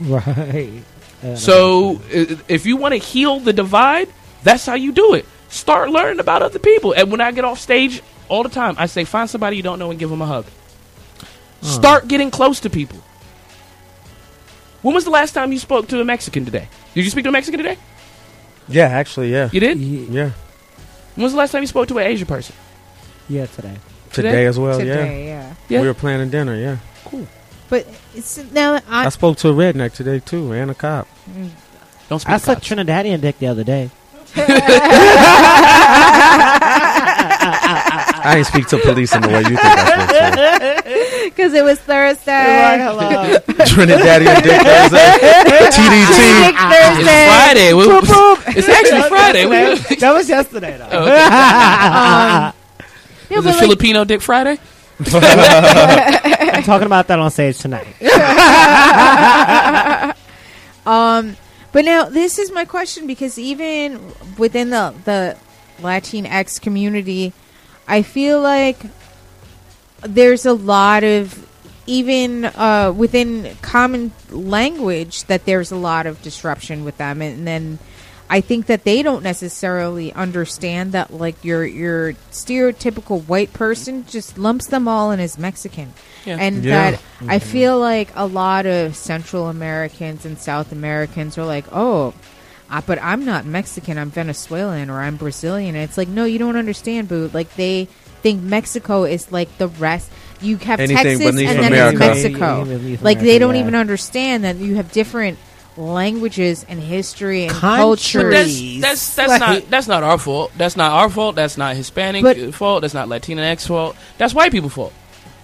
Right. 0.00 0.82
So 1.36 2.00
if 2.10 2.66
you 2.66 2.76
want 2.76 2.94
to 2.94 2.98
heal 2.98 3.38
the 3.38 3.52
divide, 3.52 4.08
that's 4.42 4.66
how 4.66 4.74
you 4.74 4.90
do 4.90 5.14
it. 5.14 5.24
Start 5.48 5.88
learning 5.90 6.18
about 6.18 6.42
other 6.42 6.58
people. 6.58 6.92
And 6.94 7.12
when 7.12 7.20
I 7.20 7.30
get 7.30 7.44
off 7.44 7.60
stage 7.60 8.02
all 8.28 8.42
the 8.42 8.48
time, 8.48 8.74
I 8.76 8.86
say 8.86 9.04
find 9.04 9.30
somebody 9.30 9.56
you 9.56 9.62
don't 9.62 9.78
know 9.78 9.90
and 9.90 10.00
give 10.00 10.10
them 10.10 10.20
a 10.20 10.26
hug. 10.26 10.46
Start 11.60 12.08
getting 12.08 12.32
close 12.32 12.58
to 12.60 12.70
people. 12.70 12.98
When 14.82 14.96
was 14.96 15.04
the 15.04 15.10
last 15.10 15.30
time 15.30 15.52
you 15.52 15.60
spoke 15.60 15.86
to 15.88 16.00
a 16.00 16.04
Mexican 16.04 16.44
today? 16.44 16.68
Did 16.92 17.04
you 17.04 17.10
speak 17.10 17.22
to 17.22 17.28
a 17.28 17.32
Mexican 17.32 17.58
today? 17.58 17.78
Yeah, 18.66 18.86
actually, 18.86 19.30
yeah, 19.30 19.48
You 19.52 19.60
did? 19.60 19.78
Yeah. 19.78 20.32
When 21.14 21.24
was 21.24 21.32
the 21.32 21.38
last 21.38 21.52
time 21.52 21.62
you 21.62 21.66
spoke 21.66 21.88
to 21.88 21.98
an 21.98 22.06
Asian 22.06 22.26
person? 22.26 22.54
Yeah, 23.28 23.46
today. 23.46 23.76
Today 24.12 24.46
as 24.46 24.58
well, 24.58 24.78
today, 24.78 25.26
yeah. 25.26 25.42
yeah. 25.42 25.54
Yeah. 25.68 25.80
We 25.80 25.86
were 25.86 25.94
planning 25.94 26.30
dinner, 26.30 26.54
yeah. 26.54 26.78
Cool. 27.04 27.26
But 27.68 27.86
it's 28.14 28.38
now 28.52 28.74
I, 28.88 29.06
I 29.06 29.08
spoke 29.08 29.38
to 29.38 29.48
a 29.48 29.52
redneck 29.52 29.94
today 29.94 30.20
too, 30.20 30.52
and 30.52 30.70
a 30.70 30.74
cop. 30.74 31.08
Mm. 31.30 31.48
Don't 32.08 32.18
speak 32.18 32.34
I 32.34 32.38
to 32.38 32.44
sucked 32.44 32.60
cops. 32.60 32.68
Trinidadian 32.68 33.22
dick 33.22 33.38
the 33.38 33.46
other 33.46 33.64
day. 33.64 33.90
I 38.24 38.38
ain't 38.38 38.46
speak 38.46 38.66
to 38.68 38.78
police 38.78 39.14
in 39.14 39.22
the 39.22 39.28
way 39.28 39.40
you 39.40 39.56
think 39.56 39.60
I 39.64 39.74
spoke 40.74 41.24
because 41.24 41.52
it 41.58 41.64
was 41.64 41.78
Thursday. 41.80 42.78
to. 42.78 43.42
Trinidadian 43.72 44.42
Dick 44.42 44.62
Thursday. 44.62 45.10
TDT. 45.70 46.18
Dick 46.42 46.54
It's 46.56 46.72
Thursday. 46.72 47.26
Friday. 47.26 47.72
We- 47.74 47.84
it's 48.56 48.68
actually 48.68 49.02
Friday. 49.08 49.46
We- 49.46 49.96
that 49.96 50.12
was 50.12 50.28
yesterday, 50.28 50.78
though. 50.78 50.88
Oh, 50.92 51.02
okay. 51.02 51.12
Yeah, 53.30 53.38
Is 53.38 53.44
but 53.44 53.44
it 53.44 53.46
like, 53.46 53.58
Filipino 53.60 54.04
Dick 54.04 54.20
Friday? 54.22 54.58
I'm 55.00 56.62
talking 56.62 56.86
about 56.86 57.08
that 57.08 57.18
on 57.18 57.30
stage 57.30 57.58
tonight. 57.58 57.86
Um, 60.84 61.36
but 61.72 61.84
now 61.84 62.04
this 62.04 62.38
is 62.38 62.50
my 62.52 62.64
question 62.64 63.06
because 63.06 63.38
even 63.38 64.00
within 64.36 64.70
the 64.70 64.92
the 65.04 65.36
Latinx 65.80 66.60
community, 66.60 67.32
I 67.86 68.02
feel 68.02 68.40
like 68.40 68.78
there's 70.02 70.46
a 70.46 70.52
lot 70.52 71.04
of 71.04 71.46
even 71.86 72.44
uh, 72.44 72.92
within 72.96 73.56
common 73.62 74.12
language 74.30 75.24
that 75.24 75.44
there's 75.44 75.72
a 75.72 75.76
lot 75.76 76.06
of 76.06 76.22
disruption 76.22 76.84
with 76.84 76.96
them, 76.96 77.20
and 77.20 77.46
then 77.46 77.78
I 78.30 78.40
think 78.40 78.66
that 78.66 78.84
they 78.84 79.02
don't 79.02 79.22
necessarily 79.22 80.12
understand 80.12 80.92
that 80.92 81.12
like 81.12 81.44
your 81.44 81.64
your 81.64 82.12
stereotypical 82.30 83.24
white 83.26 83.52
person 83.52 84.06
just 84.06 84.38
lumps 84.38 84.68
them 84.68 84.86
all 84.88 85.10
in 85.10 85.20
as 85.20 85.38
Mexican, 85.38 85.92
Yeah. 86.24 86.36
and 86.40 86.64
Yeah. 86.64 86.92
that 86.92 87.00
I 87.28 87.38
feel 87.40 87.78
like 87.78 88.10
a 88.14 88.26
lot 88.26 88.64
of 88.66 88.96
Central 88.96 89.48
Americans 89.48 90.24
and 90.24 90.38
South 90.38 90.72
Americans 90.72 91.36
are 91.36 91.44
like, 91.44 91.64
oh. 91.72 92.14
Uh, 92.72 92.80
but 92.86 92.98
I'm 93.02 93.24
not 93.26 93.44
Mexican. 93.44 93.98
I'm 93.98 94.10
Venezuelan 94.10 94.88
or 94.90 95.00
I'm 95.00 95.16
Brazilian. 95.16 95.74
And 95.76 95.84
it's 95.84 95.98
like, 95.98 96.08
no, 96.08 96.24
you 96.24 96.38
don't 96.38 96.56
understand, 96.56 97.06
boo. 97.08 97.30
Like 97.32 97.54
they 97.54 97.84
think 98.22 98.42
Mexico 98.42 99.04
is 99.04 99.30
like 99.30 99.58
the 99.58 99.68
rest. 99.68 100.10
You 100.40 100.56
have 100.56 100.80
Anything 100.80 100.96
Texas 101.20 101.26
and 101.28 101.38
then 101.38 101.58
it's 101.58 101.66
America. 101.68 101.98
Mexico. 101.98 102.64
Beneath 102.64 103.02
Like 103.02 103.20
they 103.20 103.38
don't 103.38 103.54
yeah. 103.54 103.60
even 103.60 103.74
understand 103.74 104.44
that 104.44 104.56
you 104.56 104.76
have 104.76 104.90
different 104.90 105.38
languages 105.76 106.64
and 106.68 106.80
history 106.80 107.42
and 107.44 107.52
Country. 107.52 107.76
culture. 107.78 108.30
That's 108.30 108.80
that's 108.80 109.14
that's 109.16 109.28
Like- 109.28 109.40
not 109.40 109.70
that's 109.70 109.88
not 109.88 110.02
our 110.02 110.18
fault. 110.18 110.52
That's 110.56 110.76
not 110.76 110.92
our 110.92 111.08
fault. 111.10 111.36
That's 111.36 111.56
not 111.58 111.76
Hispanic 111.76 112.22
But- 112.22 112.54
fault. 112.54 112.82
That's 112.82 112.94
not 112.94 113.08
Latinx 113.08 113.66
fault. 113.66 113.96
That's 114.18 114.34
white 114.34 114.52
people 114.52 114.68
fault. 114.70 114.92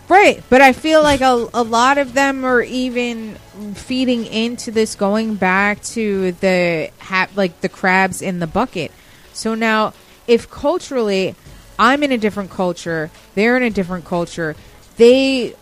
Right, 0.09 0.43
but 0.49 0.63
I 0.63 0.73
feel 0.73 1.03
like 1.03 1.21
a, 1.21 1.49
a 1.53 1.63
lot 1.63 1.99
of 1.99 2.15
them 2.15 2.45
are 2.45 2.63
even 2.63 3.35
feeding 3.75 4.25
into 4.25 4.71
this, 4.71 4.95
going 4.95 5.35
back 5.35 5.83
to 5.83 6.33
the 6.33 6.91
ha- 6.99 7.29
like 7.37 7.61
the 7.61 7.69
crabs 7.69 8.23
in 8.23 8.39
the 8.39 8.47
bucket. 8.47 8.91
So 9.35 9.55
now, 9.55 9.93
if 10.27 10.51
culturally, 10.51 11.35
I'm 11.79 12.03
in 12.03 12.11
a 12.11 12.19
different 12.19 12.51
culture, 12.51 13.11
they're 13.35 13.59
in 13.59 13.63
a 13.63 13.71
different 13.71 14.07
culture, 14.07 14.57
they 14.97 15.55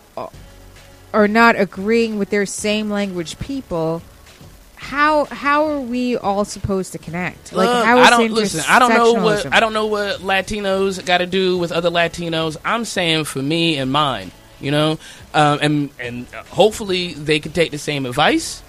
are 1.13 1.27
not 1.27 1.55
agreeing 1.57 2.17
with 2.17 2.29
their 2.29 2.45
same 2.45 2.89
language 2.89 3.39
people. 3.39 4.01
How 4.77 5.25
how 5.25 5.65
are 5.65 5.79
we 5.79 6.17
all 6.17 6.45
supposed 6.45 6.91
to 6.93 6.99
connect? 6.99 7.51
Like 7.51 7.67
Look, 7.67 7.85
how 7.85 7.97
is 7.99 8.07
I 8.07 8.09
don't 8.11 8.31
listen. 8.31 8.63
I 8.67 8.79
don't 8.79 8.93
know 8.93 9.13
what? 9.13 9.53
I 9.53 9.59
don't 9.59 9.73
know 9.73 9.87
what 9.87 10.19
Latinos 10.19 11.03
got 11.03 11.17
to 11.17 11.25
do 11.25 11.57
with 11.57 11.71
other 11.71 11.89
Latinos. 11.89 12.57
I'm 12.63 12.85
saying 12.85 13.25
for 13.25 13.41
me 13.41 13.77
and 13.77 13.91
mine, 13.91 14.31
you 14.61 14.71
know, 14.71 14.99
um, 15.33 15.59
and 15.61 15.89
and 15.99 16.27
hopefully 16.27 17.13
they 17.13 17.39
can 17.39 17.51
take 17.51 17.71
the 17.71 17.79
same 17.79 18.05
advice, 18.05 18.61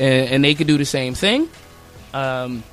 and, 0.00 0.28
and 0.30 0.44
they 0.44 0.54
can 0.54 0.66
do 0.66 0.78
the 0.78 0.86
same 0.86 1.14
thing. 1.14 1.48
Um, 2.14 2.64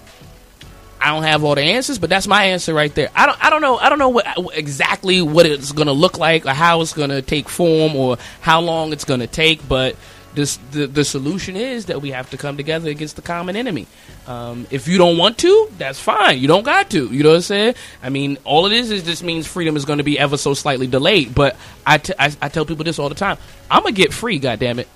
I 1.03 1.07
don't 1.07 1.23
have 1.23 1.43
all 1.43 1.55
the 1.55 1.61
answers, 1.61 1.99
but 1.99 2.09
that's 2.09 2.27
my 2.27 2.45
answer 2.45 2.73
right 2.73 2.93
there. 2.95 3.09
I 3.13 3.25
don't 3.25 3.43
I 3.43 3.49
don't 3.49 3.61
know 3.61 3.77
I 3.77 3.89
don't 3.89 3.99
know 3.99 4.09
what 4.09 4.25
exactly 4.53 5.21
what 5.21 5.45
it's 5.45 5.73
going 5.73 5.87
to 5.87 5.93
look 5.93 6.17
like 6.17 6.45
or 6.45 6.51
how 6.51 6.79
it's 6.79 6.93
going 6.93 7.09
to 7.09 7.21
take 7.21 7.49
form 7.49 7.97
or 7.97 8.17
how 8.39 8.61
long 8.61 8.93
it's 8.93 9.03
going 9.03 9.19
to 9.19 9.27
take, 9.27 9.67
but 9.67 9.97
this 10.35 10.57
the 10.71 10.87
the 10.87 11.03
solution 11.03 11.55
is 11.55 11.85
that 11.85 12.01
we 12.01 12.11
have 12.11 12.29
to 12.31 12.37
come 12.37 12.57
together 12.57 12.89
against 12.89 13.15
the 13.15 13.21
common 13.21 13.55
enemy. 13.55 13.87
Um, 14.27 14.67
if 14.71 14.87
you 14.87 14.97
don't 14.97 15.17
want 15.17 15.37
to, 15.39 15.69
that's 15.77 15.99
fine. 15.99 16.39
You 16.39 16.47
don't 16.47 16.63
got 16.63 16.89
to. 16.91 17.07
You 17.07 17.23
know 17.23 17.29
what 17.29 17.35
I'm 17.35 17.41
saying? 17.41 17.75
I 18.01 18.09
mean, 18.09 18.37
all 18.43 18.65
it 18.65 18.71
is 18.71 18.91
is 18.91 19.03
just 19.03 19.23
means 19.23 19.47
freedom 19.47 19.75
is 19.75 19.85
going 19.85 19.97
to 19.97 20.03
be 20.03 20.17
ever 20.17 20.37
so 20.37 20.53
slightly 20.53 20.87
delayed. 20.87 21.35
But 21.35 21.55
I, 21.85 21.97
t- 21.97 22.13
I, 22.17 22.33
I 22.41 22.49
tell 22.49 22.65
people 22.65 22.85
this 22.85 22.99
all 22.99 23.09
the 23.09 23.15
time. 23.15 23.37
I'm 23.69 23.83
gonna 23.83 23.93
get 23.93 24.13
free. 24.13 24.39
God 24.39 24.59
damn 24.59 24.79
it. 24.79 24.87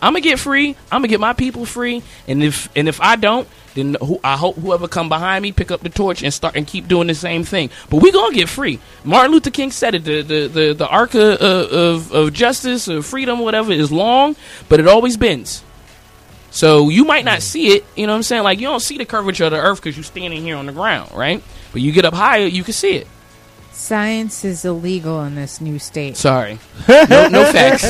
I'm 0.00 0.12
gonna 0.12 0.20
get 0.20 0.38
free. 0.38 0.76
I'm 0.92 1.00
gonna 1.00 1.08
get 1.08 1.20
my 1.20 1.32
people 1.32 1.66
free. 1.66 2.02
And 2.26 2.42
if 2.42 2.68
and 2.76 2.88
if 2.88 3.00
I 3.00 3.16
don't, 3.16 3.48
then 3.78 3.96
who, 4.00 4.20
I 4.24 4.36
hope 4.36 4.56
whoever 4.56 4.88
come 4.88 5.08
behind 5.08 5.42
me 5.42 5.52
pick 5.52 5.70
up 5.70 5.80
the 5.80 5.88
torch 5.88 6.22
and 6.22 6.34
start 6.34 6.56
and 6.56 6.66
keep 6.66 6.88
doing 6.88 7.06
the 7.06 7.14
same 7.14 7.44
thing. 7.44 7.70
But 7.88 8.02
we 8.02 8.12
gonna 8.12 8.34
get 8.34 8.48
free. 8.48 8.80
Martin 9.04 9.32
Luther 9.32 9.50
King 9.50 9.70
said 9.70 9.94
it. 9.94 10.04
The 10.04 10.22
the 10.22 10.48
the, 10.48 10.72
the 10.74 10.88
arc 10.88 11.14
of, 11.14 11.40
of 11.40 12.12
of 12.12 12.32
justice 12.32 12.88
or 12.88 13.02
freedom, 13.02 13.40
whatever, 13.40 13.72
is 13.72 13.92
long, 13.92 14.36
but 14.68 14.80
it 14.80 14.88
always 14.88 15.16
bends. 15.16 15.62
So 16.50 16.88
you 16.88 17.04
might 17.04 17.24
not 17.24 17.42
see 17.42 17.68
it. 17.68 17.84
You 17.94 18.06
know 18.06 18.12
what 18.12 18.16
I'm 18.18 18.22
saying? 18.22 18.42
Like 18.42 18.58
you 18.58 18.66
don't 18.66 18.80
see 18.80 18.98
the 18.98 19.04
curvature 19.04 19.44
of 19.44 19.52
the 19.52 19.58
earth 19.58 19.80
because 19.80 19.96
you're 19.96 20.04
standing 20.04 20.42
here 20.42 20.56
on 20.56 20.66
the 20.66 20.72
ground, 20.72 21.12
right? 21.14 21.42
But 21.72 21.82
you 21.82 21.92
get 21.92 22.04
up 22.04 22.14
higher, 22.14 22.46
you 22.46 22.64
can 22.64 22.72
see 22.72 22.96
it. 22.96 23.06
Science 23.78 24.44
is 24.44 24.64
illegal 24.64 25.22
in 25.22 25.36
this 25.36 25.60
new 25.60 25.78
state. 25.78 26.16
Sorry, 26.16 26.58
no, 26.88 27.28
no 27.28 27.44
facts. 27.52 27.84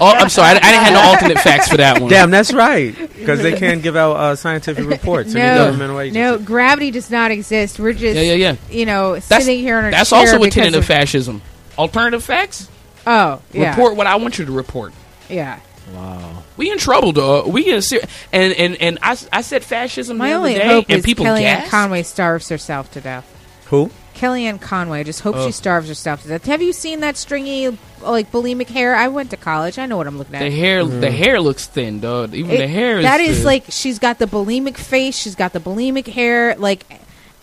oh, 0.00 0.06
I'm 0.06 0.28
sorry. 0.28 0.50
I, 0.50 0.52
I 0.52 0.70
didn't 0.70 0.84
have 0.84 0.92
no 0.92 1.00
alternate 1.00 1.38
facts 1.40 1.68
for 1.68 1.76
that 1.78 2.00
one. 2.00 2.08
Damn, 2.08 2.30
that's 2.30 2.52
right. 2.52 2.96
Because 2.96 3.42
they 3.42 3.56
can't 3.58 3.82
give 3.82 3.96
out 3.96 4.12
uh, 4.16 4.36
scientific 4.36 4.86
reports. 4.86 5.34
Any 5.34 5.40
No, 5.44 5.64
governmental 5.66 5.98
agency. 6.00 6.20
no, 6.20 6.38
gravity 6.38 6.92
does 6.92 7.10
not 7.10 7.32
exist. 7.32 7.80
We're 7.80 7.92
just, 7.92 8.14
Yeah, 8.14 8.22
yeah, 8.22 8.34
yeah. 8.34 8.56
you 8.70 8.86
know, 8.86 9.14
That's 9.14 9.44
sitting 9.44 9.58
here 9.58 9.78
on 9.78 9.86
a 9.86 9.90
That's 9.90 10.10
chair 10.10 10.20
also 10.20 10.36
a 10.36 10.38
because 10.38 10.54
tenet 10.54 10.74
of 10.74 10.78
of- 10.80 10.86
fascism. 10.86 11.42
Alternative 11.76 12.22
facts. 12.22 12.70
Oh, 13.04 13.42
yeah, 13.52 13.70
Report 13.70 13.96
what 13.96 14.06
I 14.06 14.14
want 14.16 14.38
you 14.38 14.44
to 14.44 14.52
report. 14.52 14.92
yeah. 15.28 15.58
Wow. 15.92 16.44
We 16.56 16.70
in 16.70 16.78
trouble, 16.78 17.10
dog. 17.12 17.48
We 17.52 17.70
in 17.70 17.82
ser- 17.82 18.00
and 18.32 18.52
and 18.54 18.76
and 18.80 18.98
I, 19.02 19.18
I 19.32 19.42
said 19.42 19.62
fascism 19.64 20.16
My 20.16 20.30
the 20.30 20.34
only 20.36 20.50
other 20.54 20.60
day, 20.60 20.68
hope 20.68 20.84
and 20.88 20.98
is 21.00 21.04
people 21.04 21.26
Kellyanne 21.26 21.40
gasped. 21.40 21.70
Conway 21.72 22.02
starves 22.04 22.48
herself 22.48 22.90
to 22.92 23.00
death. 23.02 23.28
Who? 23.66 23.90
Kellyanne 24.14 24.60
Conway. 24.60 25.00
I 25.00 25.02
just 25.02 25.20
hope 25.20 25.36
Oh. 25.36 25.46
she 25.46 25.52
starves 25.52 25.88
herself 25.88 26.22
to 26.22 26.28
death. 26.28 26.44
Have 26.46 26.62
you 26.62 26.72
seen 26.72 27.00
that 27.00 27.16
stringy, 27.16 27.76
like 28.02 28.30
bulimic 28.32 28.68
hair? 28.68 28.94
I 28.94 29.08
went 29.08 29.30
to 29.30 29.36
college. 29.36 29.78
I 29.78 29.86
know 29.86 29.96
what 29.96 30.06
I'm 30.06 30.18
looking 30.18 30.34
at. 30.36 30.40
The 30.40 30.50
hair, 30.50 30.84
the 30.84 31.10
hair 31.10 31.40
looks 31.40 31.66
thin, 31.66 32.00
dog. 32.00 32.34
Even 32.34 32.52
It- 32.52 32.58
the 32.58 32.68
hair 32.68 32.98
is 32.98 33.04
that 33.04 33.20
is 33.20 33.36
thin. 33.38 33.46
like 33.46 33.64
she's 33.70 33.98
got 33.98 34.18
the 34.18 34.26
bulimic 34.26 34.76
face. 34.76 35.16
She's 35.18 35.34
got 35.34 35.52
the 35.52 35.60
bulimic 35.60 36.06
hair. 36.06 36.54
Like 36.56 36.84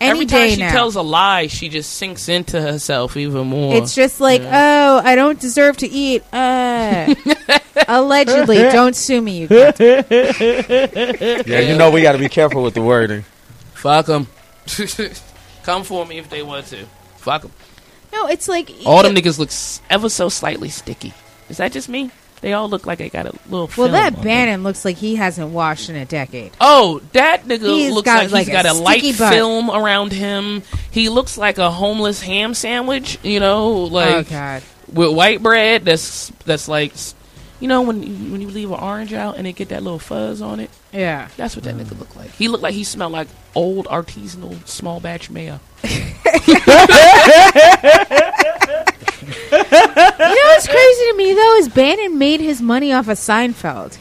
any 0.00 0.10
every 0.10 0.26
time 0.26 0.50
she 0.50 0.56
now. 0.56 0.72
tells 0.72 0.96
a 0.96 1.02
lie, 1.02 1.46
she 1.46 1.68
just 1.68 1.92
sinks 1.94 2.28
into 2.28 2.60
herself 2.60 3.16
even 3.16 3.46
more. 3.46 3.76
It's 3.76 3.94
just 3.94 4.20
like, 4.20 4.42
oh, 4.44 5.00
I 5.04 5.14
don't 5.14 5.38
deserve 5.38 5.76
to 5.78 5.88
eat. 5.88 6.24
Uh, 6.32 7.14
allegedly, 7.86 8.56
don't 8.72 8.96
sue 8.96 9.20
me, 9.22 9.38
you 9.42 9.46
guys. 9.48 9.76
Yeah, 11.46 11.60
you 11.60 11.76
know 11.76 11.90
we 11.92 12.02
got 12.02 12.12
to 12.12 12.18
be 12.18 12.28
careful 12.28 12.62
with 12.64 12.74
the 12.74 12.82
wording. 12.82 13.24
fuck 13.74 14.06
them. 14.06 14.26
Come 15.62 15.84
for 15.84 16.04
me 16.06 16.18
if 16.18 16.28
they 16.30 16.42
want 16.42 16.66
to. 16.66 16.86
Fuck 17.16 17.42
them. 17.42 17.52
No, 18.12 18.26
it's 18.28 18.48
like 18.48 18.70
All 18.84 19.02
them 19.02 19.14
niggas 19.14 19.38
look 19.38 19.50
ever 19.90 20.08
so 20.08 20.28
slightly 20.28 20.68
sticky. 20.68 21.14
Is 21.48 21.56
that 21.58 21.72
just 21.72 21.88
me? 21.88 22.10
They 22.40 22.52
all 22.54 22.68
look 22.68 22.86
like 22.86 22.98
they 22.98 23.08
got 23.08 23.26
a 23.26 23.32
little. 23.48 23.48
Well, 23.48 23.66
film 23.68 23.92
that 23.92 24.06
on 24.08 24.12
them. 24.14 24.24
Bannon 24.24 24.62
looks 24.64 24.84
like 24.84 24.96
he 24.96 25.14
hasn't 25.14 25.50
washed 25.50 25.88
in 25.88 25.94
a 25.96 26.04
decade. 26.04 26.50
Oh, 26.60 27.00
that 27.12 27.44
nigga 27.44 27.60
He's 27.72 27.92
looks 27.92 28.04
got, 28.04 28.24
like, 28.24 28.32
like, 28.32 28.46
he's 28.46 28.52
got 28.52 28.66
a 28.66 28.72
a, 28.72 28.74
light 28.74 28.98
sticky 28.98 29.16
butt. 29.18 29.32
film 29.32 29.70
around 29.70 30.12
him. 30.12 30.62
He 30.90 31.08
looks 31.08 31.38
like 31.38 31.58
a 31.58 31.70
homeless 31.70 32.20
ham 32.20 32.54
sandwich. 32.54 33.18
You 33.22 33.38
know, 33.38 33.70
like 33.84 34.10
oh 34.14 34.22
God, 34.24 34.62
with 34.92 35.14
white 35.14 35.40
bread. 35.40 35.84
That's 35.84 36.30
that's 36.44 36.66
like, 36.66 36.92
s- 36.94 37.14
you 37.62 37.68
know, 37.68 37.82
when 37.82 38.02
you, 38.02 38.32
when 38.32 38.40
you 38.40 38.48
leave 38.48 38.72
an 38.72 38.80
orange 38.80 39.12
out 39.12 39.36
and 39.38 39.46
it 39.46 39.52
get 39.52 39.68
that 39.68 39.84
little 39.84 40.00
fuzz 40.00 40.42
on 40.42 40.58
it. 40.58 40.68
yeah. 40.92 41.28
That's 41.36 41.54
what 41.54 41.64
that 41.64 41.76
nigga 41.76 41.96
look 41.96 42.16
like. 42.16 42.32
He 42.32 42.48
looked 42.48 42.64
like 42.64 42.74
he 42.74 42.82
smelled 42.82 43.12
like 43.12 43.28
old 43.54 43.86
artisanal 43.86 44.66
small 44.66 44.98
batch 44.98 45.30
mayo. 45.30 45.60
You 49.52 49.58
know 49.58 50.48
what's 50.48 50.66
crazy 50.66 51.10
to 51.10 51.14
me 51.16 51.34
though 51.34 51.56
is 51.58 51.68
Bannon 51.68 52.18
made 52.18 52.40
his 52.40 52.60
money 52.60 52.92
off 52.92 53.08
of 53.08 53.18
Seinfeld. 53.18 53.98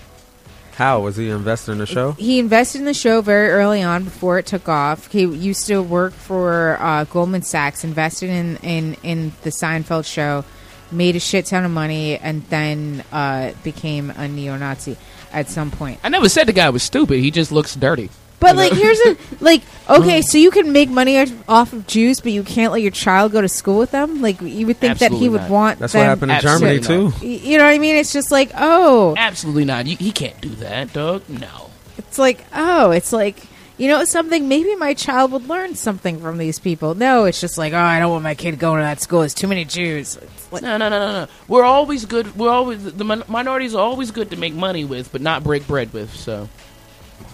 How 0.75 1.01
was 1.01 1.17
he 1.17 1.29
investing 1.29 1.73
in 1.73 1.77
the 1.77 1.85
show? 1.85 2.13
He 2.13 2.39
invested 2.39 2.79
in 2.79 2.85
the 2.85 2.93
show 2.93 3.21
very 3.21 3.49
early 3.49 3.83
on 3.83 4.05
before 4.05 4.39
it 4.39 4.45
took 4.47 4.67
off. 4.67 5.11
He 5.11 5.25
used 5.25 5.67
to 5.67 5.81
work 5.81 6.13
for 6.13 6.77
uh, 6.79 7.03
Goldman 7.03 7.43
Sachs, 7.43 7.83
invested 7.83 8.29
in, 8.29 8.57
in, 8.57 8.95
in 9.03 9.33
the 9.43 9.51
Seinfeld 9.51 10.05
show, 10.05 10.43
made 10.91 11.15
a 11.15 11.19
shit 11.19 11.45
ton 11.45 11.63
of 11.65 11.71
money, 11.71 12.17
and 12.17 12.43
then 12.49 13.03
uh, 13.11 13.51
became 13.63 14.09
a 14.11 14.27
neo 14.27 14.57
Nazi 14.57 14.97
at 15.31 15.47
some 15.49 15.71
point. 15.71 15.99
I 16.03 16.09
never 16.09 16.29
said 16.29 16.47
the 16.47 16.53
guy 16.53 16.69
was 16.69 16.83
stupid. 16.83 17.19
He 17.19 17.31
just 17.31 17.51
looks 17.51 17.75
dirty. 17.75 18.09
But 18.39 18.55
like, 18.55 18.73
here's 18.73 18.99
a 19.01 19.17
like. 19.39 19.61
Okay, 19.87 20.21
so 20.23 20.37
you 20.39 20.49
can 20.51 20.71
make 20.71 20.89
money 20.89 21.19
off- 21.19 21.49
off 21.49 21.73
of 21.73 21.85
Jews, 21.85 22.19
but 22.21 22.31
you 22.31 22.41
can't 22.43 22.71
let 22.73 22.81
your 22.81 22.89
child 22.91 23.31
go 23.33 23.41
to 23.41 23.47
school 23.49 23.77
with 23.77 23.91
them. 23.91 24.21
Like, 24.21 24.41
you 24.41 24.65
would 24.67 24.77
think 24.77 24.97
that 24.99 25.11
he 25.11 25.29
would 25.29 25.41
not. 25.41 25.49
want. 25.49 25.79
That's 25.79 25.93
what 25.93 26.03
happened 26.05 26.31
in 26.31 26.39
Germany 26.41 26.77
not. 26.79 26.85
too. 26.87 27.05
Y- 27.21 27.39
You 27.43 27.57
know 27.59 27.65
what 27.65 27.71
I 27.73 27.77
mean? 27.77 27.97
It's 27.97 28.11
just 28.13 28.31
like, 28.31 28.51
oh, 28.57 29.13
Absolutely 29.17 29.65
not. 29.65 29.85
You, 29.85 29.95
he 29.97 30.11
can't 30.11 30.39
do 30.41 30.49
that, 30.55 30.91
dog. 30.93 31.27
No. 31.29 31.69
it's 31.99 32.17
like, 32.17 32.43
oh, 32.53 32.89
it's 32.91 33.13
like, 33.13 33.43
you 33.81 33.87
know, 33.87 34.05
something. 34.05 34.47
Maybe 34.47 34.75
my 34.75 34.93
child 34.93 35.31
would 35.31 35.47
learn 35.49 35.73
something 35.73 36.19
from 36.19 36.37
these 36.37 36.59
people. 36.59 36.93
No, 36.93 37.25
it's 37.25 37.41
just 37.41 37.57
like, 37.57 37.73
oh, 37.73 37.77
I 37.79 37.97
don't 37.97 38.11
want 38.11 38.23
my 38.23 38.35
kid 38.35 38.59
going 38.59 38.77
to 38.77 38.83
that 38.83 39.01
school. 39.01 39.21
There's 39.21 39.33
too 39.33 39.47
many 39.47 39.65
Jews. 39.65 40.19
Like, 40.51 40.61
No, 40.61 40.77
no, 40.77 40.87
no, 40.87 40.99
no, 40.99 41.11
no. 41.25 41.31
We're 41.47 41.63
always 41.63 42.05
good. 42.05 42.35
We're 42.35 42.51
always 42.51 42.93
the 42.93 43.03
min- 43.03 43.23
minorities 43.27 43.73
are 43.73 43.81
always 43.81 44.11
good 44.11 44.29
to 44.29 44.37
make 44.37 44.53
money 44.53 44.85
with, 44.85 45.11
but 45.11 45.21
not 45.21 45.43
break 45.43 45.65
bread 45.65 45.91
with. 45.93 46.13
So 46.15 46.47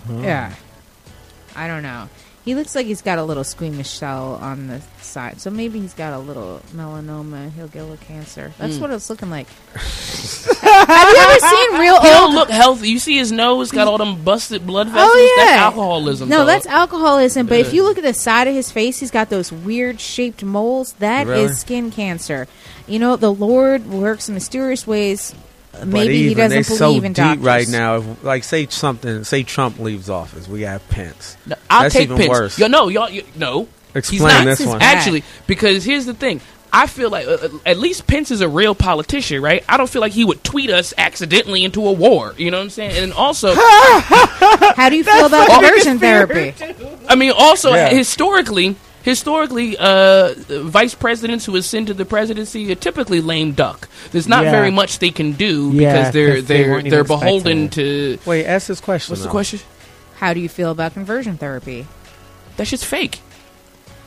yeah, 0.09 0.55
I 1.53 1.67
don't 1.67 1.83
know. 1.83 2.07
He 2.47 2.55
looks 2.55 2.75
like 2.75 2.85
he's 2.85 3.01
got 3.01 3.17
a 3.17 3.23
little 3.23 3.43
squamous 3.43 3.87
cell 3.87 4.35
on 4.41 4.67
the 4.67 4.79
side, 5.01 5.41
so 5.41 5.49
maybe 5.49 5.81
he's 5.81 5.93
got 5.93 6.13
a 6.13 6.17
little 6.17 6.61
melanoma. 6.73 7.51
He'll 7.51 7.67
get 7.67 7.79
a 7.79 7.83
little 7.83 8.05
cancer. 8.07 8.53
That's 8.57 8.77
Mm. 8.77 8.79
what 8.81 8.91
it's 8.91 9.09
looking 9.09 9.29
like. 9.29 9.47
Have 9.75 11.09
you 11.09 11.17
ever 11.17 11.39
seen 11.39 11.79
real 11.79 11.99
he 12.01 12.07
don't 12.07 12.23
old? 12.27 12.33
look 12.35 12.49
healthy. 12.49 12.89
You 12.89 12.99
see 12.99 13.17
his 13.17 13.33
nose 13.33 13.69
got 13.71 13.87
all 13.89 13.97
them 13.97 14.23
busted 14.23 14.65
blood 14.65 14.87
vessels. 14.87 15.11
Oh 15.13 15.35
yeah, 15.37 15.43
That's 15.45 15.61
alcoholism. 15.61 16.29
No, 16.29 16.37
dog. 16.37 16.47
that's 16.47 16.67
alcoholism. 16.67 17.47
But 17.47 17.59
if 17.59 17.73
you 17.73 17.83
look 17.83 17.97
at 17.97 18.03
the 18.05 18.13
side 18.13 18.47
of 18.47 18.53
his 18.55 18.71
face, 18.71 18.99
he's 18.99 19.11
got 19.11 19.29
those 19.29 19.51
weird 19.51 19.99
shaped 19.99 20.41
moles. 20.41 20.93
That 20.99 21.27
is 21.27 21.29
Really? 21.29 21.53
skin 21.53 21.91
cancer. 21.91 22.47
You 22.87 22.99
know, 22.99 23.17
the 23.17 23.33
Lord 23.33 23.87
works 23.87 24.29
in 24.29 24.33
mysterious 24.35 24.87
ways. 24.87 25.35
But 25.79 25.87
Maybe 25.87 26.13
he 26.17 26.25
even 26.31 26.37
doesn't 26.37 26.57
it's 26.59 26.69
believe 26.69 27.01
so 27.01 27.05
in 27.05 27.13
deep 27.13 27.15
doctors. 27.15 27.43
right 27.45 27.67
now. 27.69 27.95
If, 27.97 28.23
like, 28.23 28.43
say 28.43 28.67
something. 28.67 29.23
Say 29.23 29.43
Trump 29.43 29.79
leaves 29.79 30.09
office. 30.09 30.47
We 30.47 30.61
have 30.61 30.87
Pence. 30.89 31.37
No, 31.45 31.55
I'll 31.69 31.83
That's 31.83 31.95
take 31.95 32.03
even 32.03 32.17
Pence. 32.17 32.29
worse. 32.29 32.59
Yo, 32.59 32.67
no, 32.67 32.87
y'all, 32.87 33.09
you, 33.09 33.23
no. 33.35 33.67
Explain 33.95 34.19
He's 34.19 34.21
not. 34.21 34.45
this 34.45 34.65
one. 34.65 34.81
Actually, 34.81 35.23
because 35.47 35.83
here's 35.83 36.05
the 36.05 36.13
thing. 36.13 36.41
I 36.73 36.85
feel 36.85 37.09
like 37.09 37.25
uh, 37.25 37.31
uh, 37.41 37.49
at 37.65 37.77
least 37.79 38.05
Pence 38.07 38.29
is 38.29 38.41
a 38.41 38.49
real 38.49 38.75
politician, 38.75 39.41
right? 39.41 39.63
I 39.69 39.77
don't 39.77 39.89
feel 39.89 40.01
like 40.01 40.11
he 40.11 40.25
would 40.25 40.43
tweet 40.43 40.69
us 40.69 40.93
accidentally 40.97 41.63
into 41.63 41.87
a 41.87 41.93
war. 41.93 42.33
You 42.37 42.51
know 42.51 42.57
what 42.57 42.63
I'm 42.65 42.69
saying? 42.69 43.01
And 43.01 43.13
also, 43.13 43.53
How 43.55 44.89
do 44.89 44.97
you 44.97 45.03
feel 45.05 45.25
about 45.25 45.49
all- 45.49 45.61
conversion 45.61 45.97
therapy? 45.99 46.53
I 47.07 47.15
mean, 47.15 47.31
also 47.35 47.73
Yeah. 47.73 47.89
historically, 47.89 48.75
historically, 49.07 49.77
uh, 49.77 50.33
vice 50.37 50.93
presidents 50.93 51.45
who 51.45 51.55
ascend 51.55 51.87
to 51.87 51.93
the 51.93 52.03
presidency 52.03 52.69
are 52.71 52.75
typically 52.75 53.21
lame 53.21 53.53
duck. 53.53 53.87
There's 54.11 54.27
not 54.27 54.43
Yeah. 54.43 54.51
very 54.51 54.69
much 54.69 54.99
they 54.99 55.11
can 55.11 55.31
do 55.31 55.71
Yeah, 55.73 55.93
because 55.93 56.13
they're 56.13 56.35
'cause 56.35 56.45
they 56.45 56.63
they're 56.63 56.71
weren't 56.71 56.89
they're 56.89 57.03
beholden 57.05 57.69
to. 57.69 58.19
Wait, 58.25 58.45
ask 58.45 58.67
this 58.67 58.81
question. 58.81 59.13
What's 59.13 59.23
the 59.23 59.29
question? 59.29 59.61
How 60.17 60.33
do 60.33 60.41
you 60.41 60.49
feel 60.49 60.71
about 60.71 60.93
conversion 60.93 61.37
therapy? 61.37 61.87
That's 62.57 62.69
just 62.69 62.85
fake. 62.85 63.21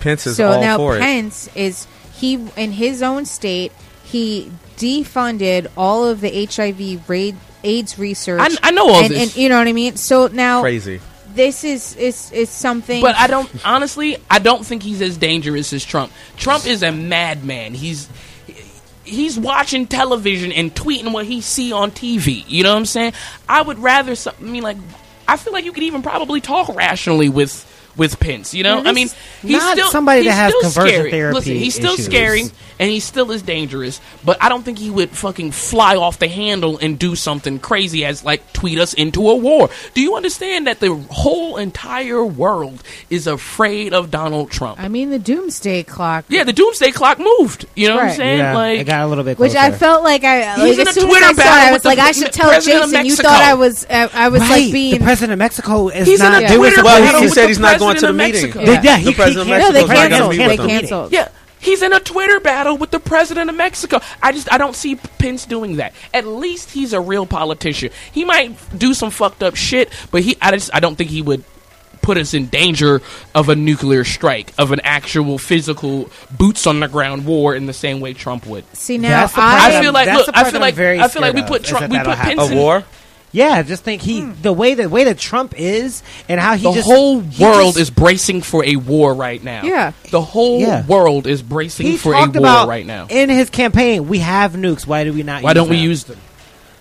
Pence 0.01 0.27
is 0.27 0.37
so 0.37 0.53
all 0.53 0.61
now 0.61 0.77
for 0.77 0.97
it. 0.97 0.99
So 0.99 1.01
now 1.01 1.07
Pence 1.07 1.49
is 1.55 1.87
he 2.15 2.35
in 2.57 2.73
his 2.73 3.03
own 3.03 3.25
state 3.25 3.73
he 4.05 4.51
defunded 4.77 5.69
all 5.79 6.05
of 6.05 6.21
the 6.21 6.29
HIV 6.45 7.09
raid, 7.09 7.37
AIDS 7.65 7.99
research. 7.99 8.41
I, 8.43 8.69
I 8.69 8.71
know 8.73 8.89
all 8.91 9.01
and, 9.05 9.11
this, 9.11 9.23
and 9.35 9.37
you 9.43 9.49
know 9.49 9.57
what 9.59 9.67
I 9.69 9.73
mean. 9.73 9.97
So 9.97 10.27
now 10.27 10.61
Crazy. 10.61 11.01
This 11.35 11.65
is 11.65 11.95
is 11.97 12.31
is 12.33 12.51
something. 12.51 13.01
but 13.01 13.15
I 13.17 13.27
don't 13.27 13.51
honestly. 13.67 14.17
I 14.31 14.39
don't 14.39 14.65
think 14.65 14.83
he's 14.83 15.01
as 15.03 15.17
dangerous 15.17 15.73
as 15.73 15.85
Trump. 15.85 16.13
Trump 16.37 16.67
is 16.67 16.83
a 16.83 16.93
madman. 16.93 17.75
He's 17.75 18.09
he's 19.05 19.39
watching 19.39 19.87
television 19.87 20.53
and 20.53 20.75
tweeting 20.75 21.13
what 21.13 21.27
he 21.27 21.41
see 21.41 21.73
on 21.73 21.91
TV. 21.91 22.45
You 22.47 22.63
know 22.63 22.73
what 22.73 22.79
I'm 22.79 22.87
saying? 22.87 23.13
I 23.49 23.63
would 23.63 23.79
rather. 23.79 24.15
some- 24.15 24.35
I 24.41 24.45
mean, 24.45 24.63
like, 24.63 24.77
I 25.27 25.37
feel 25.37 25.53
like 25.53 25.65
you 25.65 25.73
could 25.73 25.83
even 25.85 26.03
probably 26.03 26.41
talk 26.41 26.75
rationally 26.75 27.29
with 27.29 27.67
with 27.97 28.21
Pence. 28.21 28.55
You 28.55 28.63
know, 28.63 28.83
I 28.85 28.93
mean, 28.93 29.09
he's 29.43 29.51
not 29.59 29.77
still 29.77 29.91
somebody 29.91 30.21
he's 30.23 30.31
that 30.31 30.35
has 30.35 30.53
conversion 30.61 30.95
scary. 30.95 31.11
therapy 31.11 31.35
Listen, 31.35 31.55
he's 31.57 31.75
still 31.75 31.95
issues. 31.95 32.07
scary 32.07 32.45
and 32.81 32.91
he 32.91 32.99
still 32.99 33.31
is 33.31 33.43
dangerous. 33.43 34.01
But 34.25 34.43
I 34.43 34.49
don't 34.49 34.65
think 34.65 34.79
he 34.79 34.91
would 34.91 35.11
fucking 35.11 35.53
fly 35.53 35.95
off 35.95 36.19
the 36.19 36.27
handle 36.27 36.79
and 36.79 36.99
do 36.99 37.15
something 37.15 37.61
crazy 37.61 38.05
as 38.05 38.25
like 38.25 38.53
tweet 38.53 38.79
us 38.81 38.93
into 38.95 39.29
a 39.31 39.37
war. 39.37 39.71
Do 39.95 40.01
you 40.01 40.17
understand 40.17 40.67
that 40.67 40.81
the 40.81 40.95
whole 41.11 41.57
entire 41.59 42.25
world 42.25 42.83
is 43.11 43.29
afraid 43.29 43.93
of 43.95 44.11
Donald 44.11 44.51
Trump? 44.51 44.81
I 44.81 44.89
mean 44.89 45.11
the 45.11 45.19
doomsday 45.21 45.85
clock. 45.85 46.25
yeah, 46.29 46.43
the 46.43 46.53
doomsday 46.53 46.91
clock 46.91 47.19
moved. 47.21 47.67
You 47.77 47.89
know 47.89 47.97
what 47.97 48.05
I'm 48.07 48.17
saying? 48.17 48.39
yeah, 48.39 48.55
like 48.57 48.81
it 48.81 48.85
got 48.85 49.05
a 49.05 49.07
little 49.07 49.23
bit 49.25 49.39
Which. 49.39 49.55
I 49.55 49.71
felt 49.71 50.03
like 50.03 50.25
I 50.25 50.57
He's 50.67 50.79
in 50.79 50.89
a 50.89 50.93
Twitter 50.93 51.27
as 51.27 51.39
I 51.39 51.43
saw 51.43 51.43
it, 51.43 51.45
battle 51.45 51.53
I 51.53 51.65
with 51.67 51.73
was 51.75 51.83
the 51.83 51.89
like, 51.91 51.99
I 51.99 52.13
should 52.13 52.33
tell 52.33 52.49
president 52.49 52.85
of 52.85 52.91
Jason. 52.91 53.07
You 53.07 53.17
thought 53.17 53.43
I 53.43 53.55
was 53.55 53.85
uh, 53.91 54.09
I 54.15 54.29
was 54.31 54.41
right, 54.41 54.49
like 54.65 54.73
being 54.73 54.95
the 54.99 55.05
president 55.05 55.33
of 55.35 55.39
Mexico 55.39 55.89
is 55.91 56.09
He's 56.09 56.19
in 56.21 56.27
not 56.27 56.43
a 56.43 56.47
doing 56.49 56.59
Twitter 56.71 56.83
Well, 56.83 57.01
battle 57.03 57.21
he 57.21 57.29
said 57.29 57.49
he's 57.49 57.59
not 57.59 57.79
going 57.79 57.97
to 57.99 58.07
the 58.07 58.13
meeting. 58.15 58.53
Yeah, 58.55 58.81
yeah, 58.83 58.97
he- 58.97 59.05
the 59.07 59.13
president 59.13 59.49
he 59.49 59.53
of 59.55 59.61
can't- 59.61 59.75
no, 59.75 59.81
they 59.81 59.87
Mexico 59.87 59.93
is 59.93 60.11
not 60.11 60.11
going 60.11 60.11
to 60.11 60.37
canceled. 60.37 60.39
meet 60.39 60.49
They 60.49 60.79
canceled. 60.81 61.13
Yeah, 61.13 61.29
he's 61.61 61.83
in 61.83 61.93
a 61.93 62.01
Twitter 62.01 62.41
battle 62.41 62.77
with 62.77 62.91
the 62.91 63.01
president 63.01 63.51
of 63.51 63.57
Mexico. 63.57 64.01
I 64.23 64.33
just 64.33 64.53
I 64.53 64.59
don't 64.59 64.75
see 64.75 64.97
Pence 64.97 65.47
doing 65.47 65.77
that. 65.77 65.95
At 66.13 66.27
least 66.27 66.71
he's 66.71 66.93
a 66.93 67.01
real 67.01 67.27
politician. 67.27 67.91
He 68.13 68.25
might 68.25 68.57
do 68.77 68.95
some 68.95 69.11
fucked 69.11 69.43
up 69.43 69.57
shit, 69.57 69.91
but 70.11 70.23
he 70.23 70.37
I 70.41 70.51
just 70.53 70.71
I 70.75 70.81
don't 70.81 70.97
think 70.97 71.11
he 71.11 71.23
would 71.23 71.45
put 72.03 72.17
us 72.17 72.35
in 72.35 72.47
danger 72.47 73.01
of 73.35 73.49
a 73.49 73.55
nuclear 73.55 74.05
strike, 74.05 74.53
of 74.59 74.73
an 74.73 74.81
actual 74.83 75.39
physical 75.39 76.11
boots 76.37 76.67
on 76.67 76.81
the 76.81 76.89
ground 76.89 77.27
war 77.27 77.55
in 77.55 77.67
the 77.67 77.73
same 77.73 78.01
way 78.01 78.15
Trump 78.15 78.47
would. 78.47 78.65
See 78.77 78.99
now, 78.99 79.29
I, 79.37 79.77
I 79.77 79.81
feel 79.83 79.93
like 79.93 80.09
look, 80.09 80.29
I 80.33 80.51
feel 80.51 80.61
like 80.61 80.75
very 80.75 81.01
I 81.01 81.09
feel 81.09 81.23
like 81.23 81.35
we 81.35 81.43
put 81.43 81.63
Trump 81.65 81.91
we 81.91 81.97
that'll 81.97 82.13
put 82.13 82.19
happen. 82.19 82.39
Pence 82.39 82.51
A 82.51 82.57
war? 82.57 82.85
Yeah, 83.33 83.63
just 83.63 83.85
think 83.85 84.03
he 84.03 84.23
the 84.23 84.53
way 84.53 84.75
the 84.75 84.89
way 84.89 85.05
that 85.05 85.17
Trump 85.19 85.55
is 85.57 86.03
and 86.29 86.41
how 86.41 86.57
he 86.57 86.65
the 86.65 86.73
just 86.73 86.87
whole 86.87 87.21
he 87.21 87.43
world 87.45 87.75
just- 87.75 87.79
is 87.79 87.91
bracing 87.91 88.43
for 88.43 88.65
a 88.65 88.75
war 88.77 89.15
right 89.15 89.43
now. 89.43 89.63
Yeah. 89.63 89.93
The 90.11 90.21
whole 90.21 90.61
Yeah. 90.61 90.85
world 90.87 91.27
is 91.29 91.41
bracing 91.41 91.87
he 91.87 91.97
for 91.97 92.13
a 92.13 92.19
talked 92.19 92.35
war 92.37 92.45
about 92.47 92.69
right 92.69 92.85
now. 92.85 93.07
in 93.09 93.29
his 93.29 93.49
campaign. 93.51 94.09
We 94.09 94.19
have 94.19 94.55
nukes. 94.55 94.87
Why 94.87 95.05
do 95.05 95.13
we 95.13 95.23
not? 95.23 95.43
Why 95.45 95.51
use 95.51 95.55
don't 95.55 95.69
we 95.69 95.77
them? 95.77 95.85
use 95.85 96.05
them? 96.05 96.17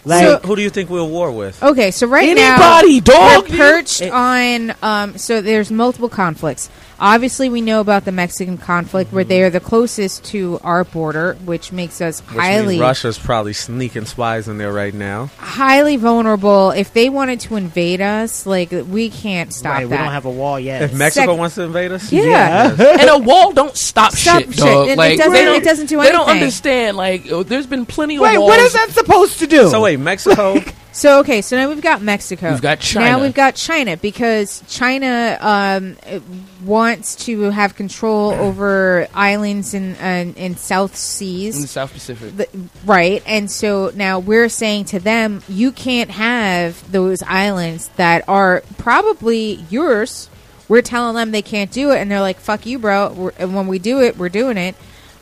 like? 0.06 0.26
So- 0.26 0.40
Who 0.48 0.56
do 0.56 0.62
you 0.64 0.70
think 0.72 0.90
we're 0.90 1.04
at 1.04 1.10
war 1.10 1.30
with? 1.32 1.62
Okay, 1.62 1.92
so 1.92 2.08
right 2.08 2.28
Anybody, 2.30 3.00
now 3.02 3.02
dog. 3.42 3.50
we're 3.50 3.58
perched 3.58 4.02
on. 4.02 4.74
Um, 4.82 5.18
so 5.20 5.42
there's 5.42 5.70
multiple 5.70 6.10
conflicts. 6.10 6.70
Obviously, 7.02 7.50
we 7.50 7.62
know 7.62 7.80
about 7.80 8.06
the 8.06 8.12
Mexican 8.12 8.58
conflict, 8.58 9.14
where 9.14 9.24
they 9.24 9.42
are 9.44 9.50
the 9.50 9.60
closest 9.60 10.24
to 10.26 10.60
our 10.64 10.84
border, 10.84 11.36
which 11.46 11.72
makes 11.72 12.02
us 12.02 12.20
Which 12.22 12.38
highly, 12.38 12.68
means 12.76 12.82
Russia's 12.82 13.18
probably 13.18 13.54
sneaking 13.54 14.06
spies 14.06 14.48
in 14.48 14.58
there 14.58 14.74
right 14.74 14.94
now. 14.94 15.28
highly 15.38 15.96
vulnerable. 15.98 16.72
If 16.72 16.94
they 16.94 17.10
wanted 17.10 17.40
to 17.42 17.56
invade 17.56 18.02
us, 18.02 18.46
like 18.46 18.72
we 18.72 19.10
can't 19.10 19.54
stop 19.54 19.74
Right, 19.76 19.90
that. 19.90 19.90
we 19.92 19.98
don't 19.98 20.12
have 20.14 20.26
a 20.26 20.30
wall 20.32 20.60
yet. 20.60 20.82
If 20.82 20.94
Mexico 20.94 21.32
Sec- 21.34 21.40
wants 21.40 21.56
to 21.56 21.62
invade 21.64 21.92
us, 21.92 22.12
yeah. 22.12 22.70
and 23.00 23.10
a 23.10 23.18
wall 23.18 23.52
don't 23.54 23.78
stop, 23.78 24.12
Stop 24.14 24.42
shit, 24.42 24.50
shit. 24.56 24.58
dog. 24.58 24.88
It- 24.90 24.92
it 25.00 25.18
doesn't- 25.18 25.34
they 25.34 25.46
don't, 25.46 25.56
it 25.56 25.64
doesn't 25.64 25.86
do 25.88 26.02
They 26.02 26.12
don't 26.12 26.28
understand. 26.30 26.98
Like 26.98 27.32
uh, 27.32 27.44
there's 27.44 27.66
been 27.68 27.86
plenty 27.86 28.16
of 28.18 28.22
Wait, 28.22 28.38
walls. 28.38 28.50
what 28.50 28.60
is 28.60 28.74
that 28.74 28.90
supposed 28.92 29.40
to 29.40 29.48
do? 29.48 29.70
So 29.70 29.82
wait, 29.82 30.00
Mexico. 30.00 30.62
So 30.92 31.20
okay, 31.20 31.42
so 31.42 31.56
now 31.56 31.70
we've 31.70 31.82
got 31.82 32.02
Mexico. 32.02 32.52
We've 32.52 32.62
got 32.62 32.80
China. 32.80 33.06
Now 33.06 33.22
we've 33.22 33.34
got 33.34 33.56
China 33.56 33.96
because 33.96 34.64
China 34.68 35.38
um, 35.40 35.98
wants 36.64 37.16
to 37.26 37.52
have 37.52 37.76
control 37.76 38.32
over 38.34 39.08
islands 39.14 39.74
in 39.74 39.96
uh, 39.96 40.34
in 40.36 40.58
South 40.58 40.96
Seas, 40.96 41.56
in 41.56 41.62
the 41.62 41.68
South 41.68 41.94
Pacific. 41.94 42.36
The- 42.36 42.50
right, 42.86 43.22
and 43.28 43.52
so 43.52 43.92
now 43.94 44.20
we're 44.20 44.50
saying 44.50 44.86
to 44.86 45.00
them, 45.00 45.44
you 45.48 45.72
can't 45.72 46.10
have 46.10 46.92
those 46.92 47.22
islands 47.24 47.90
that 47.98 48.28
are 48.28 48.64
probably 48.78 49.64
yours. 49.70 50.30
We're 50.68 50.82
telling 50.82 51.16
them 51.16 51.32
they 51.32 51.42
can't 51.44 51.72
do 51.72 51.92
it, 51.92 51.98
and 52.00 52.10
they're 52.10 52.22
like, 52.22 52.40
"Fuck 52.40 52.66
you, 52.66 52.80
bro." 52.80 53.12
We're, 53.14 53.32
and 53.38 53.56
when 53.56 53.68
we 53.68 53.78
do 53.80 54.02
it, 54.02 54.18
we're 54.18 54.30
doing 54.30 54.58
it. 54.58 54.76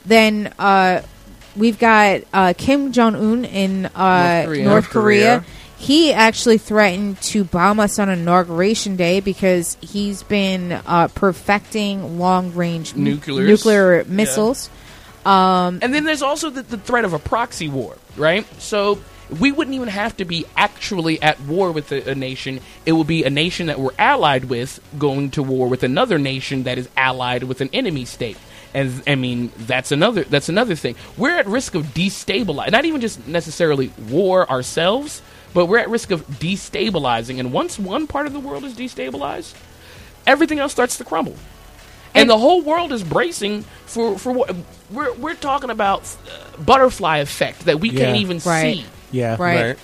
Then 0.06 0.54
uh, 0.58 1.02
we've 1.58 1.78
got 1.78 2.22
uh, 2.34 2.54
Kim 2.58 2.92
Jong 2.94 3.16
Un 3.16 3.46
in 3.46 3.86
uh, 3.88 4.44
North 4.46 4.46
Korea. 4.48 4.66
North 4.66 4.90
Korea. 4.90 5.46
He 5.78 6.12
actually 6.12 6.58
threatened 6.58 7.22
to 7.24 7.44
bomb 7.44 7.80
us 7.80 8.00
on 8.00 8.10
inauguration 8.10 8.96
day 8.96 9.20
because 9.20 9.78
he's 9.80 10.24
been 10.24 10.72
uh, 10.72 11.08
perfecting 11.14 12.18
long 12.18 12.54
range 12.56 12.96
nuclear 12.96 13.98
Yeah. 13.98 14.04
missiles. 14.08 14.70
Um, 15.26 15.80
And 15.82 15.94
then 15.94 16.04
there's 16.04 16.22
also 16.22 16.50
the, 16.50 16.64
the 16.64 16.78
threat 16.78 17.06
of 17.06 17.14
a 17.14 17.20
proxy 17.20 17.68
war, 17.70 17.96
right? 18.16 18.46
So 18.62 19.00
we 19.40 19.52
wouldn't 19.52 19.76
even 19.76 19.90
have 19.90 20.18
to 20.18 20.26
be 20.26 20.46
actually 20.56 21.22
at 21.22 21.40
war 21.42 21.72
with 21.72 21.92
a, 21.92 22.12
a 22.12 22.16
nation. 22.16 22.62
It 22.86 22.94
would 22.94 23.08
be 23.08 23.24
a 23.24 23.30
nation 23.30 23.68
that 23.68 23.80
we're 23.80 23.92
allied 24.00 24.46
with 24.46 24.80
going 24.98 25.32
to 25.32 25.44
war 25.44 25.68
with 25.68 25.84
another 25.84 26.18
nation 26.18 26.64
that 26.64 26.78
is 26.78 26.88
allied 26.98 27.44
with 27.44 27.62
an 27.62 27.70
enemy 27.74 28.06
state. 28.06 28.38
And 28.74 29.04
I 29.06 29.16
mean, 29.16 29.52
that's 29.58 29.92
another 29.92 30.24
that's 30.24 30.50
another 30.50 30.76
thing. 30.76 30.96
We're 31.18 31.38
at 31.38 31.46
risk 31.48 31.76
of 31.76 31.88
destabilizing, 31.94 32.72
not 32.72 32.86
even 32.86 33.02
just 33.02 33.28
necessarily 33.28 33.92
war 34.10 34.50
ourselves, 34.50 35.22
but 35.58 35.66
we're 35.66 35.80
at 35.80 35.90
risk 35.90 36.12
of 36.12 36.22
destabilizing. 36.28 37.40
And 37.40 37.52
once 37.52 37.80
one 37.80 38.06
part 38.06 38.28
of 38.28 38.34
the 38.34 38.40
world 38.40 38.64
is 38.64 38.76
destabilized, 38.76 39.56
everything 40.28 40.60
else 40.60 40.72
starts 40.72 41.00
to 41.00 41.04
crumble. 41.04 41.34
And, 42.14 42.22
And- 42.22 42.30
the 42.30 42.38
whole 42.38 42.62
world 42.62 42.92
is 42.92 43.02
bracing 43.04 43.64
for 43.88 44.20
for 44.20 44.32
what 44.32 44.56
we're 44.92 45.14
we're 45.14 45.34
talking 45.34 45.72
about 45.72 46.02
uh, 46.04 46.62
butterfly 46.62 47.18
effect 47.18 47.66
that 47.66 47.80
we 47.80 47.90
can't 47.90 48.18
even 48.18 48.38
Right. 48.46 48.76
see. 48.76 48.86
yeah, 49.12 49.36
Right. 49.40 49.66
Right. 49.70 49.78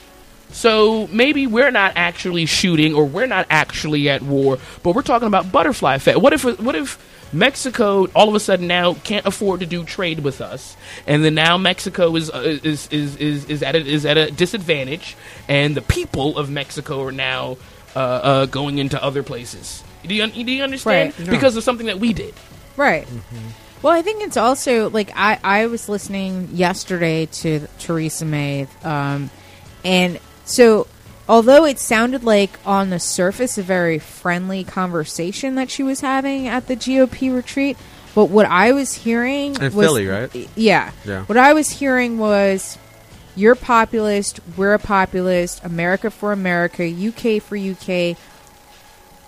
So 0.53 1.07
maybe 1.07 1.47
we're 1.47 1.71
not 1.71 1.93
actually 1.95 2.45
shooting 2.45 2.93
or 2.93 3.05
we're 3.05 3.27
not 3.27 3.47
actually 3.49 4.07
at 4.09 4.21
war, 4.21 4.59
but 4.83 4.95
we're 4.95 5.01
talking 5.01 5.27
about 5.27 5.51
butterfly 5.51 5.95
effect. 5.95 6.19
What 6.19 6.31
if 6.31 6.43
what 6.59 6.75
if 6.75 6.97
Mexico 7.33 8.07
all 8.15 8.29
of 8.29 8.35
a 8.35 8.39
sudden 8.39 8.67
now 8.67 8.93
can't 8.93 9.25
afford 9.25 9.61
to 9.61 9.65
do 9.65 9.83
trade 9.83 10.19
with 10.19 10.41
us, 10.41 10.77
and 11.07 11.25
then 11.25 11.33
now 11.33 11.57
Mexico 11.57 12.15
is 12.15 12.29
uh, 12.29 12.59
is, 12.63 12.87
is 12.89 13.15
is 13.17 13.45
is 13.45 13.63
at 13.63 13.75
a, 13.75 13.79
is 13.79 14.05
at 14.05 14.17
a 14.17 14.29
disadvantage, 14.29 15.17
and 15.49 15.75
the 15.75 15.81
people 15.81 16.37
of 16.37 16.49
Mexico 16.51 17.03
are 17.03 17.11
now 17.11 17.57
uh, 17.95 17.99
uh, 17.99 18.45
going 18.45 18.77
into 18.77 19.03
other 19.03 19.23
places. 19.23 19.83
Do 20.05 20.13
you, 20.13 20.27
do 20.27 20.51
you 20.51 20.63
understand? 20.63 21.17
Right. 21.17 21.29
Because 21.29 21.55
of 21.55 21.63
something 21.63 21.87
that 21.87 21.99
we 21.99 22.13
did. 22.13 22.35
Right. 22.77 23.07
Well, 23.81 23.93
I 23.93 24.01
think 24.01 24.23
it's 24.23 24.37
also 24.37 24.89
like 24.89 25.11
I, 25.15 25.39
I 25.43 25.65
was 25.65 25.89
listening 25.89 26.49
yesterday 26.53 27.25
to 27.25 27.67
Theresa 27.79 28.25
May, 28.25 28.67
um, 28.83 29.29
and 29.83 30.19
so 30.45 30.87
although 31.27 31.65
it 31.65 31.79
sounded 31.79 32.23
like 32.23 32.59
on 32.65 32.89
the 32.89 32.99
surface 32.99 33.57
a 33.57 33.63
very 33.63 33.99
friendly 33.99 34.63
conversation 34.63 35.55
that 35.55 35.69
she 35.69 35.83
was 35.83 36.01
having 36.01 36.47
at 36.47 36.67
the 36.67 36.75
GOP 36.75 37.33
retreat, 37.33 37.77
but 38.15 38.25
what 38.25 38.45
I 38.45 38.71
was 38.73 38.93
hearing 38.93 39.55
In 39.55 39.73
was 39.73 39.85
Philly, 39.85 40.07
right? 40.07 40.49
Yeah, 40.55 40.91
Yeah. 41.05 41.23
What 41.25 41.37
I 41.37 41.53
was 41.53 41.69
hearing 41.69 42.17
was. 42.17 42.77
You're 43.35 43.55
populist. 43.55 44.39
We're 44.57 44.75
a 44.75 44.79
populist. 44.79 45.63
America 45.63 46.11
for 46.11 46.31
America. 46.31 46.83
UK 46.85 47.41
for 47.41 47.57
UK. 47.57 48.15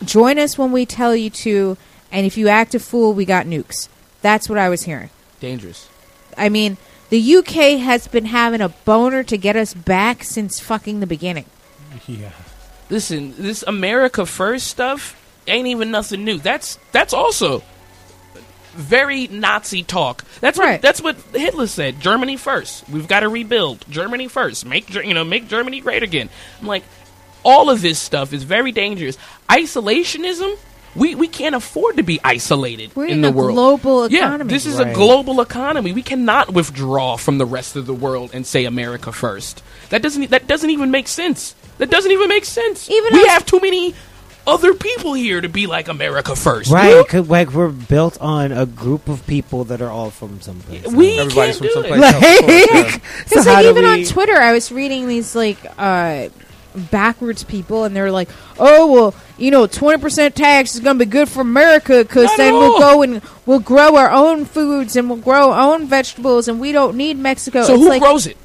Join 0.04 0.38
us 0.38 0.60
when 0.60 0.72
we 0.72 0.86
tell 0.86 1.16
you 1.16 1.32
to. 1.32 1.76
And 2.12 2.28
if 2.28 2.38
you 2.38 2.48
act 2.48 2.76
a 2.76 2.80
fool, 2.80 3.14
we 3.14 3.26
got 3.26 3.48
nukes. 3.48 3.90
That's 4.22 4.48
what 4.48 4.60
I 4.60 4.70
was 4.70 4.84
hearing. 4.84 5.10
Dangerous. 5.40 5.90
I 6.38 6.50
mean, 6.50 6.78
the 7.10 7.36
UK 7.38 7.80
has 7.80 8.08
been 8.08 8.26
having 8.26 8.62
a 8.62 8.70
boner 8.70 9.24
to 9.24 9.38
get 9.38 9.56
us 9.56 9.74
back 9.74 10.24
since 10.24 10.60
fucking 10.60 11.00
the 11.00 11.08
beginning. 11.08 11.46
Yeah. 12.08 12.32
Listen, 12.90 13.34
this 13.38 13.64
America 13.68 14.26
First 14.26 14.68
stuff 14.68 15.16
ain't 15.48 15.68
even 15.68 15.92
nothing 15.92 16.24
new. 16.24 16.38
That's 16.40 16.78
that's 16.92 17.14
also 17.14 17.64
very 18.74 19.28
Nazi 19.28 19.84
talk. 19.84 20.26
That's 20.42 20.58
what 20.58 20.66
Right. 20.66 20.82
that's 20.82 21.02
what 21.02 21.16
Hitler 21.34 21.68
said. 21.68 22.00
Germany 22.02 22.36
first. 22.38 22.88
We've 22.90 23.08
got 23.08 23.22
to 23.22 23.30
rebuild. 23.30 23.86
Germany 23.90 24.28
first. 24.28 24.66
Make 24.66 24.94
you 24.94 25.14
know 25.14 25.24
make 25.24 25.48
Germany 25.48 25.80
great 25.80 26.04
again. 26.04 26.30
I'm 26.62 26.68
like, 26.68 26.84
all 27.44 27.70
of 27.70 27.82
this 27.82 28.00
stuff 28.00 28.34
is 28.34 28.44
very 28.44 28.72
dangerous. 28.72 29.18
Isolationism. 29.50 30.58
We, 30.96 31.14
we 31.16 31.28
can't 31.28 31.56
afford 31.56 31.98
to 31.98 32.04
be 32.04 32.20
isolated 32.24 32.96
We're 32.96 33.06
in, 33.06 33.12
in 33.16 33.22
the 33.22 33.28
a 33.28 33.32
world. 33.32 33.54
global 33.56 34.10
Yeah, 34.10 34.20
economy. 34.28 34.50
this 34.54 34.66
is 34.66 34.80
a 34.80 34.94
global 34.94 35.42
economy. 35.42 35.92
We 35.92 36.04
cannot 36.04 36.54
withdraw 36.54 37.18
from 37.18 37.38
the 37.38 37.46
rest 37.46 37.76
of 37.76 37.86
the 37.86 37.94
world 37.94 38.32
and 38.34 38.46
say 38.48 38.64
America 38.66 39.12
first. 39.12 39.62
That 39.90 40.02
doesn't 40.02 40.30
that 40.32 40.48
doesn't 40.48 40.70
even 40.70 40.92
make 40.92 41.08
sense. 41.08 41.54
That 41.80 41.90
doesn't 41.90 42.12
even 42.12 42.30
make 42.30 42.46
sense. 42.46 42.90
Even 42.90 43.14
we 43.14 43.26
have 43.28 43.46
too 43.46 43.60
many 43.60 43.94
other 44.48 44.74
people 44.76 45.14
here 45.16 45.42
to 45.42 45.50
be 45.50 45.66
like 45.68 45.88
America 45.88 46.36
first. 46.36 46.72
Right, 46.72 46.92
dude. 46.94 47.08
'cause, 47.08 47.28
like 47.30 47.52
we're 47.52 47.70
built 47.70 48.18
on 48.22 48.52
a 48.52 48.66
group 48.66 49.10
of 49.10 49.26
people 49.28 49.64
that 49.66 49.82
are 49.82 49.90
all 49.90 50.12
from 50.12 50.40
someplace. 50.40 50.86
We 50.88 51.18
Everybody's 51.20 51.58
can't 51.58 51.58
from 51.58 51.68
do 51.68 51.74
someplace 51.74 52.14
it. 52.14 52.24
else. 52.24 52.40
of 52.44 52.50
yeah. 52.50 52.82
Like, 52.84 53.02
It's 53.32 53.44
so 53.44 53.52
like 53.52 53.64
do 53.64 53.70
even 53.72 53.86
on 53.86 54.04
Twitter, 54.04 54.38
I 54.40 54.54
was 54.54 54.72
reading 54.72 55.08
these 55.08 55.36
like 55.36 55.58
uh, 55.78 56.30
backwards 56.92 57.44
people, 57.44 57.84
and 57.84 57.96
they're 57.96 58.12
like, 58.12 58.30
"Oh 58.60 58.92
well, 58.92 59.16
you 59.38 59.52
know, 59.52 59.68
twenty 59.68 60.02
percent 60.02 60.36
tax 60.36 60.76
is 60.76 60.82
going 60.82 60.98
to 61.00 61.06
be 61.06 61.10
good 61.10 61.30
for 61.30 61.42
America 61.42 62.04
because 62.04 62.30
then 62.38 62.54
at 62.54 62.60
we'll 62.60 62.80
go 62.80 63.02
and 63.02 63.22
we'll 63.46 63.60
grow 63.60 63.96
our 63.98 64.12
own 64.12 64.46
foods 64.46 64.96
and 64.96 65.10
we'll 65.10 65.20
grow 65.20 65.52
our 65.52 65.74
own 65.74 65.88
vegetables, 65.88 66.48
and 66.48 66.60
we 66.60 66.72
don't 66.72 66.96
need 66.96 67.18
Mexico." 67.18 67.64
So 67.64 67.74
It's 67.76 67.84
who 67.84 67.90
like, 67.90 68.02
grows 68.02 68.28
it? 68.28 68.38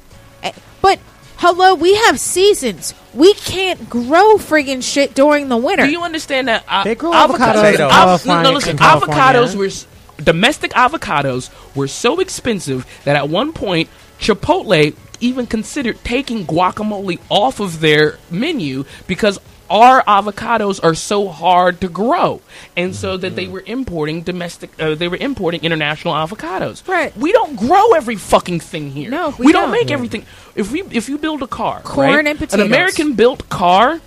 eh, 0.43 0.51
But 0.81 0.99
hello, 1.37 1.75
we 1.75 1.95
have 1.95 2.19
seasons. 2.19 2.93
We 3.13 3.33
can't 3.33 3.89
grow 3.89 4.35
friggin' 4.37 4.81
shit 4.83 5.13
during 5.13 5.49
the 5.49 5.57
winter. 5.57 5.85
Do 5.85 5.91
you 5.91 6.01
understand 6.01 6.47
that? 6.47 6.63
Uh, 6.67 6.83
They 6.85 6.95
grow 6.95 7.11
avocados- 7.11 7.75
avocados 7.75 8.27
av- 8.29 8.43
no, 8.43 8.51
listen, 8.51 8.77
avocados 8.77 9.55
were 9.55 9.65
s- 9.65 9.85
domestic 10.23 10.71
avocados 10.71 11.49
were 11.75 11.87
so 11.87 12.19
expensive 12.21 12.85
that 13.03 13.15
at 13.17 13.27
one 13.27 13.51
point 13.53 13.89
Chipotle 14.19 14.93
even 15.21 15.47
considered 15.47 16.03
taking 16.03 16.45
guacamole 16.45 17.19
off 17.29 17.59
of 17.59 17.79
their 17.79 18.17
menu 18.29 18.85
because 19.07 19.39
our 19.69 20.03
avocados 20.03 20.83
are 20.83 20.93
so 20.93 21.29
hard 21.29 21.79
to 21.79 21.87
grow, 21.87 22.41
and 22.75 22.93
so 22.93 23.15
that 23.15 23.37
they 23.37 23.47
were 23.47 23.63
importing 23.65 24.21
domestic. 24.21 24.69
Uh, 24.77 24.95
they 24.95 25.07
were 25.07 25.15
importing 25.15 25.63
international 25.63 26.13
avocados. 26.13 26.85
Right. 26.87 27.15
We 27.15 27.31
don't 27.31 27.55
grow 27.55 27.93
every 27.93 28.17
fucking 28.17 28.59
thing 28.59 28.91
here. 28.91 29.09
No, 29.09 29.29
we, 29.39 29.45
we 29.47 29.51
don't 29.53 29.63
don't. 29.63 29.71
make 29.71 29.89
everything. 29.89 30.25
If 30.55 30.73
we 30.73 30.81
if 30.81 31.07
you 31.07 31.17
build 31.17 31.41
a 31.41 31.47
car, 31.47 31.79
Corn 31.81 32.25
right, 32.25 32.27
and 32.27 32.53
an. 32.53 32.59
American 32.59 33.13
built 33.13 33.47
car 33.47 34.01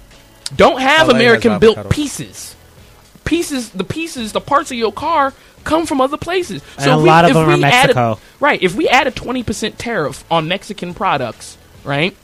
don't 0.54 0.80
have 0.80 1.08
LA 1.08 1.14
American 1.14 1.58
built 1.58 1.90
pieces. 1.90 2.54
Pieces, 3.24 3.70
the 3.70 3.84
pieces, 3.84 4.32
the 4.32 4.40
parts 4.40 4.70
of 4.70 4.76
your 4.76 4.92
car 4.92 5.32
come 5.64 5.86
from 5.86 6.00
other 6.00 6.16
places. 6.16 6.62
And 6.78 6.90
a 6.90 6.96
lot 6.96 7.24
of 7.24 7.34
them 7.34 7.48
are 7.48 7.56
Mexico. 7.56 8.18
right? 8.40 8.62
If 8.62 8.74
we 8.74 8.88
add 8.88 9.06
a 9.06 9.10
twenty 9.10 9.42
percent 9.42 9.78
tariff 9.78 10.24
on 10.30 10.46
Mexican 10.48 10.94
products, 10.94 11.58
right? 11.82 12.16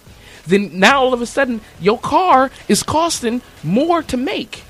Then 0.46 0.78
now 0.78 1.00
all 1.02 1.12
of 1.14 1.20
a 1.22 1.26
sudden 1.26 1.60
your 1.80 1.98
car 1.98 2.50
is 2.68 2.82
costing 2.82 3.42
more 3.62 4.02
to 4.04 4.16
make. 4.16 4.64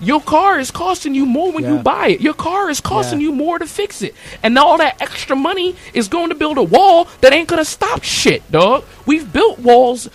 Your 0.00 0.20
car 0.20 0.60
is 0.60 0.70
costing 0.70 1.12
you 1.16 1.26
more 1.26 1.50
when 1.50 1.64
you 1.64 1.78
buy 1.80 2.08
it. 2.10 2.20
Your 2.20 2.32
car 2.34 2.70
is 2.70 2.80
costing 2.80 3.18
Yeah. 3.20 3.26
you 3.26 3.32
more 3.32 3.58
to 3.58 3.66
fix 3.66 4.00
it. 4.00 4.14
And 4.44 4.56
all 4.56 4.78
that 4.78 5.02
extra 5.02 5.34
money 5.34 5.74
is 5.92 6.06
going 6.06 6.28
to 6.28 6.36
build 6.36 6.56
a 6.56 6.62
wall 6.62 7.08
that 7.20 7.32
ain't 7.32 7.48
going 7.48 7.58
to 7.58 7.68
stop 7.68 8.04
shit, 8.04 8.48
dog. 8.52 8.84
We've 9.06 9.30
built 9.32 9.58
walls 9.58 10.08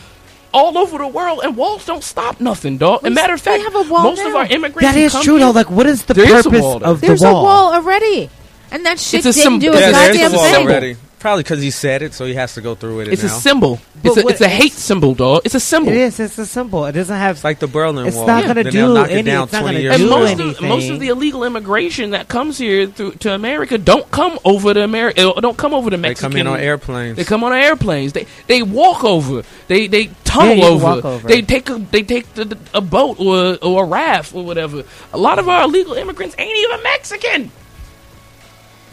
all 0.53 0.77
over 0.77 0.97
the 0.97 1.07
world, 1.07 1.41
and 1.43 1.57
walls 1.57 1.85
don't 1.85 2.03
stop 2.03 2.39
nothing, 2.39 2.77
dog. 2.77 3.01
We 3.03 3.07
And 3.07 3.15
matter 3.15 3.34
of 3.34 3.39
s- 3.39 3.45
we 3.45 3.63
fact, 3.63 3.73
have 3.73 3.88
a 3.88 3.89
wall 3.91 4.03
most 4.03 4.21
of 4.23 4.35
our 4.35 4.45
immigrants 4.45 4.81
that 4.88 4.95
who 4.95 5.05
is 5.05 5.11
come 5.11 5.23
true 5.23 5.39
though. 5.39 5.51
Like, 5.51 5.69
what 5.69 5.85
is 5.88 6.05
the 6.05 6.13
There 6.13 6.25
is 6.25 6.45
a 6.45 6.49
purpose 6.49 6.61
wall, 6.61 6.80
though. 6.80 6.85
of 6.85 7.01
There's 7.01 7.21
the 7.21 7.27
a 7.30 7.34
wall? 7.34 7.43
wall 7.43 7.73
already, 7.73 8.30
and 8.71 8.85
that 8.85 8.99
shit 8.99 9.25
It's 9.25 9.38
a 9.38 9.39
didn't 9.39 9.43
sym- 9.43 9.59
do 9.59 9.71
a 9.73 9.80
Yeah, 9.80 9.89
Yeah, 9.89 9.91
there's 9.91 10.17
there's 10.17 10.27
a 10.27 10.30
the 10.31 10.38
wall 10.38 10.45
symbol. 10.53 10.71
already. 10.71 10.95
Probably 11.23 11.43
because 11.43 11.61
he 11.61 11.71
said 11.71 12.01
it, 12.01 12.13
so 12.13 12.25
he 12.25 12.33
has 12.33 12.53
to 12.55 12.59
go 12.61 12.75
through 12.75 12.97
with 12.97 13.07
it 13.07 13.13
It's 13.13 13.23
now. 13.23 13.29
a 13.29 13.39
symbol. 13.39 13.79
It's 14.03 14.17
a, 14.17 14.23
what- 14.23 14.33
it's 14.33 14.41
a 14.41 14.47
hate 14.49 14.73
symbol, 14.73 15.15
dog. 15.15 15.43
It's 15.45 15.55
a 15.55 15.59
symbol. 15.61 15.93
It 15.93 15.97
is. 15.97 16.19
It's 16.19 16.37
a 16.37 16.45
symbol. 16.45 16.85
It 16.85 16.91
doesn't 16.91 17.15
have. 17.15 17.37
It's 17.37 17.45
like 17.45 17.59
the 17.59 17.67
Berlin 17.67 18.05
It's 18.07 18.17
Wall. 18.17 18.27
not 18.27 18.45
gonna 18.45 18.65
do 18.65 18.71
they'll 18.71 18.97
it 19.05 19.23
down 19.23 19.43
it's 19.45 19.53
not 19.53 19.63
gonna 19.63 19.79
years 19.79 19.93
And 19.95 20.03
do 20.03 20.09
most 20.09 20.29
anything. 20.31 20.49
of, 20.65 20.69
most 20.69 20.89
of 20.89 20.99
the 20.99 21.07
illegal 21.07 21.45
immigration 21.45 22.09
that 22.09 22.27
comes 22.27 22.57
here 22.57 22.87
through, 22.87 23.13
to 23.13 23.33
America 23.33 23.77
don't 23.77 24.11
come 24.11 24.37
over 24.43 24.73
to 24.73 24.83
America. 24.83 25.29
Uh, 25.31 25.39
don't 25.39 25.57
come 25.57 25.73
over 25.73 25.89
to 25.89 25.97
Mexico. 25.97 26.27
They 26.27 26.33
come 26.33 26.39
in 26.41 26.47
on 26.47 26.59
airplanes. 26.59 27.15
They 27.15 27.23
come 27.23 27.45
on 27.45 27.53
airplanes. 27.53 28.11
They 28.11 28.27
they 28.47 28.61
walk 28.61 29.05
over. 29.05 29.43
They 29.69 29.87
they 29.87 30.09
tunnel 30.25 30.57
Yeah, 30.57 30.65
over. 30.65 30.83
walk 30.83 31.05
over. 31.05 31.25
They 31.25 31.41
take 31.41 31.69
a 31.69 31.77
they 31.77 32.03
take 32.03 32.33
the, 32.33 32.43
the- 32.43 32.57
a 32.73 32.81
boat 32.81 33.17
or 33.21 33.57
or 33.61 33.85
a 33.85 33.87
raft 33.87 34.35
or 34.35 34.43
whatever. 34.43 34.83
A 35.13 35.17
lot 35.17 35.39
of 35.39 35.47
our 35.47 35.63
illegal 35.63 35.93
immigrants 35.93 36.35
ain't 36.37 36.57
even 36.57 36.83
Mexican. 36.83 37.51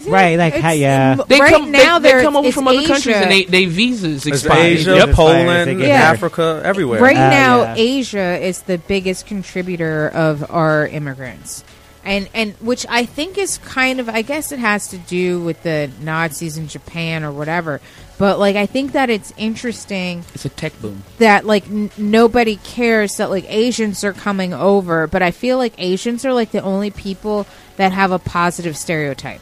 Right, 0.06 0.38
like, 0.38 0.54
It's- 0.54 0.76
yeah. 0.76 1.16
They 1.28 1.38
right 1.40 1.50
come 1.52 1.70
now 1.70 1.98
they, 1.98 2.12
they 2.12 2.22
come 2.22 2.36
over 2.36 2.48
it's 2.48 2.54
from 2.56 2.68
other 2.68 2.78
Asia. 2.80 2.88
countries 2.92 3.16
and 3.16 3.30
they 3.30 3.44
they 3.44 3.64
visas 3.66 4.26
expire. 4.26 4.60
Asia, 4.60 4.96
Yep. 4.96 5.10
Poland, 5.12 5.80
Yeah. 5.80 5.88
Africa, 6.12 6.62
everywhere. 6.64 7.00
Right 7.00 7.16
Uh, 7.16 7.30
now, 7.30 7.62
yeah. 7.62 7.74
Asia 7.76 8.38
is 8.40 8.60
the 8.62 8.78
biggest 8.78 9.26
contributor 9.26 10.08
of 10.08 10.44
our 10.50 10.86
immigrants, 10.86 11.64
and 12.04 12.28
and 12.34 12.54
which 12.60 12.86
I 12.88 13.04
think 13.04 13.36
is 13.38 13.58
kind 13.58 14.00
of 14.00 14.08
I 14.08 14.22
guess 14.22 14.52
it 14.52 14.58
has 14.58 14.88
to 14.88 14.98
do 14.98 15.40
with 15.40 15.62
the 15.62 15.90
Nazis 16.00 16.56
in 16.56 16.68
Japan 16.68 17.24
or 17.24 17.32
whatever. 17.32 17.80
But 18.18 18.38
like 18.38 18.56
I 18.56 18.66
think 18.66 18.92
that 18.92 19.08
it's 19.08 19.32
interesting 19.38 20.24
It's 20.34 20.44
a 20.44 20.50
tech 20.50 20.78
boom. 20.82 21.04
that 21.18 21.46
like 21.46 21.64
n- 21.68 21.90
nobody 21.96 22.56
cares 22.56 23.16
that 23.16 23.30
like 23.30 23.46
Asians 23.48 24.04
are 24.04 24.12
coming 24.12 24.52
over, 24.52 25.06
but 25.06 25.22
I 25.22 25.30
feel 25.30 25.56
like 25.56 25.72
Asians 25.78 26.24
are 26.26 26.32
like 26.34 26.50
the 26.52 26.60
only 26.62 26.90
people 26.90 27.46
that 27.76 27.92
have 27.92 28.12
a 28.12 28.18
positive 28.18 28.76
stereotype. 28.76 29.40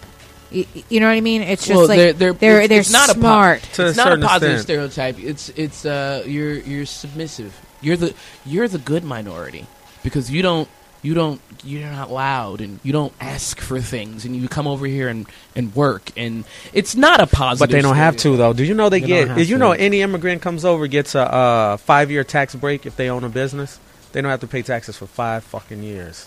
Y- 0.53 0.66
y- 0.75 0.85
You 0.89 1.01
know 1.01 1.07
what 1.07 1.12
I 1.12 1.20
mean? 1.20 1.43
It's 1.43 1.66
just 1.66 1.77
Well, 1.77 1.89
like 1.89 1.99
they're- 1.99 2.12
they're 2.15 2.33
they're- 2.33 2.39
they're, 2.55 2.61
it's- 2.62 2.81
it's 2.87 2.91
not 2.93 3.11
a 3.11 3.15
po- 3.15 3.20
smart. 3.20 3.62
To 3.75 3.85
a 3.85 3.89
it's 3.89 3.97
not 3.97 4.12
a 4.12 4.19
positive 4.19 4.59
extent. 4.59 4.93
stereotype. 4.93 5.19
It's 5.23 5.49
it's 5.51 5.85
uh 5.85 6.23
you're 6.27 6.55
you're 6.55 6.87
submissive. 6.87 7.55
You're 7.81 7.97
the 7.97 8.15
you're 8.47 8.69
the 8.69 8.79
good 8.79 9.05
minority 9.05 9.66
because 10.03 10.31
you 10.31 10.43
don't 10.43 10.69
you 11.03 11.15
don't 11.15 11.41
you're 11.62 11.89
not 11.91 12.11
loud 12.11 12.61
and 12.61 12.81
you 12.83 12.93
don't 12.93 13.12
ask 13.20 13.61
for 13.61 13.79
things 13.81 14.25
and 14.25 14.35
you 14.35 14.49
come 14.49 14.66
over 14.66 14.87
here 14.87 15.09
and 15.09 15.27
and 15.55 15.75
work 15.77 16.11
and 16.16 16.45
it's 16.73 16.97
not 16.97 17.20
a 17.20 17.27
positive. 17.27 17.69
But 17.69 17.70
they 17.77 17.83
don't 17.83 17.97
have 17.97 18.16
to 18.19 18.37
though. 18.37 18.53
Do 18.53 18.65
you 18.65 18.75
know 18.75 18.89
they, 18.89 19.01
They 19.01 19.07
get? 19.07 19.29
don't 19.29 19.37
Did 19.37 19.49
you 19.49 19.57
to. 19.57 19.61
know 19.61 19.73
any 19.73 20.01
immigrant 20.03 20.41
comes 20.43 20.65
over 20.65 20.87
gets 20.89 21.15
a 21.15 21.20
uh, 21.23 21.77
five 21.77 22.11
year 22.11 22.25
tax 22.25 22.55
break 22.55 22.85
if 22.87 22.97
they 22.97 23.11
own 23.11 23.23
a 23.23 23.29
business? 23.29 23.79
They 24.12 24.23
don't 24.23 24.31
have 24.31 24.41
to 24.41 24.47
pay 24.49 24.62
taxes 24.62 24.97
for 24.97 25.07
five 25.07 25.45
fucking 25.45 25.83
years. 25.83 26.27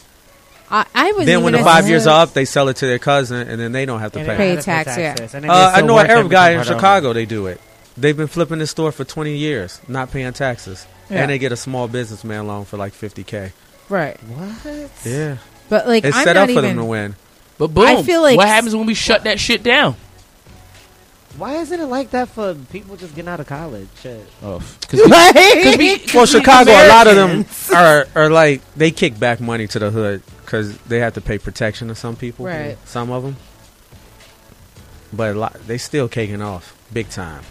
I, 0.72 0.86
I 0.96 1.12
was 1.12 1.26
Then 1.26 1.44
when 1.44 1.52
the 1.54 1.60
five 1.60 1.88
years 1.90 2.08
are 2.08 2.24
up, 2.24 2.34
they 2.34 2.46
sell 2.46 2.70
it 2.70 2.78
to 2.78 2.86
their 2.88 2.98
cousin, 3.00 3.48
and 3.48 3.60
then 3.60 3.72
they 3.74 3.86
don't 3.86 4.00
have 4.00 4.14
to 4.14 4.20
And 4.20 4.28
pay. 4.28 4.38
Pay 4.38 4.56
have 4.56 4.64
tax, 4.64 4.98
yeah. 4.98 5.14
taxes, 5.16 5.36
Uh, 5.36 5.72
I 5.76 5.82
know 5.82 5.96
work 5.96 6.06
an 6.06 6.12
Arab 6.12 6.32
guy 6.32 6.52
in 6.52 6.58
part 6.60 6.68
owner. 6.68 6.78
Chicago. 6.78 7.14
They 7.14 7.26
do 7.26 7.48
it. 7.48 7.60
They've 7.98 8.16
been 8.16 8.28
flipping 8.28 8.60
this 8.60 8.72
store 8.72 8.92
for 8.94 9.04
20 9.04 9.36
years, 9.36 9.82
not 9.90 10.12
paying 10.12 10.32
taxes, 10.32 10.88
Yeah. 11.10 11.24
and 11.24 11.30
they 11.32 11.38
get 11.40 11.52
a 11.52 11.58
small 11.58 11.90
businessman 11.90 12.48
loan 12.48 12.64
for 12.66 12.78
like 12.78 12.94
50k. 12.94 13.52
right? 13.90 14.18
What? 14.24 14.90
Yeah, 15.06 15.38
But 15.68 15.88
like 15.88 16.06
it's 16.06 16.16
I'm 16.16 16.24
set 16.24 16.34
not 16.36 16.44
up 16.44 16.48
for 16.48 16.52
even. 16.54 16.64
them 16.64 16.78
to 16.78 16.86
win. 16.86 17.16
But 17.58 17.68
boom, 17.74 17.84
I 17.86 18.02
feel 18.04 18.22
like 18.22 18.38
what 18.38 18.48
happens 18.48 18.74
when 18.74 18.86
we 18.86 18.94
shut 18.94 19.26
that 19.26 19.40
shit 19.42 19.62
down? 19.64 19.96
Why 21.38 21.56
isn't 21.58 21.80
it 21.80 21.86
like 21.86 22.12
that 22.12 22.28
for 22.30 22.56
people 22.56 22.98
just 22.98 23.16
getting 23.16 23.30
out 23.30 23.40
of 23.40 23.48
college? 23.48 23.88
Shit. 24.02 24.26
Oh, 24.44 24.62
because 24.82 25.00
Like, 25.10 26.14
Well, 26.14 26.26
Chicago, 26.26 26.72
a 26.72 26.88
lot 26.88 27.08
of 27.08 27.16
them 27.16 27.46
are 27.74 28.08
are 28.16 28.30
like 28.30 28.62
they 28.76 28.92
kick 28.92 29.18
back 29.20 29.40
money 29.40 29.68
to 29.68 29.80
the 29.80 29.92
hood 29.92 30.22
because 30.52 30.78
they 30.80 31.00
have 31.00 31.14
to 31.14 31.22
pay 31.22 31.38
protection 31.38 31.88
to 31.88 31.96
some 31.96 32.18
people. 32.18 32.46
Right. 32.46 32.78
Some 32.86 33.10
of 33.10 33.24
them, 33.24 33.38
but 35.14 35.34
a 35.34 35.40
lot, 35.40 35.54
they 35.66 35.78
still 35.78 36.10
caking 36.10 36.42
off 36.42 36.76
big 36.92 37.10
time. 37.10 37.44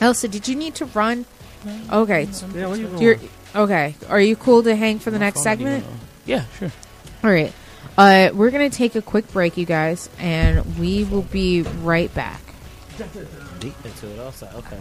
Elsa, 0.00 0.28
did 0.28 0.46
you 0.46 0.54
need 0.54 0.76
to 0.76 0.84
run? 0.84 1.26
Okay, 1.90 2.28
Yeah, 2.54 2.66
what 2.68 2.78
you 2.78 2.96
you're 3.00 3.16
okay. 3.56 3.96
Are 4.08 4.20
you 4.20 4.36
cool 4.36 4.62
to 4.62 4.76
hang 4.76 5.00
for 5.00 5.10
the 5.10 5.18
next 5.18 5.42
segment? 5.42 5.84
Yeah, 6.26 6.44
sure. 6.60 6.70
All 7.24 7.30
right. 7.30 7.52
Uh, 7.98 8.30
we're 8.32 8.52
gonna 8.52 8.70
take 8.70 8.94
a 8.94 9.02
quick 9.02 9.26
break, 9.32 9.56
you 9.56 9.66
guys, 9.66 10.08
and 10.20 10.78
we 10.78 11.02
will 11.02 11.22
be 11.22 11.62
right 11.62 12.14
back. 12.14 12.40
deep 13.58 13.74
into 13.84 14.12
it. 14.12 14.20
Also, 14.20 14.48
okay. 14.54 14.78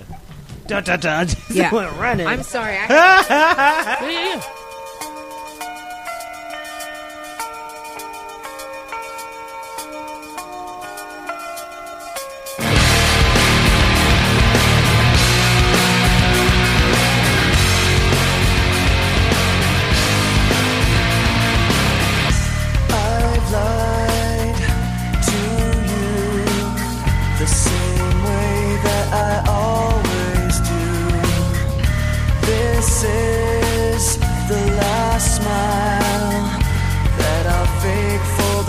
Da, 0.68 0.82
da, 0.82 0.96
da. 0.98 1.26
Yeah. 1.50 1.74
running. 2.00 2.28
I'm 2.28 2.44
sorry. 2.44 2.78
I- 2.78 2.86
Yeah, 3.30 4.10
yeah, 4.12 4.36
yeah. 4.36 4.65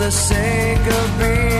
The 0.07 0.11
sake 0.11 0.87
of 0.87 1.19
being 1.19 1.56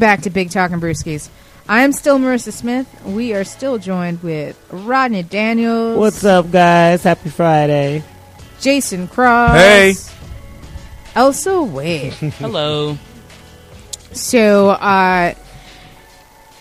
back 0.00 0.22
to 0.22 0.30
Big 0.30 0.50
Talking 0.50 0.80
Brewskis. 0.80 1.28
I'm 1.68 1.92
still 1.92 2.18
Marissa 2.18 2.52
Smith. 2.52 2.88
We 3.04 3.34
are 3.34 3.44
still 3.44 3.76
joined 3.76 4.22
with 4.22 4.58
Rodney 4.72 5.22
Daniels. 5.22 5.98
What's 5.98 6.24
up, 6.24 6.50
guys? 6.50 7.02
Happy 7.04 7.28
Friday. 7.28 8.02
Jason 8.60 9.06
Cross. 9.06 9.56
Hey. 9.56 9.94
Elsa 11.14 11.62
Wade. 11.62 12.12
Hello. 12.14 12.96
so, 14.12 14.70
uh, 14.70 15.34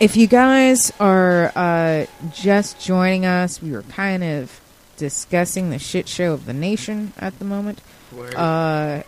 if 0.01 0.17
you 0.17 0.27
guys 0.27 0.91
are 0.99 1.53
uh, 1.55 2.05
just 2.33 2.79
joining 2.81 3.25
us, 3.25 3.61
we 3.61 3.71
were 3.71 3.83
kind 3.83 4.23
of 4.23 4.59
discussing 4.97 5.69
the 5.69 5.79
shit 5.79 6.09
show 6.09 6.33
of 6.33 6.45
the 6.45 6.53
nation 6.53 7.13
at 7.17 7.39
the 7.39 7.45
moment. 7.45 7.81
Uh, 8.35 9.03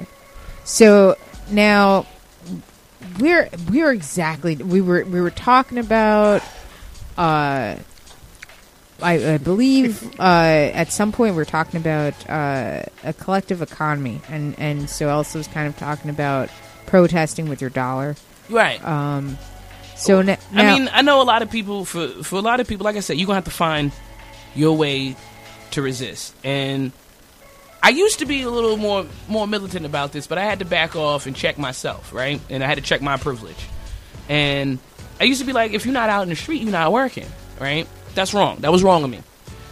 so 0.63 1.17
now 1.49 2.05
we're 3.19 3.49
we're 3.69 3.91
exactly 3.91 4.55
we 4.55 4.81
were 4.81 5.03
we 5.05 5.21
were 5.21 5.31
talking 5.31 5.77
about 5.77 6.41
uh 7.17 7.75
I, 9.01 9.33
I 9.33 9.37
believe 9.37 10.19
uh, 10.19 10.71
at 10.73 10.91
some 10.91 11.11
point 11.11 11.35
we 11.35 11.41
are 11.41 11.45
talking 11.45 11.79
about 11.79 12.29
uh, 12.29 12.83
a 13.03 13.13
collective 13.13 13.61
economy, 13.61 14.21
and 14.29 14.57
and 14.59 14.89
so 14.89 15.09
Elsa 15.09 15.39
was 15.39 15.47
kind 15.47 15.67
of 15.67 15.77
talking 15.77 16.09
about 16.11 16.49
protesting 16.85 17.49
with 17.49 17.61
your 17.61 17.69
dollar. 17.69 18.15
Right. 18.49 18.83
Um, 18.85 19.37
so 19.95 20.21
na- 20.21 20.37
I 20.53 20.77
mean, 20.77 20.89
I 20.93 21.01
know 21.01 21.21
a 21.21 21.23
lot 21.23 21.41
of 21.41 21.49
people. 21.49 21.85
For 21.85 22.07
for 22.23 22.35
a 22.35 22.41
lot 22.41 22.59
of 22.59 22.67
people, 22.67 22.83
like 22.83 22.95
I 22.95 22.99
said, 22.99 23.17
you're 23.17 23.25
gonna 23.25 23.37
have 23.37 23.45
to 23.45 23.51
find 23.51 23.91
your 24.55 24.77
way 24.77 25.15
to 25.71 25.81
resist. 25.81 26.35
And 26.43 26.91
I 27.83 27.89
used 27.89 28.19
to 28.19 28.25
be 28.25 28.43
a 28.43 28.49
little 28.49 28.77
more 28.77 29.05
more 29.27 29.47
militant 29.47 29.85
about 29.85 30.11
this, 30.11 30.27
but 30.27 30.37
I 30.37 30.43
had 30.43 30.59
to 30.59 30.65
back 30.65 30.95
off 30.95 31.25
and 31.25 31.35
check 31.35 31.57
myself, 31.57 32.13
right? 32.13 32.39
And 32.49 32.63
I 32.63 32.67
had 32.67 32.75
to 32.75 32.83
check 32.83 33.01
my 33.01 33.17
privilege. 33.17 33.67
And 34.29 34.79
I 35.19 35.23
used 35.25 35.41
to 35.41 35.47
be 35.47 35.53
like, 35.53 35.73
if 35.73 35.85
you're 35.85 35.93
not 35.93 36.09
out 36.09 36.23
in 36.23 36.29
the 36.29 36.35
street, 36.35 36.61
you're 36.61 36.71
not 36.71 36.91
working, 36.91 37.27
right? 37.59 37.87
That's 38.13 38.33
wrong. 38.33 38.57
That 38.59 38.71
was 38.71 38.83
wrong 38.83 39.03
of 39.03 39.09
me. 39.09 39.21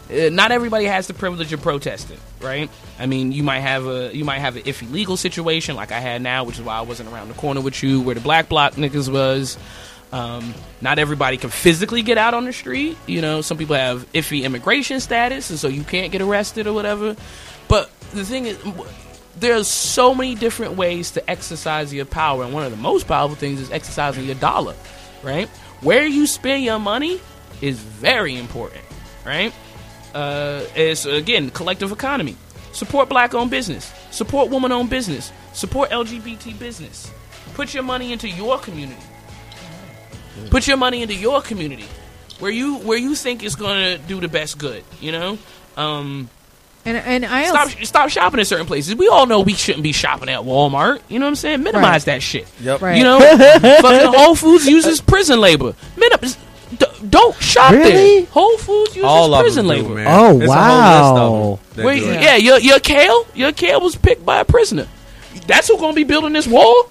Uh, 0.10 0.30
not 0.30 0.52
everybody 0.52 0.86
has 0.86 1.06
the 1.06 1.14
privilege 1.14 1.54
of 1.54 1.62
protesting, 1.62 2.18
right? 2.42 2.70
I 2.98 3.06
mean, 3.06 3.32
you 3.32 3.44
might 3.44 3.60
have 3.60 3.86
a 3.86 4.12
you 4.16 4.26
might 4.26 4.40
have 4.40 4.56
an 4.56 4.64
iffy 4.64 4.92
legal 4.92 5.18
situation 5.18 5.76
like 5.76 5.92
I 5.92 6.00
had 6.00 6.22
now, 6.22 6.46
which 6.46 6.58
is 6.58 6.64
why 6.64 6.78
I 6.78 6.82
wasn't 6.82 7.12
around 7.14 7.28
the 7.28 7.36
corner 7.36 7.62
with 7.62 7.84
you, 7.84 8.02
where 8.02 8.16
the 8.16 8.22
black 8.22 8.50
bloc 8.50 8.74
niggas 8.74 9.12
was. 9.12 9.58
Um, 10.12 10.56
not 10.82 10.98
everybody 10.98 11.38
can 11.38 11.52
physically 11.52 12.02
get 12.02 12.18
out 12.18 12.34
on 12.34 12.46
the 12.46 12.54
street. 12.54 12.98
You 13.06 13.22
know, 13.22 13.42
some 13.42 13.60
people 13.60 13.76
have 13.76 14.12
iffy 14.14 14.42
immigration 14.42 15.00
status, 15.00 15.52
and 15.52 15.60
so 15.60 15.68
you 15.68 15.84
can't 15.84 16.12
get 16.12 16.22
arrested 16.22 16.66
or 16.66 16.74
whatever. 16.74 17.16
The 18.14 18.26
thing 18.26 18.46
is, 18.46 18.58
there's 19.40 19.68
so 19.68 20.14
many 20.14 20.36
different 20.36 20.74
ways 20.76 21.12
to 21.12 21.30
exercise 21.30 21.94
your 21.94 22.06
power, 22.06 22.44
and 22.44 22.54
one 22.54 22.64
of 22.64 22.72
the 22.72 22.78
most 22.78 23.08
powerful 23.08 23.36
things 23.36 23.60
is 23.60 23.72
exercising 23.72 24.26
your 24.26 24.36
dollar, 24.36 24.76
right? 25.24 25.48
Where 25.82 26.06
you 26.06 26.28
spend 26.28 26.64
your 26.64 26.80
money 26.80 27.22
is 27.62 27.80
very 27.80 28.38
important, 28.38 28.84
right? 29.26 29.54
Uh, 30.14 30.64
it's 30.76 31.06
again 31.06 31.52
collective 31.52 31.92
economy. 31.92 32.36
Support 32.72 33.10
black-owned 33.10 33.52
business. 33.52 33.92
Support 34.12 34.50
woman-owned 34.50 34.90
business. 34.90 35.32
Support 35.54 35.90
LGBT 35.90 36.58
business. 36.58 37.12
Put 37.54 37.74
your 37.74 37.84
money 37.84 38.12
into 38.12 38.30
your 38.30 38.60
community. 38.60 39.02
Put 40.50 40.68
your 40.68 40.78
money 40.78 41.02
into 41.02 41.16
your 41.16 41.42
community, 41.42 41.86
where 42.40 42.52
you 42.52 42.78
where 42.78 42.98
you 42.98 43.16
think 43.16 43.44
going 43.56 43.98
to 43.98 44.08
do 44.08 44.20
the 44.20 44.28
best 44.28 44.58
good. 44.58 44.84
You 45.00 45.12
know. 45.12 45.38
Um, 45.78 46.30
and 46.90 47.24
and 47.24 47.26
I 47.26 47.46
Stop, 47.48 47.60
also, 47.68 47.84
stop 47.84 48.10
shopping 48.10 48.40
at 48.40 48.48
certain 48.48 48.66
places. 48.66 48.96
We 48.96 49.08
all 49.08 49.26
know 49.26 49.42
we 49.42 49.54
shouldn't 49.54 49.84
be 49.84 49.92
shopping 49.92 50.30
at 50.30 50.42
Walmart. 50.42 51.02
You 51.10 51.20
know 51.20 51.26
what 51.26 51.30
I'm 51.32 51.36
saying? 51.36 51.64
Minimize 51.64 51.84
Right. 52.08 52.16
that 52.16 52.22
shit. 52.24 52.48
Yep. 52.62 52.82
Right. 52.82 52.98
You 52.98 53.04
know, 53.04 53.20
fucking 53.60 54.14
Whole 54.14 54.36
Foods 54.36 54.66
uses 54.68 55.02
prison 55.02 55.40
labor. 55.40 55.74
Minim- 55.98 56.20
d- 56.78 56.86
don't 57.10 57.36
shop 57.42 57.72
Really? 57.72 57.92
there. 58.22 58.26
Whole 58.28 58.58
Foods 58.58 58.96
uses 58.96 59.04
All 59.04 59.40
prison 59.40 59.64
do, 59.66 59.70
labor. 59.70 59.90
man. 59.96 60.08
Oh, 60.08 60.40
It's 60.40 60.50
wow. 60.50 60.58
A 60.58 61.20
whole 61.20 61.52
list 61.52 61.62
of 61.70 61.76
them 61.76 61.86
Where 61.86 61.96
that 61.96 62.00
you- 62.02 62.06
do 62.06 62.12
it. 62.12 62.22
yeah, 62.24 62.36
your 62.36 62.60
your 62.60 62.80
kale, 62.80 63.26
your 63.36 63.52
kale 63.52 63.82
was 63.82 63.96
picked 63.96 64.26
by 64.26 64.40
a 64.40 64.46
prisoner. 64.46 64.88
That's 65.48 65.68
who's 65.68 65.80
gonna 65.80 65.94
be 65.94 66.04
building 66.04 66.34
this 66.34 66.48
wall. 66.48 66.90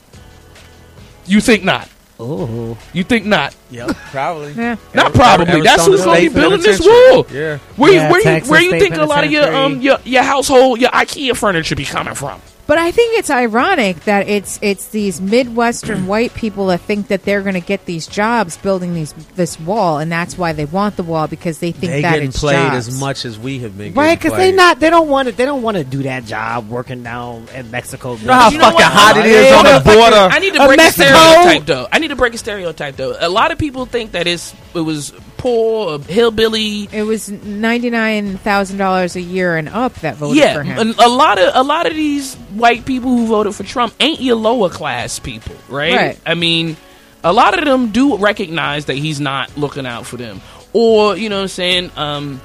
You 1.26 1.40
think 1.40 1.62
not? 1.64 1.88
Oh, 2.20 2.76
You 2.92 3.04
think 3.04 3.26
not? 3.26 3.54
Yep, 3.70 3.90
probably. 4.10 4.52
yeah. 4.52 4.76
Not 4.92 5.12
probably. 5.14 5.60
That's 5.62 5.86
Arizona 5.86 5.96
who's 5.96 6.04
gonna 6.04 6.20
be 6.20 6.28
building 6.28 6.60
this 6.62 6.80
wall. 6.80 7.26
Yeah. 7.32 7.58
Where 7.76 7.92
Yeah, 7.92 8.06
you 8.06 8.10
where 8.10 8.18
you 8.18 8.24
Texas 8.24 8.50
where 8.50 8.60
you 8.60 8.70
think 8.72 8.96
a 8.96 9.04
lot 9.04 9.24
of 9.24 9.30
your 9.30 9.54
um 9.54 9.80
your 9.80 9.98
your 10.04 10.22
household 10.24 10.80
your 10.80 10.90
IKEA 10.90 11.36
furniture 11.36 11.76
be 11.76 11.84
coming 11.84 12.14
from? 12.14 12.40
But 12.68 12.76
I 12.76 12.90
think 12.90 13.18
it's 13.18 13.30
ironic 13.30 14.00
that 14.04 14.28
it's 14.28 14.58
it's 14.60 14.88
these 14.88 15.22
Midwestern 15.22 16.06
white 16.06 16.34
people 16.34 16.66
that 16.66 16.82
think 16.82 17.08
that 17.08 17.24
they're 17.24 17.40
going 17.40 17.54
to 17.54 17.60
get 17.62 17.86
these 17.86 18.06
jobs 18.06 18.58
building 18.58 18.92
these 18.92 19.14
this 19.36 19.58
wall, 19.58 19.96
and 19.98 20.12
that's 20.12 20.36
why 20.36 20.52
they 20.52 20.66
want 20.66 20.96
the 20.96 21.02
wall 21.02 21.26
because 21.28 21.60
they 21.60 21.72
think 21.72 21.92
They 21.92 22.02
that 22.02 22.12
getting 22.12 22.28
it's 22.28 22.38
played 22.38 22.56
jobs. 22.56 22.86
as 22.88 23.00
much 23.00 23.24
as 23.24 23.38
we 23.38 23.60
have 23.60 23.78
been. 23.78 23.94
right? 23.94 24.18
Because 24.18 24.32
they 24.32 24.50
played. 24.50 24.56
not. 24.56 24.80
They 24.80 24.90
don't 24.90 25.08
want 25.08 25.28
to. 25.28 25.34
They 25.34 25.46
don't 25.46 25.62
want 25.62 25.78
to 25.78 25.84
do 25.84 26.02
that 26.02 26.26
job 26.26 26.68
working 26.68 27.02
down 27.02 27.48
in 27.54 27.70
Mexico. 27.70 28.16
You 28.16 28.26
know 28.26 28.34
how 28.34 28.50
You 28.50 28.60
fucking 28.60 28.80
hot 28.82 29.16
it 29.16 29.24
Yeah. 29.24 29.40
is 29.40 29.52
on 29.54 29.64
the 29.64 29.90
border. 29.90 30.28
I 30.30 30.38
need 30.38 30.52
to 30.52 30.60
Of 30.60 30.68
break 30.68 30.78
a 30.78 30.82
Mexico? 30.82 31.08
stereotype 31.08 31.64
though. 31.66 31.88
I 31.90 31.98
need 32.00 32.08
to 32.08 32.16
break 32.16 32.34
a 32.34 32.38
stereotype 32.38 32.96
though. 32.96 33.16
A 33.18 33.30
lot 33.30 33.50
of 33.50 33.56
people 33.58 33.86
think 33.86 34.12
that 34.12 34.26
it's 34.26 34.54
it 34.74 34.80
was 34.80 35.14
poor, 35.38 35.94
a 35.94 35.98
hillbilly. 35.98 36.88
It 36.92 37.04
was 37.04 37.30
ninety 37.30 37.88
nine 37.88 38.36
thousand 38.38 38.76
dollars 38.76 39.16
a 39.16 39.20
year 39.22 39.56
and 39.56 39.68
up 39.68 39.94
that 40.00 40.16
voted 40.16 40.36
Yeah, 40.36 40.52
for 40.54 40.62
him. 40.62 40.78
a, 40.98 41.06
a 41.06 41.08
lot 41.08 41.38
of 41.38 41.50
a 41.54 41.62
lot 41.62 41.86
of 41.86 41.94
these 41.94 42.34
white 42.34 42.84
people 42.84 43.10
who 43.10 43.26
voted 43.26 43.54
for 43.54 43.62
Trump 43.62 43.94
ain't 44.00 44.20
your 44.20 44.36
lower 44.36 44.68
class 44.68 45.18
people, 45.18 45.56
right? 45.68 45.94
Right. 45.94 46.20
I 46.26 46.34
mean, 46.34 46.76
a 47.24 47.32
lot 47.32 47.58
of 47.58 47.64
them 47.64 47.90
do 47.92 48.16
recognize 48.18 48.84
that 48.86 48.94
he's 48.96 49.20
not 49.20 49.56
looking 49.56 49.86
out 49.86 50.04
for 50.06 50.16
them, 50.18 50.40
or 50.74 51.16
you 51.16 51.28
know 51.28 51.36
what 51.36 51.42
I'm 51.42 51.48
saying. 51.48 51.90
Um, 51.96 52.40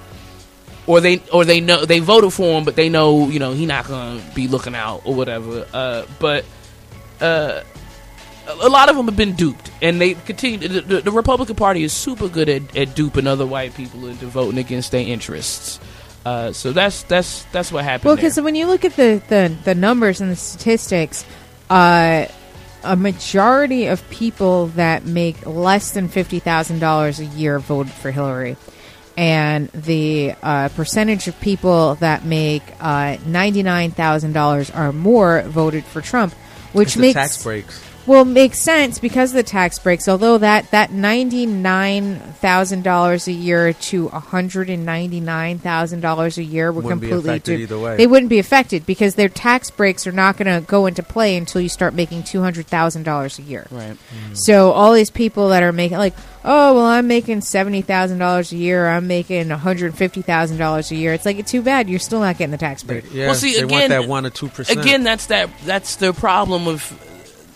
or 0.85 0.99
they 0.99 1.21
or 1.31 1.45
they 1.45 1.61
know 1.61 1.85
they 1.85 1.99
voted 1.99 2.33
for 2.33 2.57
him, 2.57 2.65
but 2.65 2.75
they 2.75 2.89
know 2.89 3.27
you 3.29 3.39
know 3.39 3.53
he 3.53 3.65
not 3.65 3.87
gonna 3.87 4.21
be 4.35 4.47
looking 4.47 4.75
out 4.75 5.01
or 5.05 5.15
whatever. 5.15 5.65
Uh, 5.73 6.03
but 6.19 6.43
uh, 7.21 7.61
a 8.61 8.67
a 8.67 8.69
lot 8.69 8.89
of 8.89 8.95
them 8.95 9.05
have 9.05 9.17
been 9.17 9.35
duped, 9.35 9.71
and 9.81 9.99
they 9.99 10.13
continue. 10.13 10.67
The, 10.67 10.81
the, 10.81 11.01
the 11.01 11.11
Republican 11.11 11.55
Party 11.55 11.83
is 11.83 11.93
super 11.93 12.27
good 12.27 12.49
at, 12.49 12.75
at 12.75 12.95
duping 12.95 13.27
other 13.27 13.45
white 13.45 13.73
people 13.75 14.07
into 14.07 14.25
voting 14.25 14.57
against 14.59 14.91
their 14.91 15.05
interests. 15.05 15.79
Uh, 16.25 16.53
so 16.53 16.71
that's 16.71 17.03
that's 17.03 17.43
that's 17.45 17.71
what 17.71 17.83
happened. 17.83 18.05
Well, 18.05 18.15
there. 18.15 18.23
because 18.23 18.39
when 18.41 18.55
you 18.55 18.65
look 18.67 18.85
at 18.85 18.95
the, 18.95 19.21
the, 19.27 19.53
the 19.65 19.75
numbers 19.75 20.21
and 20.21 20.31
the 20.31 20.35
statistics, 20.35 21.25
uh, 21.69 22.27
a 22.83 22.95
majority 22.95 23.87
of 23.87 24.07
people 24.09 24.67
that 24.67 25.05
make 25.05 25.45
less 25.45 25.91
than 25.91 26.07
fifty 26.07 26.39
thousand 26.39 26.79
dollars 26.79 27.19
a 27.19 27.25
year 27.25 27.59
voted 27.59 27.91
for 27.91 28.09
Hillary, 28.09 28.55
and 29.17 29.67
the 29.69 30.33
uh, 30.41 30.69
percentage 30.69 31.27
of 31.27 31.39
people 31.41 31.95
that 31.95 32.23
make 32.23 32.63
uh, 32.79 33.17
ninety 33.25 33.63
nine 33.63 33.91
thousand 33.91 34.31
dollars 34.33 34.71
or 34.71 34.93
more 34.93 35.41
voted 35.41 35.83
for 35.83 35.99
Trump, 35.99 36.33
which 36.71 36.87
It's 36.87 36.95
the 36.95 37.01
makes 37.01 37.13
tax 37.13 37.43
breaks. 37.43 37.92
Well, 38.05 38.23
it 38.23 38.25
makes 38.25 38.59
sense 38.61 38.99
because 38.99 39.31
of 39.31 39.35
the 39.37 39.43
tax 39.43 39.79
breaks. 39.79 40.07
Although 40.07 40.37
that 40.39 40.71
that 40.71 40.91
ninety 40.91 41.45
nine 41.45 42.19
thousand 42.19 42.83
dollars 42.83 43.27
a 43.27 43.31
year 43.31 43.73
to 43.73 44.07
one 44.07 44.21
hundred 44.21 44.69
and 44.69 44.85
ninety 44.85 45.19
nine 45.19 45.59
thousand 45.59 46.01
dollars 46.01 46.37
a 46.37 46.43
year 46.43 46.71
were 46.71 46.81
Wouldn't 46.81 47.01
be 47.01 47.07
completely 47.07 47.29
affected 47.31 47.57
du- 47.57 47.63
either 47.63 47.79
way. 47.79 47.97
They 47.97 48.07
wouldn't 48.07 48.29
be 48.29 48.39
affected 48.39 48.85
because 48.85 49.15
their 49.15 49.29
tax 49.29 49.71
breaks 49.71 50.05
are 50.05 50.11
not 50.11 50.37
going 50.37 50.53
to 50.61 50.65
go 50.67 50.85
into 50.85 51.01
play 51.03 51.37
until 51.37 51.61
you 51.61 51.69
start 51.69 51.93
making 51.93 52.23
two 52.23 52.41
hundred 52.41 52.67
thousand 52.67 53.03
dollars 53.03 53.39
a 53.39 53.41
year. 53.41 53.67
right. 53.71 53.93
Mm-hmm. 53.93 54.33
So 54.35 54.71
all 54.71 54.93
these 54.93 55.09
people 55.09 55.49
that 55.49 55.63
are 55.63 55.71
making 55.71 55.97
like, 55.97 56.15
oh 56.43 56.73
well, 56.75 56.85
I'm 56.85 57.07
making 57.07 57.41
seventy 57.41 57.81
thousand 57.81 58.17
dollars 58.19 58.51
a 58.51 58.57
year. 58.57 58.87
I'm 58.87 59.07
making 59.07 59.49
one 59.49 59.59
hundred 59.59 59.95
fifty 59.95 60.21
thousand 60.21 60.57
dollars 60.57 60.91
a 60.91 60.95
year. 60.95 61.13
It's 61.13 61.25
like 61.25 61.37
it's 61.39 61.51
too 61.51 61.61
bad 61.61 61.89
you're 61.89 61.99
still 61.99 62.19
not 62.19 62.37
getting 62.37 62.51
the 62.51 62.57
tax 62.57 62.83
break. 62.83 63.05
Yeah, 63.13 63.27
Well, 63.27 63.35
see, 63.35 63.53
they 63.53 63.59
again- 63.63 63.69
want 63.79 63.89
that 63.89 64.07
one 64.07 64.25
or 64.25 64.29
two 64.29 64.49
percent. 64.49 64.79
Again, 64.79 65.03
that's 65.03 65.27
that. 65.27 65.49
That's 65.65 65.95
the 65.95 66.11
problem 66.13 66.65
with 66.65 67.11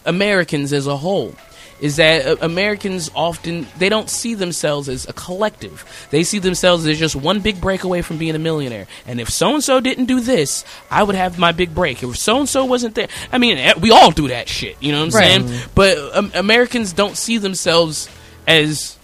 Americans 0.07 0.73
as 0.73 0.88
a 0.88 0.97
whole. 0.97 1.35
Is 1.79 1.97
that 1.97 2.25
uh, 2.25 2.35
Americans 2.41 3.11
often 3.13 3.67
they 3.77 3.88
don't 3.88 4.09
see 4.09 4.34
themselves 4.34 4.89
as 4.89 5.07
a 5.07 5.13
collective. 5.13 5.85
They 6.09 6.23
see 6.23 6.39
themselves 6.39 6.88
as 6.88 6.97
just 6.97 7.15
one 7.15 7.39
big 7.41 7.61
break 7.61 7.84
away 7.84 8.01
from 8.01 8.17
being 8.17 8.34
a 8.34 8.39
millionaire. 8.39 8.88
And 9.05 9.21
if 9.21 9.29
so 9.29 9.53
and 9.53 9.63
so 9.63 9.79
didn't 9.79 10.05
do 10.05 10.19
this, 10.19 10.65
I 10.89 11.03
would 11.03 11.13
have 11.13 11.38
my 11.38 11.51
big 11.51 11.75
break. 11.75 12.01
If 12.01 12.17
so 12.17 12.39
and 12.39 12.49
so 12.49 12.65
wasn't 12.65 12.95
there, 12.95 13.09
I 13.31 13.38
mean, 13.38 13.59
eh, 13.59 13.73
we 13.79 13.91
all 13.91 14.09
do 14.09 14.29
that 14.29 14.49
shit. 14.49 14.75
You 14.81 14.91
know 14.91 15.05
what 15.05 15.13
I'm 15.13 15.19
Right. 15.21 15.41
saying? 15.51 15.69
But 15.75 15.97
um, 16.17 16.31
Americans 16.34 16.93
don't 16.93 17.15
see 17.15 17.38
themselves 17.38 18.09
as 18.47 18.97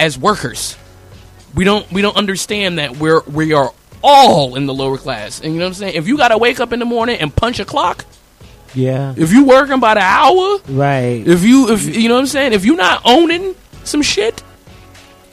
as 0.00 0.16
workers. 0.16 0.74
We 1.54 1.64
don't 1.64 1.90
we 1.92 2.00
don't 2.00 2.16
understand 2.16 2.78
that 2.78 2.96
we're 2.96 3.20
we 3.24 3.52
are 3.52 3.74
all 4.02 4.54
in 4.56 4.64
the 4.64 4.72
lower 4.72 4.96
class. 4.96 5.40
And 5.42 5.52
you 5.52 5.58
know 5.58 5.66
what 5.66 5.70
I'm 5.72 5.74
saying? 5.74 5.94
If 5.96 6.06
you 6.08 6.16
got 6.16 6.28
to 6.28 6.38
wake 6.38 6.60
up 6.60 6.72
in 6.72 6.78
the 6.78 6.84
morning 6.86 7.18
and 7.18 7.34
punch 7.36 7.60
a 7.60 7.66
clock, 7.66 8.06
yeah, 8.76 9.14
if 9.16 9.32
you 9.32 9.44
working 9.44 9.80
by 9.80 9.94
the 9.94 10.00
hour, 10.00 10.58
right. 10.68 11.26
if 11.26 11.42
you 11.42 11.72
if 11.72 11.84
you 11.96 12.08
know 12.08 12.14
what 12.14 12.20
I'm 12.20 12.26
saying, 12.26 12.52
if 12.52 12.64
you're 12.64 12.76
not 12.76 13.02
owning 13.04 13.54
some 13.84 14.02
shit, 14.02 14.42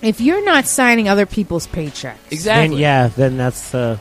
If 0.02 0.20
you're 0.20 0.44
not 0.44 0.66
signing 0.66 1.08
other 1.08 1.26
people's 1.26 1.68
paychecks, 1.68 2.18
exactly. 2.32 2.76
And 2.76 2.80
yeah, 2.80 3.08
then 3.08 3.38
that's 3.38 3.74
uh, 3.76 3.98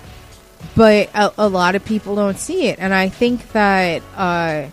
but 0.77 1.11
a, 1.15 1.33
a 1.39 1.49
lot 1.49 1.75
of 1.75 1.85
people 1.85 2.15
don't 2.15 2.39
see 2.39 2.69
it. 2.69 2.79
And 2.79 2.95
i 2.95 3.09
think 3.09 3.53
that 3.53 4.03
uh, 4.17 4.69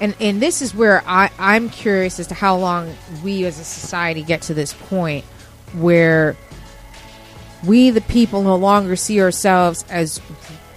and 0.00 0.14
and 0.20 0.40
this 0.40 0.62
is 0.62 0.74
where 0.74 1.02
I 1.06 1.30
I'm 1.38 1.68
curious 1.68 2.18
as 2.18 2.26
to 2.28 2.34
how 2.34 2.56
long 2.56 2.94
we 3.22 3.44
as 3.44 3.58
a 3.58 3.64
society 3.64 4.22
get 4.22 4.42
to 4.42 4.54
this 4.54 4.72
point 4.72 5.24
where 5.74 6.36
we 7.66 7.90
the 7.90 8.00
people 8.00 8.42
no 8.42 8.56
longer 8.56 8.96
see 8.96 9.20
ourselves 9.20 9.84
as 9.90 10.20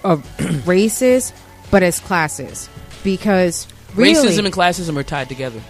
uh, 0.04 0.18
races 0.66 1.32
but 1.70 1.82
as 1.82 1.98
classes 2.00 2.68
because 3.04 3.68
really, 3.94 4.14
Racism 4.14 4.44
and 4.46 4.52
classism 4.52 4.96
are 4.96 5.04
tied 5.04 5.28
together. 5.28 5.60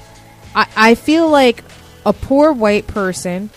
I, 0.55 0.66
I 0.74 0.94
feel 0.94 1.28
like 1.28 1.62
a 2.06 2.15
poor 2.15 2.52
white 2.52 2.86
person 2.86 3.51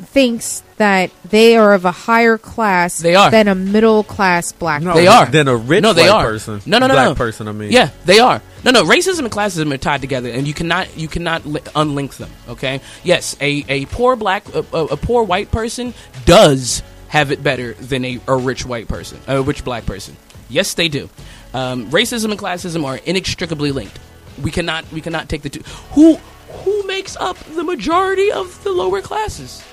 thinks 0.00 0.62
that 0.76 1.10
they 1.28 1.56
are 1.56 1.74
of 1.74 1.84
a 1.84 1.90
higher 1.90 2.38
class 2.38 2.98
They 2.98 3.16
are. 3.16 3.30
than 3.32 3.48
a 3.48 3.54
middle 3.54 4.04
class 4.04 4.52
black 4.52 4.80
No, 4.80 4.94
They 4.94 5.08
are. 5.08 5.26
Than 5.26 5.48
a 5.48 5.56
rich 5.56 5.82
no, 5.82 5.92
they 5.92 6.02
white 6.02 6.10
are. 6.10 6.24
person. 6.24 6.60
No, 6.66 6.78
no, 6.78 6.86
no, 6.86 6.94
Black 6.94 7.08
no. 7.08 7.14
person, 7.16 7.48
I 7.48 7.52
mean. 7.52 7.72
Yeah, 7.72 7.90
they 8.04 8.20
are. 8.20 8.40
No, 8.64 8.70
no. 8.70 8.84
Racism 8.84 9.20
and 9.20 9.30
classism 9.30 9.72
are 9.74 9.78
tied 9.78 10.00
together, 10.00 10.30
and 10.30 10.46
you 10.46 10.54
cannot 10.54 10.96
you 10.96 11.08
cannot 11.08 11.46
li- 11.46 11.60
unlink 11.60 12.16
them. 12.16 12.30
Okay. 12.48 12.80
Yes, 13.02 13.36
a, 13.40 13.64
a 13.68 13.86
poor 13.86 14.14
black 14.14 14.48
a, 14.54 14.64
a, 14.72 14.84
a 14.86 14.96
poor 14.96 15.24
white 15.24 15.50
person 15.50 15.94
does 16.24 16.82
have 17.08 17.32
it 17.32 17.42
better 17.42 17.74
than 17.74 18.04
a, 18.04 18.20
a 18.28 18.36
rich 18.36 18.64
white 18.64 18.86
person, 18.86 19.18
a 19.26 19.42
rich 19.42 19.64
black 19.64 19.84
person. 19.84 20.16
Yes, 20.48 20.74
they 20.74 20.88
do. 20.88 21.10
Um, 21.54 21.90
racism 21.90 22.30
and 22.30 22.38
classism 22.38 22.84
are 22.84 22.96
inextricably 22.96 23.72
linked. 23.72 23.98
We 24.42 24.50
cannot 24.50 24.90
we 24.92 25.00
cannot 25.00 25.28
take 25.28 25.42
the 25.42 25.48
two. 25.50 25.60
Who 25.92 26.16
who 26.50 26.82
makes 26.86 27.16
up 27.16 27.36
the 27.38 27.64
majority 27.64 28.30
of 28.30 28.62
the 28.64 28.70
lower 28.70 29.00
classes? 29.00 29.64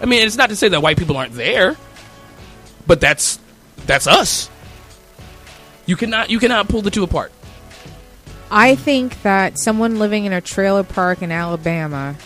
I 0.00 0.06
mean, 0.06 0.26
it's 0.26 0.36
not 0.36 0.48
to 0.50 0.56
say 0.56 0.68
that 0.68 0.82
white 0.82 0.96
people 0.98 1.16
aren't 1.16 1.34
there, 1.34 1.76
but 2.86 3.00
that's 3.00 3.38
that's 3.86 4.06
us. 4.06 4.48
You 5.86 5.96
cannot 5.96 6.30
you 6.30 6.38
cannot 6.38 6.68
pull 6.68 6.82
the 6.82 6.90
two 6.90 7.02
apart. 7.02 7.32
I 8.50 8.74
think 8.74 9.22
that 9.22 9.58
someone 9.58 9.98
living 9.98 10.24
in 10.26 10.32
a 10.32 10.40
trailer 10.40 10.84
park 10.84 11.22
in 11.22 11.32
Alabama 11.32 12.16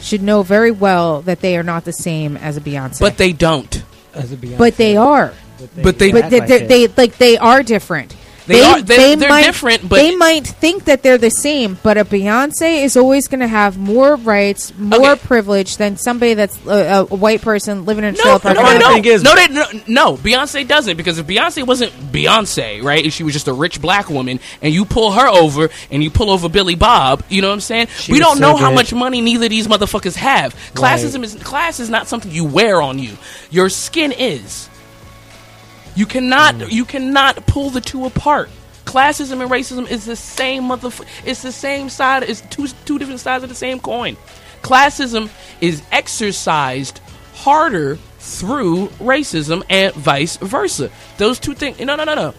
should 0.00 0.22
know 0.22 0.42
very 0.42 0.70
well 0.70 1.22
that 1.22 1.40
they 1.40 1.56
are 1.56 1.62
not 1.62 1.84
the 1.84 1.92
same 1.92 2.36
as 2.36 2.56
a 2.56 2.60
Beyonce. 2.60 3.00
But 3.00 3.16
they 3.16 3.32
don't. 3.32 3.82
As 4.12 4.32
a 4.32 4.36
Beyonce. 4.36 4.58
but 4.58 4.76
they 4.76 4.96
are. 4.96 5.34
But 5.82 5.98
they- 5.98 6.12
But 6.12 6.24
act 6.24 6.30
they, 6.30 6.40
like 6.40 6.48
they, 6.48 6.66
they 6.66 6.86
like 6.88 7.18
they 7.18 7.36
are 7.38 7.62
different. 7.62 8.14
They 8.46 8.60
are- 8.62 8.82
they- 8.82 9.14
they're 9.14 9.30
might, 9.30 9.44
different, 9.46 9.88
but- 9.88 9.96
they 9.96 10.14
might 10.14 10.46
think 10.46 10.84
that 10.84 11.02
they're 11.02 11.16
the 11.16 11.30
same. 11.30 11.78
But 11.82 11.96
a 11.96 12.04
Beyonce 12.04 12.84
is 12.84 12.94
always 12.94 13.26
going 13.26 13.40
to 13.40 13.46
have 13.48 13.78
more 13.78 14.16
rights, 14.16 14.70
more 14.76 15.12
Okay. 15.12 15.26
privilege 15.26 15.78
than 15.78 15.96
somebody 15.96 16.34
that's 16.34 16.58
a, 16.66 17.06
a 17.10 17.14
white 17.14 17.40
person 17.40 17.86
living 17.86 18.04
in 18.04 18.12
a 18.14 18.16
No, 18.18 18.22
trailer 18.22 18.34
no, 18.34 18.38
park. 18.40 18.56
no, 18.56 18.62
funny 18.62 19.00
no, 19.00 19.10
is- 19.10 19.22
no, 19.22 19.34
they, 19.34 19.48
no, 19.48 19.64
no. 19.86 20.16
Beyonce 20.18 20.68
doesn't 20.68 20.98
because 20.98 21.18
if 21.18 21.26
Beyonce 21.26 21.66
wasn't 21.66 21.90
Beyonce, 22.12 22.82
right? 22.82 23.02
If 23.06 23.14
she 23.14 23.22
was 23.22 23.32
just 23.32 23.48
a 23.48 23.52
rich 23.54 23.80
black 23.80 24.10
woman, 24.10 24.38
and 24.60 24.74
you 24.74 24.84
pull 24.84 25.12
her 25.12 25.26
over 25.26 25.70
and 25.90 26.02
you 26.04 26.10
pull 26.10 26.28
over 26.28 26.50
Billy 26.50 26.74
Bob, 26.74 27.22
you 27.30 27.40
know 27.40 27.48
what 27.48 27.54
I'm 27.54 27.60
saying? 27.60 27.88
We 28.10 28.18
don't 28.18 28.40
know 28.40 28.56
still 28.56 28.66
how 28.66 28.72
much 28.72 28.92
money 28.92 29.22
neither 29.22 29.46
of 29.46 29.50
these 29.50 29.68
motherfuckers 29.68 30.16
have. 30.16 30.54
Classism 30.74 31.24
is 31.24 31.34
class 31.36 31.80
is 31.80 31.88
not 31.88 32.08
something 32.08 32.30
you 32.30 32.44
wear 32.44 32.82
on 32.82 32.98
you. 32.98 33.16
Your 33.50 33.70
skin 33.70 34.12
is. 34.12 34.68
You 35.94 36.06
cannot 36.06 36.54
Mm. 36.56 36.72
you 36.72 36.84
cannot 36.84 37.46
pull 37.46 37.70
the 37.70 37.80
two 37.80 38.04
apart. 38.06 38.50
Classism 38.84 39.40
and 39.40 39.50
racism 39.50 39.90
is 39.90 40.04
the 40.04 40.16
same 40.16 40.64
motherfucker. 40.64 41.06
It's 41.24 41.42
the 41.42 41.52
same 41.52 41.88
side. 41.88 42.22
It's 42.24 42.42
two 42.50 42.68
two 42.84 42.98
different 42.98 43.20
sides 43.20 43.42
of 43.42 43.48
the 43.48 43.54
same 43.54 43.80
coin. 43.80 44.16
Classism 44.62 45.30
is 45.60 45.82
exercised 45.92 47.00
harder 47.34 47.98
through 48.18 48.88
racism 49.00 49.62
and 49.68 49.94
vice 49.94 50.36
versa. 50.38 50.90
Those 51.18 51.38
two 51.38 51.54
things. 51.54 51.78
No, 51.80 51.96
no, 51.96 52.04
no, 52.04 52.14
no. 52.14 52.34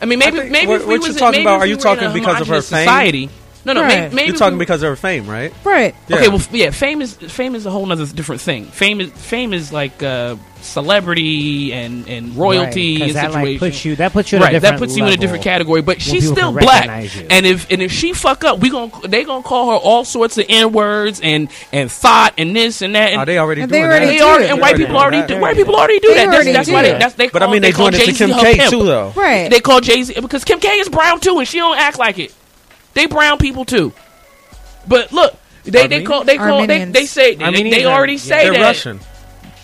I 0.00 0.06
mean, 0.06 0.18
maybe 0.18 0.40
I 0.40 0.48
maybe 0.48 0.66
what- 0.66 0.80
if 0.80 0.86
we 0.86 0.94
what 0.94 1.00
was 1.00 1.08
you're 1.10 1.18
talking 1.18 1.40
about, 1.42 1.60
are 1.60 1.66
you 1.66 1.76
talking 1.76 2.12
because 2.12 2.40
of 2.40 2.48
her 2.48 2.60
society? 2.60 3.26
fame? 3.28 3.36
Society. 3.62 3.64
No, 3.64 3.72
no. 3.74 3.82
Right. 3.82 4.02
Maybe, 4.04 4.14
maybe 4.16 4.28
You're 4.28 4.36
talking 4.36 4.58
we- 4.58 4.62
because 4.64 4.82
of 4.82 4.88
her 4.90 4.96
fame, 4.96 5.26
right? 5.28 5.52
right. 5.64 5.94
Yeah. 6.08 6.16
Okay, 6.16 6.28
well, 6.28 6.38
f- 6.38 6.52
yeah, 6.52 6.70
fame 6.70 7.00
is 7.02 7.14
fame 7.14 7.54
is 7.54 7.64
a 7.66 7.70
whole 7.70 7.90
other 7.90 8.06
different 8.06 8.40
thing. 8.40 8.66
Fame 8.66 9.00
is 9.00 9.10
fame 9.12 9.52
is 9.52 9.72
like 9.72 10.02
uh, 10.02 10.36
celebrity 10.60 11.72
and 11.72 12.08
and 12.08 12.36
royalty 12.36 12.98
Right, 13.00 13.06
'cause 13.08 13.16
and 13.16 13.34
that, 13.34 13.42
like, 13.44 13.58
puts 13.58 13.84
you- 13.84 13.96
that 13.96 14.12
puts 14.12 14.32
you 14.32 14.38
right. 14.38 14.60
that 14.60 14.78
puts 14.78 14.96
you 14.96 15.04
in 15.06 15.12
a 15.12 15.16
different 15.16 15.44
category. 15.44 15.80
But 15.82 16.00
she's 16.02 16.28
still 16.28 16.52
black, 16.52 17.14
you. 17.14 17.26
and 17.30 17.46
if 17.46 17.70
and 17.70 17.80
if 17.82 17.92
she 17.92 18.12
fuck 18.12 18.44
up, 18.44 18.58
we 18.58 18.70
gonna 18.70 18.90
they 19.08 19.24
gonna 19.24 19.42
call 19.42 19.70
her 19.70 19.76
all 19.76 20.04
sorts 20.04 20.38
of 20.38 20.46
n 20.48 20.72
words 20.72 21.20
and 21.22 21.48
and 21.72 21.90
thought 21.90 22.34
and 22.38 22.54
this 22.56 22.82
and 22.82 22.94
that. 22.94 23.10
And 23.12 23.20
Are 23.20 23.26
they 23.26 23.38
already 23.38 23.62
And 23.62 23.70
doing 23.70 23.82
they 23.82 23.86
already 23.88 24.06
that? 24.06 24.12
they 24.12 24.20
are, 24.20 24.40
and 24.52 24.60
white 24.60 24.76
people 24.76 24.96
already 24.96 25.18
already 25.18 25.28
do 25.28 25.34
do. 25.34 25.34
that. 25.34 25.42
White 25.42 25.56
people 25.56 25.76
already 25.76 26.00
do 26.00 26.08
that. 26.08 26.14
That's, 26.26 26.34
already 26.34 26.52
that's 26.52 26.68
do 26.68 26.72
why 26.74 26.82
they, 26.82 26.92
that's 26.98 27.14
they 27.14 27.28
call. 27.28 27.40
But 27.40 27.48
I 27.48 27.52
mean, 27.52 27.62
they 27.62 27.72
call 27.72 27.90
doing 27.90 28.02
it 28.02 28.06
to 28.06 28.12
Jay-Z 28.12 28.32
her 28.32 28.54
pimp. 28.54 28.70
too, 28.70 28.84
though. 28.84 29.12
Right. 29.16 29.50
They 29.50 29.60
call 29.60 29.80
Jay 29.80 30.02
Z 30.02 30.14
because 30.20 30.44
Kim 30.44 30.58
K 30.60 30.68
is 30.78 30.88
brown 30.88 31.20
too, 31.20 31.38
and 31.38 31.46
she 31.48 31.58
don't 31.58 31.78
act 31.78 31.98
like 31.98 32.18
it. 32.18 32.34
They 32.94 33.06
brown 33.06 33.38
people 33.38 33.64
too. 33.64 33.92
But 34.86 35.12
look, 35.12 35.34
they 35.64 35.86
they 35.86 36.02
call 36.04 36.24
they 36.24 36.36
call 36.36 36.66
they, 36.66 36.84
they 36.84 37.06
say 37.06 37.34
they, 37.34 37.70
they 37.70 37.84
already 37.84 38.14
yeah. 38.14 38.18
say 38.18 38.44
They're 38.44 38.52
that 38.54 38.60
Russian. 38.60 39.00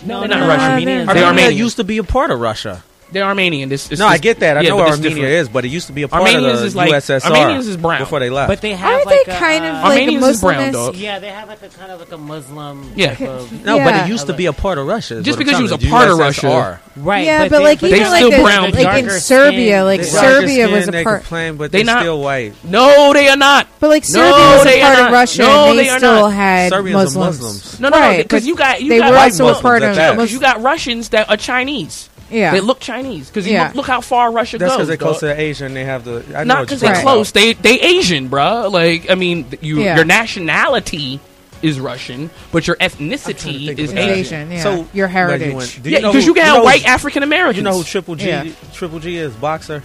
No, 0.05 0.21
They're 0.21 0.29
not 0.29 0.41
no, 0.41 0.49
Russian. 0.49 0.71
Armenians. 0.71 1.07
They're 1.07 1.25
Armenia 1.25 1.45
Armenian. 1.45 1.59
used 1.59 1.77
to 1.77 1.85
be 1.85 1.99
a 1.99 2.05
part 2.05 2.31
of 2.31 2.41
Russia. 2.41 2.85
They're 3.11 3.25
Armenian. 3.25 3.69
This, 3.69 3.91
it's 3.91 3.99
no, 4.01 4.07
I 4.07 4.19
get 4.19 4.41
that. 4.41 4.57
I 4.57 4.61
yeah, 4.63 4.71
know 4.71 4.77
but 4.77 4.85
where 4.85 4.93
Armenia 4.95 5.11
different. 5.11 5.33
is, 5.35 5.49
but 5.49 5.65
it 5.65 5.69
used 5.69 5.87
to 5.87 5.93
be 5.93 6.03
a 6.03 6.09
part 6.09 6.23
Armenians 6.23 6.55
of 6.55 6.61
the 6.61 6.67
is 6.67 6.77
like- 6.77 6.91
USSR. 6.93 7.25
Armenians 7.31 7.67
is 7.69 7.77
brown. 7.77 8.01
before 8.01 8.21
they 8.21 8.31
left. 8.31 8.49
But 8.49 8.61
they 8.61 8.75
have 8.75 8.93
Aren't 8.95 9.07
like 9.07 9.25
they 9.27 9.33
a, 9.33 9.39
kind 9.39 9.65
of 9.65 9.71
uh, 9.75 9.79
like 9.83 10.01
Armenians 10.01 10.25
a 10.25 10.29
is 10.29 10.41
brown, 10.41 10.55
Muslimist? 10.69 10.73
dog. 10.73 10.97
yeah, 10.97 11.19
they 11.19 11.29
have 11.29 11.49
like 11.49 11.63
a 11.63 11.69
kind 11.69 11.93
of 11.93 12.01
like 12.01 12.13
a 12.13 12.19
Muslim. 12.19 12.93
Yeah. 12.97 13.15
type 13.15 13.29
of- 13.29 13.65
no, 13.65 13.79
but 13.79 13.95
it 13.95 14.09
used 14.09 14.27
to 14.27 14.35
be 14.35 14.47
a 14.47 14.53
part 14.53 14.79
of 14.79 14.87
Russia. 14.87 15.23
Just 15.23 15.39
because 15.39 15.57
she 15.57 15.63
was 15.63 15.73
a 15.73 15.79
part 15.79 16.09
of 16.11 16.19
Russia. 16.19 16.81
Right. 16.97 17.25
yeah, 17.25 17.49
but, 17.49 17.59
they- 17.59 17.65
like 17.65 17.81
but 17.81 17.91
even 17.91 18.03
they 18.03 18.09
like, 18.11 18.25
still 18.27 18.43
brown 18.43 18.71
like 18.73 19.05
in 19.05 19.11
Serbia, 19.11 19.85
like 19.85 20.03
Serbia 20.05 20.69
was 20.69 20.89
a 20.89 20.91
they 20.91 21.05
part. 21.05 21.21
complain, 21.23 21.57
but 21.57 21.73
They 21.73 21.79
they 21.79 21.85
not- 21.85 22.01
still 22.03 22.21
white. 22.21 22.53
No, 22.65 23.13
they 23.13 23.29
are 23.29 23.37
not. 23.37 23.67
But 23.81 23.89
like 23.91 24.05
Serbia 24.05 24.33
was 24.33 24.67
a 24.67 24.81
part 24.81 24.99
of 24.99 25.13
Russia, 25.13 25.43
No, 25.43 25.71
and 25.71 25.79
they, 25.79 25.85
they 25.89 25.97
still 25.97 26.29
had 26.29 26.73
Muslims. 26.73 27.17
Muslims. 27.41 27.81
No, 27.81 27.89
no, 27.89 28.17
because 28.19 28.47
you 28.47 28.55
got 28.57 28.83
you 28.83 28.99
got 28.99 29.13
white 29.13 29.25
also 29.33 29.45
Muslims 29.45 29.63
part 29.63 29.83
at 29.83 29.91
of 29.91 29.97
that. 29.97 30.11
because 30.17 30.33
you 30.33 30.41
got 30.41 30.61
Russians 30.63 31.09
that 31.11 31.31
are 31.31 31.37
Chinese. 31.37 32.09
Yeah, 32.31 32.53
They 32.53 32.61
look 32.61 32.81
Chinese 32.81 33.29
because 33.29 33.47
Yeah. 33.47 33.67
look, 33.69 33.75
look 33.77 33.87
how 33.87 34.01
far 34.01 34.31
Russia 34.31 34.59
That's 34.59 34.71
goes. 34.73 34.77
because 34.77 34.89
they're 34.89 34.97
close 34.99 35.21
to 35.21 35.41
Asia 35.41 35.65
and 35.65 35.75
they 35.75 35.85
have 35.85 36.05
the. 36.05 36.23
I 36.37 36.45
Not 36.45 36.63
because 36.63 36.81
they're 36.81 36.91
talking 36.91 37.05
close. 37.07 37.31
They 37.33 37.55
they 37.55 37.81
Asian, 37.81 38.29
bruh. 38.29 38.71
Like 38.71 39.11
I 39.11 39.15
mean, 39.15 39.47
you 39.63 39.81
Yeah. 39.81 39.97
your 39.97 40.05
nationality 40.05 41.21
is 41.63 41.81
Russian, 41.81 42.31
but 42.53 42.67
your 42.67 42.77
ethnicity 42.77 43.63
is 43.63 43.69
of 43.71 43.79
it's 43.81 43.93
it. 43.93 43.99
Asian. 43.99 44.19
Asian. 44.19 44.53
Yeah, 44.53 44.63
So, 44.63 44.89
your 44.93 45.07
where 45.07 45.09
heritage. 45.09 45.49
you 45.49 45.57
went- 45.57 45.83
Do 45.83 45.91
Yeah, 45.91 45.99
because 46.01 46.25
you 46.27 46.35
can 46.35 46.43
you 46.45 46.49
have 46.49 46.59
know 46.59 46.65
white 46.65 46.87
African 46.87 47.23
Americans. 47.25 47.57
You 47.57 47.63
know 47.65 47.73
who 47.79 47.83
Triple 47.85 48.15
G? 48.15 48.29
Yeah. 48.29 48.45
Triple 48.75 49.01
G 49.01 49.17
is 49.17 49.33
boxer. 49.35 49.83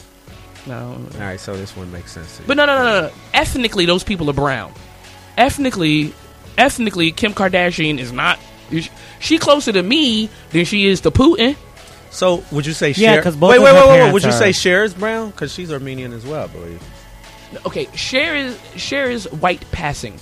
No, 0.68 0.98
All 1.16 1.20
right, 1.20 1.40
so 1.40 1.58
this 1.58 1.76
one 1.76 1.92
makes 1.92 2.12
sense. 2.12 2.40
but 2.46 2.56
no, 2.58 2.66
no, 2.66 2.78
no, 2.78 2.84
no, 2.84 3.02
no. 3.08 3.10
Ethnically, 3.34 3.86
those 3.86 4.04
people 4.04 4.30
are 4.30 4.34
brown. 4.34 4.72
Ethnically, 5.38 6.14
ethnically, 6.58 7.12
Kim 7.12 7.34
Kardashian 7.34 8.00
is 8.00 8.12
not. 8.12 8.40
She 9.20 9.38
closer 9.38 9.72
to 9.72 9.84
me 9.84 10.30
than 10.52 10.66
she 10.66 10.88
is 10.88 11.02
to 11.02 11.12
Putin. 11.12 11.56
So 12.14 12.44
would 12.52 12.66
you 12.66 12.74
say 12.74 12.92
Yeah, 12.92 13.14
Cher? 13.16 13.22
'cause 13.24 13.36
both 13.36 13.50
wait, 13.50 13.58
of 13.58 13.64
wait, 13.64 13.70
her 13.70 13.76
wait, 13.76 13.82
wait, 13.82 13.88
wait. 13.90 13.96
parents 13.98 14.14
Would 14.14 14.24
you 14.24 14.30
are- 14.30 14.32
say 14.40 14.52
Cher 14.52 14.84
is 14.84 14.94
brown? 14.94 15.32
Because 15.32 15.52
she's 15.54 15.72
Armenian 15.72 16.14
as 16.14 16.26
well, 16.26 16.44
I 16.44 16.48
believe. 16.48 16.82
Okay, 17.66 17.88
Cher 17.96 18.36
is 18.36 18.58
Cher 18.78 19.10
is 19.12 19.26
white 19.32 19.64
passing. 19.72 20.20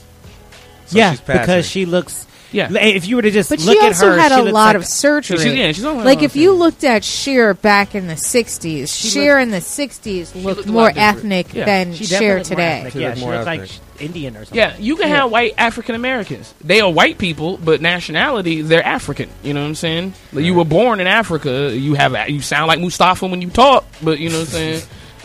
So 0.88 0.98
yeah, 0.98 1.12
she's 1.12 1.22
passing. 1.22 1.42
because 1.42 1.66
she 1.70 1.86
looks. 1.86 2.26
Yeah. 2.52 2.70
If 2.74 3.08
you 3.08 3.16
were 3.16 3.22
to 3.22 3.32
just 3.32 3.50
But 3.50 3.60
look 3.60 3.76
she 3.78 3.80
at 3.80 3.88
also 3.88 4.12
her, 4.12 4.18
had 4.18 4.32
she 4.34 4.40
a 4.40 4.44
lot 4.52 4.68
like 4.68 4.76
of 4.76 4.86
surgery. 4.86 5.38
She's, 5.38 5.54
yeah, 5.54 5.72
she's 5.72 5.86
only 5.86 6.04
like 6.04 6.22
if 6.22 6.36
you 6.36 6.52
looked 6.54 6.84
at 6.84 7.04
Cher 7.04 7.54
back 7.54 7.96
in 7.96 8.08
the 8.08 8.16
'60s, 8.16 8.90
Cher 9.14 9.40
in 9.40 9.52
the 9.52 9.58
'60s 9.58 10.36
looked 10.36 10.58
looked 10.58 10.68
more 10.70 10.92
ethnic 10.96 11.54
Yeah. 11.54 11.66
than 11.66 11.94
Sheer 11.94 12.08
Cher 12.20 12.36
more 12.38 12.44
today. 12.44 12.64
ethnic. 12.80 12.94
She 12.94 13.00
Yeah, 13.00 13.08
looked 13.08 13.18
she 13.20 13.26
more 13.26 13.34
looked 13.36 13.46
like. 13.46 13.70
Indian 14.00 14.36
or 14.36 14.40
something. 14.46 14.58
Yeah, 14.58 14.76
you 14.80 14.96
can 14.96 15.10
have 15.10 15.30
white 15.30 15.54
African 15.60 15.94
Americans. 15.94 16.54
They 16.64 16.82
are 16.82 16.92
white 16.92 17.20
people, 17.20 17.58
but 17.58 17.82
nationality 17.82 18.64
they're 18.64 18.84
African. 18.84 19.30
You 19.44 19.54
know 19.54 19.62
what 19.62 19.68
I'm 19.68 19.76
saying? 19.76 20.14
Like, 20.34 20.44
you 20.44 20.56
were 20.56 20.66
born 20.66 21.00
in 21.00 21.06
Africa. 21.06 21.70
You 21.78 21.94
have 21.94 22.28
you 22.28 22.42
sound 22.42 22.68
like 22.68 22.80
Mustafa 22.80 23.28
when 23.28 23.44
you 23.44 23.50
talk, 23.52 23.86
but 24.02 24.18
you 24.20 24.30
know 24.30 24.40
what 24.40 24.48
I'm 24.48 24.54
saying. 24.54 24.82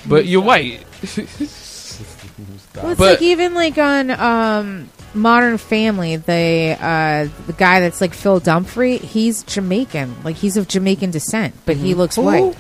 but 0.07 0.27
you're 0.27 0.43
white. 0.43 0.85
Well, 2.75 2.91
it's 2.91 2.99
But- 2.99 3.13
like 3.13 3.23
even 3.23 3.55
like 3.55 3.79
on 3.79 4.11
um, 4.11 4.91
Modern 5.15 5.59
Family, 5.59 6.17
the 6.17 6.77
uh, 6.81 7.29
the 7.47 7.53
guy 7.53 7.81
that's 7.81 8.01
like 8.01 8.15
Phil 8.15 8.41
Dumfrey, 8.41 8.99
he's 8.99 9.43
Jamaican, 9.45 10.23
like 10.25 10.37
he's 10.37 10.57
of 10.57 10.69
Jamaican 10.69 11.11
descent, 11.11 11.55
but 11.65 11.77
he 11.77 11.95
looks 11.95 12.17
white. 12.19 12.55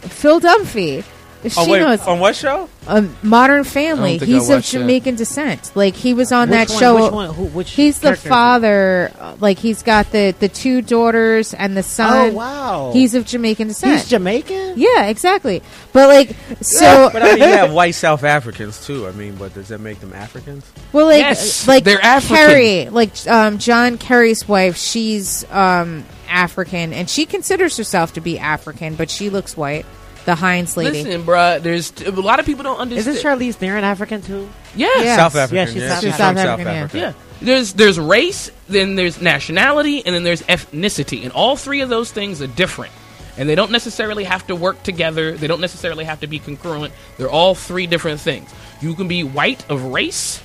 Phil 0.00 0.40
Dunphy. 0.40 1.04
She 1.44 1.50
Oh 1.56 1.70
wait, 1.70 1.80
knows 1.80 2.00
on 2.00 2.18
what 2.18 2.34
show? 2.34 2.68
um, 2.88 3.14
Modern 3.22 3.62
Family. 3.62 4.14
I 4.14 4.18
don't 4.18 4.18
think 4.20 4.30
I 4.30 4.34
He's 4.34 4.48
of 4.48 4.56
watched 4.56 4.72
that. 4.72 4.78
Jamaican 4.80 5.14
descent. 5.14 5.70
Like 5.76 5.94
he 5.94 6.12
was 6.14 6.32
on 6.32 6.50
Which 6.50 6.56
that 6.58 6.70
one- 6.70 6.78
show. 6.80 7.04
Which 7.04 7.12
one? 7.12 7.34
Who, 7.34 7.44
which 7.46 7.70
He's 7.70 7.98
the 8.00 8.08
character 8.08 8.26
is 8.26 8.28
father. 8.28 9.12
uh, 9.20 9.36
Like 9.38 9.58
he's 9.58 9.82
got 9.82 10.10
the 10.10 10.34
the 10.38 10.48
two 10.48 10.82
daughters 10.82 11.54
and 11.54 11.76
the 11.76 11.82
son. 11.84 12.30
Oh 12.30 12.34
wow, 12.34 12.90
He's 12.92 13.14
of 13.14 13.24
Jamaican 13.24 13.68
descent. 13.68 13.92
he's 14.00 14.08
Jamaican. 14.08 14.74
yeah, 14.76 15.06
exactly. 15.06 15.62
But 15.92 16.08
like 16.08 16.34
so, 16.60 17.10
But 17.12 17.22
I 17.22 17.26
mean, 17.34 17.38
you 17.38 17.44
have 17.44 17.72
white 17.72 17.94
South 17.94 18.24
Africans 18.24 18.84
too. 18.84 19.06
I 19.06 19.12
mean, 19.12 19.36
but 19.36 19.54
does 19.54 19.68
that 19.68 19.78
make 19.80 20.00
them 20.00 20.12
Africans? 20.12 20.68
well, 20.92 21.06
like 21.06 21.20
Yes, 21.20 21.68
like 21.68 21.84
they're 21.84 22.02
African. 22.04 22.36
Kerry, 22.36 22.88
like 22.88 23.12
um, 23.28 23.58
John 23.58 23.96
Kerry's 23.98 24.48
wife. 24.48 24.76
She's 24.76 25.48
um, 25.52 26.04
African, 26.28 26.92
and 26.92 27.08
she 27.08 27.26
considers 27.26 27.76
herself 27.76 28.14
to 28.14 28.20
be 28.20 28.38
African, 28.40 28.96
but 28.96 29.08
she 29.08 29.30
looks 29.30 29.56
white. 29.56 29.86
The 30.24 30.34
Heinz 30.34 30.76
lady. 30.76 31.02
Listen, 31.04 31.22
bruh, 31.24 31.62
there's 31.62 31.92
a 32.02 32.10
lot 32.10 32.38
of 32.40 32.46
people 32.46 32.64
don't 32.64 32.78
understand. 32.78 33.16
Isn't 33.16 33.30
Charlize 33.30 33.54
Theron 33.54 33.84
African 33.84 34.20
too? 34.22 34.48
Yeah. 34.74 34.88
Yeah. 34.98 35.16
South 35.16 35.34
Yes. 35.34 35.44
African. 35.44 35.56
Yeah, 35.56 35.66
she's 35.72 35.88
South- 35.88 36.00
she's 36.02 36.16
South 36.16 36.28
from 36.28 36.36
South 36.36 36.46
African, 36.60 36.72
yeah. 36.74 36.82
Africa. 36.84 36.98
Yeah. 36.98 37.12
There's 37.40 37.72
there's 37.74 37.98
race, 38.00 38.50
then 38.68 38.94
there's 38.96 39.20
nationality, 39.20 40.04
and 40.04 40.14
then 40.14 40.24
there's 40.24 40.42
ethnicity, 40.42 41.22
and 41.22 41.32
all 41.32 41.56
three 41.56 41.80
of 41.82 41.88
those 41.88 42.10
things 42.10 42.42
are 42.42 42.46
different. 42.48 42.92
And 43.36 43.48
they 43.48 43.54
don't 43.54 43.70
necessarily 43.70 44.24
have 44.24 44.44
to 44.48 44.56
work 44.56 44.82
together. 44.82 45.36
They 45.36 45.46
don't 45.46 45.60
necessarily 45.60 46.04
have 46.04 46.20
to 46.20 46.26
be 46.26 46.40
congruent. 46.40 46.92
They're 47.16 47.30
all 47.30 47.54
three 47.54 47.86
different 47.86 48.20
things. 48.20 48.50
You 48.80 48.94
can 48.96 49.06
be 49.06 49.22
white 49.22 49.64
of 49.70 49.84
race 49.84 50.40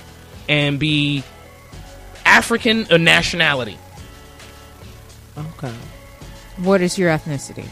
and 0.48 0.78
be 0.78 1.24
African 2.24 2.86
of 2.92 3.00
nationality. 3.00 3.76
Okay. 5.36 5.72
What 6.58 6.80
is 6.80 6.96
your 6.96 7.10
ethnicity? 7.10 7.66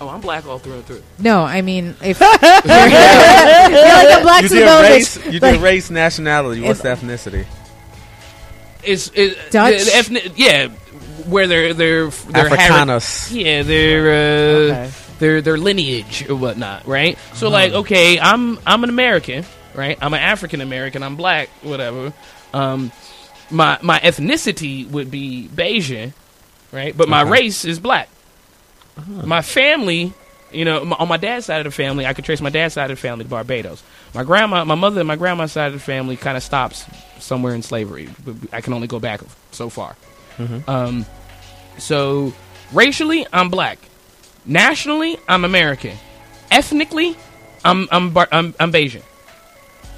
Oh, 0.00 0.08
I'm 0.08 0.20
black 0.20 0.46
all 0.46 0.58
through 0.58 0.74
and 0.74 0.84
through. 0.84 1.02
No, 1.18 1.42
I 1.42 1.60
mean 1.62 1.96
if 2.02 2.20
you're, 2.20 2.28
you're 2.28 3.94
like 3.94 4.18
a 4.18 4.22
black 4.22 4.42
You 4.44 4.48
to 4.50 4.54
did 4.54 4.80
race. 4.90 5.18
bitch. 5.18 5.32
You 5.32 5.38
Like, 5.40 5.54
did 5.54 5.62
race, 5.62 5.90
nationality. 5.90 6.60
What's 6.62 6.80
the 6.82 6.88
ethnicity? 6.90 7.46
It's 8.84 9.10
it, 9.14 9.50
Dutch? 9.50 9.78
the- 9.78 9.84
the 9.84 9.90
ethni- 9.90 10.32
yeah, 10.36 10.68
where 11.28 11.46
they're 11.46 11.74
they're 11.74 12.08
they're 12.10 12.46
Africanus. 12.46 13.32
yeah, 13.32 13.62
their 13.62 14.06
uh, 14.06 14.72
Okay. 14.72 14.90
their 15.18 15.40
their 15.42 15.58
lineage 15.58 16.28
or 16.28 16.36
whatnot, 16.36 16.86
right? 16.86 17.18
So 17.34 17.48
like, 17.50 17.72
okay, 17.72 18.20
I'm 18.20 18.58
I'm 18.66 18.84
an 18.84 18.90
American, 18.90 19.44
right? 19.74 19.98
I'm 20.00 20.14
an 20.14 20.20
African 20.20 20.60
American. 20.60 21.02
I'm 21.02 21.16
black, 21.16 21.48
whatever. 21.62 22.12
Um, 22.54 22.92
my 23.50 23.78
my 23.82 23.98
ethnicity 23.98 24.88
would 24.88 25.10
be 25.10 25.48
Bajan, 25.52 26.12
right? 26.70 26.96
But 26.96 27.08
my 27.08 27.22
Okay. 27.22 27.30
race 27.30 27.64
is 27.64 27.80
black. 27.80 28.08
My 29.06 29.42
family, 29.42 30.12
you 30.52 30.64
know, 30.64 30.84
my, 30.84 30.96
on 30.96 31.08
my 31.08 31.16
dad's 31.18 31.46
side 31.46 31.58
of 31.58 31.64
the 31.64 31.70
family, 31.70 32.04
I 32.06 32.14
could 32.14 32.24
trace 32.24 32.40
my 32.40 32.50
dad's 32.50 32.74
side 32.74 32.90
of 32.90 32.96
the 32.96 33.00
family 33.00 33.24
to 33.24 33.30
Barbados. 33.30 33.82
My 34.14 34.24
grandma, 34.24 34.64
my 34.64 34.74
mother, 34.74 35.00
and 35.00 35.08
my 35.08 35.16
grandma's 35.16 35.52
side 35.52 35.68
of 35.68 35.72
the 35.74 35.78
family 35.78 36.16
kind 36.16 36.36
of 36.36 36.42
stops 36.42 36.84
somewhere 37.18 37.54
in 37.54 37.62
slavery. 37.62 38.08
I 38.52 38.60
can 38.60 38.72
only 38.72 38.86
go 38.86 38.98
back 38.98 39.20
so 39.52 39.68
far. 39.68 39.96
Um, 40.66 41.04
so 41.78 42.32
racially, 42.72 43.26
I'm 43.32 43.50
black. 43.50 43.78
Nationally, 44.46 45.18
I'm 45.28 45.44
American. 45.44 45.96
Ethnically, 46.50 47.16
I'm 47.64 47.88
I'm 47.90 48.10
Bar- 48.12 48.28
I'm, 48.32 48.54
I'm 48.58 48.72
Bajan. 48.72 49.02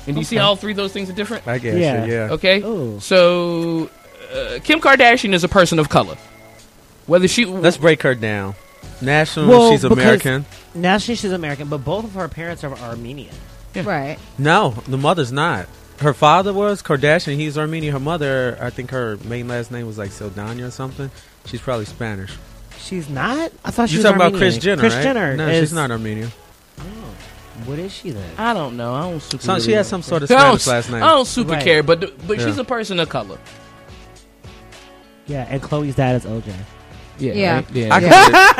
And 0.06 0.16
do 0.16 0.20
you 0.20 0.24
see 0.24 0.36
how 0.36 0.48
all 0.48 0.56
three 0.56 0.72
of 0.72 0.76
those 0.76 0.92
things 0.92 1.08
are 1.10 1.12
different? 1.12 1.46
I 1.46 1.58
guess. 1.58 1.76
Yeah. 1.76 2.04
Yeah. 2.04 2.12
yeah. 2.26 2.32
Okay. 2.32 2.62
Ooh. 2.62 2.98
So 3.00 3.90
uh, 4.34 4.58
Kim 4.64 4.80
Kardashian 4.80 5.34
is 5.34 5.44
a 5.44 5.48
person 5.48 5.78
of 5.78 5.88
color. 5.88 6.16
Whether 7.06 7.28
she 7.28 7.44
Let's 7.44 7.76
break 7.76 8.02
her 8.02 8.14
down. 8.14 8.54
National, 9.00 9.48
Well, 9.48 9.70
she's 9.70 9.84
American. 9.84 10.44
Nationally, 10.74 11.16
she's 11.16 11.32
American, 11.32 11.68
but 11.68 11.78
both 11.84 12.04
of 12.04 12.12
her 12.14 12.28
parents 12.28 12.62
are 12.64 12.72
Armenian. 12.78 13.34
right. 13.76 14.18
No, 14.38 14.70
the 14.88 14.98
mother's 14.98 15.32
not. 15.32 15.66
Her 16.00 16.14
father 16.14 16.52
was 16.52 16.82
Kardashian. 16.82 17.36
He's 17.36 17.58
Armenian. 17.58 17.92
Her 17.92 18.00
mother, 18.00 18.56
I 18.60 18.70
think 18.70 18.90
her 18.90 19.18
main 19.24 19.48
last 19.48 19.70
name 19.70 19.86
was 19.86 19.98
like 19.98 20.10
Sildana 20.10 20.66
or 20.66 20.70
something. 20.70 21.10
She's 21.44 21.60
probably 21.60 21.84
Spanish. 21.84 22.32
She's 22.78 23.08
not. 23.10 23.52
I 23.64 23.70
thought 23.70 23.88
she 23.90 23.96
You're 23.96 24.04
was 24.04 24.12
talking 24.12 24.26
about 24.28 24.38
Kris 24.38 24.56
Jenner, 24.58 24.80
Kris 24.80 24.94
right? 24.94 25.02
Jenner. 25.02 25.36
No, 25.36 25.48
is, 25.48 25.60
she's 25.60 25.72
not 25.74 25.90
Armenian. 25.90 26.30
Oh, 26.78 26.82
What 27.66 27.78
is 27.78 27.92
she 27.92 28.10
then? 28.10 28.24
I 28.38 28.54
don't 28.54 28.78
know. 28.78 28.94
I 28.94 29.02
don't 29.02 29.20
super. 29.20 29.42
So 29.42 29.58
she 29.58 29.66
really 29.66 29.74
has 29.74 29.88
some 29.88 30.00
sort 30.02 30.22
of 30.22 30.30
I 30.32 30.34
don't, 30.34 30.58
Spanish 30.58 30.66
last 30.66 30.90
name. 30.90 31.02
I 31.02 31.08
don't 31.08 31.26
super 31.26 31.52
Right. 31.52 31.62
care, 31.62 31.82
but 31.82 32.26
but 32.26 32.40
she's 32.40 32.56
a 32.58 32.64
person 32.64 32.98
of 32.98 33.08
color. 33.10 33.38
Yeah, 35.26 35.46
and 35.48 35.62
Khloé's 35.62 35.94
dad 35.96 36.16
is 36.16 36.24
OJ. 36.24 36.52
Yeah. 37.20 37.32
Yeah. 37.34 37.54
right? 37.56 37.66
Yeah. 37.72 37.94
I 37.94 38.00
can 38.00 38.08
Yeah. 38.08 38.54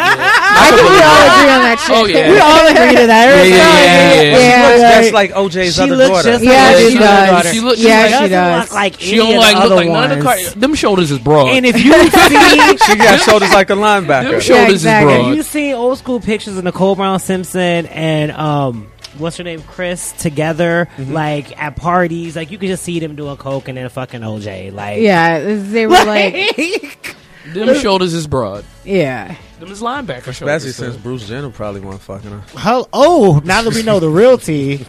I 0.53 0.67
think 0.71 0.89
we 0.91 1.01
all 1.01 1.25
agree 1.31 1.51
on 1.51 1.63
that 1.65 1.79
shit. 1.81 1.97
Oh 1.97 2.05
yeah. 2.07 2.31
We 2.31 2.39
all 2.39 2.67
agree 2.67 2.97
to 3.01 3.07
that. 3.07 3.27
Yeah, 3.27 3.43
yeah, 3.45 3.57
yeah, 3.57 4.23
yeah. 4.23 4.23
Yeah, 4.23 4.41
She 4.41 4.71
looks 4.71 4.83
right. 4.83 5.01
just 5.03 5.15
like 5.15 5.31
OJ's 5.33 5.75
She 5.77 5.83
other 5.83 5.97
looks 5.97 6.11
daughter. 6.11 6.31
just 6.33 6.45
Yeah, 6.45 6.51
like 6.51 6.77
she 6.77 6.85
OJ's 6.85 6.95
does. 6.95 7.03
other 7.11 7.27
daughter. 7.33 7.49
She 7.53 7.61
look- 7.61 7.79
yeah, 7.79 7.99
like- 8.01 8.07
she 8.07 8.13
doesn't 8.13 8.31
does. 8.31 8.61
look 8.69 8.73
like 8.75 8.95
She 9.01 9.09
any 9.09 9.17
don't 9.19 9.31
of 9.35 9.41
like 9.41 9.55
the 9.55 9.61
look 9.63 9.65
other 9.67 9.75
like 9.77 9.89
none 9.89 10.11
of 10.13 10.19
the 10.19 10.25
car- 10.25 10.61
them 10.61 10.75
shoulders 10.75 11.11
is 11.11 11.19
broad. 11.19 11.49
And 11.49 11.67
if 11.67 11.77
you 11.83 11.93
see, 12.11 12.77
she 12.87 12.97
got 12.97 13.21
shoulders 13.21 13.53
like 13.53 13.71
a 13.71 13.75
linebacker. 13.75 14.23
them 14.25 14.33
Yeah, 14.35 14.39
shoulders 14.41 14.73
exactly. 14.75 15.13
is 15.15 15.19
if 15.19 15.25
broad. 15.25 15.37
you 15.37 15.43
see 15.43 15.75
old 15.75 15.99
school 15.99 16.21
pictures 16.21 16.57
of 16.59 16.65
Nicole 16.65 16.97
Brown 16.97 17.19
Simpson 17.21 17.87
and 17.87 18.33
um, 18.33 18.89
what's 19.19 19.37
her 19.39 19.45
name, 19.45 19.63
Kris, 19.63 20.13
together, 20.13 20.89
Mm-hmm. 20.99 21.13
like 21.13 21.61
at 21.63 21.77
parties, 21.77 22.37
like 22.37 22.51
you 22.51 22.59
could 22.59 22.69
just 22.69 22.83
see 22.83 22.99
them 23.01 23.17
doing 23.17 23.37
coke 23.37 23.69
and 23.69 23.77
then 23.79 23.89
fucking 23.89 24.21
OJ, 24.21 24.73
like 24.73 25.01
Yeah, 25.01 25.39
they 25.41 25.87
were 25.87 25.93
like, 26.05 27.17
them 27.47 27.75
shoulders 27.81 28.13
is 28.15 28.27
broad. 28.27 28.65
yeah. 28.85 29.37
Them 29.59 29.71
is 29.73 29.83
linebacker 29.83 30.33
shoulders. 30.33 30.65
Especially 30.65 30.73
so- 30.73 30.85
since 30.93 30.97
Bruce 30.97 31.29
Jenner 31.29 31.51
probably 31.51 31.83
wasn't 31.83 32.03
fucking 32.05 32.31
her. 32.31 32.41
Hell, 32.59 32.89
oh, 32.95 33.43
now 33.45 33.61
that 33.61 33.75
we 33.75 33.83
know 33.83 34.01
the 34.01 34.09
real 34.09 34.39
tea. 34.39 34.77
Whose 34.77 34.89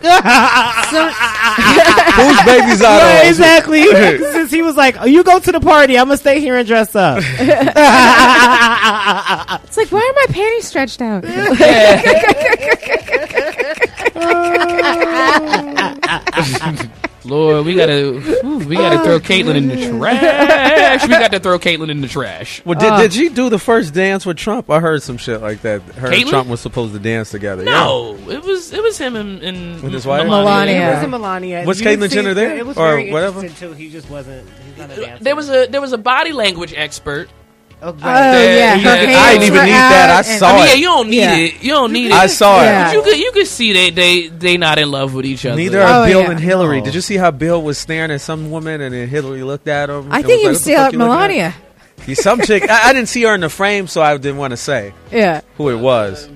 baby's 2.46 2.82
out 2.82 3.02
Right, 3.02 3.22
of? 3.24 3.28
exactly. 3.30 3.84
Since 4.32 4.52
he 4.52 4.62
was 4.62 4.78
like, 4.78 4.96
oh, 5.02 5.06
"You 5.06 5.24
go 5.26 5.40
to 5.40 5.52
the 5.52 5.60
party, 5.60 5.98
I'm 5.98 6.06
gonna 6.08 6.16
stay 6.18 6.40
here 6.40 6.56
and 6.58 6.66
dress 6.68 6.96
up." 6.96 7.22
It's 9.64 9.78
like, 9.78 9.92
why 9.92 10.00
are 10.00 10.14
my 10.16 10.26
panties 10.34 10.68
stretched 10.68 11.02
out? 11.02 11.24
Oh. 14.14 16.92
Lord, 17.24 17.66
we 17.66 17.76
gotta 17.76 18.20
whew, 18.20 18.58
we 18.60 18.76
gotta 18.76 19.04
throw 19.04 19.20
Caitlyn 19.20 19.56
in 19.56 19.68
the 19.68 19.90
trash. 19.90 21.04
We 21.04 21.10
got 21.10 21.32
to 21.32 21.40
throw 21.40 21.60
Caitlyn 21.60 21.90
in 21.92 22.02
the 22.02 22.08
trash. 22.08 22.64
Well, 22.66 22.80
did, 22.80 22.98
did 22.98 23.14
she 23.14 23.30
do 23.30 23.50
the 23.50 23.60
first 23.60 23.94
dance 23.94 24.26
with 24.26 24.38
Trump? 24.38 24.70
I 24.70 24.80
heard 24.80 25.04
some 25.04 25.18
shit 25.18 25.42
like 25.42 25.62
that. 25.62 25.82
Her 25.82 26.12
and 26.12 26.28
Trump 26.28 26.50
was 26.50 26.62
supposed 26.62 26.94
to 26.94 27.00
dance 27.00 27.30
together. 27.32 27.64
No, 27.64 28.16
it 28.28 28.44
was 28.44 28.74
it 28.74 28.82
was 28.82 28.98
him 28.98 29.16
and, 29.16 29.42
and 29.44 29.82
With 29.84 29.94
his 29.94 30.06
wife? 30.06 30.26
Melania. 30.28 30.74
It 30.74 30.78
Yeah. 30.80 30.94
wasn't 30.96 31.12
Melania. 31.12 31.64
Was 31.66 31.80
You 31.80 31.88
Caitlyn 31.88 32.10
Jenner 32.12 32.34
there? 32.34 32.58
It 32.58 32.66
was 32.66 32.78
Or 32.78 32.92
very 32.96 33.12
whatever? 33.12 33.40
interesting 33.42 33.70
too. 33.70 33.74
He 33.76 33.90
just 33.90 34.10
wasn't. 34.10 34.48
He's 34.68 34.78
not 34.78 34.92
a 34.92 35.02
dancer. 35.02 35.24
There 35.24 35.36
was 35.36 35.50
a 35.50 35.68
there 35.68 35.82
was 35.82 35.94
a 35.94 35.98
body 36.00 36.32
language 36.34 36.74
expert. 36.76 37.30
Oh, 37.84 37.90
Oh 37.90 37.96
yeah, 38.04 38.76
Yeah, 38.76 38.78
her 38.78 38.90
I 38.92 39.32
didn't 39.34 39.44
even 39.48 39.58
were 39.58 39.64
need 39.66 39.72
that. 39.72 40.10
I 40.20 40.22
saw 40.38 40.48
I 40.50 40.54
mean, 40.56 40.64
it. 40.64 40.68
yeah, 40.70 40.74
you 40.76 40.86
don't 40.86 41.10
need 41.10 41.18
Yeah. 41.18 41.36
it. 41.38 41.64
You 41.64 41.70
don't 41.72 41.92
need 41.94 42.06
it. 42.08 42.14
I 42.14 42.28
saw 42.28 42.62
Yeah. 42.62 42.86
But 42.86 42.94
you 42.94 43.02
could 43.02 43.18
you 43.18 43.32
could 43.32 43.48
see 43.48 43.74
they 43.74 43.90
they 43.90 44.28
they 44.28 44.58
not 44.58 44.78
in 44.78 44.92
love 44.92 45.14
with 45.16 45.26
each 45.26 45.46
other. 45.48 45.56
Neither 45.58 45.82
Oh, 45.82 46.06
Bill 46.06 46.22
yeah. 46.22 46.30
and 46.32 46.40
Hillary. 46.40 46.80
No. 46.80 46.86
Did 46.86 46.94
you 46.96 47.02
see 47.02 47.18
how 47.18 47.32
Bill 47.32 47.62
was 47.62 47.80
staring 47.80 48.12
at 48.12 48.22
some 48.22 48.52
woman 48.52 48.82
and 48.82 48.94
then 48.94 49.08
Hillary 49.10 49.42
looked 49.44 49.68
at 49.68 49.90
him? 49.90 50.12
I 50.12 50.18
and 50.18 50.26
think 50.28 50.40
he 50.42 50.46
like, 50.46 50.50
was 50.52 50.58
"What 50.60 50.62
still 50.64 50.80
at 50.80 50.94
Melania. 50.94 51.56
He's 52.06 52.22
some 52.22 52.42
chick. 52.42 52.70
I, 52.70 52.90
I 52.90 52.94
didn't 52.94 53.10
see 53.10 53.24
her 53.24 53.34
in 53.36 53.42
the 53.42 53.50
frame, 53.50 53.88
so 53.88 54.02
I 54.02 54.16
didn't 54.18 54.38
want 54.38 54.52
to 54.52 54.58
say 54.58 54.94
Yeah, 55.12 55.42
who 55.58 55.70
it 55.70 55.76
was. 55.80 56.30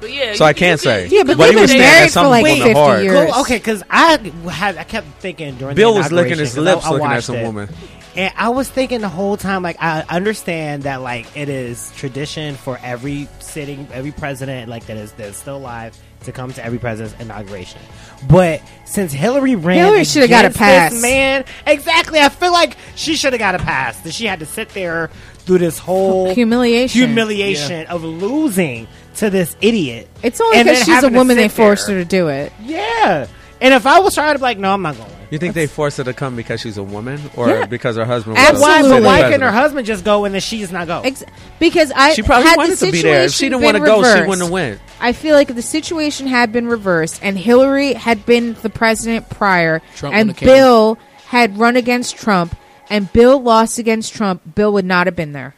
But 0.00 0.12
yeah, 0.12 0.34
So 0.34 0.44
you- 0.44 0.48
I 0.48 0.52
can't 0.52 0.78
say. 0.80 1.06
yeah, 1.08 1.22
but 1.24 1.36
But 1.38 1.46
they've 1.46 1.54
he 1.54 1.60
was 1.60 1.70
been 1.72 1.80
married 1.80 2.10
for 2.12 2.22
like 2.28 2.46
fifty 2.46 2.72
heart. 2.72 3.02
years. 3.02 3.30
Cool, 3.32 3.40
okay, 3.42 3.56
because 3.56 3.82
I 3.90 4.18
had 4.50 4.76
I 4.76 4.84
kept 4.84 5.06
thinking 5.20 5.54
during 5.56 5.74
Bill 5.76 5.94
the 5.94 5.98
was 6.00 6.12
licking 6.12 6.38
his 6.38 6.56
lips 6.58 6.84
I- 6.84 6.88
I 6.88 6.92
looking 6.92 7.06
at 7.10 7.24
some 7.24 7.36
it. 7.36 7.44
woman. 7.46 7.68
And 8.16 8.32
I 8.36 8.50
was 8.50 8.68
thinking 8.68 9.00
the 9.00 9.08
whole 9.08 9.36
time, 9.36 9.62
like, 9.62 9.76
I 9.80 10.04
understand 10.08 10.84
that, 10.84 11.02
like, 11.02 11.36
it 11.36 11.48
is 11.48 11.90
tradition 11.96 12.54
for 12.54 12.78
every 12.82 13.28
sitting, 13.40 13.88
every 13.92 14.12
president, 14.12 14.68
like, 14.68 14.86
that 14.86 14.96
is 14.96 15.12
that's 15.12 15.36
still 15.36 15.56
alive 15.56 15.98
to 16.24 16.32
come 16.32 16.52
to 16.52 16.64
every 16.64 16.78
president's 16.78 17.20
inauguration. 17.20 17.80
But 18.28 18.62
since 18.84 19.12
Hillary 19.12 19.56
ran, 19.56 19.78
Hillary 19.78 20.04
shoulda 20.04 20.28
got 20.28 20.44
a 20.44 20.50
pass. 20.50 21.00
man. 21.02 21.44
Exactly, 21.66 22.20
I 22.20 22.28
feel 22.28 22.52
like 22.52 22.76
she 22.94 23.16
should 23.16 23.32
have 23.32 23.40
got 23.40 23.54
a 23.54 23.58
pass. 23.58 24.00
That 24.02 24.14
she 24.14 24.26
had 24.26 24.38
to 24.40 24.46
sit 24.46 24.70
there 24.70 25.10
through 25.38 25.58
this 25.58 25.78
whole 25.78 26.32
Humiliation. 26.34 26.98
humiliation 26.98 27.86
of 27.86 28.02
losing 28.04 28.86
to 29.16 29.28
this 29.28 29.56
idiot. 29.60 30.08
It's 30.22 30.40
only 30.40 30.62
because 30.62 30.84
she's 30.84 31.02
a 31.02 31.08
woman 31.08 31.36
they 31.36 31.48
sit 31.48 31.56
there. 31.56 31.66
forced 31.66 31.88
her 31.88 31.94
to 31.98 32.04
do 32.04 32.28
it. 32.28 32.52
Yeah. 32.62 33.26
And 33.60 33.74
if 33.74 33.86
I 33.86 34.00
was 34.00 34.14
trying 34.14 34.34
to 34.34 34.38
be 34.38 34.42
like, 34.42 34.58
no, 34.58 34.72
I'm 34.72 34.82
not 34.82 34.96
going. 34.96 35.10
You 35.34 35.38
think 35.38 35.54
they 35.54 35.66
forced 35.66 35.98
her 35.98 36.04
to 36.04 36.12
come 36.14 36.36
because 36.36 36.60
she's 36.60 36.78
a 36.78 36.82
woman, 36.82 37.20
or 37.36 37.48
Yeah. 37.48 37.66
because 37.66 37.96
her 37.96 38.04
husband? 38.04 38.36
But 38.36 38.52
Was 38.54 38.62
why, 38.62 38.78
a 38.78 38.82
but 38.82 38.88
sitting 38.88 39.04
why 39.04 39.22
couldn't 39.24 39.40
her 39.42 39.50
husband 39.52 39.86
just 39.86 40.04
go 40.04 40.24
and 40.24 40.34
then 40.34 40.40
she 40.40 40.58
just 40.60 40.72
not 40.72 40.86
go? 40.86 41.00
Ex- 41.02 41.24
because 41.58 41.92
I 41.94 42.14
She 42.14 42.22
probably 42.22 42.46
had 42.48 42.56
wanted 42.56 42.78
the 42.78 42.86
to 42.86 42.92
be 42.92 43.02
there. 43.02 43.24
If 43.24 43.32
she 43.32 43.36
situation 43.38 43.50
didn't 43.60 43.64
want 43.64 43.76
to 43.76 43.82
been 43.82 43.86
go, 43.90 44.02
she 44.02 44.08
reversed, 44.08 44.28
wouldn't 44.28 44.44
have 44.46 44.52
went. 44.52 44.80
I 45.00 45.12
feel 45.12 45.34
like 45.34 45.50
if 45.50 45.56
the 45.56 45.62
situation 45.62 46.26
had 46.28 46.52
been 46.52 46.66
reversed 46.68 47.18
and 47.22 47.36
Hillary 47.38 47.94
had 47.94 48.24
been 48.24 48.56
the 48.62 48.70
president 48.70 49.28
prior 49.28 49.82
Trump 49.96 50.14
and 50.14 50.28
would've 50.28 50.38
came. 50.40 50.48
Bill 50.48 50.98
had 51.26 51.58
run 51.58 51.76
against 51.76 52.16
Trump 52.16 52.56
and 52.88 53.12
Bill 53.12 53.40
lost 53.42 53.78
against 53.78 54.14
Trump, 54.14 54.42
Bill 54.54 54.72
would 54.72 54.84
not 54.84 55.06
have 55.06 55.16
been 55.16 55.32
there. 55.32 55.54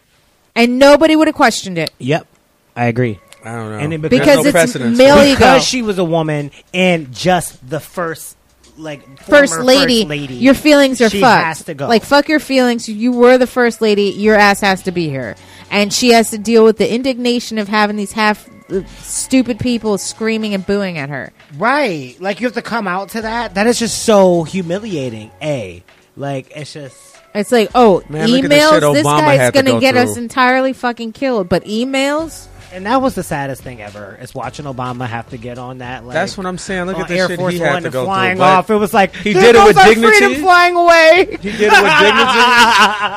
And 0.55 0.79
nobody 0.79 1.15
would 1.17 1.27
have 1.29 1.35
questioned 1.37 1.77
it. 1.77 1.91
Yep, 1.99 2.27
I 2.75 2.87
agree. 2.87 3.21
I 3.45 3.55
don't 3.55 3.71
know 3.71 3.79
And 3.79 3.93
then 3.93 4.01
There's 4.01 4.11
because 4.11 4.37
no 4.39 4.43
it's 4.43 4.51
precedence. 4.53 4.99
male- 4.99 5.17
There 5.17 5.27
you 5.29 5.35
because 5.37 5.65
she 5.65 5.83
was 5.83 5.99
a 5.99 6.05
woman 6.05 6.51
and 6.75 7.13
just 7.13 7.69
the 7.69 7.79
first, 7.79 8.36
like 8.79 9.19
First 9.21 9.59
lady, 9.61 10.01
first 10.03 10.09
lady, 10.09 10.35
your 10.35 10.55
feelings 10.55 11.01
are 11.01 11.09
she 11.11 11.21
fucked. 11.21 11.45
has 11.45 11.65
to 11.65 11.75
go. 11.75 11.87
Like 11.89 12.05
fuck 12.05 12.29
your 12.29 12.41
feelings. 12.41 12.89
You 12.89 13.13
were 13.13 13.39
the 13.39 13.47
first 13.47 13.81
lady. 13.81 14.11
Your 14.11 14.35
ass 14.37 14.61
has 14.61 14.83
to 14.83 14.93
be 14.93 15.09
here, 15.09 15.37
and 15.71 15.93
she 15.93 16.11
has 16.11 16.31
to 16.31 16.39
deal 16.39 16.65
with 16.65 16.79
the 16.79 16.93
indignation 16.93 17.59
of 17.59 17.69
having 17.69 17.97
these 17.97 18.13
half 18.13 18.49
uh, 18.71 18.85
stupid 18.99 19.59
people 19.59 19.97
screaming 19.99 20.55
and 20.55 20.67
booing 20.67 20.99
at 20.99 21.09
her. 21.09 21.33
right? 21.57 22.17
Like 22.21 22.41
you 22.41 22.47
have 22.47 22.55
to 22.55 22.63
come 22.63 22.87
out 22.89 23.11
to 23.11 23.23
that. 23.23 23.55
That 23.55 23.67
is 23.67 23.79
just 23.79 24.05
so 24.05 24.43
humiliating. 24.45 25.31
A, 25.43 25.83
like 26.17 26.51
it's 26.55 26.73
just. 26.73 26.97
It's 27.35 27.53
like, 27.53 27.71
oh, 27.75 28.03
Man, 28.09 28.29
look 28.31 28.45
at 28.45 28.49
the 28.49 28.57
shit 28.59 28.83
emails. 28.83 28.95
This 28.95 29.07
Obama 29.07 29.19
guy's 29.37 29.51
gonna 29.51 29.73
go 29.73 29.81
get 29.81 29.95
us 29.95 30.17
entirely 30.17 30.73
fucking 30.73 31.13
killed. 31.13 31.51
But 31.51 31.65
emails, 31.67 32.49
And 32.73 32.85
that 32.85 33.01
was 33.01 33.15
the 33.15 33.23
saddest 33.23 33.63
thing 33.63 33.81
ever. 33.81 34.19
Is 34.21 34.35
watching 34.35 34.67
Obama 34.67 35.07
have 35.07 35.29
to 35.31 35.39
get 35.39 35.57
on 35.59 35.79
that. 35.79 36.05
Like, 36.05 36.15
That's 36.15 36.37
what 36.37 36.47
I'm 36.47 36.59
saying. 36.59 36.87
Look 36.87 36.99
at 36.99 37.09
the 37.09 37.17
Air 37.17 37.29
shit 37.29 37.39
Force 37.39 37.55
he 37.55 37.61
had 37.61 37.73
One 37.75 37.83
to 37.83 37.87
and 37.89 37.93
go 37.93 38.05
flying 38.05 38.37
through. 38.37 38.41
but 38.41 38.59
off. 38.59 38.71
It 38.71 38.75
was 38.77 38.93
like 38.93 39.15
he 39.15 39.33
did 39.33 39.55
it 39.55 39.65
with 39.65 39.77
dignity." 39.77 40.19
Freedom 40.19 40.43
flying 40.43 40.77
away. 40.77 41.27
He 41.41 41.51
did 41.53 41.73
it 41.73 41.83
with 41.83 41.99
dignity. 42.01 42.43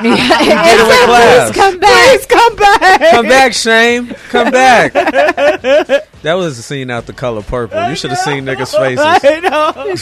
It's 0.02 0.72
it 0.72 0.86
with 0.86 0.88
like, 0.88 1.06
class. 1.06 1.50
Please 1.50 1.56
come 1.56 1.78
back. 1.80 2.08
Please 2.10 2.26
come 2.26 2.56
back. 2.56 3.10
Come 3.10 3.26
back, 3.26 3.52
Shame. 3.52 4.08
Come 4.30 4.50
back. 4.52 4.92
that 4.92 6.34
was 6.34 6.58
a 6.58 6.62
scene 6.62 6.90
out 6.90 7.06
the 7.06 7.12
color 7.12 7.42
purple. 7.42 7.88
You 7.88 7.96
should 7.96 8.10
have 8.10 8.20
seen 8.20 8.44
niggas' 8.44 8.76
faces. 8.76 9.04
I 9.04 9.40
know. 9.40 9.94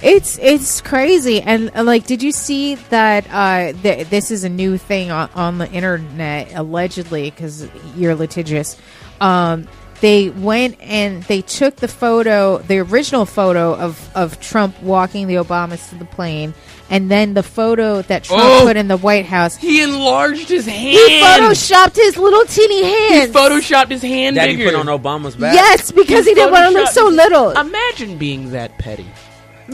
Say 0.00 0.12
it's 0.14 0.38
it's 0.38 0.80
crazy 0.80 1.40
and 1.42 1.70
uh, 1.74 1.82
like 1.82 2.06
did 2.06 2.22
you 2.22 2.32
see 2.32 2.74
that 2.90 3.26
uh 3.30 3.72
th- 3.82 4.08
this 4.08 4.30
is 4.30 4.44
a 4.44 4.48
new 4.48 4.76
thing 4.78 5.10
on, 5.10 5.28
on 5.34 5.58
the 5.58 5.70
internet 5.70 6.52
allegedly 6.54 7.30
because 7.30 7.68
you're 7.96 8.14
litigious 8.14 8.76
um 9.20 9.66
they 10.00 10.30
went 10.30 10.80
and 10.80 11.22
they 11.24 11.42
took 11.42 11.76
the 11.76 11.88
photo 11.88 12.56
the 12.58 12.78
original 12.78 13.26
photo 13.26 13.74
of 13.74 14.10
of 14.14 14.40
trump 14.40 14.80
walking 14.82 15.26
the 15.26 15.34
obamas 15.34 15.88
to 15.90 15.94
the 15.96 16.06
plane 16.06 16.54
and 16.88 17.08
then 17.10 17.34
the 17.34 17.42
photo 17.42 18.00
that 18.02 18.24
trump 18.24 18.42
Oh. 18.42 18.62
put 18.64 18.76
in 18.78 18.88
the 18.88 18.96
white 18.96 19.26
house 19.26 19.56
He 19.56 19.82
enlarged 19.82 20.48
his 20.48 20.64
hand. 20.66 20.80
he 20.96 21.20
photoshopped 21.22 21.94
his 21.96 22.16
little 22.16 22.44
teeny 22.46 22.82
hand. 22.82 23.30
He 23.30 23.38
photoshopped 23.38 23.90
his 23.90 24.02
hand 24.02 24.36
That 24.38 24.48
he 24.48 24.64
put 24.64 24.74
on 24.74 24.86
Obama's 24.86 25.36
back. 25.36 25.54
yes 25.54 25.92
because 25.92 26.24
he 26.26 26.32
didn't 26.34 26.50
want 26.52 26.64
to 26.72 26.80
look 26.80 26.88
so 26.88 27.06
little 27.08 27.50
Imagine 27.50 28.16
being 28.16 28.50
that 28.52 28.76
petty. 28.78 29.06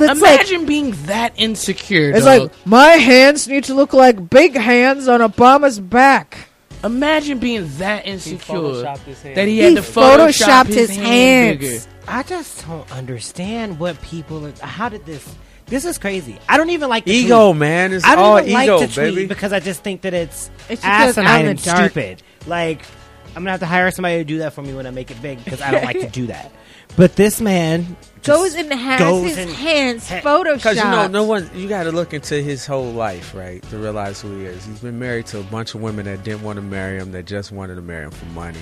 It's 0.00 0.20
like- 0.20 0.34
Imagine 0.40 0.66
being 0.66 0.90
that 1.06 1.32
insecure. 1.36 2.10
It's 2.10 2.24
dog. 2.24 2.42
like 2.42 2.66
my 2.66 2.88
hands 2.92 3.46
need 3.48 3.64
to 3.64 3.74
look 3.74 3.92
like 3.92 4.28
big 4.30 4.54
hands 4.56 5.08
on 5.08 5.20
Obama's 5.20 5.78
back. 5.80 6.48
imagine 6.84 7.38
being 7.38 7.68
that 7.78 8.06
insecure 8.06 8.38
photoshopped 8.56 8.98
his 8.98 9.22
hand. 9.22 9.36
that 9.36 9.48
he 9.48 9.54
He 9.56 9.60
had 9.60 9.74
to 9.76 9.80
photoshop 9.82 10.26
photoshopped 10.64 10.66
his, 10.68 10.88
his 10.90 10.96
hand 10.96 11.62
hands. 11.62 11.88
I 12.08 12.22
just 12.22 12.64
don't 12.66 12.90
understand 12.92 13.80
what 13.80 14.00
people. 14.02 14.46
Are, 14.46 14.52
how 14.66 14.88
did 14.88 15.04
this? 15.06 15.26
This 15.66 15.84
is 15.84 15.98
crazy. 15.98 16.38
I 16.48 16.56
don't 16.58 16.70
even 16.70 16.88
like 16.88 17.04
the 17.06 17.12
Ego, 17.12 17.50
tweet. 17.50 17.58
man. 17.58 17.92
It's 17.92 18.04
I 18.04 18.14
don't 18.14 18.24
all 18.24 18.38
even 18.40 18.52
like 18.52 18.64
ego, 18.66 18.78
to 18.78 18.86
tweet 18.86 18.96
baby. 19.14 19.26
because 19.26 19.52
I 19.52 19.58
just 19.58 19.82
think 19.82 20.02
that 20.02 20.14
it's, 20.14 20.48
It's 20.68 20.80
because 20.82 21.18
out 21.18 21.24
asinine 21.26 21.46
and 21.46 21.58
stupid. 21.60 22.22
Like 22.46 22.82
I'm 23.30 23.42
gonna 23.42 23.50
have 23.50 23.60
to 23.60 23.66
hire 23.66 23.90
somebody 23.90 24.18
to 24.18 24.24
do 24.24 24.38
that 24.38 24.52
for 24.52 24.62
me 24.62 24.72
when 24.74 24.86
I 24.86 24.90
make 24.90 25.10
it 25.10 25.20
big 25.20 25.42
because 25.44 25.60
I 25.60 25.72
don't 25.72 25.84
like 25.84 25.98
to 26.00 26.08
do 26.08 26.28
that. 26.28 26.52
But 26.96 27.16
this 27.16 27.40
man 27.40 27.96
Goes 28.22 28.54
and 28.54 28.72
has 28.72 28.98
goes 28.98 29.28
his 29.28 29.38
and- 29.38 29.50
hands 29.50 30.08
ha- 30.08 30.20
photoshopped. 30.20 30.54
Because 30.56 30.76
you 30.78 30.82
know, 30.84 31.06
no 31.06 31.22
one. 31.24 31.48
You 31.54 31.68
got 31.68 31.84
to 31.84 31.92
look 31.92 32.12
into 32.12 32.42
his 32.42 32.66
whole 32.66 32.90
life, 32.90 33.34
right, 33.34 33.62
to 33.70 33.78
realize 33.78 34.20
who 34.20 34.36
he 34.36 34.46
is. 34.46 34.64
He's 34.64 34.80
been 34.80 34.98
married 34.98 35.26
to 35.26 35.38
a 35.38 35.44
bunch 35.44 35.74
of 35.74 35.80
women 35.80 36.06
that 36.06 36.24
didn't 36.24 36.42
want 36.42 36.56
to 36.56 36.62
marry 36.62 36.98
him, 36.98 37.12
that 37.12 37.24
just 37.26 37.52
wanted 37.52 37.76
to 37.76 37.82
marry 37.82 38.04
him 38.06 38.10
for 38.10 38.26
money. 38.26 38.58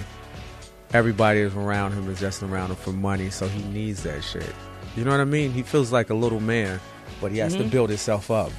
Everybody 0.92 1.42
around 1.42 1.92
him 1.92 2.10
is 2.10 2.20
just 2.20 2.42
around 2.42 2.70
him 2.70 2.76
for 2.76 2.92
money, 2.92 3.30
so 3.30 3.48
he 3.48 3.62
needs 3.64 4.02
that 4.02 4.22
shit. 4.22 4.54
You 4.96 5.04
know 5.04 5.12
what 5.12 5.20
I 5.20 5.24
mean? 5.24 5.52
He 5.52 5.62
feels 5.62 5.90
like 5.90 6.10
a 6.10 6.14
little 6.14 6.40
man, 6.40 6.78
but 7.20 7.32
he 7.32 7.38
has 7.38 7.54
to 7.56 7.64
build 7.64 7.88
himself 7.88 8.30
up. 8.30 8.52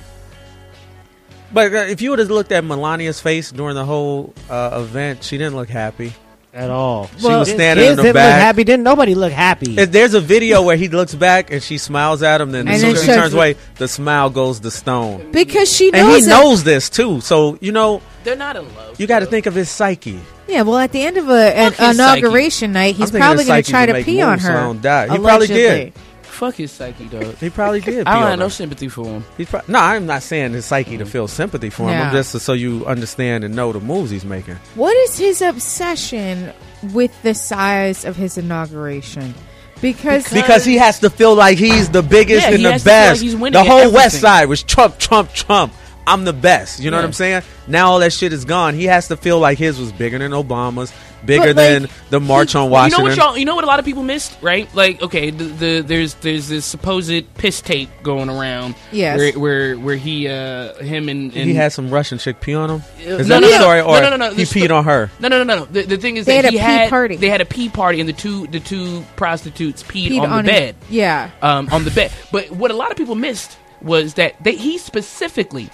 But 1.53 1.73
uh, 1.73 1.77
if 1.77 2.01
you 2.01 2.09
would 2.09 2.19
have 2.19 2.31
looked 2.31 2.51
at 2.51 2.63
Melania's 2.63 3.21
face 3.21 3.51
during 3.51 3.75
the 3.75 3.85
whole 3.85 4.33
uh, 4.49 4.81
event, 4.83 5.23
she 5.23 5.37
didn't 5.37 5.55
look 5.55 5.69
happy. 5.69 6.13
At 6.55 6.69
all. 6.71 7.09
She 7.17 7.27
was 7.27 7.49
standing 7.51 7.85
in 7.85 7.95
the 7.97 8.01
didn't 8.03 8.13
back. 8.15 8.33
Look 8.35 8.41
happy? 8.41 8.63
Didn't 8.63 8.83
nobody 8.83 9.13
look 9.13 9.33
happy? 9.33 9.77
If 9.77 9.91
there's 9.91 10.13
a 10.13 10.21
video 10.21 10.61
where 10.61 10.77
he 10.77 10.87
looks 10.87 11.13
back 11.13 11.51
and 11.51 11.61
she 11.61 11.77
smiles 11.77 12.23
at 12.23 12.39
him, 12.41 12.51
then 12.51 12.61
And 12.67 12.69
as 12.69 12.81
soon 12.81 12.89
then 12.89 12.95
as 12.95 13.01
she 13.01 13.07
shows 13.07 13.15
turns 13.17 13.31
the- 13.33 13.37
away, 13.37 13.55
the 13.75 13.87
smile 13.87 14.29
goes 14.29 14.61
to 14.61 14.71
stone. 14.71 15.31
because 15.31 15.69
she 15.71 15.91
knows. 15.91 16.01
And 16.01 16.11
he 16.15 16.21
that- 16.21 16.29
knows 16.29 16.63
this 16.63 16.89
too. 16.89 17.19
So 17.21 17.57
you 17.61 17.71
know, 17.71 18.01
They're 18.23 18.35
not 18.35 18.55
in 18.55 18.63
love. 18.75 18.99
you 18.99 19.05
got 19.05 19.19
to 19.19 19.25
think 19.25 19.45
of 19.45 19.53
his 19.53 19.69
psyche. 19.69 20.19
Yeah, 20.47 20.61
well, 20.61 20.77
at 20.77 20.91
the 20.91 21.01
end 21.01 21.17
of 21.17 21.27
a, 21.27 21.33
an 21.57 21.71
Fuck 21.71 21.87
his 21.87 21.97
psyche. 21.97 22.19
inauguration 22.19 22.71
night, 22.73 22.93
I'm 22.95 23.01
he's 23.01 23.09
thinking 23.11 23.19
probably 23.19 23.43
his 23.43 23.47
going 23.47 23.63
to 23.63 23.65
psyche 23.65 23.71
try 23.71 23.85
to 23.87 23.91
to 23.91 23.97
make 23.99 24.05
pee 24.05 24.21
on 24.21 24.31
moves 24.33 24.43
so 24.45 24.51
her. 24.51 24.57
I 24.57 24.61
don't 24.63 24.81
die. 24.81 25.07
He 25.09 25.17
probably 25.19 25.47
did. 25.47 25.71
allegedly. 25.71 25.93
Fuck 26.35 26.55
his 26.55 26.71
psyche, 26.71 27.05
dog. 27.05 27.37
He 27.37 27.49
probably 27.49 27.79
did. 27.79 28.05
I 28.05 28.19
don't 28.19 28.29
have 28.31 28.39
no 28.39 28.49
sympathy 28.49 28.89
for 28.89 29.05
him. 29.05 29.23
He's 29.37 29.49
pro- 29.49 29.61
no, 29.69 29.79
I'm 29.79 30.05
not 30.05 30.21
saying 30.21 30.51
his 30.51 30.65
psyche 30.65 30.97
to 30.97 31.05
mm. 31.05 31.07
feel 31.07 31.29
sympathy 31.29 31.69
for 31.69 31.83
him. 31.83 31.91
Yeah. 31.91 32.07
I'm 32.09 32.13
just 32.13 32.37
so 32.39 32.51
you 32.51 32.85
understand 32.85 33.45
and 33.45 33.55
know 33.55 33.71
the 33.71 33.79
moves 33.79 34.11
he's 34.11 34.25
making. 34.25 34.55
What 34.75 34.95
is 34.97 35.17
his 35.17 35.41
obsession 35.41 36.51
with 36.93 37.11
the 37.23 37.33
size 37.33 38.03
of 38.03 38.17
his 38.17 38.37
inauguration? 38.37 39.33
Because, 39.81 40.31
Because 40.31 40.65
he 40.65 40.75
has 40.75 40.99
to 40.99 41.09
feel 41.09 41.35
like 41.35 41.57
he's 41.57 41.89
the 41.89 42.03
biggest 42.03 42.43
Yeah, 42.43 42.49
and 42.49 42.57
he 42.57 42.63
the 42.63 42.71
has 42.73 42.83
to 42.83 42.89
feel 42.89 42.95
like 42.97 43.09
best. 43.11 43.21
he's 43.21 43.35
winning 43.35 43.53
the 43.53 43.59
at 43.59 43.67
whole 43.67 43.93
West. 43.93 44.19
Side 44.19 44.49
was 44.49 44.61
Trump, 44.63 44.97
Trump, 44.99 45.31
Trump. 45.33 45.73
I'm 46.07 46.23
the 46.23 46.33
best. 46.33 46.79
You 46.79 46.91
know 46.91 46.97
what 46.97 47.05
I'm 47.05 47.13
saying? 47.13 47.43
Now 47.67 47.91
all 47.91 47.99
that 47.99 48.13
shit 48.13 48.31
is 48.33 48.45
gone. 48.45 48.75
He 48.75 48.85
has 48.85 49.07
to 49.07 49.17
feel 49.17 49.39
like 49.39 49.57
his 49.57 49.79
was 49.79 49.91
bigger 49.91 50.19
than 50.19 50.31
Obama's, 50.31 50.93
bigger 51.25 51.47
like, 51.47 51.55
than 51.55 51.87
the 52.11 52.19
March 52.19 52.53
on 52.55 52.69
Washington. 52.69 53.05
You 53.05 53.15
know 53.15 53.21
what 53.23 53.29
y'all? 53.29 53.37
You 53.39 53.45
know 53.45 53.55
what 53.55 53.63
a 53.63 53.67
lot 53.67 53.79
of 53.79 53.85
people 53.85 54.03
missed, 54.03 54.37
right? 54.41 54.73
Like, 54.75 55.01
okay, 55.01 55.31
the, 55.31 55.43
the 55.45 55.81
there's 55.81 56.13
there's 56.15 56.47
this 56.47 56.63
supposed 56.65 57.33
piss 57.35 57.61
tape 57.61 57.89
going 58.03 58.29
around. 58.29 58.75
Yes. 58.91 59.17
Where 59.17 59.31
where, 59.39 59.75
where 59.79 59.95
he 59.95 60.27
uh 60.27 60.75
him 60.75 61.09
and, 61.09 61.35
and 61.35 61.49
he 61.49 61.55
had 61.55 61.73
some 61.73 61.89
Russian 61.89 62.19
chick 62.19 62.39
pee 62.39 62.53
on 62.53 62.69
him. 62.69 62.83
Is 62.99 63.27
no, 63.27 63.39
that 63.39 63.41
no, 63.41 63.47
the 63.47 63.53
no. 63.55 63.61
story? 63.61 63.79
No, 63.79 63.87
Or 63.87 64.01
no, 64.01 64.09
no, 64.11 64.17
no. 64.29 64.33
he 64.35 64.43
peed 64.43 64.65
sto- 64.65 64.75
on 64.75 64.83
her. 64.85 65.09
No, 65.19 65.27
no, 65.27 65.43
no, 65.43 65.55
no. 65.59 65.65
The, 65.65 65.81
the 65.83 65.97
thing 65.97 66.17
is 66.17 66.27
They 66.27 66.35
that 66.41 66.45
had 66.45 66.53
he 66.53 66.59
a 66.59 66.61
pee 66.61 66.65
had 66.65 66.89
party. 66.91 67.15
they 67.15 67.29
had 67.29 67.41
a 67.41 67.45
pee 67.45 67.69
party, 67.69 67.99
and 67.99 68.07
the 68.07 68.13
two 68.13 68.45
the 68.47 68.59
two 68.59 69.03
prostitutes 69.15 69.81
peed, 69.81 70.09
peed 70.09 70.21
on, 70.21 70.29
on 70.31 70.45
the 70.45 70.51
his- 70.51 70.59
bed. 70.61 70.75
Yeah. 70.91 71.31
um, 71.41 71.67
on 71.71 71.83
the 71.83 71.91
bed. 71.91 72.11
But 72.31 72.51
what 72.51 72.69
a 72.69 72.75
lot 72.75 72.91
of 72.91 72.97
people 72.97 73.15
missed 73.15 73.57
was 73.81 74.13
that 74.15 74.41
they, 74.43 74.55
he 74.55 74.77
specifically 74.77 75.69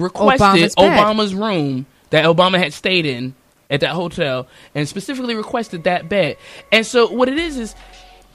requested 0.00 0.72
Obama's. 0.72 0.74
Obama's 0.76 1.34
room 1.34 1.86
that 2.10 2.24
Obama 2.24 2.58
had 2.58 2.72
stayed 2.72 3.06
in 3.06 3.34
at 3.68 3.80
that 3.80 3.90
hotel, 3.90 4.46
and 4.76 4.88
specifically 4.88 5.34
requested 5.34 5.84
that 5.84 6.08
bed. 6.08 6.36
And 6.70 6.86
so 6.86 7.08
what 7.10 7.28
it 7.28 7.36
is 7.38 7.56
is 7.58 7.74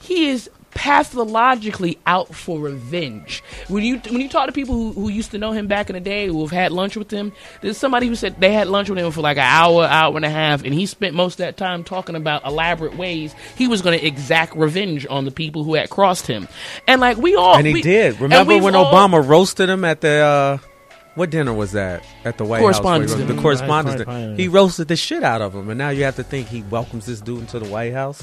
he 0.00 0.28
is 0.28 0.50
pathologically 0.74 1.98
out 2.06 2.34
for 2.34 2.58
revenge. 2.58 3.42
When 3.68 3.84
you 3.84 3.98
when 4.10 4.20
you 4.20 4.28
talk 4.28 4.46
to 4.46 4.52
people 4.52 4.74
who, 4.74 4.92
who 4.92 5.08
used 5.08 5.30
to 5.32 5.38
know 5.38 5.52
him 5.52 5.66
back 5.66 5.88
in 5.90 5.94
the 5.94 6.00
day, 6.00 6.26
who 6.26 6.40
have 6.42 6.50
had 6.50 6.72
lunch 6.72 6.96
with 6.96 7.10
him, 7.10 7.32
there's 7.60 7.76
somebody 7.78 8.06
who 8.06 8.14
said 8.14 8.40
they 8.40 8.52
had 8.52 8.68
lunch 8.68 8.88
with 8.90 8.98
him 8.98 9.10
for 9.10 9.20
like 9.20 9.36
an 9.36 9.42
hour, 9.46 9.84
hour 9.84 10.14
and 10.16 10.24
a 10.24 10.30
half, 10.30 10.64
and 10.64 10.74
he 10.74 10.86
spent 10.86 11.14
most 11.14 11.34
of 11.34 11.38
that 11.38 11.56
time 11.56 11.84
talking 11.84 12.14
about 12.16 12.44
elaborate 12.44 12.96
ways 12.96 13.34
he 13.56 13.68
was 13.68 13.82
going 13.82 13.98
to 13.98 14.06
exact 14.06 14.54
revenge 14.56 15.06
on 15.08 15.24
the 15.24 15.30
people 15.30 15.64
who 15.64 15.74
had 15.74 15.88
crossed 15.90 16.26
him. 16.26 16.48
And 16.86 17.00
like 17.00 17.16
we 17.16 17.34
all, 17.36 17.56
And 17.56 17.66
he 17.66 17.72
we- 17.74 17.82
did. 17.82 18.20
Remember 18.20 18.52
we've 18.54 18.62
when 18.62 18.74
all- 18.74 18.92
Obama 18.92 19.26
roasted 19.26 19.68
him 19.68 19.84
at 19.84 20.00
the 20.00 20.60
uh, 20.62 20.66
what 21.14 21.30
dinner 21.30 21.52
was 21.52 21.72
that 21.72 22.04
at 22.24 22.38
the 22.38 22.44
White 22.44 22.60
Correspondents' 22.60 23.12
House? 23.12 23.20
dinner. 23.22 23.34
The 23.34 23.42
Correspondents' 23.42 24.06
Right, 24.06 24.14
dinner. 24.14 24.36
He 24.36 24.48
roasted 24.48 24.88
the 24.88 24.96
shit 24.96 25.22
out 25.22 25.42
of 25.42 25.54
him, 25.54 25.68
and 25.68 25.78
now 25.78 25.90
you 25.90 26.04
have 26.04 26.16
to 26.16 26.22
think 26.22 26.48
he 26.48 26.62
welcomes 26.62 27.06
this 27.06 27.20
dude 27.20 27.40
into 27.40 27.58
the 27.58 27.68
White 27.68 27.92
House. 27.92 28.22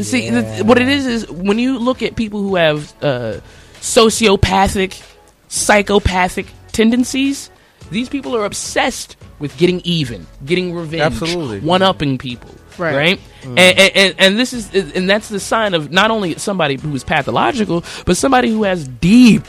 See, 0.00 0.30
the, 0.30 0.62
what 0.64 0.78
it 0.78 0.88
is 0.88 1.06
is 1.06 1.30
when 1.30 1.58
you 1.58 1.78
look 1.78 2.02
at 2.02 2.16
people 2.16 2.40
who 2.42 2.56
have 2.56 2.92
uh, 3.02 3.40
sociopathic, 3.80 5.02
psychopathic 5.48 6.46
tendencies, 6.72 7.50
these 7.90 8.08
people 8.08 8.36
are 8.36 8.44
obsessed 8.44 9.16
with 9.38 9.56
getting 9.56 9.80
even, 9.84 10.26
getting 10.44 10.74
revenge, 10.74 11.02
Absolutely. 11.02 11.60
one 11.60 11.82
upping 11.82 12.18
people. 12.18 12.50
Right. 12.78 12.94
Right, 12.94 13.20
and, 13.44 13.58
and, 13.58 13.92
and 13.96 14.14
and 14.18 14.38
this 14.38 14.52
is 14.52 14.92
and 14.94 15.08
that's 15.08 15.30
the 15.30 15.40
sign 15.40 15.72
of 15.72 15.90
not 15.90 16.10
only 16.10 16.34
somebody 16.34 16.76
who 16.76 16.94
is 16.94 17.04
pathological, 17.04 17.82
but 18.04 18.18
somebody 18.18 18.50
who 18.50 18.64
has 18.64 18.86
deep 18.86 19.44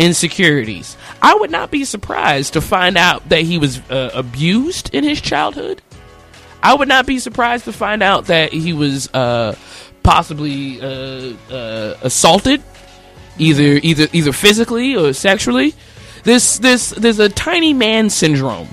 insecurities. 0.00 0.96
I 1.20 1.34
would 1.34 1.50
not 1.50 1.70
be 1.70 1.84
surprised 1.84 2.54
to 2.54 2.60
find 2.60 2.96
out 2.96 3.28
that 3.28 3.42
he 3.42 3.58
was 3.58 3.78
uh, 3.90 4.10
abused 4.14 4.94
in 4.94 5.04
his 5.04 5.20
childhood. 5.20 5.82
I 6.62 6.74
would 6.74 6.88
not 6.88 7.06
be 7.06 7.18
surprised 7.18 7.66
to 7.66 7.72
find 7.72 8.02
out 8.02 8.26
that 8.26 8.52
he 8.52 8.72
was 8.72 9.12
uh, 9.12 9.54
possibly 10.02 10.80
uh, 10.80 11.34
uh, 11.50 11.98
assaulted, 12.02 12.62
either 13.38 13.78
either 13.82 14.08
either 14.12 14.32
physically 14.32 14.96
or 14.96 15.12
sexually. 15.12 15.74
This 16.24 16.58
this 16.58 16.90
there's 16.90 17.18
a 17.18 17.28
tiny 17.28 17.72
man 17.72 18.10
syndrome 18.10 18.68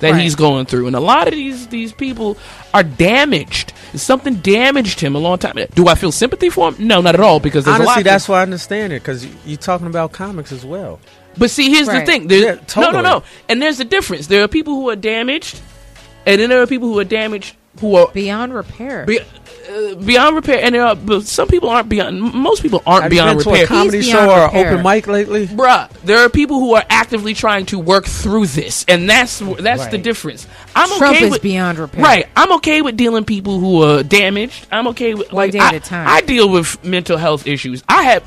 that 0.00 0.12
Right. 0.12 0.20
he's 0.22 0.34
going 0.34 0.66
through, 0.66 0.86
and 0.86 0.96
a 0.96 1.00
lot 1.00 1.26
of 1.28 1.34
these 1.34 1.66
these 1.68 1.92
people 1.92 2.36
are 2.74 2.82
damaged. 2.82 3.72
Something 3.94 4.34
damaged 4.36 5.00
him 5.00 5.14
a 5.14 5.18
long 5.18 5.38
time. 5.38 5.56
Do 5.74 5.88
I 5.88 5.94
feel 5.94 6.12
sympathy 6.12 6.50
for 6.50 6.68
him? 6.72 6.86
No, 6.86 7.00
not 7.00 7.14
at 7.14 7.20
all. 7.20 7.40
Because 7.40 7.64
there's 7.64 7.78
a 7.78 7.82
Honestly, 7.82 8.02
lot 8.02 8.04
that's 8.04 8.28
why 8.28 8.40
I 8.40 8.42
understand 8.42 8.92
it 8.92 9.02
because 9.02 9.26
you're 9.46 9.56
talking 9.58 9.86
about 9.86 10.12
comics 10.12 10.52
as 10.52 10.64
well. 10.64 11.00
but 11.36 11.50
see, 11.50 11.70
here's 11.70 11.86
the 11.88 12.00
thing. 12.04 12.26
There's, 12.28 12.44
Yeah, 12.76 12.80
No, 12.82 12.90
no, 12.90 13.00
no. 13.00 13.22
And 13.48 13.62
there's 13.62 13.80
a 13.80 13.84
difference. 13.84 14.26
There 14.26 14.42
are 14.42 14.48
people 14.48 14.74
who 14.74 14.90
are 14.90 14.96
damaged, 14.96 15.60
and 16.26 16.40
then 16.40 16.50
there 16.50 16.60
are 16.60 16.66
people 16.66 16.88
who 16.88 16.98
are 16.98 17.04
damaged 17.04 17.54
who 17.80 17.96
are 17.96 18.08
Beyond 18.12 18.54
repair. 18.54 19.04
be, 19.06 19.20
uh, 19.20 19.94
beyond 19.96 20.36
repair. 20.36 20.60
And 20.62 20.74
there 20.74 20.84
are, 20.84 20.94
but 20.96 21.24
some 21.24 21.46
people 21.48 21.68
aren't 21.68 21.88
beyond. 21.88 22.20
Most 22.20 22.62
people 22.62 22.82
aren't 22.86 23.04
Have 23.04 23.10
beyond 23.10 23.38
been 23.38 23.44
to 23.44 23.50
repair. 23.50 23.64
a 23.64 23.68
comedy 23.68 23.96
He's 23.98 24.08
show 24.08 24.30
or 24.30 24.44
repair. 24.46 24.72
open 24.72 24.84
mic 24.84 25.06
lately? 25.06 25.46
Bruh, 25.46 25.90
there 26.04 26.18
are 26.24 26.28
people 26.28 26.58
who 26.58 26.74
are 26.74 26.84
actively 26.90 27.34
trying 27.34 27.66
to 27.66 27.78
work 27.78 28.04
through 28.06 28.46
this, 28.46 28.84
and 28.88 29.08
that's 29.08 29.38
that's 29.60 29.86
the 29.88 29.98
difference. 29.98 30.46
I'm 30.74 30.88
Trump 30.98 31.16
okay 31.16 31.26
is 31.26 31.30
with 31.30 31.42
beyond 31.42 31.78
repair. 31.78 32.02
Right, 32.02 32.26
I'm 32.36 32.52
okay 32.54 32.82
with 32.82 32.96
dealing 32.96 33.24
people 33.24 33.58
who 33.60 33.82
are 33.82 34.02
damaged. 34.02 34.66
I'm 34.72 34.88
okay 34.88 35.14
with 35.14 35.32
One 35.32 35.36
like 35.46 35.52
day 35.52 35.58
I, 35.60 35.68
at 35.68 35.74
a 35.74 35.80
time. 35.80 36.08
I 36.08 36.20
deal 36.22 36.48
with 36.48 36.82
mental 36.84 37.16
health 37.18 37.46
issues. 37.46 37.82
I 37.88 38.02
had 38.02 38.22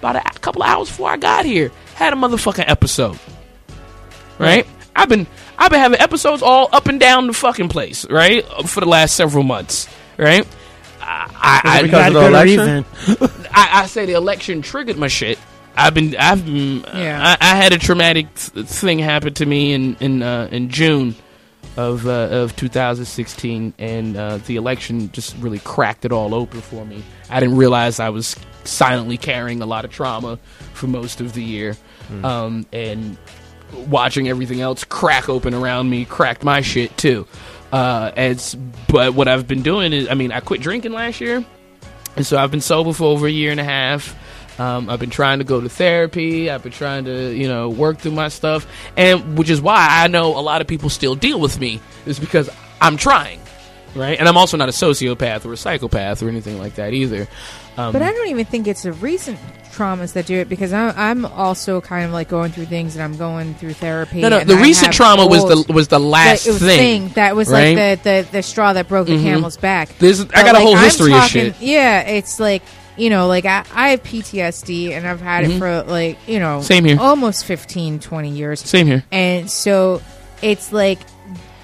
about 0.00 0.16
a 0.16 0.38
couple 0.40 0.62
of 0.62 0.68
hours 0.68 0.88
before 0.88 1.08
I 1.10 1.16
got 1.16 1.44
here 1.44 1.70
had 1.94 2.12
a 2.12 2.16
motherfucking 2.16 2.64
episode. 2.68 3.18
Right, 4.38 4.66
I've 4.96 5.08
been 5.08 5.26
I've 5.62 5.70
been 5.70 5.78
having 5.78 6.00
episodes 6.00 6.42
all 6.42 6.68
up 6.72 6.88
and 6.88 6.98
down 6.98 7.28
the 7.28 7.32
fucking 7.32 7.68
place, 7.68 8.04
right, 8.10 8.44
for 8.66 8.80
the 8.80 8.86
last 8.86 9.14
several 9.14 9.44
months, 9.44 9.88
right. 10.18 10.44
I, 11.00 11.60
I, 11.64 11.78
I, 11.78 11.82
because 11.82 12.06
of 12.08 12.14
the 12.14 12.26
election? 12.26 12.84
I, 13.54 13.82
I 13.82 13.86
say 13.86 14.06
the 14.06 14.14
election 14.14 14.62
triggered 14.62 14.98
my 14.98 15.06
shit. 15.06 15.38
I've 15.76 15.94
been, 15.94 16.16
I've 16.16 16.44
been, 16.44 16.80
Yeah. 16.80 17.36
I, 17.40 17.52
I 17.52 17.54
had 17.54 17.72
a 17.72 17.78
traumatic 17.78 18.28
thing 18.34 18.98
happen 18.98 19.34
to 19.34 19.46
me 19.46 19.72
in 19.72 19.96
in 20.00 20.22
uh, 20.24 20.48
in 20.50 20.68
June 20.68 21.14
of 21.76 22.08
uh, 22.08 22.28
of 22.30 22.56
2016, 22.56 23.74
and 23.78 24.16
uh, 24.16 24.38
the 24.38 24.56
election 24.56 25.12
just 25.12 25.36
really 25.36 25.60
cracked 25.60 26.04
it 26.04 26.10
all 26.10 26.34
open 26.34 26.60
for 26.60 26.84
me. 26.84 27.04
I 27.30 27.38
didn't 27.38 27.56
realize 27.56 28.00
I 28.00 28.08
was 28.08 28.34
silently 28.64 29.16
carrying 29.16 29.62
a 29.62 29.66
lot 29.66 29.84
of 29.84 29.92
trauma 29.92 30.40
for 30.74 30.88
most 30.88 31.20
of 31.20 31.34
the 31.34 31.42
year, 31.44 31.76
um, 32.24 32.66
and 32.72 33.16
watching 33.88 34.28
everything 34.28 34.60
else 34.60 34.84
crack 34.84 35.28
open 35.28 35.54
around 35.54 35.90
me 35.90 36.04
cracked 36.04 36.44
my 36.44 36.60
shit 36.60 36.96
too. 36.96 37.26
Uh, 37.72 38.12
it's 38.16 38.54
but 38.88 39.14
what 39.14 39.28
I've 39.28 39.48
been 39.48 39.62
doing 39.62 39.92
is, 39.92 40.08
I 40.08 40.14
mean, 40.14 40.30
I 40.32 40.40
quit 40.40 40.60
drinking 40.60 40.92
last 40.92 41.20
year. 41.20 41.44
And 42.16 42.26
so 42.26 42.36
I've 42.36 42.50
been 42.50 42.60
sober 42.60 42.92
for 42.92 43.04
over 43.04 43.26
a 43.26 43.30
year 43.30 43.50
and 43.50 43.58
a 43.60 43.64
half. 43.64 44.14
Um, 44.60 44.90
I've 44.90 45.00
been 45.00 45.08
trying 45.10 45.38
to 45.38 45.44
go 45.44 45.62
to 45.62 45.68
therapy. 45.70 46.50
I've 46.50 46.62
been 46.62 46.72
trying 46.72 47.06
to, 47.06 47.32
you 47.34 47.48
know, 47.48 47.70
work 47.70 47.98
through 47.98 48.12
my 48.12 48.28
stuff, 48.28 48.66
and 48.98 49.38
which 49.38 49.48
is 49.48 49.62
why 49.62 49.88
I 49.90 50.08
know 50.08 50.38
a 50.38 50.42
lot 50.42 50.60
of 50.60 50.66
people 50.66 50.90
still 50.90 51.14
deal 51.14 51.40
with 51.40 51.58
me 51.58 51.80
is 52.04 52.18
because 52.18 52.50
I'm 52.78 52.98
trying, 52.98 53.40
right? 53.94 54.18
And 54.18 54.28
I'm 54.28 54.36
also 54.36 54.58
not 54.58 54.68
a 54.68 54.72
sociopath 54.72 55.46
or 55.46 55.54
a 55.54 55.56
psychopath 55.56 56.22
or 56.22 56.28
anything 56.28 56.58
like 56.58 56.74
that 56.74 56.92
either. 56.92 57.26
Um, 57.78 57.94
But 57.94 58.02
I 58.02 58.12
don't 58.12 58.28
even 58.28 58.44
think 58.44 58.66
it's 58.66 58.84
a 58.84 58.92
recent 58.92 59.38
traumas 59.72 60.12
that 60.12 60.26
do 60.26 60.36
it 60.38 60.48
because 60.48 60.72
I'm, 60.72 60.94
I'm 60.96 61.24
also 61.26 61.80
kind 61.80 62.04
of 62.04 62.12
like 62.12 62.28
going 62.28 62.52
through 62.52 62.66
things 62.66 62.94
and 62.94 63.02
I'm 63.02 63.16
going 63.16 63.54
through 63.54 63.72
therapy. 63.72 64.20
no, 64.20 64.28
no, 64.28 64.44
the 64.44 64.54
I 64.54 64.62
recent 64.62 64.92
trauma 64.92 65.26
was 65.26 65.42
the 65.66 65.72
was 65.72 65.88
the 65.88 65.98
last 65.98 66.46
was 66.46 66.58
thing. 66.58 67.08
That 67.10 67.34
was 67.34 67.48
right? 67.48 67.76
like 67.76 68.02
the, 68.02 68.22
the, 68.22 68.28
the 68.32 68.42
straw 68.42 68.72
that 68.74 68.88
broke 68.88 69.06
the 69.08 69.16
Mhm. 69.16 69.22
camel's 69.22 69.56
back. 69.56 69.88
There's- 69.98 70.20
I 70.34 70.42
got 70.42 70.54
a 70.54 70.60
whole 70.60 70.76
I'm 70.76 70.84
history 70.84 71.12
of 71.12 71.18
talking- 71.18 71.52
shit. 71.52 71.60
Yeah, 71.60 72.00
it's 72.02 72.38
like 72.38 72.62
you 72.96 73.08
know, 73.08 73.26
like 73.26 73.46
I, 73.46 73.64
I 73.74 73.88
have 73.88 74.02
PTSD 74.02 74.92
and 74.92 75.06
I've 75.08 75.20
had 75.22 75.44
Mhm. 75.46 75.56
it 75.56 75.58
for 75.58 75.82
like 75.90 76.18
you 76.28 76.38
know, 76.38 76.60
Same 76.60 76.84
here. 76.84 76.98
almost 77.00 77.44
15, 77.46 77.98
20 78.00 78.28
years. 78.30 78.60
Same 78.60 78.86
here. 78.86 79.02
And 79.10 79.50
so 79.50 80.02
it's 80.42 80.72
like 80.72 80.98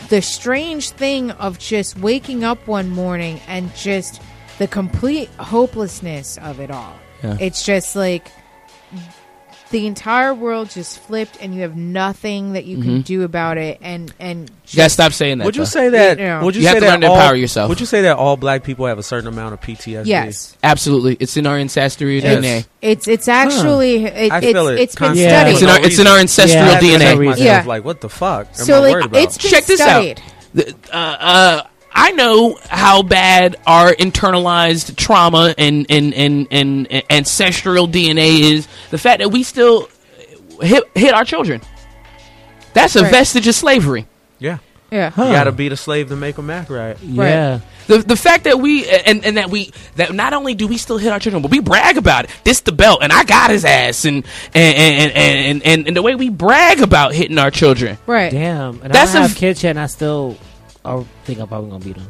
the 0.09 0.23
strange 0.23 0.89
thing 0.91 1.31
of 1.33 1.59
just 1.59 1.99
waking 1.99 2.45
up 2.45 2.67
one 2.67 2.89
morning 2.89 3.41
and 3.47 3.75
just 3.77 4.23
the 4.59 4.67
complete 4.67 5.29
hopelessness 5.39 6.39
of 6.39 6.61
it 6.61 6.71
all. 6.71 6.95
Yeah. 7.23 7.37
It's 7.41 7.65
just 7.65 7.97
like 7.97 8.31
the 9.71 9.87
entire 9.87 10.33
world 10.33 10.71
just 10.71 10.99
flipped 10.99 11.37
and 11.43 11.55
you 11.55 11.61
have 11.61 11.77
nothing 11.77 12.55
that 12.55 12.65
you 12.65 12.79
can 12.79 13.03
Mhm. 13.03 13.05
do 13.05 13.23
about 13.23 13.59
it 13.59 13.77
and 13.83 14.11
and 14.19 14.51
You 14.69 14.77
gotta 14.79 14.89
stop 14.89 15.13
saying 15.13 15.39
that. 15.39 15.45
Would 15.45 15.57
you 15.57 15.63
though. 15.63 15.67
say 15.69 15.89
that? 15.91 16.19
Yeah. 16.19 16.43
Would 16.43 16.57
you, 16.57 16.63
You 16.63 16.69
have 16.69 16.77
say 16.77 16.81
to 16.81 16.87
that 16.87 16.91
learn 16.93 17.01
to 17.03 17.07
all, 17.09 17.17
empower 17.17 17.35
yourself. 17.35 17.69
Would 17.69 17.79
you 17.81 17.85
say 17.85 18.01
that 18.03 18.17
all 18.17 18.39
black 18.39 18.65
people 18.65 18.87
have 18.87 18.99
a 18.99 19.03
certain 19.03 19.29
amount 19.29 19.53
of 19.53 19.61
PTSD? 19.61 20.07
yes. 20.07 20.57
Absolutely, 20.63 21.19
it's 21.21 21.37
in 21.37 21.47
our 21.47 21.59
ancestral 21.59 22.11
Yes. 22.11 22.25
DNA. 22.25 22.65
It's 22.81 23.07
it's 23.09 23.29
actually 23.29 24.07
it, 24.07 24.33
I 24.33 24.39
it's, 24.39 24.47
feel 24.47 24.69
it 24.69 24.81
it's 24.81 24.95
been 24.95 25.07
constantly. 25.09 25.23
Yeah. 25.25 25.41
studied. 25.41 25.53
It's 25.53 25.63
in 25.63 25.69
our 25.69 25.81
it's 25.87 25.99
in 25.99 26.07
our 26.07 26.19
ancestral 26.19 26.65
Yeah, 26.65 26.71
I 26.71 26.73
had 26.73 26.81
to 26.81 26.87
that's 26.87 27.03
check 27.05 27.17
DNA. 27.19 27.25
myself, 27.27 27.39
Yeah. 27.45 27.65
Like, 27.67 27.85
what 27.85 28.01
the 28.01 28.09
fuck? 28.09 28.47
Am 28.49 28.55
so 28.55 28.75
I 28.77 28.79
like 28.79 28.93
worried 28.93 29.05
about? 29.07 29.21
it's 29.23 29.37
been 29.39 29.51
Check 29.51 29.67
this 29.67 29.81
out. 29.83 29.87
studied. 29.89 30.23
The- 30.55 30.75
uh, 30.93 30.97
uh, 30.97 31.63
I 32.01 32.13
know 32.13 32.57
how 32.69 33.03
bad 33.03 33.57
our 33.67 33.93
internalized 33.93 34.95
trauma 34.97 35.53
and, 35.59 35.85
and, 35.91 36.15
and, 36.15 36.47
and, 36.53 36.87
and 36.93 37.03
ancestral 37.11 37.89
DNA 37.89 38.41
is. 38.53 38.69
The 38.91 38.99
fact 38.99 39.19
that 39.19 39.31
we 39.31 39.43
still 39.43 39.89
hit, 40.63 40.85
hit 40.95 41.13
our 41.13 41.25
children. 41.25 41.61
That's 42.73 42.95
a 42.95 43.03
Right. 43.03 43.11
vestige 43.11 43.49
of 43.49 43.55
slavery. 43.57 44.07
yeah, 44.39 44.59
Yeah. 44.93 45.11
you 45.17 45.33
got 45.33 45.45
to 45.45 45.53
beat 45.53 45.73
a 45.73 45.77
slave 45.77 46.09
to 46.11 46.17
make 46.17 46.37
them 46.37 46.51
act 46.51 46.71
right. 46.71 46.97
Yeah. 47.03 47.61
The, 47.89 47.99
the 47.99 48.17
fact 48.17 48.45
that 48.45 48.61
we 48.61 48.87
and, 48.89 49.25
and 49.25 49.37
that 49.39 49.49
we 49.51 49.73
that 49.97 50.13
not 50.15 50.35
only 50.35 50.55
do 50.55 50.69
we 50.69 50.77
still 50.77 50.99
hit 50.99 51.11
our 51.11 51.19
children, 51.19 51.41
but 51.43 51.51
we 51.51 51.59
brag 51.61 51.97
about 51.97 52.27
it. 52.27 52.31
This 52.45 52.61
the 52.61 52.71
belt, 52.71 53.01
and 53.03 53.11
I 53.11 53.25
got 53.25 53.51
his 53.51 53.65
ass, 53.65 54.05
and 54.05 54.25
and 54.55 54.77
and 54.77 55.13
and, 55.17 55.63
and, 55.65 55.87
and 55.89 55.97
the 55.97 56.03
way 56.03 56.15
we 56.15 56.29
brag 56.29 56.81
about 56.81 57.15
hitting 57.15 57.39
our 57.39 57.51
children. 57.51 57.97
Right. 58.07 58.31
Damn. 58.31 58.83
And 58.83 58.93
That's 58.93 59.13
I 59.13 59.15
don't 59.15 59.25
a- 59.25 59.29
have 59.29 59.37
kids 59.39 59.65
yet, 59.65 59.71
and 59.71 59.81
I 59.81 59.87
still 59.87 60.37
I 60.85 61.05
think 61.25 61.41
I'm 61.41 61.49
probably 61.49 61.71
gonna 61.71 61.85
beat 61.85 61.97
them. 61.97 62.07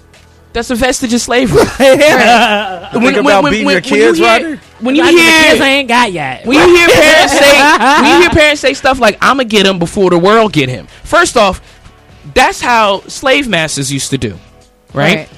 That's 0.53 0.71
a 0.71 0.75
vestige 0.75 1.13
of 1.13 1.21
slavery. 1.21 1.65
Think 1.77 3.17
about 3.17 3.45
beating 3.51 3.69
your 3.69 3.81
kids, 3.81 4.19
you 4.19 4.25
hear, 4.25 4.33
Roger? 4.33 4.61
when 4.81 4.97
you 4.97 5.05
the 5.05 5.11
kids 5.11 5.55
hear 5.59 5.63
I 5.63 5.69
ain't 5.69 5.89
got 5.89 6.11
yet. 6.11 6.47
when 6.47 6.57
you 6.57 6.77
hear 6.77 6.89
parents 6.89 7.33
say 7.39 8.03
when 8.03 8.15
you 8.15 8.21
hear 8.23 8.31
parents 8.41 8.61
say 8.61 8.75
stuff 8.75 8.99
like 8.99 9.19
"I'ma 9.21 9.45
get 9.45 9.67
him 9.67 9.79
before 9.79 10.11
the 10.11 10.19
world 10.19 10.53
get 10.53 10.69
him." 10.69 10.87
First 11.05 11.37
off, 11.37 11.61
that's 12.35 12.61
how 12.61 13.01
slave 13.03 13.47
masters 13.49 13.93
used 13.93 14.11
to 14.11 14.19
do, 14.19 14.39
right? 14.95 15.17
Right. 15.17 15.29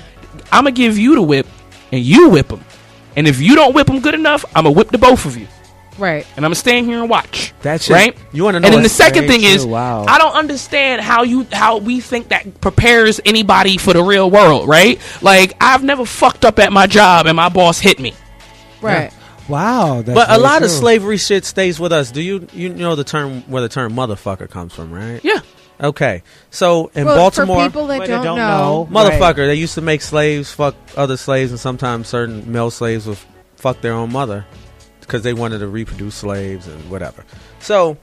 I'm 0.53 0.65
gonna 0.65 0.73
give 0.73 0.97
you 0.97 1.15
the 1.17 1.23
whip, 1.23 1.47
and 1.93 2.01
you 2.01 2.29
whip 2.31 2.49
them. 2.49 2.65
And 3.17 3.27
if 3.27 3.41
you 3.41 3.57
don't 3.57 3.75
whip 3.75 3.89
them 3.89 4.01
good 4.01 4.15
enough, 4.15 4.45
I'm 4.55 4.65
gonna 4.65 4.77
whip 4.77 4.91
the 4.91 4.99
both 4.99 5.27
of 5.27 5.37
you, 5.37 5.49
Right. 6.01 6.27
and 6.37 6.45
I'm 6.45 6.49
gonna 6.51 6.55
stand 6.55 6.87
here 6.87 6.99
and 7.01 7.11
watch. 7.11 7.53
That's 7.63 7.91
right? 7.91 8.17
you 8.33 8.43
wanna 8.43 8.61
know 8.61 8.67
And 8.67 8.75
then 8.75 8.83
the 8.83 8.89
second 8.89 9.27
very 9.27 9.41
thing 9.41 9.45
is, 9.45 9.67
wow. 9.67 10.05
I 10.09 10.19
don't 10.19 10.35
understand 10.35 11.03
how 11.03 11.23
you 11.23 11.47
how 11.53 11.77
we 11.79 12.01
think 12.01 12.29
that 12.31 12.61
prepares 12.61 13.21
anybody 13.27 13.77
for 13.77 13.93
the 13.93 14.03
real 14.03 14.31
world, 14.31 14.69
right? 14.69 14.99
Like 15.21 15.55
I've 15.61 15.85
never 15.85 16.05
fucked 16.07 16.45
up 16.45 16.59
at 16.59 16.73
my 16.73 16.87
job, 16.87 17.27
and 17.27 17.37
my 17.37 17.51
boss 17.51 17.79
hit 17.79 18.01
me. 18.01 18.15
Right. 18.81 19.13
Wow. 19.49 20.03
That's 20.03 20.15
But 20.15 20.29
a 20.29 20.33
very 20.33 20.43
lot 20.43 20.63
of 20.63 20.71
slavery 20.71 21.19
shit 21.19 21.45
stays 21.45 21.79
with 21.79 21.93
us. 21.93 22.11
Do 22.11 22.23
you 22.23 22.47
you 22.53 22.71
know 22.71 22.97
the 22.97 23.05
term 23.05 23.43
where 23.43 23.63
the 23.63 23.69
term 23.69 23.93
motherfucker 23.93 24.49
comes 24.49 24.75
from, 24.75 24.93
right? 24.93 25.21
Yeah. 25.23 25.41
Okay, 25.83 26.23
so 26.51 26.91
in 26.95 27.07
Well, 27.07 27.17
Baltimore, 27.17 27.57
for 27.57 27.67
people 27.71 27.87
that 27.87 28.07
don't, 28.07 28.23
don't 28.23 28.37
know, 28.37 28.85
know. 28.85 28.89
motherfucker, 28.91 29.47
they 29.47 29.55
used 29.55 29.77
to 29.77 29.81
make 29.81 30.03
slaves 30.03 30.53
fuck 30.53 30.75
other 30.95 31.17
slaves, 31.17 31.53
and 31.53 31.59
sometimes 31.59 32.07
certain 32.07 32.53
male 32.53 32.71
slaves 32.71 33.07
would 33.07 33.17
fuck 33.57 33.81
their 33.81 33.95
own 33.95 34.13
mother 34.13 34.45
because 35.11 35.25
they 35.25 35.35
wanted 35.35 35.59
to 35.59 35.67
reproduce 35.67 36.15
slaves 36.15 36.69
and 36.69 36.89
whatever. 36.89 37.25
So 37.59 37.97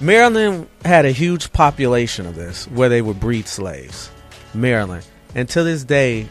Maryland 0.00 0.66
had 0.84 1.04
a 1.04 1.12
huge 1.12 1.52
population 1.52 2.26
of 2.26 2.34
this 2.34 2.66
where 2.72 2.88
they 2.88 3.00
would 3.02 3.20
breed 3.20 3.46
slaves. 3.46 4.10
Maryland, 4.52 5.06
and 5.36 5.48
to 5.50 5.62
this 5.62 5.84
day, 5.84 6.26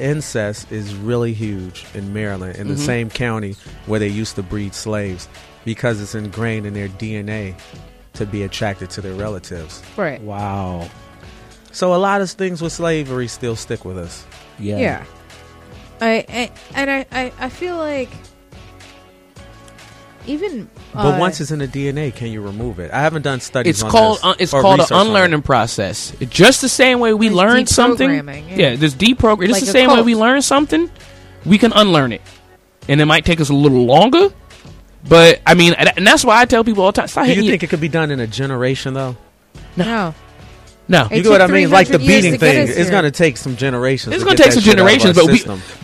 incest 0.00 0.72
is 0.72 0.92
really 0.96 1.32
huge 1.34 1.86
in 1.94 2.12
Maryland, 2.12 2.56
in 2.56 2.66
the 2.66 2.74
Mhm. 2.74 2.78
same 2.86 3.10
county 3.10 3.54
where 3.86 4.00
they 4.00 4.08
used 4.08 4.34
to 4.34 4.42
breed 4.42 4.74
slaves, 4.74 5.28
because 5.64 6.00
it's 6.00 6.16
ingrained 6.16 6.66
in 6.66 6.74
their 6.74 6.88
DNA 6.88 7.54
to 8.14 8.26
be 8.26 8.42
attracted 8.42 8.90
to 8.90 9.00
their 9.00 9.14
relatives. 9.14 9.82
right. 9.96 10.20
Wow. 10.20 10.88
So 11.70 11.94
a 11.94 11.96
lot 11.98 12.20
of 12.22 12.28
things 12.30 12.60
with 12.60 12.72
slavery 12.72 13.28
still 13.28 13.54
stick 13.54 13.84
with 13.84 13.98
us. 13.98 14.24
Yeah. 14.58 14.78
Yeah. 14.78 15.04
I, 16.00 16.24
I 16.28 16.50
and 16.74 16.90
I, 16.90 17.06
I 17.12 17.32
I 17.38 17.48
feel 17.48 17.76
like 17.76 18.08
even 20.28 20.68
But 20.94 21.16
uh, 21.16 21.18
once 21.18 21.40
it's 21.40 21.50
in 21.50 21.58
the 21.58 21.68
DNA, 21.68 22.14
can 22.14 22.28
you 22.28 22.40
remove 22.40 22.78
it? 22.78 22.90
I 22.92 23.00
haven't 23.00 23.22
done 23.22 23.40
studies. 23.40 23.76
It's 23.76 23.82
on 23.82 23.90
called 23.90 24.16
this 24.18 24.24
uh, 24.24 24.34
it's 24.38 24.52
called 24.52 24.64
an 24.66 24.78
research 24.80 24.92
on 24.92 25.06
it. 25.06 25.08
unlearning 25.08 25.42
process. 25.42 26.12
Just 26.28 26.60
the 26.60 26.68
same 26.68 27.00
way 27.00 27.12
we 27.14 27.26
It's 27.28 27.36
learn 27.36 27.66
something. 27.66 28.08
deprogramming, 28.10 28.48
Yeah, 28.50 28.56
yeah. 28.56 28.76
there's 28.76 28.94
deprogram. 28.94 29.46
Just 29.48 29.52
Like 29.52 29.62
the 29.64 29.68
a 29.70 29.72
same 29.72 29.90
way 29.90 30.02
we 30.02 30.14
learn 30.14 30.42
something, 30.42 30.90
we 31.44 31.58
can 31.58 31.72
unlearn 31.72 32.12
it, 32.12 32.22
and 32.88 33.00
it 33.00 33.06
might 33.06 33.24
take 33.24 33.40
us 33.40 33.48
a 33.48 33.54
little 33.54 33.84
longer. 33.84 34.28
But 35.08 35.40
I 35.46 35.54
mean, 35.54 35.74
and 35.74 35.90
and 35.96 36.06
that's 36.06 36.24
why 36.24 36.40
I 36.40 36.44
tell 36.44 36.64
people 36.64 36.82
all 36.84 36.92
the 36.92 37.00
time: 37.00 37.08
stop 37.08 37.24
Do 37.24 37.30
you 37.30 37.34
hitting. 37.36 37.44
your- 37.46 37.52
think 37.52 37.62
it 37.64 37.70
could 37.70 37.80
be 37.80 37.88
done 37.88 38.10
in 38.10 38.20
a 38.20 38.26
generation 38.26 38.94
though? 38.94 39.16
no, 39.76 40.14
no, 40.88 41.06
It 41.10 41.18
you 41.18 41.22
get 41.22 41.28
what 41.30 41.40
I 41.42 41.46
mean? 41.46 41.70
Like 41.70 41.88
the 41.88 41.98
beating 41.98 42.32
to 42.32 42.38
thing, 42.38 42.66
it's 42.68 42.90
going 42.90 43.04
to 43.04 43.10
take 43.10 43.36
some 43.36 43.56
generations. 43.56 44.14
It's 44.14 44.22
to 44.22 44.26
going 44.26 44.36
to 44.36 44.42
take 44.42 44.52
some 44.52 44.62
shit 44.62 44.78
out 44.78 44.80
of 44.80 44.88
generations, 44.88 45.18
our 45.18 45.24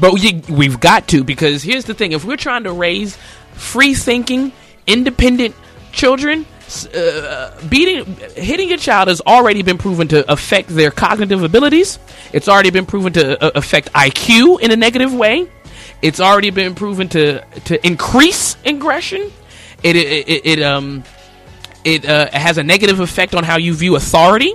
but 0.00 0.12
we, 0.12 0.40
but 0.42 0.48
we, 0.48 0.54
we've 0.54 0.80
got 0.80 1.06
to 1.08 1.22
because 1.22 1.62
here's 1.62 1.84
the 1.84 1.94
thing: 1.94 2.12
if 2.12 2.24
we're 2.24 2.36
trying 2.36 2.64
to 2.64 2.72
raise 2.72 3.16
free 3.54 3.94
thinking, 3.94 4.52
independent 4.86 5.54
children, 5.92 6.46
uh, 6.94 7.50
beating, 7.68 8.04
hitting 8.36 8.72
a 8.72 8.76
child 8.76 9.08
has 9.08 9.20
already 9.20 9.62
been 9.62 9.78
proven 9.78 10.08
to 10.08 10.30
affect 10.30 10.68
their 10.68 10.90
cognitive 10.90 11.42
abilities. 11.42 11.98
It's 12.32 12.48
already 12.48 12.70
been 12.70 12.86
proven 12.86 13.12
to 13.14 13.42
uh, 13.42 13.50
affect 13.54 13.92
IQ 13.92 14.60
in 14.60 14.70
a 14.70 14.76
negative 14.76 15.12
way. 15.14 15.48
It's 16.02 16.20
already 16.20 16.50
been 16.50 16.74
proven 16.74 17.08
to 17.10 17.44
to 17.66 17.86
increase 17.86 18.56
aggression. 18.64 19.30
It 19.82 19.96
it, 19.96 20.28
it, 20.28 20.46
it 20.46 20.62
um 20.62 21.04
it 21.84 22.04
uh, 22.06 22.30
has 22.32 22.58
a 22.58 22.62
negative 22.62 23.00
effect 23.00 23.34
on 23.34 23.44
how 23.44 23.58
you 23.58 23.74
view 23.74 23.96
authority. 23.96 24.54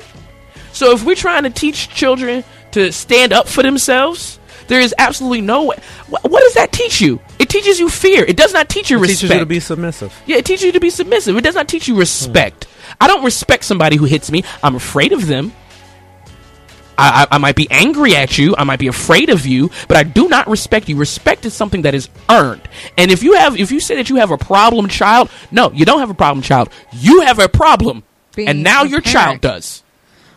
So 0.73 0.91
if 0.91 1.05
we're 1.05 1.15
trying 1.15 1.43
to 1.43 1.49
teach 1.49 1.89
children 1.89 2.43
to 2.71 2.91
stand 2.91 3.33
up 3.33 3.47
for 3.47 3.63
themselves, 3.63 4.39
there 4.67 4.79
is 4.79 4.93
absolutely 4.97 5.41
no 5.41 5.65
way. 5.65 5.77
What, 6.07 6.29
what 6.29 6.41
does 6.41 6.55
that 6.55 6.71
teach 6.71 7.01
you? 7.01 7.19
It 7.49 7.53
teaches 7.53 7.79
you 7.79 7.89
fear. 7.89 8.23
It 8.23 8.37
does 8.37 8.53
not 8.53 8.69
teach 8.69 8.91
you 8.91 8.97
It 8.97 9.01
respect. 9.01 9.21
teaches 9.21 9.31
you 9.31 9.39
to 9.39 9.45
be 9.47 9.59
submissive. 9.59 10.21
yeah, 10.27 10.37
it 10.37 10.45
teaches 10.45 10.65
you 10.65 10.71
to 10.73 10.79
be 10.79 10.91
submissive. 10.91 11.35
It 11.35 11.43
does 11.43 11.55
not 11.55 11.67
teach 11.67 11.87
you 11.87 11.95
hmm. 11.95 12.01
respect. 12.01 12.67
I 13.01 13.07
don't 13.07 13.23
respect 13.23 13.63
somebody 13.63 13.95
who 13.95 14.05
hits 14.05 14.31
me. 14.31 14.43
I'm 14.61 14.75
afraid 14.75 15.13
of 15.13 15.25
them. 15.25 15.51
I, 16.95 17.23
I, 17.23 17.35
I 17.35 17.37
might 17.39 17.55
be 17.55 17.67
angry 17.71 18.15
at 18.15 18.37
you. 18.37 18.53
I 18.55 18.65
might 18.65 18.77
be 18.77 18.85
afraid 18.85 19.29
of 19.29 19.47
you, 19.47 19.71
but 19.87 19.97
I 19.97 20.03
do 20.03 20.29
not 20.29 20.47
respect 20.47 20.89
you. 20.89 20.97
Respect 20.97 21.43
is 21.45 21.53
something 21.55 21.81
that 21.83 21.95
is 21.95 22.09
earned. 22.29 22.61
And 22.99 23.09
if 23.09 23.23
you 23.23 23.33
have, 23.33 23.57
if 23.59 23.71
you 23.71 23.79
say 23.79 23.95
that 23.95 24.11
you 24.11 24.17
have 24.17 24.29
a 24.29 24.37
problem 24.37 24.87
child, 24.87 25.31
no, 25.49 25.71
you 25.71 25.85
don't 25.85 25.99
have 26.01 26.11
a 26.11 26.13
problem 26.13 26.43
child. 26.43 26.69
You 26.91 27.21
have 27.21 27.39
a 27.39 27.49
problem, 27.49 28.03
Being 28.35 28.47
and 28.47 28.63
now 28.63 28.83
your 28.83 29.01
parent. 29.01 29.05
child 29.05 29.41
does. 29.41 29.83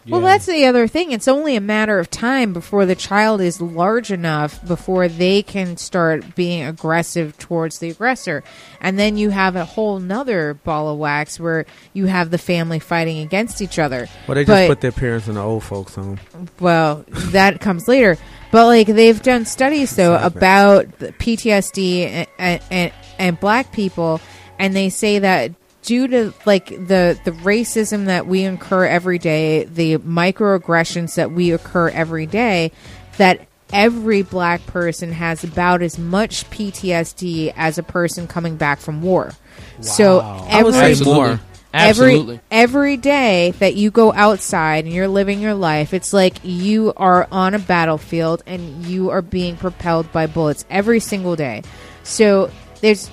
Well, 0.08 0.20
Yeah. 0.20 0.26
that's 0.28 0.46
the 0.46 0.64
other 0.66 0.88
thing. 0.88 1.12
It's 1.12 1.28
only 1.28 1.54
a 1.54 1.60
matter 1.60 1.98
of 2.00 2.10
time 2.10 2.52
before 2.52 2.86
the 2.86 2.94
child 2.96 3.40
is 3.40 3.60
large 3.60 4.10
enough 4.10 4.58
before 4.66 5.06
they 5.06 5.42
can 5.42 5.76
start 5.76 6.34
being 6.34 6.64
aggressive 6.64 7.38
towards 7.38 7.78
the 7.78 7.90
aggressor. 7.90 8.42
And 8.80 8.98
then 8.98 9.16
you 9.16 9.30
have 9.30 9.54
a 9.54 9.64
whole 9.64 10.00
nother 10.00 10.54
ball 10.54 10.88
of 10.90 10.98
wax 10.98 11.38
where 11.38 11.66
you 11.92 12.06
have 12.06 12.30
the 12.32 12.38
family 12.38 12.80
fighting 12.80 13.20
against 13.20 13.62
each 13.62 13.78
other. 13.78 14.08
Well, 14.26 14.34
they 14.34 14.44
just 14.44 14.48
But- 14.48 14.68
put 14.68 14.80
their 14.80 14.90
parents 14.92 15.28
in 15.28 15.34
the 15.34 15.42
old 15.42 15.62
folks' 15.62 15.94
home. 15.94 16.18
well, 16.58 17.04
that 17.30 17.60
comes 17.60 17.86
later. 17.86 18.18
But 18.50 18.66
like 18.66 18.88
they've 18.88 19.22
done 19.22 19.46
studies 19.46 19.94
though 19.96 20.16
about 20.16 20.86
PTSD 20.98 22.26
and, 22.38 22.60
and, 22.70 22.92
and 23.18 23.40
black 23.40 23.72
people, 23.72 24.20
and 24.58 24.74
they 24.76 24.90
say 24.90 25.20
that 25.20 25.52
due 25.82 26.06
to 26.08 26.32
like 26.46 26.68
the 26.68 27.18
the 27.24 27.32
racism 27.32 28.06
that 28.06 28.26
we 28.26 28.42
incur 28.42 28.86
every 28.86 29.18
day, 29.18 29.64
the 29.64 29.98
microaggressions 29.98 31.16
that 31.16 31.32
we 31.32 31.52
occur 31.52 31.88
every 31.90 32.26
day, 32.26 32.72
that 33.18 33.46
every 33.72 34.22
black 34.22 34.64
person 34.66 35.12
has 35.12 35.44
about 35.44 35.82
as 35.82 35.98
much 35.98 36.48
PTSD 36.50 37.52
as 37.56 37.78
a 37.78 37.82
person 37.82 38.26
coming 38.26 38.56
back 38.56 38.78
from 38.78 39.02
war. 39.02 39.32
So 39.80 40.18
Wow. 40.18 40.46
I 40.48 40.62
would 40.62 40.74
every 40.74 40.94
say 40.94 41.04
more. 41.04 41.40
Absolutely. 41.74 42.40
Every 42.50 42.62
every 42.64 42.96
day 42.98 43.52
that 43.58 43.74
you 43.76 43.90
go 43.90 44.12
outside 44.12 44.84
and 44.84 44.92
you're 44.92 45.08
living 45.08 45.40
your 45.40 45.54
life, 45.54 45.94
it's 45.94 46.12
like 46.12 46.34
you 46.42 46.92
are 46.96 47.26
on 47.32 47.54
a 47.54 47.58
battlefield 47.58 48.42
and 48.46 48.84
you 48.84 49.08
are 49.08 49.22
being 49.22 49.56
propelled 49.56 50.12
by 50.12 50.26
bullets 50.26 50.66
every 50.68 51.00
single 51.00 51.34
day. 51.34 51.62
So 52.02 52.50
there's 52.82 53.08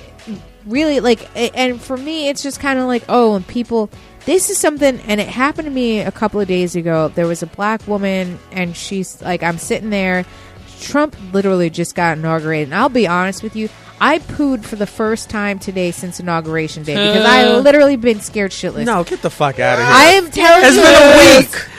really 0.66 1.00
like, 1.00 1.30
and 1.36 1.82
for 1.82 1.98
me, 1.98 2.30
it's 2.30 2.44
just 2.44 2.60
kind 2.60 2.80
of 2.80 2.86
like, 2.86 3.04
oh, 3.10 3.36
and 3.36 3.46
people. 3.48 3.90
This 4.26 4.50
is 4.52 4.58
something, 4.58 5.00
and 5.02 5.20
it 5.20 5.28
happened 5.28 5.66
to 5.66 5.72
me 5.72 6.02
a 6.02 6.12
couple 6.12 6.40
of 6.40 6.48
days 6.48 6.76
ago. 6.76 7.08
There 7.08 7.26
was 7.26 7.42
a 7.42 7.48
black 7.48 7.88
woman, 7.88 8.38
and 8.52 8.76
she's 8.78 9.22
like, 9.22 9.42
I'm 9.42 9.58
sitting 9.58 9.90
there. 9.90 10.26
Trump 10.82 11.16
literally 11.34 11.70
just 11.70 11.96
got 11.96 12.18
inaugurated, 12.18 12.68
and 12.68 12.76
I'll 12.76 12.90
be 12.90 13.08
honest 13.08 13.42
with 13.42 13.56
you, 13.56 13.70
I 14.00 14.20
pooed 14.20 14.64
for 14.66 14.76
the 14.76 14.86
first 14.86 15.30
time 15.30 15.58
today 15.58 15.92
since 15.92 16.20
inauguration 16.20 16.84
day 16.84 16.94
because 16.96 17.26
I 17.26 17.46
Uh. 17.46 17.60
literally 17.60 17.96
been 17.96 18.20
scared 18.22 18.52
shitless. 18.52 18.86
No, 18.86 19.04
get 19.04 19.22
the 19.22 19.30
fuck 19.30 19.60
out 19.60 19.80
of 19.80 19.86
here. 19.86 19.94
I 19.94 20.04
am 20.12 20.30
telling 20.32 20.66
it's 20.66 20.76
you, 20.76 20.82
been 20.84 21.38
a 21.38 21.40
week. 21.40 21.70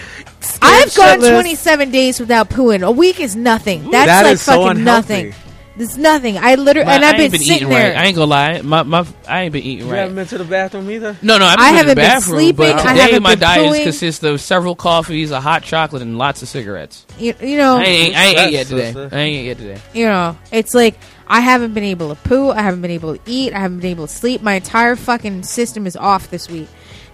I've 0.63 0.95
gone 0.95 1.19
27 1.21 1.91
days 1.91 2.19
without 2.21 2.51
pooing. 2.51 2.83
A 2.83 2.91
week 2.91 3.21
is 3.21 3.37
nothing. 3.37 3.91
That's 3.91 4.07
That 4.07 4.23
like 4.25 4.33
is 4.35 4.43
so 4.43 4.53
fucking 4.65 4.81
unhealthy. 4.81 5.15
nothing. 5.25 5.35
There's 5.81 5.97
nothing. 5.97 6.37
I 6.37 6.57
literally 6.57 6.85
My- 6.85 6.95
and 6.97 7.05
I've 7.07 7.15
I 7.15 7.17
been, 7.17 7.31
been 7.31 7.41
sitting 7.41 7.57
eating 7.57 7.69
there. 7.71 7.95
right. 7.95 7.99
I 8.03 8.05
ain't 8.05 8.15
gonna 8.15 8.27
lie. 8.27 8.61
My 8.61 8.83
my 8.83 9.07
I 9.27 9.45
ain't 9.45 9.53
been 9.55 9.63
eating 9.63 9.87
You 9.87 9.93
right. 9.93 10.01
haven't 10.01 10.15
been 10.15 10.27
to 10.27 10.37
the 10.37 10.45
bathroom 10.45 10.91
either. 10.91 11.17
No, 11.23 11.39
no, 11.39 11.47
I've 11.47 11.59
I 11.59 11.63
been 11.63 11.73
to 11.73 11.77
haven't 11.79 11.89
the 11.89 11.95
been 11.95 12.05
bathroom, 12.05 12.37
sleeping, 12.39 12.57
but 12.57 12.75
I 12.75 12.93
today 12.93 13.01
haven't 13.01 13.23
my 13.23 13.31
been 13.31 13.39
diet 13.41 13.73
pooing. 13.73 13.83
consists 13.85 14.23
of 14.23 14.41
several 14.43 14.75
coffees, 14.77 15.31
a 15.31 15.41
hot 15.41 15.63
chocolate, 15.63 16.03
and 16.03 16.19
lots 16.19 16.43
of 16.43 16.49
cigarettes. 16.49 17.07
you, 17.19 17.33
you 17.41 17.57
know, 17.57 17.79
I 17.79 17.83
ain't, 17.85 18.15
I 18.15 18.25
ain't 18.27 18.39
ate 18.41 18.53
yet 18.53 18.67
Sister. 18.67 18.93
today. 19.05 19.17
I 19.17 19.21
ain't 19.21 19.37
ate 19.39 19.47
yet 19.47 19.57
today. 19.57 19.81
you 19.95 20.05
know, 20.05 20.37
it's 20.53 20.75
like 20.75 20.97
I 21.27 21.41
haven't 21.41 21.73
been 21.73 21.85
able 21.85 22.15
to 22.15 22.21
poo. 22.29 22.51
I 22.51 22.61
haven't 22.61 22.83
been 22.83 22.91
able 22.91 23.17
to 23.17 23.21
eat. 23.25 23.55
I 23.55 23.59
haven't 23.61 23.79
been 23.81 23.91
able 23.91 24.07
to 24.07 24.13
sleep. 24.13 24.43
My 24.43 24.57
entire 24.57 24.97
fucking 24.97 25.45
system 25.45 25.87
is 25.87 25.97
off 25.97 26.29
this 26.31 26.51
week, 26.51 26.69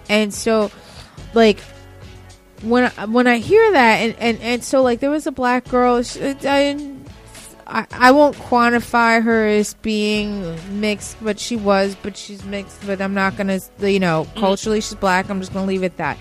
and 0.09 0.33
so 0.33 0.71
like 1.33 1.61
when 2.63 2.91
I, 2.97 3.05
when 3.05 3.27
I 3.27 3.37
hear 3.37 3.71
that, 3.71 3.95
and, 4.01 4.15
and, 4.19 4.41
and 4.41 4.61
so 4.61 4.81
like 4.81 4.99
there 4.99 5.09
was 5.11 5.25
a 5.25 5.31
black 5.31 5.69
girl. 5.69 6.03
She, 6.03 6.19
I, 6.43 6.95
I 7.67 7.85
I 7.91 8.11
won't 8.11 8.35
quantify 8.37 9.21
her 9.21 9.45
as 9.47 9.73
being 9.75 10.57
mixed, 10.79 11.17
but 11.21 11.39
she 11.39 11.55
was. 11.55 11.95
But 12.01 12.17
she's 12.17 12.43
mixed. 12.43 12.85
But 12.87 13.01
I'm 13.01 13.13
not 13.13 13.35
gonna, 13.37 13.59
you 13.79 13.99
know, 13.99 14.23
mm-hmm. 14.25 14.39
culturally 14.39 14.81
she's 14.81 14.95
black. 14.95 15.29
I'm 15.29 15.39
just 15.39 15.53
gonna 15.53 15.67
leave 15.67 15.83
it 15.83 15.87
at 15.93 15.97
that. 15.97 16.17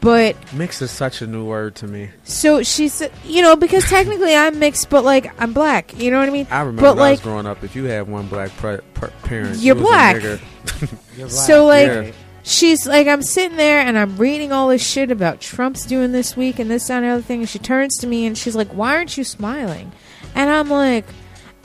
But 0.00 0.36
Mix 0.52 0.82
is 0.82 0.90
such 0.90 1.22
a 1.22 1.26
new 1.26 1.46
word 1.46 1.76
to 1.76 1.86
me. 1.86 2.10
so 2.24 2.62
she's, 2.62 3.02
you 3.24 3.40
know, 3.40 3.56
because 3.56 3.88
technically 3.88 4.34
I'm 4.36 4.58
mixed, 4.58 4.90
but 4.90 5.02
like 5.02 5.32
I'm 5.40 5.54
black. 5.54 5.98
You 5.98 6.10
know 6.10 6.18
what 6.18 6.28
I 6.28 6.32
mean? 6.32 6.46
I 6.50 6.60
remember 6.60 6.82
But 6.82 6.96
when 6.96 7.06
I 7.06 7.10
was 7.12 7.18
like, 7.20 7.24
growing 7.24 7.46
up. 7.46 7.64
If 7.64 7.74
you 7.74 7.84
had 7.84 8.06
one 8.06 8.26
black 8.26 8.50
pre- 8.58 8.80
per- 8.92 9.08
parent, 9.22 9.56
You're 9.60 9.76
you 9.76 9.82
was 9.82 9.90
a 9.90 9.90
black. 9.90 10.22
You're 11.16 11.28
black. 11.28 11.30
so 11.30 11.64
like, 11.64 11.86
Yeah. 11.86 12.12
she's 12.42 12.86
like, 12.86 13.06
I'm 13.06 13.22
sitting 13.22 13.56
there 13.56 13.80
and 13.80 13.96
I'm 13.96 14.18
reading 14.18 14.52
all 14.52 14.68
this 14.68 14.86
shit 14.86 15.10
about 15.10 15.40
Trump's 15.40 15.86
doing 15.86 16.12
this 16.12 16.36
week 16.36 16.58
and 16.58 16.70
this 16.70 16.88
that, 16.88 16.96
and 16.98 17.06
the 17.06 17.08
other 17.08 17.22
thing, 17.22 17.40
and 17.40 17.48
she 17.48 17.58
turns 17.58 17.96
to 18.00 18.06
me 18.06 18.26
and 18.26 18.36
she's 18.36 18.54
like, 18.54 18.68
"Why 18.74 18.94
aren't 18.96 19.16
you 19.16 19.24
smiling?" 19.24 19.90
And 20.34 20.50
I'm 20.50 20.68
like, 20.68 21.04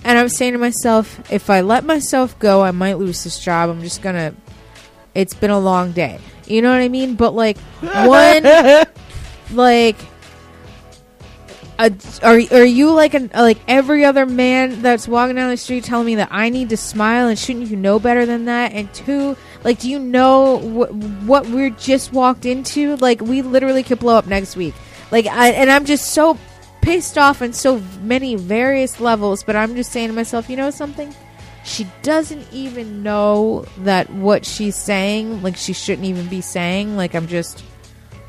and 0.03 0.17
I'm 0.17 0.29
saying 0.29 0.53
to 0.53 0.59
myself, 0.59 1.31
if 1.31 1.49
I 1.49 1.61
let 1.61 1.83
myself 1.83 2.37
go, 2.39 2.61
I 2.61 2.71
might 2.71 2.97
lose 2.97 3.23
this 3.23 3.39
job. 3.39 3.69
I'm 3.69 3.81
just 3.81 4.01
gonna. 4.01 4.33
It's 5.13 5.33
been 5.33 5.51
a 5.51 5.59
long 5.59 5.91
day. 5.91 6.19
You 6.45 6.61
know 6.61 6.71
what 6.71 6.81
I 6.81 6.87
mean? 6.87 7.15
But 7.15 7.33
like 7.33 7.57
one, 7.81 8.43
like. 9.53 9.97
A, 11.81 11.93
are 12.23 12.41
are 12.51 12.65
you 12.65 12.91
like 12.91 13.13
an 13.13 13.31
like 13.33 13.57
every 13.65 14.03
other 14.03 14.25
man 14.25 14.81
that's 14.81 15.07
walking 15.07 15.37
down 15.37 15.49
the 15.49 15.55
street 15.55 15.85
telling 15.85 16.05
me 16.05 16.15
that 16.15 16.27
I 16.29 16.49
need 16.49 16.67
to 16.69 16.77
smile 16.77 17.29
and 17.29 17.39
shouldn't 17.39 17.69
you 17.69 17.77
know 17.77 17.99
better 17.99 18.25
than 18.25 18.45
that? 18.45 18.73
And 18.73 18.93
two, 18.93 19.37
like, 19.63 19.79
do 19.79 19.89
you 19.89 19.97
know 19.97 20.57
what 20.57 20.93
what 20.93 21.47
we're 21.47 21.69
just 21.69 22.11
walked 22.11 22.45
into? 22.45 22.97
Like, 22.97 23.21
we 23.21 23.41
literally 23.41 23.83
could 23.83 23.99
blow 23.99 24.17
up 24.17 24.27
next 24.27 24.57
week. 24.57 24.73
Like, 25.09 25.25
I 25.25 25.51
and 25.51 25.71
I'm 25.71 25.85
just 25.85 26.11
so 26.11 26.37
pissed 26.81 27.17
off 27.17 27.41
on 27.41 27.53
so 27.53 27.79
many 28.01 28.35
various 28.35 28.99
levels. 28.99 29.43
But 29.43 29.55
I'm 29.55 29.75
just 29.75 29.91
saying 29.91 30.09
to 30.09 30.13
myself, 30.13 30.49
you 30.49 30.57
know 30.57 30.71
something? 30.71 31.13
She 31.63 31.87
doesn't 32.01 32.45
even 32.51 33.03
know 33.03 33.65
that 33.79 34.09
what 34.09 34.45
she's 34.45 34.75
saying, 34.75 35.43
like, 35.43 35.57
she 35.57 35.73
shouldn't 35.73 36.07
even 36.07 36.27
be 36.27 36.41
saying. 36.41 36.95
Like, 36.95 37.13
I'm 37.13 37.27
just, 37.27 37.63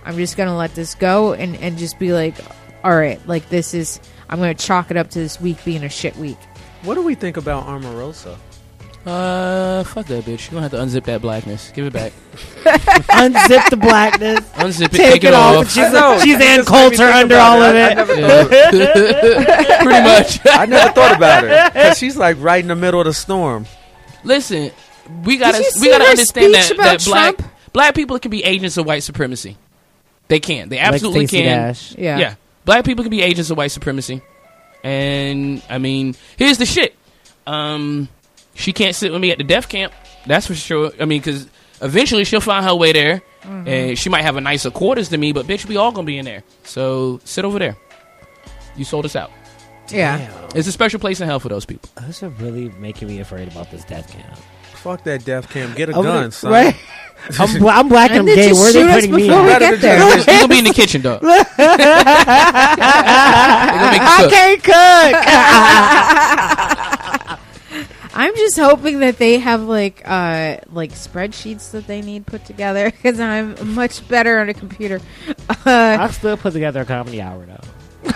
I'm 0.05 0.17
just 0.17 0.37
gonna 0.37 0.57
let 0.57 0.75
this 0.75 0.95
go 0.95 1.33
and 1.33 1.57
and 1.57 1.79
just 1.79 1.99
be 1.99 2.13
like, 2.13 2.35
all 2.85 2.97
right, 2.97 3.25
like 3.27 3.49
this 3.49 3.75
is. 3.75 4.01
I'm 4.29 4.39
gonna 4.39 4.55
chalk 4.55 4.93
it 4.93 4.97
up 4.97 5.11
to 5.11 5.19
this 5.19 5.41
week 5.41 5.65
being 5.65 5.83
a 5.83 5.89
shit 5.89 6.17
week. 6.17 6.39
What 6.83 6.95
do 6.95 7.03
we 7.03 7.17
think 7.17 7.37
about 7.37 7.67
Omarosa? 7.67 8.39
Uh, 9.07 9.83
fuck 9.85 10.07
that 10.07 10.25
bitch. 10.25 10.47
You 10.47 10.51
gonna 10.61 10.63
have 10.69 10.71
to 10.73 10.77
unzip 10.77 11.05
that 11.05 11.23
blackness. 11.23 11.71
Give 11.75 11.87
it 11.87 11.93
back. 11.93 12.13
unzip 12.35 13.71
the 13.71 13.77
blackness. 13.77 14.41
Unzip 14.51 14.87
it. 14.87 14.91
Take 14.93 15.13
Take, 15.13 15.25
it 15.25 15.29
it 15.29 15.35
off. 15.35 15.57
off. 15.57 15.71
She's, 15.73 15.85
I 15.85 16.19
she's 16.23 16.35
It 16.37 16.43
Ann 16.43 16.59
just 16.59 16.69
Coulter 16.69 17.05
under 17.05 17.37
all 17.37 17.63
of 17.63 17.75
it. 17.75 17.95
never 17.95 18.15
Pretty 19.83 20.03
much. 20.03 20.41
I 20.47 20.67
never 20.67 20.93
thought 20.93 21.17
about 21.17 21.45
her 21.45 21.71
because 21.73 21.97
she's 21.99 22.17
like 22.19 22.37
right 22.41 22.61
in 22.63 22.69
the 22.69 22.77
middle 22.77 23.01
of 23.01 23.07
the 23.07 23.15
storm. 23.15 23.65
Listen, 24.23 24.71
we 25.25 25.39
gotta 25.39 25.59
you 25.59 25.71
we 25.81 25.89
gotta 25.89 26.05
her 26.05 26.11
understand 26.11 26.55
speech 26.55 26.69
that, 26.69 26.75
about 26.75 26.99
that 26.99 27.05
black 27.07 27.37
Trump? 27.37 27.53
black 27.73 27.95
people 27.95 28.19
can 28.19 28.31
be 28.31 28.45
agents 28.45 28.77
of 28.77 28.85
white 28.85 29.03
supremacy. 29.03 29.57
They 30.29 30.41
can. 30.41 30.69
They 30.69 30.79
absolutely 30.79 31.21
like 31.21 31.29
Stacey 31.29 31.43
can. 31.45 31.59
Dash. 31.59 31.95
Yeah. 31.97 32.19
Yeah. 32.19 32.35
Black 32.67 32.85
people 32.85 33.03
can 33.03 33.11
be 33.11 33.23
agents 33.23 33.49
of 33.51 33.57
white 33.57 33.71
supremacy. 33.73 34.21
And 34.85 35.63
I 35.71 35.79
mean, 35.79 36.15
here's 36.37 36.59
the 36.59 36.67
shit. 36.67 36.95
Um, 37.47 38.09
she 38.61 38.73
can't 38.73 38.95
sit 38.95 39.11
with 39.13 39.21
me 39.21 39.31
at 39.33 39.39
the 39.39 39.45
death 39.45 39.69
camp. 39.69 39.93
That's 40.27 40.47
for 40.47 40.55
sure. 40.55 40.93
I 41.01 41.07
mean, 41.07 41.21
because 41.21 41.49
eventually 41.81 42.25
she'll 42.25 42.41
find 42.41 42.65
her 42.67 42.75
way 42.75 42.93
there, 42.93 43.23
Mm-hmm. 43.41 43.69
and 43.69 43.99
she 43.99 44.11
might 44.11 44.21
have 44.21 44.37
a 44.37 44.41
nicer 44.43 44.71
quarters 44.71 45.09
than 45.09 45.19
me. 45.19 45.33
But 45.33 45.47
bitch, 45.47 45.65
we 45.65 45.79
all 45.79 45.93
gonna 45.93 46.05
be 46.07 46.19
in 46.19 46.27
there. 46.27 46.43
So 46.65 47.21
sit 47.25 47.47
over 47.47 47.59
there. 47.59 47.75
You 48.77 48.85
sold 48.85 49.07
us 49.07 49.17
out. 49.17 49.31
Yeah. 49.89 50.19
Damn. 50.19 50.49
It's 50.55 50.69
a 50.69 50.73
special 50.73 51.01
place 51.01 51.23
in 51.23 51.27
hell 51.27 51.41
for 51.41 51.49
those 51.49 51.65
people. 51.65 51.89
Those 52.03 52.23
are 52.23 52.29
really 52.29 52.69
making 52.79 53.09
me 53.09 53.21
afraid 53.21 53.49
about 53.49 53.71
this 53.71 53.83
death 53.85 54.13
camp. 54.13 54.37
Fuck 54.75 55.05
that 55.05 55.25
death 55.25 55.49
camp. 55.49 55.75
Get 55.75 55.89
a 55.89 55.97
I'm 55.97 56.03
gun, 56.03 56.15
gonna- 56.17 56.31
son. 56.33 56.53
Right? 56.53 56.77
I'm, 57.39 57.59
bla- 57.59 57.73
I'm 57.73 57.89
black 57.89 58.11
and 58.11 58.21
And 58.21 58.29
I'm 58.31 58.37
gay. 58.37 58.53
Where 58.53 58.69
are 58.69 58.73
they 58.73 58.87
putting 58.95 59.13
me? 59.15 59.23
before 59.29 59.43
we 59.43 59.49
get 59.59 59.81
there. 59.81 60.19
you 60.19 60.25
gonna 60.27 60.49
be 60.49 60.59
in 60.59 60.65
the 60.65 60.73
kitchen, 60.75 61.01
dog. 61.03 61.21
They 61.23 61.27
gonna 61.27 61.45
make 63.91 64.01
you 64.01 64.07
I 64.07 64.27
can't 64.31 64.63
cook. 64.63 65.17
I'm 68.21 68.37
just 68.37 68.59
hoping 68.59 68.99
that 69.01 69.17
they 69.17 69.39
have 69.39 69.63
like 69.63 70.03
uh 70.05 70.59
like 70.71 70.93
spreadsheets 70.93 71.71
that 71.71 71.87
they 71.87 72.03
need 72.03 72.27
put 72.27 72.45
together 72.45 72.91
because 72.91 73.19
I'm 73.19 73.75
much 73.75 74.07
better 74.09 74.39
on 74.41 74.51
a 74.51 74.55
computer. 74.55 75.01
Uh, 75.49 75.97
I'll 75.99 76.13
still 76.13 76.37
put 76.37 76.53
together 76.53 76.83
a 76.83 76.85
comedy 76.85 77.23
hour 77.23 77.47
though. 77.47 78.11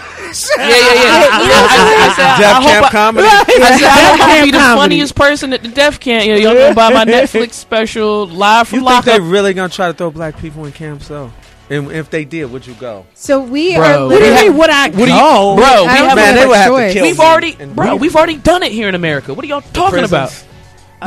Yeah, 0.58 0.66
yeah, 0.66 0.66
yeah. 0.66 1.42
You 1.44 1.52
I, 1.52 2.08
I, 2.10 2.14
said, 2.16 2.44
I 2.44 2.62
camp 2.64 2.86
comedy. 2.90 3.26
I 3.28 3.44
said, 3.78 3.88
I 3.88 4.16
hope 4.16 4.20
I 4.20 4.44
be 4.44 4.50
the 4.50 4.58
funniest 4.58 5.14
person 5.14 5.52
at 5.52 5.62
the 5.62 5.68
death 5.68 6.00
camp. 6.00 6.26
You 6.26 6.32
know, 6.34 6.40
y'all 6.40 6.54
gonna 6.54 6.74
buy 6.74 6.92
my 6.92 7.04
Netflix 7.12 7.52
special 7.52 8.26
live 8.26 8.66
from 8.66 8.80
You 8.80 8.88
think 8.88 9.04
they 9.04 9.12
lockup. 9.12 9.30
really 9.32 9.54
gonna 9.54 9.68
try 9.68 9.86
to 9.86 9.94
throw 9.94 10.10
black 10.10 10.36
people 10.38 10.64
in 10.64 10.72
camps 10.72 11.06
though? 11.06 11.30
And 11.70 11.90
if 11.92 12.10
they 12.10 12.24
did, 12.26 12.52
would 12.52 12.66
you 12.66 12.74
go? 12.74 13.06
so 13.14 13.40
we 13.40 13.74
Bro, 13.74 13.84
are 13.84 14.00
literally 14.04 14.34
have- 14.46 14.54
would 14.56 14.70
I 14.70 14.88
What 14.90 14.96
do 14.96 15.00
you, 15.00 15.06
go? 15.08 15.56
bro? 15.56 15.82
We 15.82 15.88
I 15.88 15.96
have 15.96 16.16
Man, 16.16 16.34
a- 16.36 16.40
they 16.40 16.46
would 16.46 16.56
have 16.56 16.66
to 16.66 16.72
choice. 16.72 16.92
kill 16.92 17.02
we've 17.04 17.20
already, 17.20 17.56
and 17.58 17.74
bro. 17.74 17.92
beat 17.92 18.00
We've 18.02 18.16
already 18.16 18.36
done 18.36 18.62
it 18.62 18.72
here 18.72 18.88
in 18.88 18.94
America. 18.94 19.32
What 19.32 19.44
are 19.44 19.48
y'all 19.48 19.62
talking 19.72 20.04
about? 20.04 20.30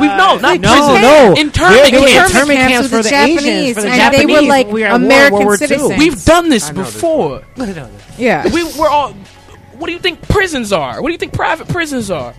We've 0.00 0.06
no, 0.10 0.36
uh, 0.36 0.38
not 0.40 0.60
no, 0.60 0.70
prison. 0.70 1.02
no. 1.02 1.34
internment 1.36 1.90
They 1.92 1.98
were 2.00 2.06
camps. 2.06 2.30
internment 2.34 2.58
camps 2.60 2.72
camps 2.72 2.88
for 2.88 2.96
the 3.02 3.02
the 3.08 3.14
Asians, 3.16 3.42
Japanese, 3.42 3.74
for 3.74 3.80
the 3.82 3.88
and 3.88 4.14
they 4.14 4.26
were 4.26 4.42
like 4.42 4.68
We 4.70 4.84
are 4.84 4.86
at 4.86 5.00
War- 5.00 5.06
American 5.06 5.42
II. 5.48 5.56
citizens. 5.56 5.98
We've 5.98 6.24
done 6.24 6.48
this 6.48 6.68
I 6.68 6.72
know 6.72 6.82
this. 6.84 6.94
before. 6.94 7.42
yeah, 8.16 8.46
We 8.52 8.64
we're 8.78 8.88
all. 8.88 9.12
What 9.78 9.86
do 9.86 9.92
you 9.92 9.98
think 10.00 10.22
prisons 10.28 10.72
are? 10.72 11.00
What 11.02 11.08
do 11.08 11.12
you 11.12 11.18
think 11.18 11.32
private 11.32 11.68
prisons 11.68 12.10
are? 12.10 12.34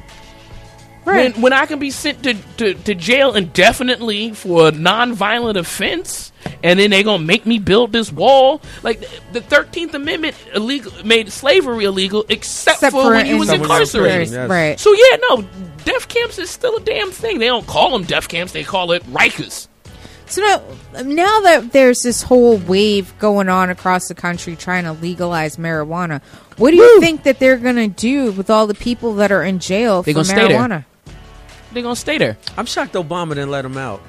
right. 1.06 1.34
When 1.34 1.42
when 1.42 1.54
I 1.54 1.66
can 1.66 1.80
be 1.80 1.92
sent 1.92 2.24
to, 2.24 2.34
to, 2.58 2.74
to 2.76 2.96
jail 2.96 3.34
indefinitely 3.34 4.32
for 4.34 4.68
a 4.68 4.72
non-violent 4.72 5.58
offense, 5.58 6.29
and 6.64 6.80
then 6.80 6.90
they 6.92 7.04
gonna 7.04 7.24
make 7.24 7.46
me 7.46 7.60
build 7.60 7.92
this 7.92 8.12
wall. 8.12 8.62
Like 8.84 9.00
the 9.32 9.42
Thirteenth 9.42 9.94
Amendment 9.94 10.36
illegal 10.54 10.92
made 11.04 11.32
slavery 11.32 11.86
illegal, 11.86 12.26
except, 12.30 12.78
Except 12.78 12.92
for, 12.94 13.04
for 13.04 13.12
when 13.12 13.26
you 13.26 13.38
was 13.38 13.52
incarcerated. 13.52 14.30
Yes. 14.34 14.50
Right. 14.50 14.80
So 14.80 14.94
yeah, 14.94 15.18
no, 15.30 15.42
death 15.86 16.08
camps 16.08 16.38
is 16.40 16.50
still 16.50 16.78
a 16.78 16.82
damn 16.82 17.12
thing. 17.12 17.40
They 17.40 17.48
don't 17.48 17.68
call 17.68 17.92
them 17.92 18.04
death 18.04 18.28
camps; 18.28 18.54
they 18.54 18.64
call 18.64 18.92
it 18.92 19.04
Rikers. 19.06 19.68
So 20.28 20.42
now, 20.44 21.02
now 21.02 21.40
that 21.42 21.72
there's 21.72 22.02
this 22.04 22.22
whole 22.22 22.58
wave 22.58 23.18
going 23.18 23.50
on 23.50 23.72
across 23.72 24.08
the 24.10 24.14
country 24.14 24.56
trying 24.56 24.84
to 24.84 24.92
legalize 24.94 25.58
marijuana, 25.58 26.22
what 26.58 26.70
do 26.70 26.78
you 26.78 27.00
think 27.00 27.24
that 27.24 27.40
they're 27.40 27.58
going 27.58 27.78
to 27.78 27.88
do 27.88 28.32
with 28.34 28.52
all 28.52 28.68
the 28.68 28.76
people 28.76 29.16
that 29.16 29.32
are 29.32 29.44
in 29.44 29.58
jail 29.58 30.04
They 30.04 30.14
for 30.14 30.18
gonna 30.18 30.26
stay 30.26 30.48
there. 30.50 30.60
marijuana? 30.60 30.86
They're 31.72 31.82
gonna 31.82 31.96
stay 31.96 32.20
there. 32.20 32.38
I'm 32.58 32.68
shocked 32.68 32.94
Obama 32.94 33.30
didn't 33.30 33.50
let 33.50 33.64
them 33.64 33.76
out. 33.78 34.04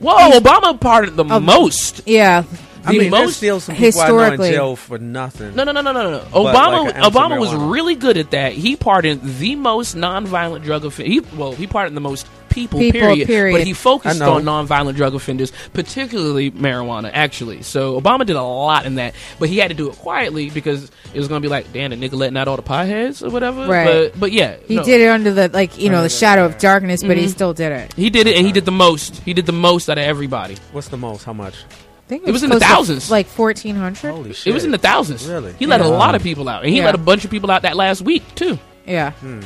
Whoa, 0.00 0.30
Obama 0.40 0.80
pardoned 0.80 1.16
the 1.16 1.24
um, 1.24 1.44
most. 1.44 2.02
Yeah, 2.06 2.44
I 2.84 2.92
The 2.92 2.98
mean, 2.98 3.10
most 3.10 3.36
still 3.36 3.60
some 3.60 3.76
people 3.76 4.00
I 4.00 4.08
know 4.08 4.14
in 4.16 4.20
historically- 4.22 4.50
jail 4.50 4.76
for 4.76 4.98
nothing. 4.98 5.54
No, 5.54 5.64
no, 5.64 5.72
no, 5.72 5.82
no, 5.82 5.92
no, 5.92 6.10
no. 6.10 6.18
Obama, 6.32 6.84
like 6.84 6.94
an 6.96 7.02
ounce 7.04 7.14
Obama 7.14 7.38
was 7.38 7.54
really 7.54 7.94
good 7.94 8.16
at 8.16 8.30
that. 8.30 8.52
He 8.54 8.76
pardoned 8.76 9.20
the 9.22 9.56
most 9.56 9.94
nonviolent 9.96 10.64
drug 10.64 10.84
offenders. 10.86 11.12
He, 11.12 11.20
well, 11.36 11.52
he 11.52 11.66
pardoned 11.66 11.96
the 11.96 12.00
most 12.00 12.26
people, 12.50 12.78
People, 12.80 13.00
period, 13.00 13.26
period. 13.26 13.54
But 13.54 13.66
he 13.66 13.72
focused 13.72 14.20
I 14.20 14.24
know. 14.26 14.34
on 14.34 14.44
nonviolent 14.44 14.96
drug 14.96 15.14
offenders, 15.14 15.52
particularly 15.72 16.50
marijuana. 16.50 17.10
Actually, 17.12 17.62
so 17.62 18.00
Obama 18.00 18.26
did 18.26 18.36
a 18.36 18.42
lot 18.42 18.84
in 18.86 18.96
that, 18.96 19.14
but 19.38 19.48
he 19.48 19.58
had 19.58 19.68
to 19.68 19.74
do 19.74 19.88
it 19.90 19.96
quietly 19.96 20.50
because 20.50 20.90
it 21.14 21.18
was 21.18 21.28
going 21.28 21.40
to 21.40 21.46
be 21.46 21.50
like, 21.50 21.72
damn, 21.72 21.90
the 21.90 21.96
nigga 21.96 22.12
letting 22.14 22.36
out 22.36 22.48
all 22.48 22.56
the 22.56 22.62
potheads 22.62 23.26
or 23.26 23.30
whatever. 23.30 23.66
Right. 23.66 24.10
But, 24.12 24.20
but 24.20 24.32
yeah, 24.32 24.56
he 24.66 24.76
no. 24.76 24.84
did 24.84 25.00
it 25.00 25.08
under 25.08 25.32
the 25.32 25.48
like 25.48 25.78
you 25.78 25.88
know 25.90 26.02
the 26.02 26.08
shadow 26.08 26.44
of 26.44 26.58
darkness, 26.58 27.02
but 27.02 27.16
he 27.16 27.24
Mhm. 27.24 27.30
still 27.30 27.54
did 27.54 27.72
it. 27.72 27.94
He 27.94 28.10
did 28.10 28.26
it, 28.26 28.36
and 28.36 28.46
he 28.46 28.52
did 28.52 28.64
the 28.64 28.72
most. 28.72 29.16
He 29.24 29.32
did 29.32 29.46
the 29.46 29.52
most 29.52 29.88
out 29.88 29.98
of 29.98 30.04
everybody. 30.04 30.56
What's 30.72 30.88
the 30.88 30.96
most? 30.96 31.24
How 31.24 31.32
much? 31.32 31.54
I 31.54 32.08
think 32.10 32.26
It 32.26 32.32
was 32.32 32.42
in 32.42 32.50
the 32.50 32.58
thousands. 32.58 33.10
like 33.10 33.26
fourteen 33.28 33.76
hundred. 33.76 34.10
Holy 34.10 34.32
shit! 34.32 34.48
It 34.48 34.52
was 34.54 34.64
in 34.64 34.72
the 34.72 34.78
thousands. 34.78 35.26
Really? 35.28 35.54
He 35.58 35.66
let 35.66 35.80
a 35.80 35.86
lot 35.88 36.14
of 36.16 36.22
people 36.24 36.48
out, 36.48 36.64
and 36.64 36.72
he 36.72 36.78
Yeah. 36.78 36.86
let 36.86 36.94
a 36.96 36.98
bunch 36.98 37.24
of 37.24 37.30
people 37.30 37.50
out 37.52 37.62
that 37.62 37.76
last 37.76 38.02
week 38.02 38.22
too. 38.34 38.58
Yeah, 38.86 39.12
Hmm. 39.12 39.40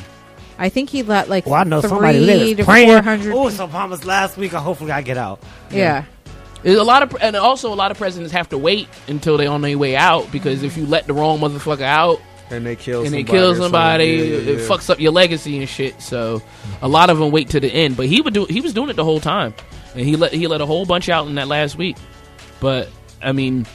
I 0.58 0.68
think 0.68 0.90
he 0.90 1.02
let 1.02 1.28
like 1.28 1.46
Well, 1.46 1.54
I 1.54 1.64
know 1.64 1.80
three 1.80 1.90
somebody 1.90 2.18
that 2.26 2.38
to 2.38 2.42
is 2.50 2.56
four 2.56 2.64
praying. 2.66 3.02
hundred. 3.02 3.34
Oh, 3.34 3.48
it's 3.48 3.58
Obama's 3.58 4.04
last 4.04 4.36
week. 4.36 4.52
Hopefully, 4.52 4.92
I 4.92 5.02
get 5.02 5.16
out. 5.18 5.40
yeah. 5.70 6.04
There's 6.62 6.78
a 6.78 6.82
lot 6.84 7.02
of, 7.02 7.14
and 7.20 7.36
also 7.36 7.70
a 7.70 7.74
lot 7.74 7.90
of 7.90 7.98
presidents 7.98 8.32
have 8.32 8.48
to 8.48 8.56
wait 8.56 8.88
until 9.06 9.36
they're 9.36 9.50
on 9.50 9.60
their 9.60 9.76
way 9.76 9.96
out 9.96 10.32
because 10.32 10.62
if 10.62 10.78
you 10.78 10.86
let 10.86 11.06
the 11.06 11.12
wrong 11.12 11.38
motherfucker 11.40 11.82
out 11.82 12.22
and 12.48 12.64
they 12.64 12.74
kill 12.74 13.04
and 13.04 13.12
they 13.12 13.18
somebody 13.18 13.38
kill 13.38 13.50
or 13.50 13.54
somebody. 13.56 14.04
Yeah, 14.06 14.12
yeah, 14.24 14.52
it 14.52 14.58
yeah. 14.60 14.66
fucks 14.66 14.88
up 14.88 14.98
your 14.98 15.12
legacy 15.12 15.58
and 15.58 15.68
shit. 15.68 16.00
So 16.00 16.40
a 16.80 16.88
lot 16.88 17.10
of 17.10 17.18
them 17.18 17.30
wait 17.32 17.50
to 17.50 17.60
the 17.60 17.68
end. 17.68 17.98
But 17.98 18.06
he 18.06 18.22
would 18.22 18.32
do, 18.32 18.46
he 18.46 18.62
was 18.62 18.72
doing 18.72 18.88
it 18.88 18.96
the 18.96 19.04
whole 19.04 19.20
time, 19.20 19.52
and 19.94 20.06
he 20.06 20.16
let 20.16 20.32
he 20.32 20.46
let 20.46 20.62
a 20.62 20.66
whole 20.66 20.86
bunch 20.86 21.10
out 21.10 21.26
in 21.26 21.34
that 21.34 21.48
last 21.48 21.76
week. 21.76 21.98
But 22.60 22.88
I 23.22 23.32
mean, 23.32 23.66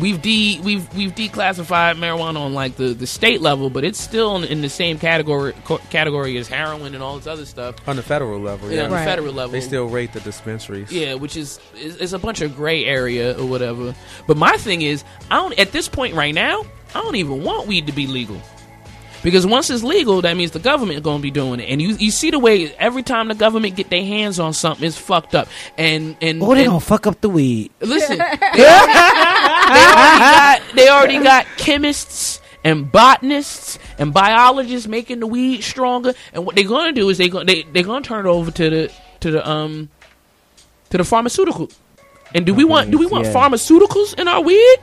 we've 0.00 0.20
de 0.20 0.60
we've 0.62 0.92
we've 0.94 1.14
declassified 1.14 1.96
marijuana 1.96 2.38
on 2.40 2.54
like 2.54 2.76
the, 2.76 2.94
the 2.94 3.06
state 3.06 3.40
level, 3.40 3.70
but 3.70 3.84
it's 3.84 4.00
still 4.00 4.36
in, 4.36 4.44
in 4.44 4.60
the 4.62 4.68
same 4.68 4.98
category 4.98 5.52
co- 5.64 5.78
category 5.90 6.36
as 6.38 6.48
heroin 6.48 6.94
and 6.94 7.02
all 7.02 7.16
this 7.16 7.26
other 7.26 7.46
stuff. 7.46 7.76
on 7.88 7.96
the 7.96 8.02
federal 8.02 8.40
level. 8.40 8.70
Yeah, 8.70 8.76
Yeah, 8.76 8.84
on 8.84 8.90
the 8.90 8.96
federal 8.98 9.32
level, 9.32 9.52
they 9.52 9.60
still 9.60 9.86
rate 9.88 10.12
the 10.12 10.20
dispensaries. 10.20 10.90
Yeah, 10.92 11.14
which 11.14 11.36
is 11.36 11.60
is, 11.76 11.96
is 11.96 12.12
a 12.12 12.18
bunch 12.18 12.40
of 12.40 12.54
gray 12.56 12.84
area 12.84 13.38
or 13.38 13.46
whatever. 13.46 13.94
But 14.26 14.36
my 14.36 14.56
thing 14.56 14.82
is, 14.82 15.04
I 15.30 15.36
don't 15.36 15.58
at 15.58 15.72
this 15.72 15.88
point 15.88 16.14
right 16.14 16.34
now, 16.34 16.64
I 16.94 17.02
don't 17.02 17.16
even 17.16 17.42
want 17.42 17.66
weed 17.66 17.86
to 17.86 17.92
be 17.92 18.06
legal. 18.06 18.40
Because 19.24 19.44
once 19.46 19.70
it's 19.70 19.82
legal, 19.82 20.20
that 20.22 20.36
means 20.36 20.52
the 20.52 20.58
government 20.60 21.02
going 21.02 21.18
to 21.18 21.22
be 21.22 21.30
doing 21.32 21.58
it, 21.58 21.64
and 21.70 21.80
you 21.82 21.96
you 21.96 22.10
see 22.12 22.30
the 22.30 22.38
way 22.38 22.70
every 22.74 23.02
time 23.02 23.26
the 23.28 23.34
government 23.34 23.74
get 23.74 23.88
their 23.90 24.04
hands 24.04 24.38
on 24.38 24.52
something, 24.52 24.86
it's 24.86 24.96
fucked 24.98 25.34
up. 25.34 25.48
And 25.76 26.14
and, 26.20 26.40
Oh, 26.42 26.54
they 26.54 26.60
and 26.64 26.68
gonna 26.68 26.80
fuck 26.80 27.06
up 27.06 27.20
the 27.22 27.30
weed. 27.30 27.72
listen, 27.80 28.18
they 28.18 28.24
already, 28.66 30.18
got 30.20 30.62
they 30.74 30.88
already 30.88 31.18
got 31.22 31.46
chemists 31.56 32.40
and 32.64 32.90
botanists 32.92 33.78
and 33.98 34.12
biologists 34.12 34.86
making 34.88 35.20
the 35.20 35.26
weed 35.26 35.62
stronger. 35.62 36.14
And 36.32 36.44
what 36.46 36.54
they're 36.54 36.64
going 36.68 36.94
to 36.94 37.00
do 37.00 37.08
is 37.08 37.18
they 37.18 37.28
going 37.28 37.46
they 37.46 37.62
they're 37.62 37.82
going 37.82 38.02
to 38.02 38.08
turn 38.08 38.26
it 38.26 38.28
over 38.28 38.50
to 38.50 38.70
the 38.70 38.92
to 39.20 39.30
the 39.30 39.48
um 39.48 39.88
to 40.90 40.98
the 40.98 41.04
pharmaceutical. 41.04 41.70
And 42.34 42.44
do 42.46 42.52
we 42.54 42.64
want 42.64 42.90
do 42.90 42.98
we 42.98 43.06
want 43.06 43.24
Yeah. 43.26 43.32
pharmaceuticals 43.32 44.18
in 44.18 44.28
our 44.28 44.42
weed? 44.42 44.76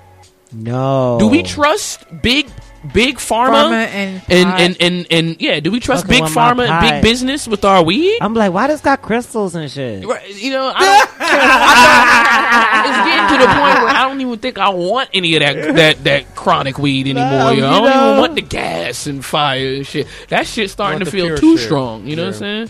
No. 0.51 1.17
Do 1.19 1.27
we 1.27 1.43
trust 1.43 2.03
big 2.21 2.49
big 2.93 3.17
pharma, 3.17 3.69
Pharma 3.69 3.85
and 3.85 4.21
and, 4.29 4.49
pot. 4.49 4.61
and, 4.61 4.77
and 4.79 5.07
and 5.11 5.41
yeah? 5.41 5.59
Do 5.59 5.71
we 5.71 5.79
trust 5.79 6.07
big 6.07 6.23
pharma 6.23 6.67
and 6.67 6.89
big 6.89 7.01
business 7.03 7.47
with 7.47 7.63
our 7.65 7.83
weed? 7.83 8.17
I'm 8.21 8.33
like, 8.33 8.51
why 8.53 8.67
does 8.67 8.81
got 8.81 9.01
crystals 9.01 9.55
and 9.55 9.69
shit? 9.69 10.01
You 10.01 10.51
know, 10.51 10.71
I 10.75 10.85
don't, 10.85 11.09
it's 12.89 12.97
getting 13.07 13.39
to 13.39 13.45
the 13.45 13.51
point 13.53 13.83
where 13.83 13.95
I 13.95 14.07
don't 14.07 14.21
even 14.21 14.39
think 14.39 14.57
I 14.57 14.69
want 14.69 15.09
any 15.13 15.35
of 15.35 15.41
that 15.41 15.75
that 15.75 16.03
that 16.03 16.35
chronic 16.35 16.77
weed 16.77 17.07
anymore. 17.07 17.29
No, 17.29 17.49
you 17.51 17.61
know? 17.61 17.69
I 17.69 17.79
don't 17.79 18.07
even 18.07 18.19
want 18.19 18.35
the 18.35 18.41
gas 18.41 19.07
and 19.07 19.23
fire 19.23 19.75
and 19.75 19.85
shit. 19.85 20.07
That 20.29 20.47
shit's 20.47 20.73
starting 20.73 20.99
to 20.99 21.05
feel 21.05 21.37
too 21.37 21.57
shit. 21.57 21.65
strong. 21.65 22.07
You 22.07 22.15
know 22.15 22.23
what 22.25 22.35
I'm 22.35 22.39
saying? 22.39 22.69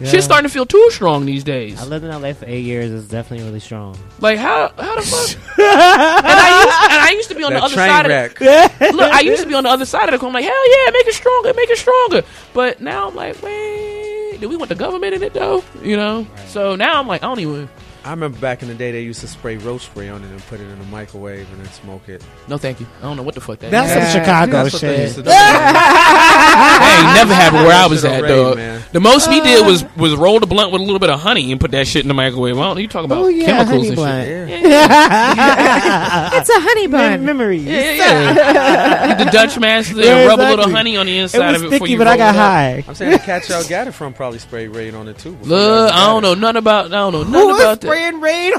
Yeah. 0.00 0.08
Shit's 0.10 0.24
starting 0.24 0.48
to 0.48 0.52
feel 0.52 0.64
too 0.64 0.88
strong 0.90 1.26
these 1.26 1.44
days. 1.44 1.78
I 1.80 1.84
lived 1.84 2.04
in 2.04 2.10
LA 2.10 2.32
for 2.32 2.46
eight 2.46 2.64
years. 2.64 2.90
It's 2.90 3.06
definitely 3.06 3.44
really 3.46 3.60
strong. 3.60 3.96
Like 4.20 4.38
how 4.38 4.72
how 4.78 4.96
the 4.96 5.02
fuck? 5.02 5.58
and 5.58 5.66
I 5.68 6.64
used 6.64 6.92
and 6.92 7.00
I 7.02 7.10
used 7.14 7.28
to 7.28 7.34
be 7.34 7.44
on 7.44 7.52
That 7.52 7.58
the 7.60 7.64
other 7.66 7.74
train 7.74 7.88
side. 7.88 8.06
wreck. 8.06 8.40
Of, 8.40 8.94
look, 8.94 9.12
I 9.12 9.20
used 9.20 9.42
to 9.42 9.48
be 9.48 9.54
on 9.54 9.64
the 9.64 9.70
other 9.70 9.84
side 9.84 10.08
of 10.08 10.12
the 10.12 10.18
coin. 10.18 10.32
Like 10.32 10.44
hell 10.44 10.70
yeah, 10.84 10.90
make 10.90 11.06
it 11.06 11.14
stronger, 11.14 11.52
make 11.54 11.68
it 11.68 11.78
stronger. 11.78 12.22
But 12.54 12.80
now 12.80 13.08
I'm 13.08 13.14
like, 13.14 13.42
wait, 13.42 14.38
do 14.40 14.48
we 14.48 14.56
want 14.56 14.70
the 14.70 14.74
government 14.74 15.12
in 15.14 15.22
it 15.22 15.34
though? 15.34 15.62
You 15.82 15.96
know. 15.96 16.26
So 16.48 16.76
now 16.76 16.98
I'm 16.98 17.06
like, 17.06 17.22
I 17.22 17.26
don't 17.26 17.40
even. 17.40 17.68
I 18.04 18.10
remember 18.10 18.38
back 18.38 18.62
in 18.62 18.68
the 18.68 18.74
day 18.74 18.92
they 18.92 19.02
used 19.02 19.20
to 19.20 19.28
spray 19.28 19.56
roach 19.58 19.82
spray 19.82 20.08
on 20.08 20.22
it 20.24 20.30
and 20.30 20.40
put 20.46 20.58
it 20.60 20.64
in 20.64 20.78
the 20.78 20.84
microwave 20.86 21.50
and 21.52 21.60
then 21.64 21.70
smoke 21.72 22.08
it. 22.08 22.24
No, 22.48 22.56
thank 22.56 22.80
you. 22.80 22.86
I 23.00 23.02
don't 23.02 23.16
know 23.18 23.22
what 23.22 23.34
the 23.34 23.40
fuck 23.42 23.58
that 23.58 23.70
That's 23.70 23.90
is. 23.90 23.96
Yeah. 23.96 24.12
some 24.12 24.20
Chicago 24.22 24.52
That's 24.52 24.72
what 24.72 24.80
they 24.82 25.02
used 25.02 25.14
shit. 25.16 25.24
to 25.24 25.30
do. 25.30 25.30
That 25.30 27.04
ain't 27.04 27.14
never 27.28 27.34
happened 27.34 27.64
where 27.64 27.76
I 27.76 27.86
was 27.86 28.00
Shit 28.02 28.10
at, 28.10 28.20
already, 28.20 28.34
dog. 28.34 28.56
man. 28.56 28.82
The 28.92 29.00
most 29.00 29.28
we 29.28 29.40
did 29.42 29.62
uh. 29.62 29.66
was 29.68 29.84
was 29.96 30.14
roll 30.16 30.40
the 30.40 30.46
blunt 30.46 30.72
with 30.72 30.80
a 30.80 30.84
little 30.84 30.98
bit 30.98 31.10
of 31.10 31.20
honey 31.20 31.52
and 31.52 31.60
put 31.60 31.70
that 31.72 31.86
shit 31.86 32.02
in 32.02 32.08
the 32.08 32.14
microwave. 32.14 32.56
I 32.58 32.62
don't 32.62 32.74
know. 32.76 32.80
You 32.80 32.88
talking 32.88 33.04
about 33.04 33.24
Oh, 33.24 33.28
yeah, 33.28 33.46
chemicals 33.46 33.68
honey 33.76 33.86
and 33.88 33.96
blunt. 33.96 34.26
shit. 34.26 34.48
Yeah. 34.70 36.30
it's 36.40 36.48
a 36.50 36.60
honey 36.60 36.86
bun. 36.86 37.24
Memories. 37.24 37.64
Yeah, 37.64 37.80
yeah. 37.92 38.34
yeah. 38.34 39.24
The 39.24 39.30
Dutch 39.30 39.58
master 39.58 39.94
Yeah, 40.00 40.16
and 40.16 40.28
rub 40.28 40.38
a 40.38 40.42
little 40.42 40.54
exactly. 40.64 40.72
honey 40.74 40.96
on 40.96 41.06
the 41.06 41.18
It 41.18 41.22
inside 41.22 41.52
was 41.52 41.62
of 41.62 41.66
it 41.66 41.70
before 41.70 41.86
sticky, 41.86 41.92
you 41.92 41.98
but 41.98 42.06
I 42.06 42.10
roll 42.12 42.18
got 42.18 42.34
it 42.34 42.38
up. 42.38 42.44
high. 42.44 42.84
I'm 42.88 42.94
saying 42.94 43.12
the 43.12 43.18
cat 43.18 43.48
y'all 43.48 43.64
got 43.68 43.88
it 43.88 43.92
from 43.92 44.12
probably 44.14 44.38
sprayed 44.38 44.70
raid 44.74 44.94
on 44.94 45.08
it 45.08 45.18
too. 45.18 45.32
before 45.32 45.48
Look, 45.48 45.60
y'all 45.60 45.84
I 45.88 45.90
got 45.90 46.06
don't 46.06 46.18
it. 46.18 46.26
know 46.26 46.34
nothing 46.34 46.56
about. 46.58 46.86
I 46.86 46.88
don't 46.88 47.12
know 47.12 47.22
nothing 47.24 47.46
was 47.48 47.60
about 47.60 47.80
that. 47.82 47.89
Spraying 47.90 48.20
rain? 48.20 48.52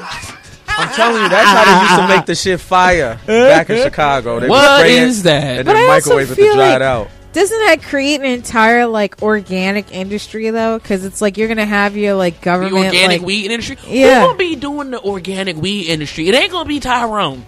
I'm 0.68 0.94
telling 0.96 1.22
you, 1.24 1.30
that's 1.30 1.50
how 1.50 1.66
they 1.66 1.82
used 1.82 2.02
to 2.10 2.16
make 2.18 2.26
the 2.26 2.36
shit 2.36 2.60
fire 2.60 3.20
back 3.28 3.70
in 3.70 3.84
Chicago. 3.84 4.40
They 4.40 4.46
would 4.48 4.52
What 4.52 4.80
spray 4.80 4.98
it 4.98 5.04
is 5.04 5.24
that? 5.24 5.44
and 5.60 5.66
But 5.66 5.74
then 5.74 5.90
I 5.90 5.94
also 5.96 6.10
microwave 6.12 6.32
it 6.32 6.36
to 6.36 6.42
feel 6.42 6.56
dry 6.56 6.68
like- 6.70 6.76
it 6.78 6.82
out. 6.82 7.10
Doesn't 7.34 7.60
that 7.68 7.82
create 7.82 8.20
an 8.20 8.26
entire 8.26 8.86
like 8.88 9.22
organic 9.22 9.94
industry 9.94 10.50
though? 10.50 10.78
Because 10.80 11.06
it's 11.06 11.22
like 11.22 11.38
you're 11.38 11.48
gonna 11.48 11.66
have 11.66 11.96
your 11.96 12.14
like 12.16 12.40
The 12.42 12.46
government 12.46 12.74
organic 12.88 13.20
like, 13.22 13.26
weed 13.28 13.50
industry. 13.52 13.78
Yeah. 13.88 14.20
Who's 14.20 14.28
gonna 14.28 14.38
be 14.38 14.56
doing 14.58 14.92
the 14.92 15.02
organic 15.02 15.56
weed 15.56 15.88
industry? 15.88 16.28
It 16.28 16.36
ain't 16.36 16.52
gonna 16.52 16.68
be 16.68 16.82
Tyrone. 16.82 17.46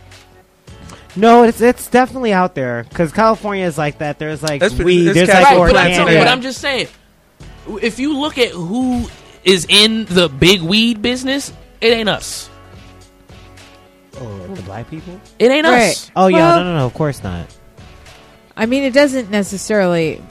No, 1.17 1.43
it's 1.43 1.59
it's 1.59 1.87
definitely 1.87 2.31
out 2.31 2.55
there 2.55 2.85
because 2.87 3.11
California 3.11 3.65
is 3.65 3.77
like 3.77 3.97
that. 3.97 4.19
There's 4.19 4.41
like 4.41 4.61
It's- 4.63 4.79
weed. 4.81 5.07
it's 5.07 5.15
There's 5.15 5.27
like 5.27 5.43
right, 5.43 5.43
but, 5.43 5.51
I'm 5.53 5.59
organic. 5.61 5.75
telling 5.95 6.13
you, 6.13 6.19
organic. 6.19 6.25
but 6.27 6.31
I'm 6.31 6.41
just 6.41 6.59
saying, 6.61 6.87
if 7.81 7.99
you 7.99 8.17
look 8.17 8.37
at 8.37 8.51
who 8.51 9.09
is 9.43 9.65
in 9.67 10.05
the 10.05 10.29
big 10.29 10.61
weed 10.61 11.01
business, 11.01 11.51
it 11.83 11.93
ain't 11.93 12.09
us. 12.09 12.49
Oh, 14.19 14.37
the 14.53 14.61
black 14.61 14.89
people? 14.89 15.19
It 15.39 15.49
ain't 15.51 15.65
Right. 15.65 15.91
us. 15.91 16.11
Oh 16.15 16.27
yeah, 16.27 16.37
Well- 16.37 16.57
no, 16.59 16.63
no, 16.73 16.77
no. 16.79 16.85
Of 16.85 16.93
course 16.93 17.23
not. 17.23 17.47
I 18.55 18.67
mean, 18.67 18.83
it 18.83 18.93
doesn't 18.93 19.31
necessarily. 19.31 20.21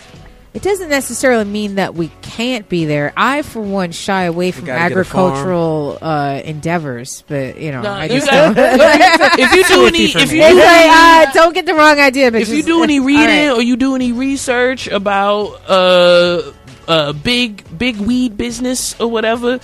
It 0.54 0.60
doesn't 0.62 0.90
necessarily 0.90 1.44
mean 1.46 1.76
that 1.76 1.94
we 1.94 2.10
can't 2.20 2.68
be 2.68 2.84
there. 2.84 3.14
I, 3.16 3.40
for 3.40 3.62
one, 3.62 3.90
shy 3.90 4.24
away 4.24 4.50
from 4.50 4.66
gotta 4.66 4.90
get 4.90 4.98
a 4.98 5.04
farm. 5.04 5.30
agricultural 5.32 5.98
uh, 6.02 6.40
endeavors, 6.44 7.24
but 7.26 7.58
you 7.58 7.72
know, 7.72 7.80
Nah, 7.80 7.96
I 7.96 8.04
you 8.04 8.20
just 8.20 8.30
got- 8.30 8.54
don't. 8.54 9.38
if 9.38 9.52
you 9.54 9.64
do 9.64 9.86
any, 9.86 10.04
if 10.04 10.14
me. 10.14 10.20
you 10.20 10.20
It's 10.20 10.30
do 10.30 10.38
like, 10.38 10.54
any, 10.54 11.26
uh, 11.26 11.32
don't 11.32 11.54
get 11.54 11.64
the 11.64 11.72
wrong 11.74 11.98
idea. 11.98 12.30
But 12.30 12.42
if 12.42 12.50
you 12.50 12.56
just- 12.56 12.68
do 12.68 12.82
any 12.82 13.00
all 13.00 13.06
reading 13.06 13.48
right. 13.48 13.50
or 13.56 13.62
you 13.62 13.76
do 13.78 13.94
any 13.94 14.12
research 14.12 14.88
about 14.88 15.58
uh, 15.68 16.52
uh, 16.86 17.12
big 17.14 17.64
big 17.78 17.96
weed 17.96 18.36
business 18.36 18.94
or 19.00 19.10
whatever, 19.10 19.58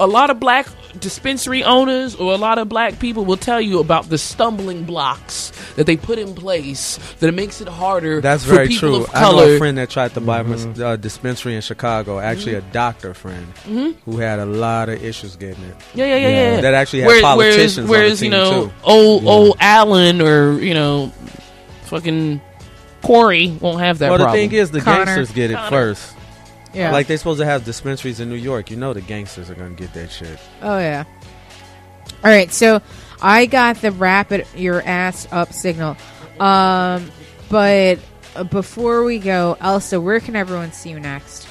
a 0.00 0.06
lot 0.06 0.30
of 0.30 0.40
black 0.40 0.66
dispensary 1.00 1.64
owners 1.64 2.14
or 2.14 2.32
a 2.32 2.36
lot 2.36 2.58
of 2.58 2.68
black 2.68 2.98
people 3.00 3.24
will 3.24 3.36
tell 3.36 3.60
you 3.60 3.80
about 3.80 4.08
the 4.08 4.16
stumbling 4.18 4.84
blocks 4.84 5.50
that 5.74 5.86
they 5.86 5.96
put 5.96 6.18
in 6.18 6.34
place 6.34 6.98
that 7.18 7.28
it 7.28 7.34
makes 7.34 7.60
it 7.60 7.66
harder 7.68 8.20
That's 8.20 8.44
for 8.44 8.54
very 8.54 8.68
people 8.68 8.88
true. 8.90 9.04
of 9.04 9.10
I 9.14 9.22
know 9.32 9.54
a 9.54 9.58
friend 9.58 9.76
that 9.78 9.90
tried 9.90 10.14
to 10.14 10.20
buy 10.20 10.40
a 10.40 10.44
Mm-hmm. 10.44 10.68
mis- 10.70 10.80
uh, 10.80 10.96
dispensary 10.96 11.56
in 11.56 11.62
Chicago. 11.62 12.18
Actually, 12.20 12.54
a 12.54 12.60
doctor 12.60 13.12
friend 13.14 13.46
who 14.04 14.18
had 14.18 14.38
a 14.38 14.46
lot 14.46 14.88
of 14.88 15.02
issues 15.02 15.34
getting 15.36 15.64
it. 15.64 15.76
yeah, 15.94 16.06
yeah, 16.06 16.16
yeah, 16.16 16.28
yeah. 16.54 16.60
That 16.60 16.74
actually 16.74 17.00
had 17.00 17.08
Whereas- 17.08 17.22
politicians 17.22 17.76
Whereas, 17.76 17.78
on 17.78 17.84
the 17.86 17.90
whereas 17.90 18.20
team 18.20 18.32
you 18.32 18.38
know, 18.38 18.66
too. 18.66 18.72
old 18.84 19.26
old 19.26 19.56
Allen 19.60 20.20
or 20.22 20.60
you 20.60 20.74
know, 20.74 21.12
fucking 21.86 22.40
Corey 23.02 23.56
won't 23.60 23.80
have 23.80 23.98
that 23.98 24.08
problem. 24.08 24.26
well, 24.28 24.32
the 24.34 24.40
thing 24.48 24.52
is, 24.58 24.70
the 24.70 24.80
Connor. 24.80 25.04
gangsters 25.06 25.30
get 25.32 25.50
it 25.50 25.54
Connor. 25.54 25.70
first. 25.70 26.14
Yeah. 26.74 26.90
Like 26.90 27.06
they're 27.06 27.16
supposed 27.18 27.40
to 27.40 27.46
have 27.46 27.64
dispensaries 27.64 28.20
in 28.20 28.28
New 28.28 28.34
York. 28.36 28.70
You 28.70 28.76
know, 28.76 28.92
the 28.92 29.00
gangsters 29.00 29.50
are 29.50 29.54
gonna 29.54 29.74
get 29.74 29.92
that 29.94 30.10
shit. 30.10 30.38
oh 30.62 30.78
yeah. 30.78 31.04
All 32.22 32.30
right, 32.30 32.50
so 32.52 32.80
I 33.20 33.46
got 33.46 33.76
the 33.76 33.92
rapid 33.92 34.46
your 34.54 34.82
ass 34.82 35.26
up 35.30 35.52
signal. 35.52 35.96
Um, 36.40 37.10
but 37.50 37.98
uh, 38.34 38.44
before 38.44 39.04
we 39.04 39.18
go, 39.18 39.56
Elsa, 39.60 40.00
where 40.00 40.20
can 40.20 40.34
everyone 40.36 40.72
see 40.72 40.90
you 40.90 41.00
next? 41.00 41.46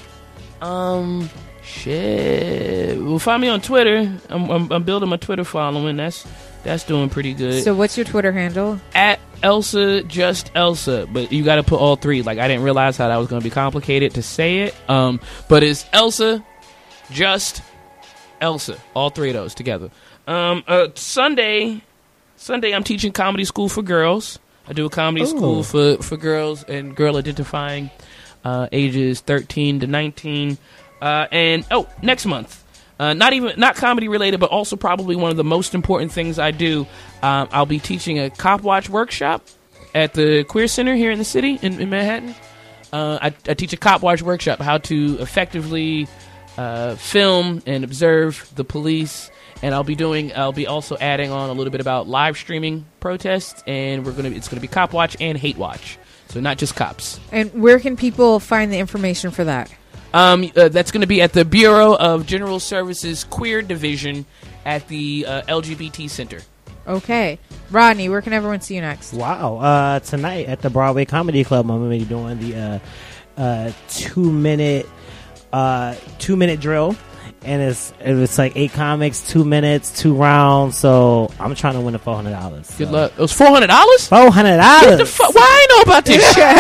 Um, 0.62 1.30
shit. 1.64 3.00
Well, 3.02 3.20
find 3.20 3.42
me 3.42 3.50
on 3.50 3.62
Twitter. 3.62 4.18
I'm, 4.30 4.50
I'm, 4.50 4.72
I'm 4.72 4.84
building 4.84 5.10
my 5.10 5.18
Twitter 5.18 5.44
following. 5.44 5.98
That's 5.98 6.26
that's 6.64 6.84
doing 6.84 7.10
pretty 7.10 7.34
good. 7.34 7.64
So, 7.64 7.76
what's 7.76 7.98
your 7.98 8.06
Twitter 8.06 8.32
handle? 8.32 8.80
at 8.96 9.20
Elsa, 9.42 10.04
just 10.04 10.52
Elsa, 10.56 11.08
but 11.12 11.32
you 11.32 11.44
got 11.44 11.56
to 11.58 11.64
put 11.64 11.80
all 11.80 11.96
three. 11.96 12.22
Like 12.22 12.40
I 12.40 12.48
didn't 12.48 12.64
realize 12.64 12.98
how 12.98 13.10
that 13.10 13.18
was 13.18 13.28
going 13.28 13.42
to 13.42 13.44
be 13.44 13.54
complicated 13.54 14.14
to 14.16 14.24
say 14.24 14.60
it. 14.60 14.76
Um, 14.90 15.20
but 15.50 15.64
it's 15.64 15.86
Elsa, 15.92 16.44
just 17.12 17.62
Elsa, 18.40 18.78
all 18.94 19.10
three 19.10 19.30
of 19.30 19.36
those 19.36 19.54
together. 19.54 19.92
Um, 20.28 20.64
uh, 20.68 20.88
Sunday, 20.96 21.82
Sunday, 22.38 22.74
I'm 22.74 22.84
teaching 22.84 23.12
comedy 23.12 23.44
school 23.46 23.68
for 23.68 23.82
girls. 23.82 24.40
I 24.68 24.74
do 24.74 24.86
a 24.86 24.90
comedy 24.90 25.26
school 25.26 25.64
for 25.64 25.98
for 25.98 26.16
girls 26.16 26.64
and 26.64 26.96
girl 26.96 27.18
identifying 27.18 27.90
uh, 28.46 28.68
ages 28.72 29.20
13 29.22 29.82
to 29.82 29.88
19. 29.88 30.58
Uh, 31.02 31.28
and 31.32 31.66
oh, 31.70 31.90
next 32.02 32.26
month. 32.26 32.63
Uh, 33.04 33.14
not 33.14 33.34
even 33.34 33.60
not 33.60 33.76
comedy 33.76 34.08
related, 34.08 34.40
but 34.40 34.50
also 34.50 34.78
probably 34.78 35.18
one 35.18 35.30
of 35.30 35.36
the 35.36 35.44
most 35.44 35.76
important 35.76 36.14
things 36.14 36.40
I 36.40 36.52
do. 36.52 36.88
Um, 37.22 37.50
I'll 37.52 37.66
be 37.66 37.80
teaching 37.80 38.18
a 38.18 38.30
cop 38.30 38.62
watch 38.62 38.88
workshop 38.88 39.46
at 39.94 40.14
the 40.14 40.46
Queer 40.46 40.70
Center 40.70 40.96
here 40.96 41.12
in 41.12 41.20
the 41.20 41.26
city 41.26 41.60
in, 41.62 41.82
in 41.82 41.90
Manhattan. 41.90 42.34
Uh, 42.94 43.20
I, 43.22 43.26
I 43.50 43.56
teach 43.56 43.74
a 43.74 43.78
cop 43.78 44.04
watch 44.04 44.22
workshop 44.22 44.60
how 44.60 44.78
to 44.78 45.18
effectively 45.20 46.08
uh, 46.58 46.96
film 46.96 47.62
and 47.66 47.84
observe 47.84 48.50
the 48.56 48.64
police, 48.64 49.30
and 49.62 49.76
I'll 49.76 49.84
be 49.84 49.96
doing. 49.96 50.32
I'll 50.34 50.54
be 50.54 50.68
also 50.68 50.96
adding 50.96 51.30
on 51.30 51.50
a 51.50 51.54
little 51.54 51.72
bit 51.72 51.82
about 51.82 52.08
live 52.08 52.38
streaming 52.38 52.86
protests, 53.02 53.66
and 53.68 54.06
we're 54.06 54.14
gonna. 54.14 54.30
It's 54.30 54.48
gonna 54.48 54.62
be 54.62 54.70
cop 54.70 54.94
watch 54.94 55.18
and 55.20 55.38
hate 55.38 55.58
watch, 55.58 55.98
so 56.30 56.40
not 56.40 56.58
just 56.58 56.78
cops. 56.78 57.20
And 57.34 57.52
where 57.62 57.82
can 57.82 57.98
people 57.98 58.40
find 58.40 58.72
the 58.72 58.80
information 58.80 59.32
for 59.32 59.44
that? 59.44 59.70
Um, 60.14 60.52
uh, 60.56 60.70
that's 60.70 60.92
going 60.92 61.02
to 61.02 61.08
be 61.08 61.22
at 61.22 61.34
the 61.34 61.44
Bureau 61.44 61.96
of 61.96 62.26
General 62.26 62.60
Services 62.60 63.24
Queer 63.24 63.62
Division 63.62 64.26
at 64.66 64.88
the 64.88 65.26
uh, 65.28 65.42
LGBT 65.44 66.10
Center. 66.10 66.42
Okay, 66.86 67.40
Rodney, 67.72 68.10
where 68.10 68.22
can 68.22 68.34
everyone 68.34 68.62
see 68.62 68.76
you 68.76 68.82
next? 68.82 69.14
Wow. 69.14 69.58
Uh, 69.58 70.00
tonight 70.02 70.48
at 70.48 70.62
the 70.62 70.70
Broadway 70.70 71.06
Comedy 71.06 71.44
Club, 71.44 71.72
I'm 71.72 71.80
going 71.80 72.00
to 72.00 72.06
be 72.06 72.10
doing 72.10 72.40
the 72.40 72.82
uh, 73.38 73.42
uh, 73.42 73.72
two 73.88 74.32
minute 74.32 74.88
uh, 75.54 75.96
two 76.20 76.36
minute 76.36 76.60
drill. 76.60 76.96
And 77.46 77.62
it's 77.62 77.94
it's 78.00 78.38
like 78.38 78.54
eight 78.56 78.72
comics, 78.72 79.28
two 79.30 79.44
minutes, 79.44 79.92
two 80.00 80.16
rounds. 80.16 80.78
So 80.78 81.30
I'm 81.40 81.54
trying 81.56 81.74
to 81.74 81.82
win 81.82 81.92
the 81.94 82.00
four 82.00 82.16
hundred 82.16 82.32
dollars. 82.32 82.72
Good 82.78 82.90
luck. 82.90 83.12
It 83.12 83.20
was 83.20 83.34
four 83.34 83.48
hundred 83.48 83.68
dollars. 83.68 84.08
Four 84.08 84.32
hundred 84.32 84.58
What 84.58 84.84
the 84.84 84.90
dollars. 84.98 85.14
fuck? 85.16 85.36
Why 85.36 85.46
I 85.46 85.68
know 85.70 85.82
about 85.92 86.06
this 86.06 86.24
shit? 86.34 86.56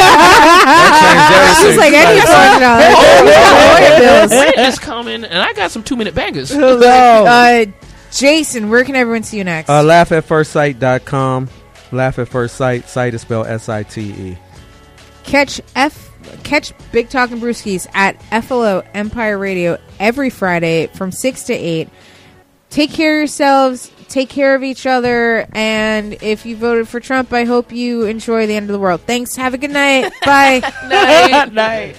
This 1.64 1.72
is 1.72 1.78
like 1.78 1.94
any 1.94 2.20
$400. 2.20 4.30
Rent 4.30 4.58
is 4.58 4.80
coming, 4.80 5.24
and 5.24 5.42
I 5.42 5.54
got 5.54 5.72
some 5.72 5.84
two 5.84 5.96
minute 5.96 6.16
bangers. 6.16 6.52
Uh, 6.52 7.66
Jason, 8.12 8.70
where 8.70 8.84
can 8.84 8.96
everyone 8.96 9.24
see 9.24 9.38
you 9.38 9.44
next? 9.44 9.70
Uh, 9.70 9.84
laugh 9.84 10.12
at 10.12 10.26
first 10.26 10.52
sight.com. 10.52 11.50
Laugh 11.92 12.20
at 12.20 12.28
first 12.28 12.56
sight. 12.56 12.88
Sight 12.90 13.14
is 13.14 13.22
spelled 13.22 13.48
S 13.48 13.70
I 13.70 13.84
T 13.84 14.02
E. 14.02 14.38
catch 15.24 15.62
F 15.76 16.12
catch 16.44 16.74
Big 16.92 17.10
Talking 17.10 17.40
Brewskis 17.40 17.88
at 17.94 18.22
FLO 18.44 18.84
Empire 18.94 19.38
Radio 19.38 19.78
every 20.00 20.30
Friday 20.30 20.88
from 20.88 21.12
six 21.12 21.44
to 21.44 21.54
eight. 21.54 21.90
Take 22.70 22.92
care 22.92 23.18
of 23.18 23.20
yourselves. 23.22 23.92
Take 24.08 24.30
care 24.30 24.56
of 24.56 24.64
each 24.64 24.86
other. 24.86 25.48
And 25.54 26.14
if 26.22 26.46
you 26.46 26.56
voted 26.56 26.88
for 26.88 27.00
Trump, 27.00 27.32
I 27.34 27.46
hope 27.46 27.72
you 27.72 28.06
enjoy 28.06 28.48
the 28.48 28.56
end 28.56 28.70
of 28.70 28.74
the 28.74 28.80
world. 28.80 29.02
Thanks. 29.02 29.36
Have 29.36 29.54
a 29.54 29.58
good 29.58 29.72
night. 29.72 30.12
Bye. 30.26 30.62
night. 30.88 31.50
Night. 31.54 31.96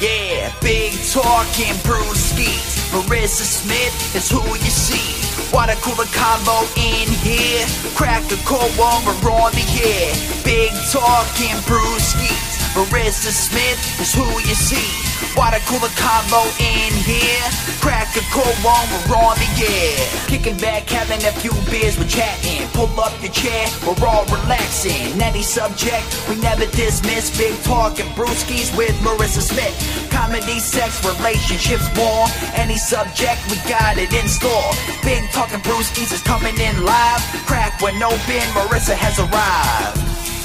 Yeah, 0.00 0.52
big 0.60 0.92
talking 1.10 1.74
brewskis. 1.82 2.86
Marissa 2.94 3.42
Smith 3.42 4.14
is 4.14 4.30
who 4.30 4.38
you 4.46 4.70
see. 4.70 5.18
Water 5.52 5.74
cooler 5.82 6.06
combo 6.14 6.62
in 6.76 7.08
here. 7.18 7.66
Crack 7.96 8.22
a 8.30 8.36
cold 8.46 8.70
one, 8.78 9.04
we're 9.04 9.32
on 9.32 9.50
the 9.52 9.66
air. 9.82 10.14
Big 10.44 10.70
talking 10.92 11.56
brewskis. 11.66 12.57
Marissa 12.78 13.34
Smith 13.34 13.98
is 13.98 14.14
who 14.14 14.22
you 14.46 14.54
see. 14.54 14.86
Water 15.34 15.58
cooler 15.66 15.90
combo 15.98 16.46
in 16.62 16.94
here. 17.02 17.42
Crack 17.82 18.14
a 18.14 18.22
cold 18.30 18.54
one, 18.62 18.86
we're 19.10 19.18
on 19.18 19.34
the 19.34 19.50
air. 19.66 19.98
Kicking 20.30 20.56
back, 20.58 20.88
having 20.88 21.18
a 21.26 21.32
few 21.42 21.50
beers, 21.66 21.98
we're 21.98 22.06
chatting. 22.06 22.68
Pull 22.78 22.88
up 23.00 23.10
your 23.20 23.32
chair, 23.32 23.66
we're 23.82 23.98
all 24.06 24.24
relaxing. 24.26 25.10
Any 25.20 25.42
subject, 25.42 26.06
we 26.28 26.36
never 26.36 26.66
dismiss. 26.70 27.36
Big 27.36 27.58
talking 27.64 28.06
brewskis 28.14 28.70
with 28.78 28.94
Marissa 29.02 29.42
Smith. 29.42 29.74
Comedy, 30.12 30.60
sex, 30.60 31.02
relationships, 31.02 31.90
more. 31.96 32.26
Any 32.54 32.78
subject, 32.78 33.42
we 33.50 33.58
got 33.68 33.98
it 33.98 34.12
in 34.14 34.28
store. 34.28 34.70
Big 35.02 35.28
talking 35.32 35.58
brewskis 35.66 36.12
is 36.14 36.22
coming 36.22 36.54
in 36.54 36.84
live. 36.84 37.22
Crack 37.42 37.82
when 37.82 38.00
open, 38.00 38.46
Marissa 38.54 38.94
has 38.94 39.18
arrived. 39.18 40.37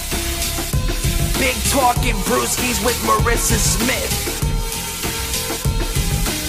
Big 1.39 1.55
talking 1.71 2.15
brewskis 2.27 2.83
with 2.85 2.95
Marissa 3.03 3.57
Smith. 3.57 4.13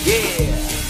Yeah. 0.07 0.84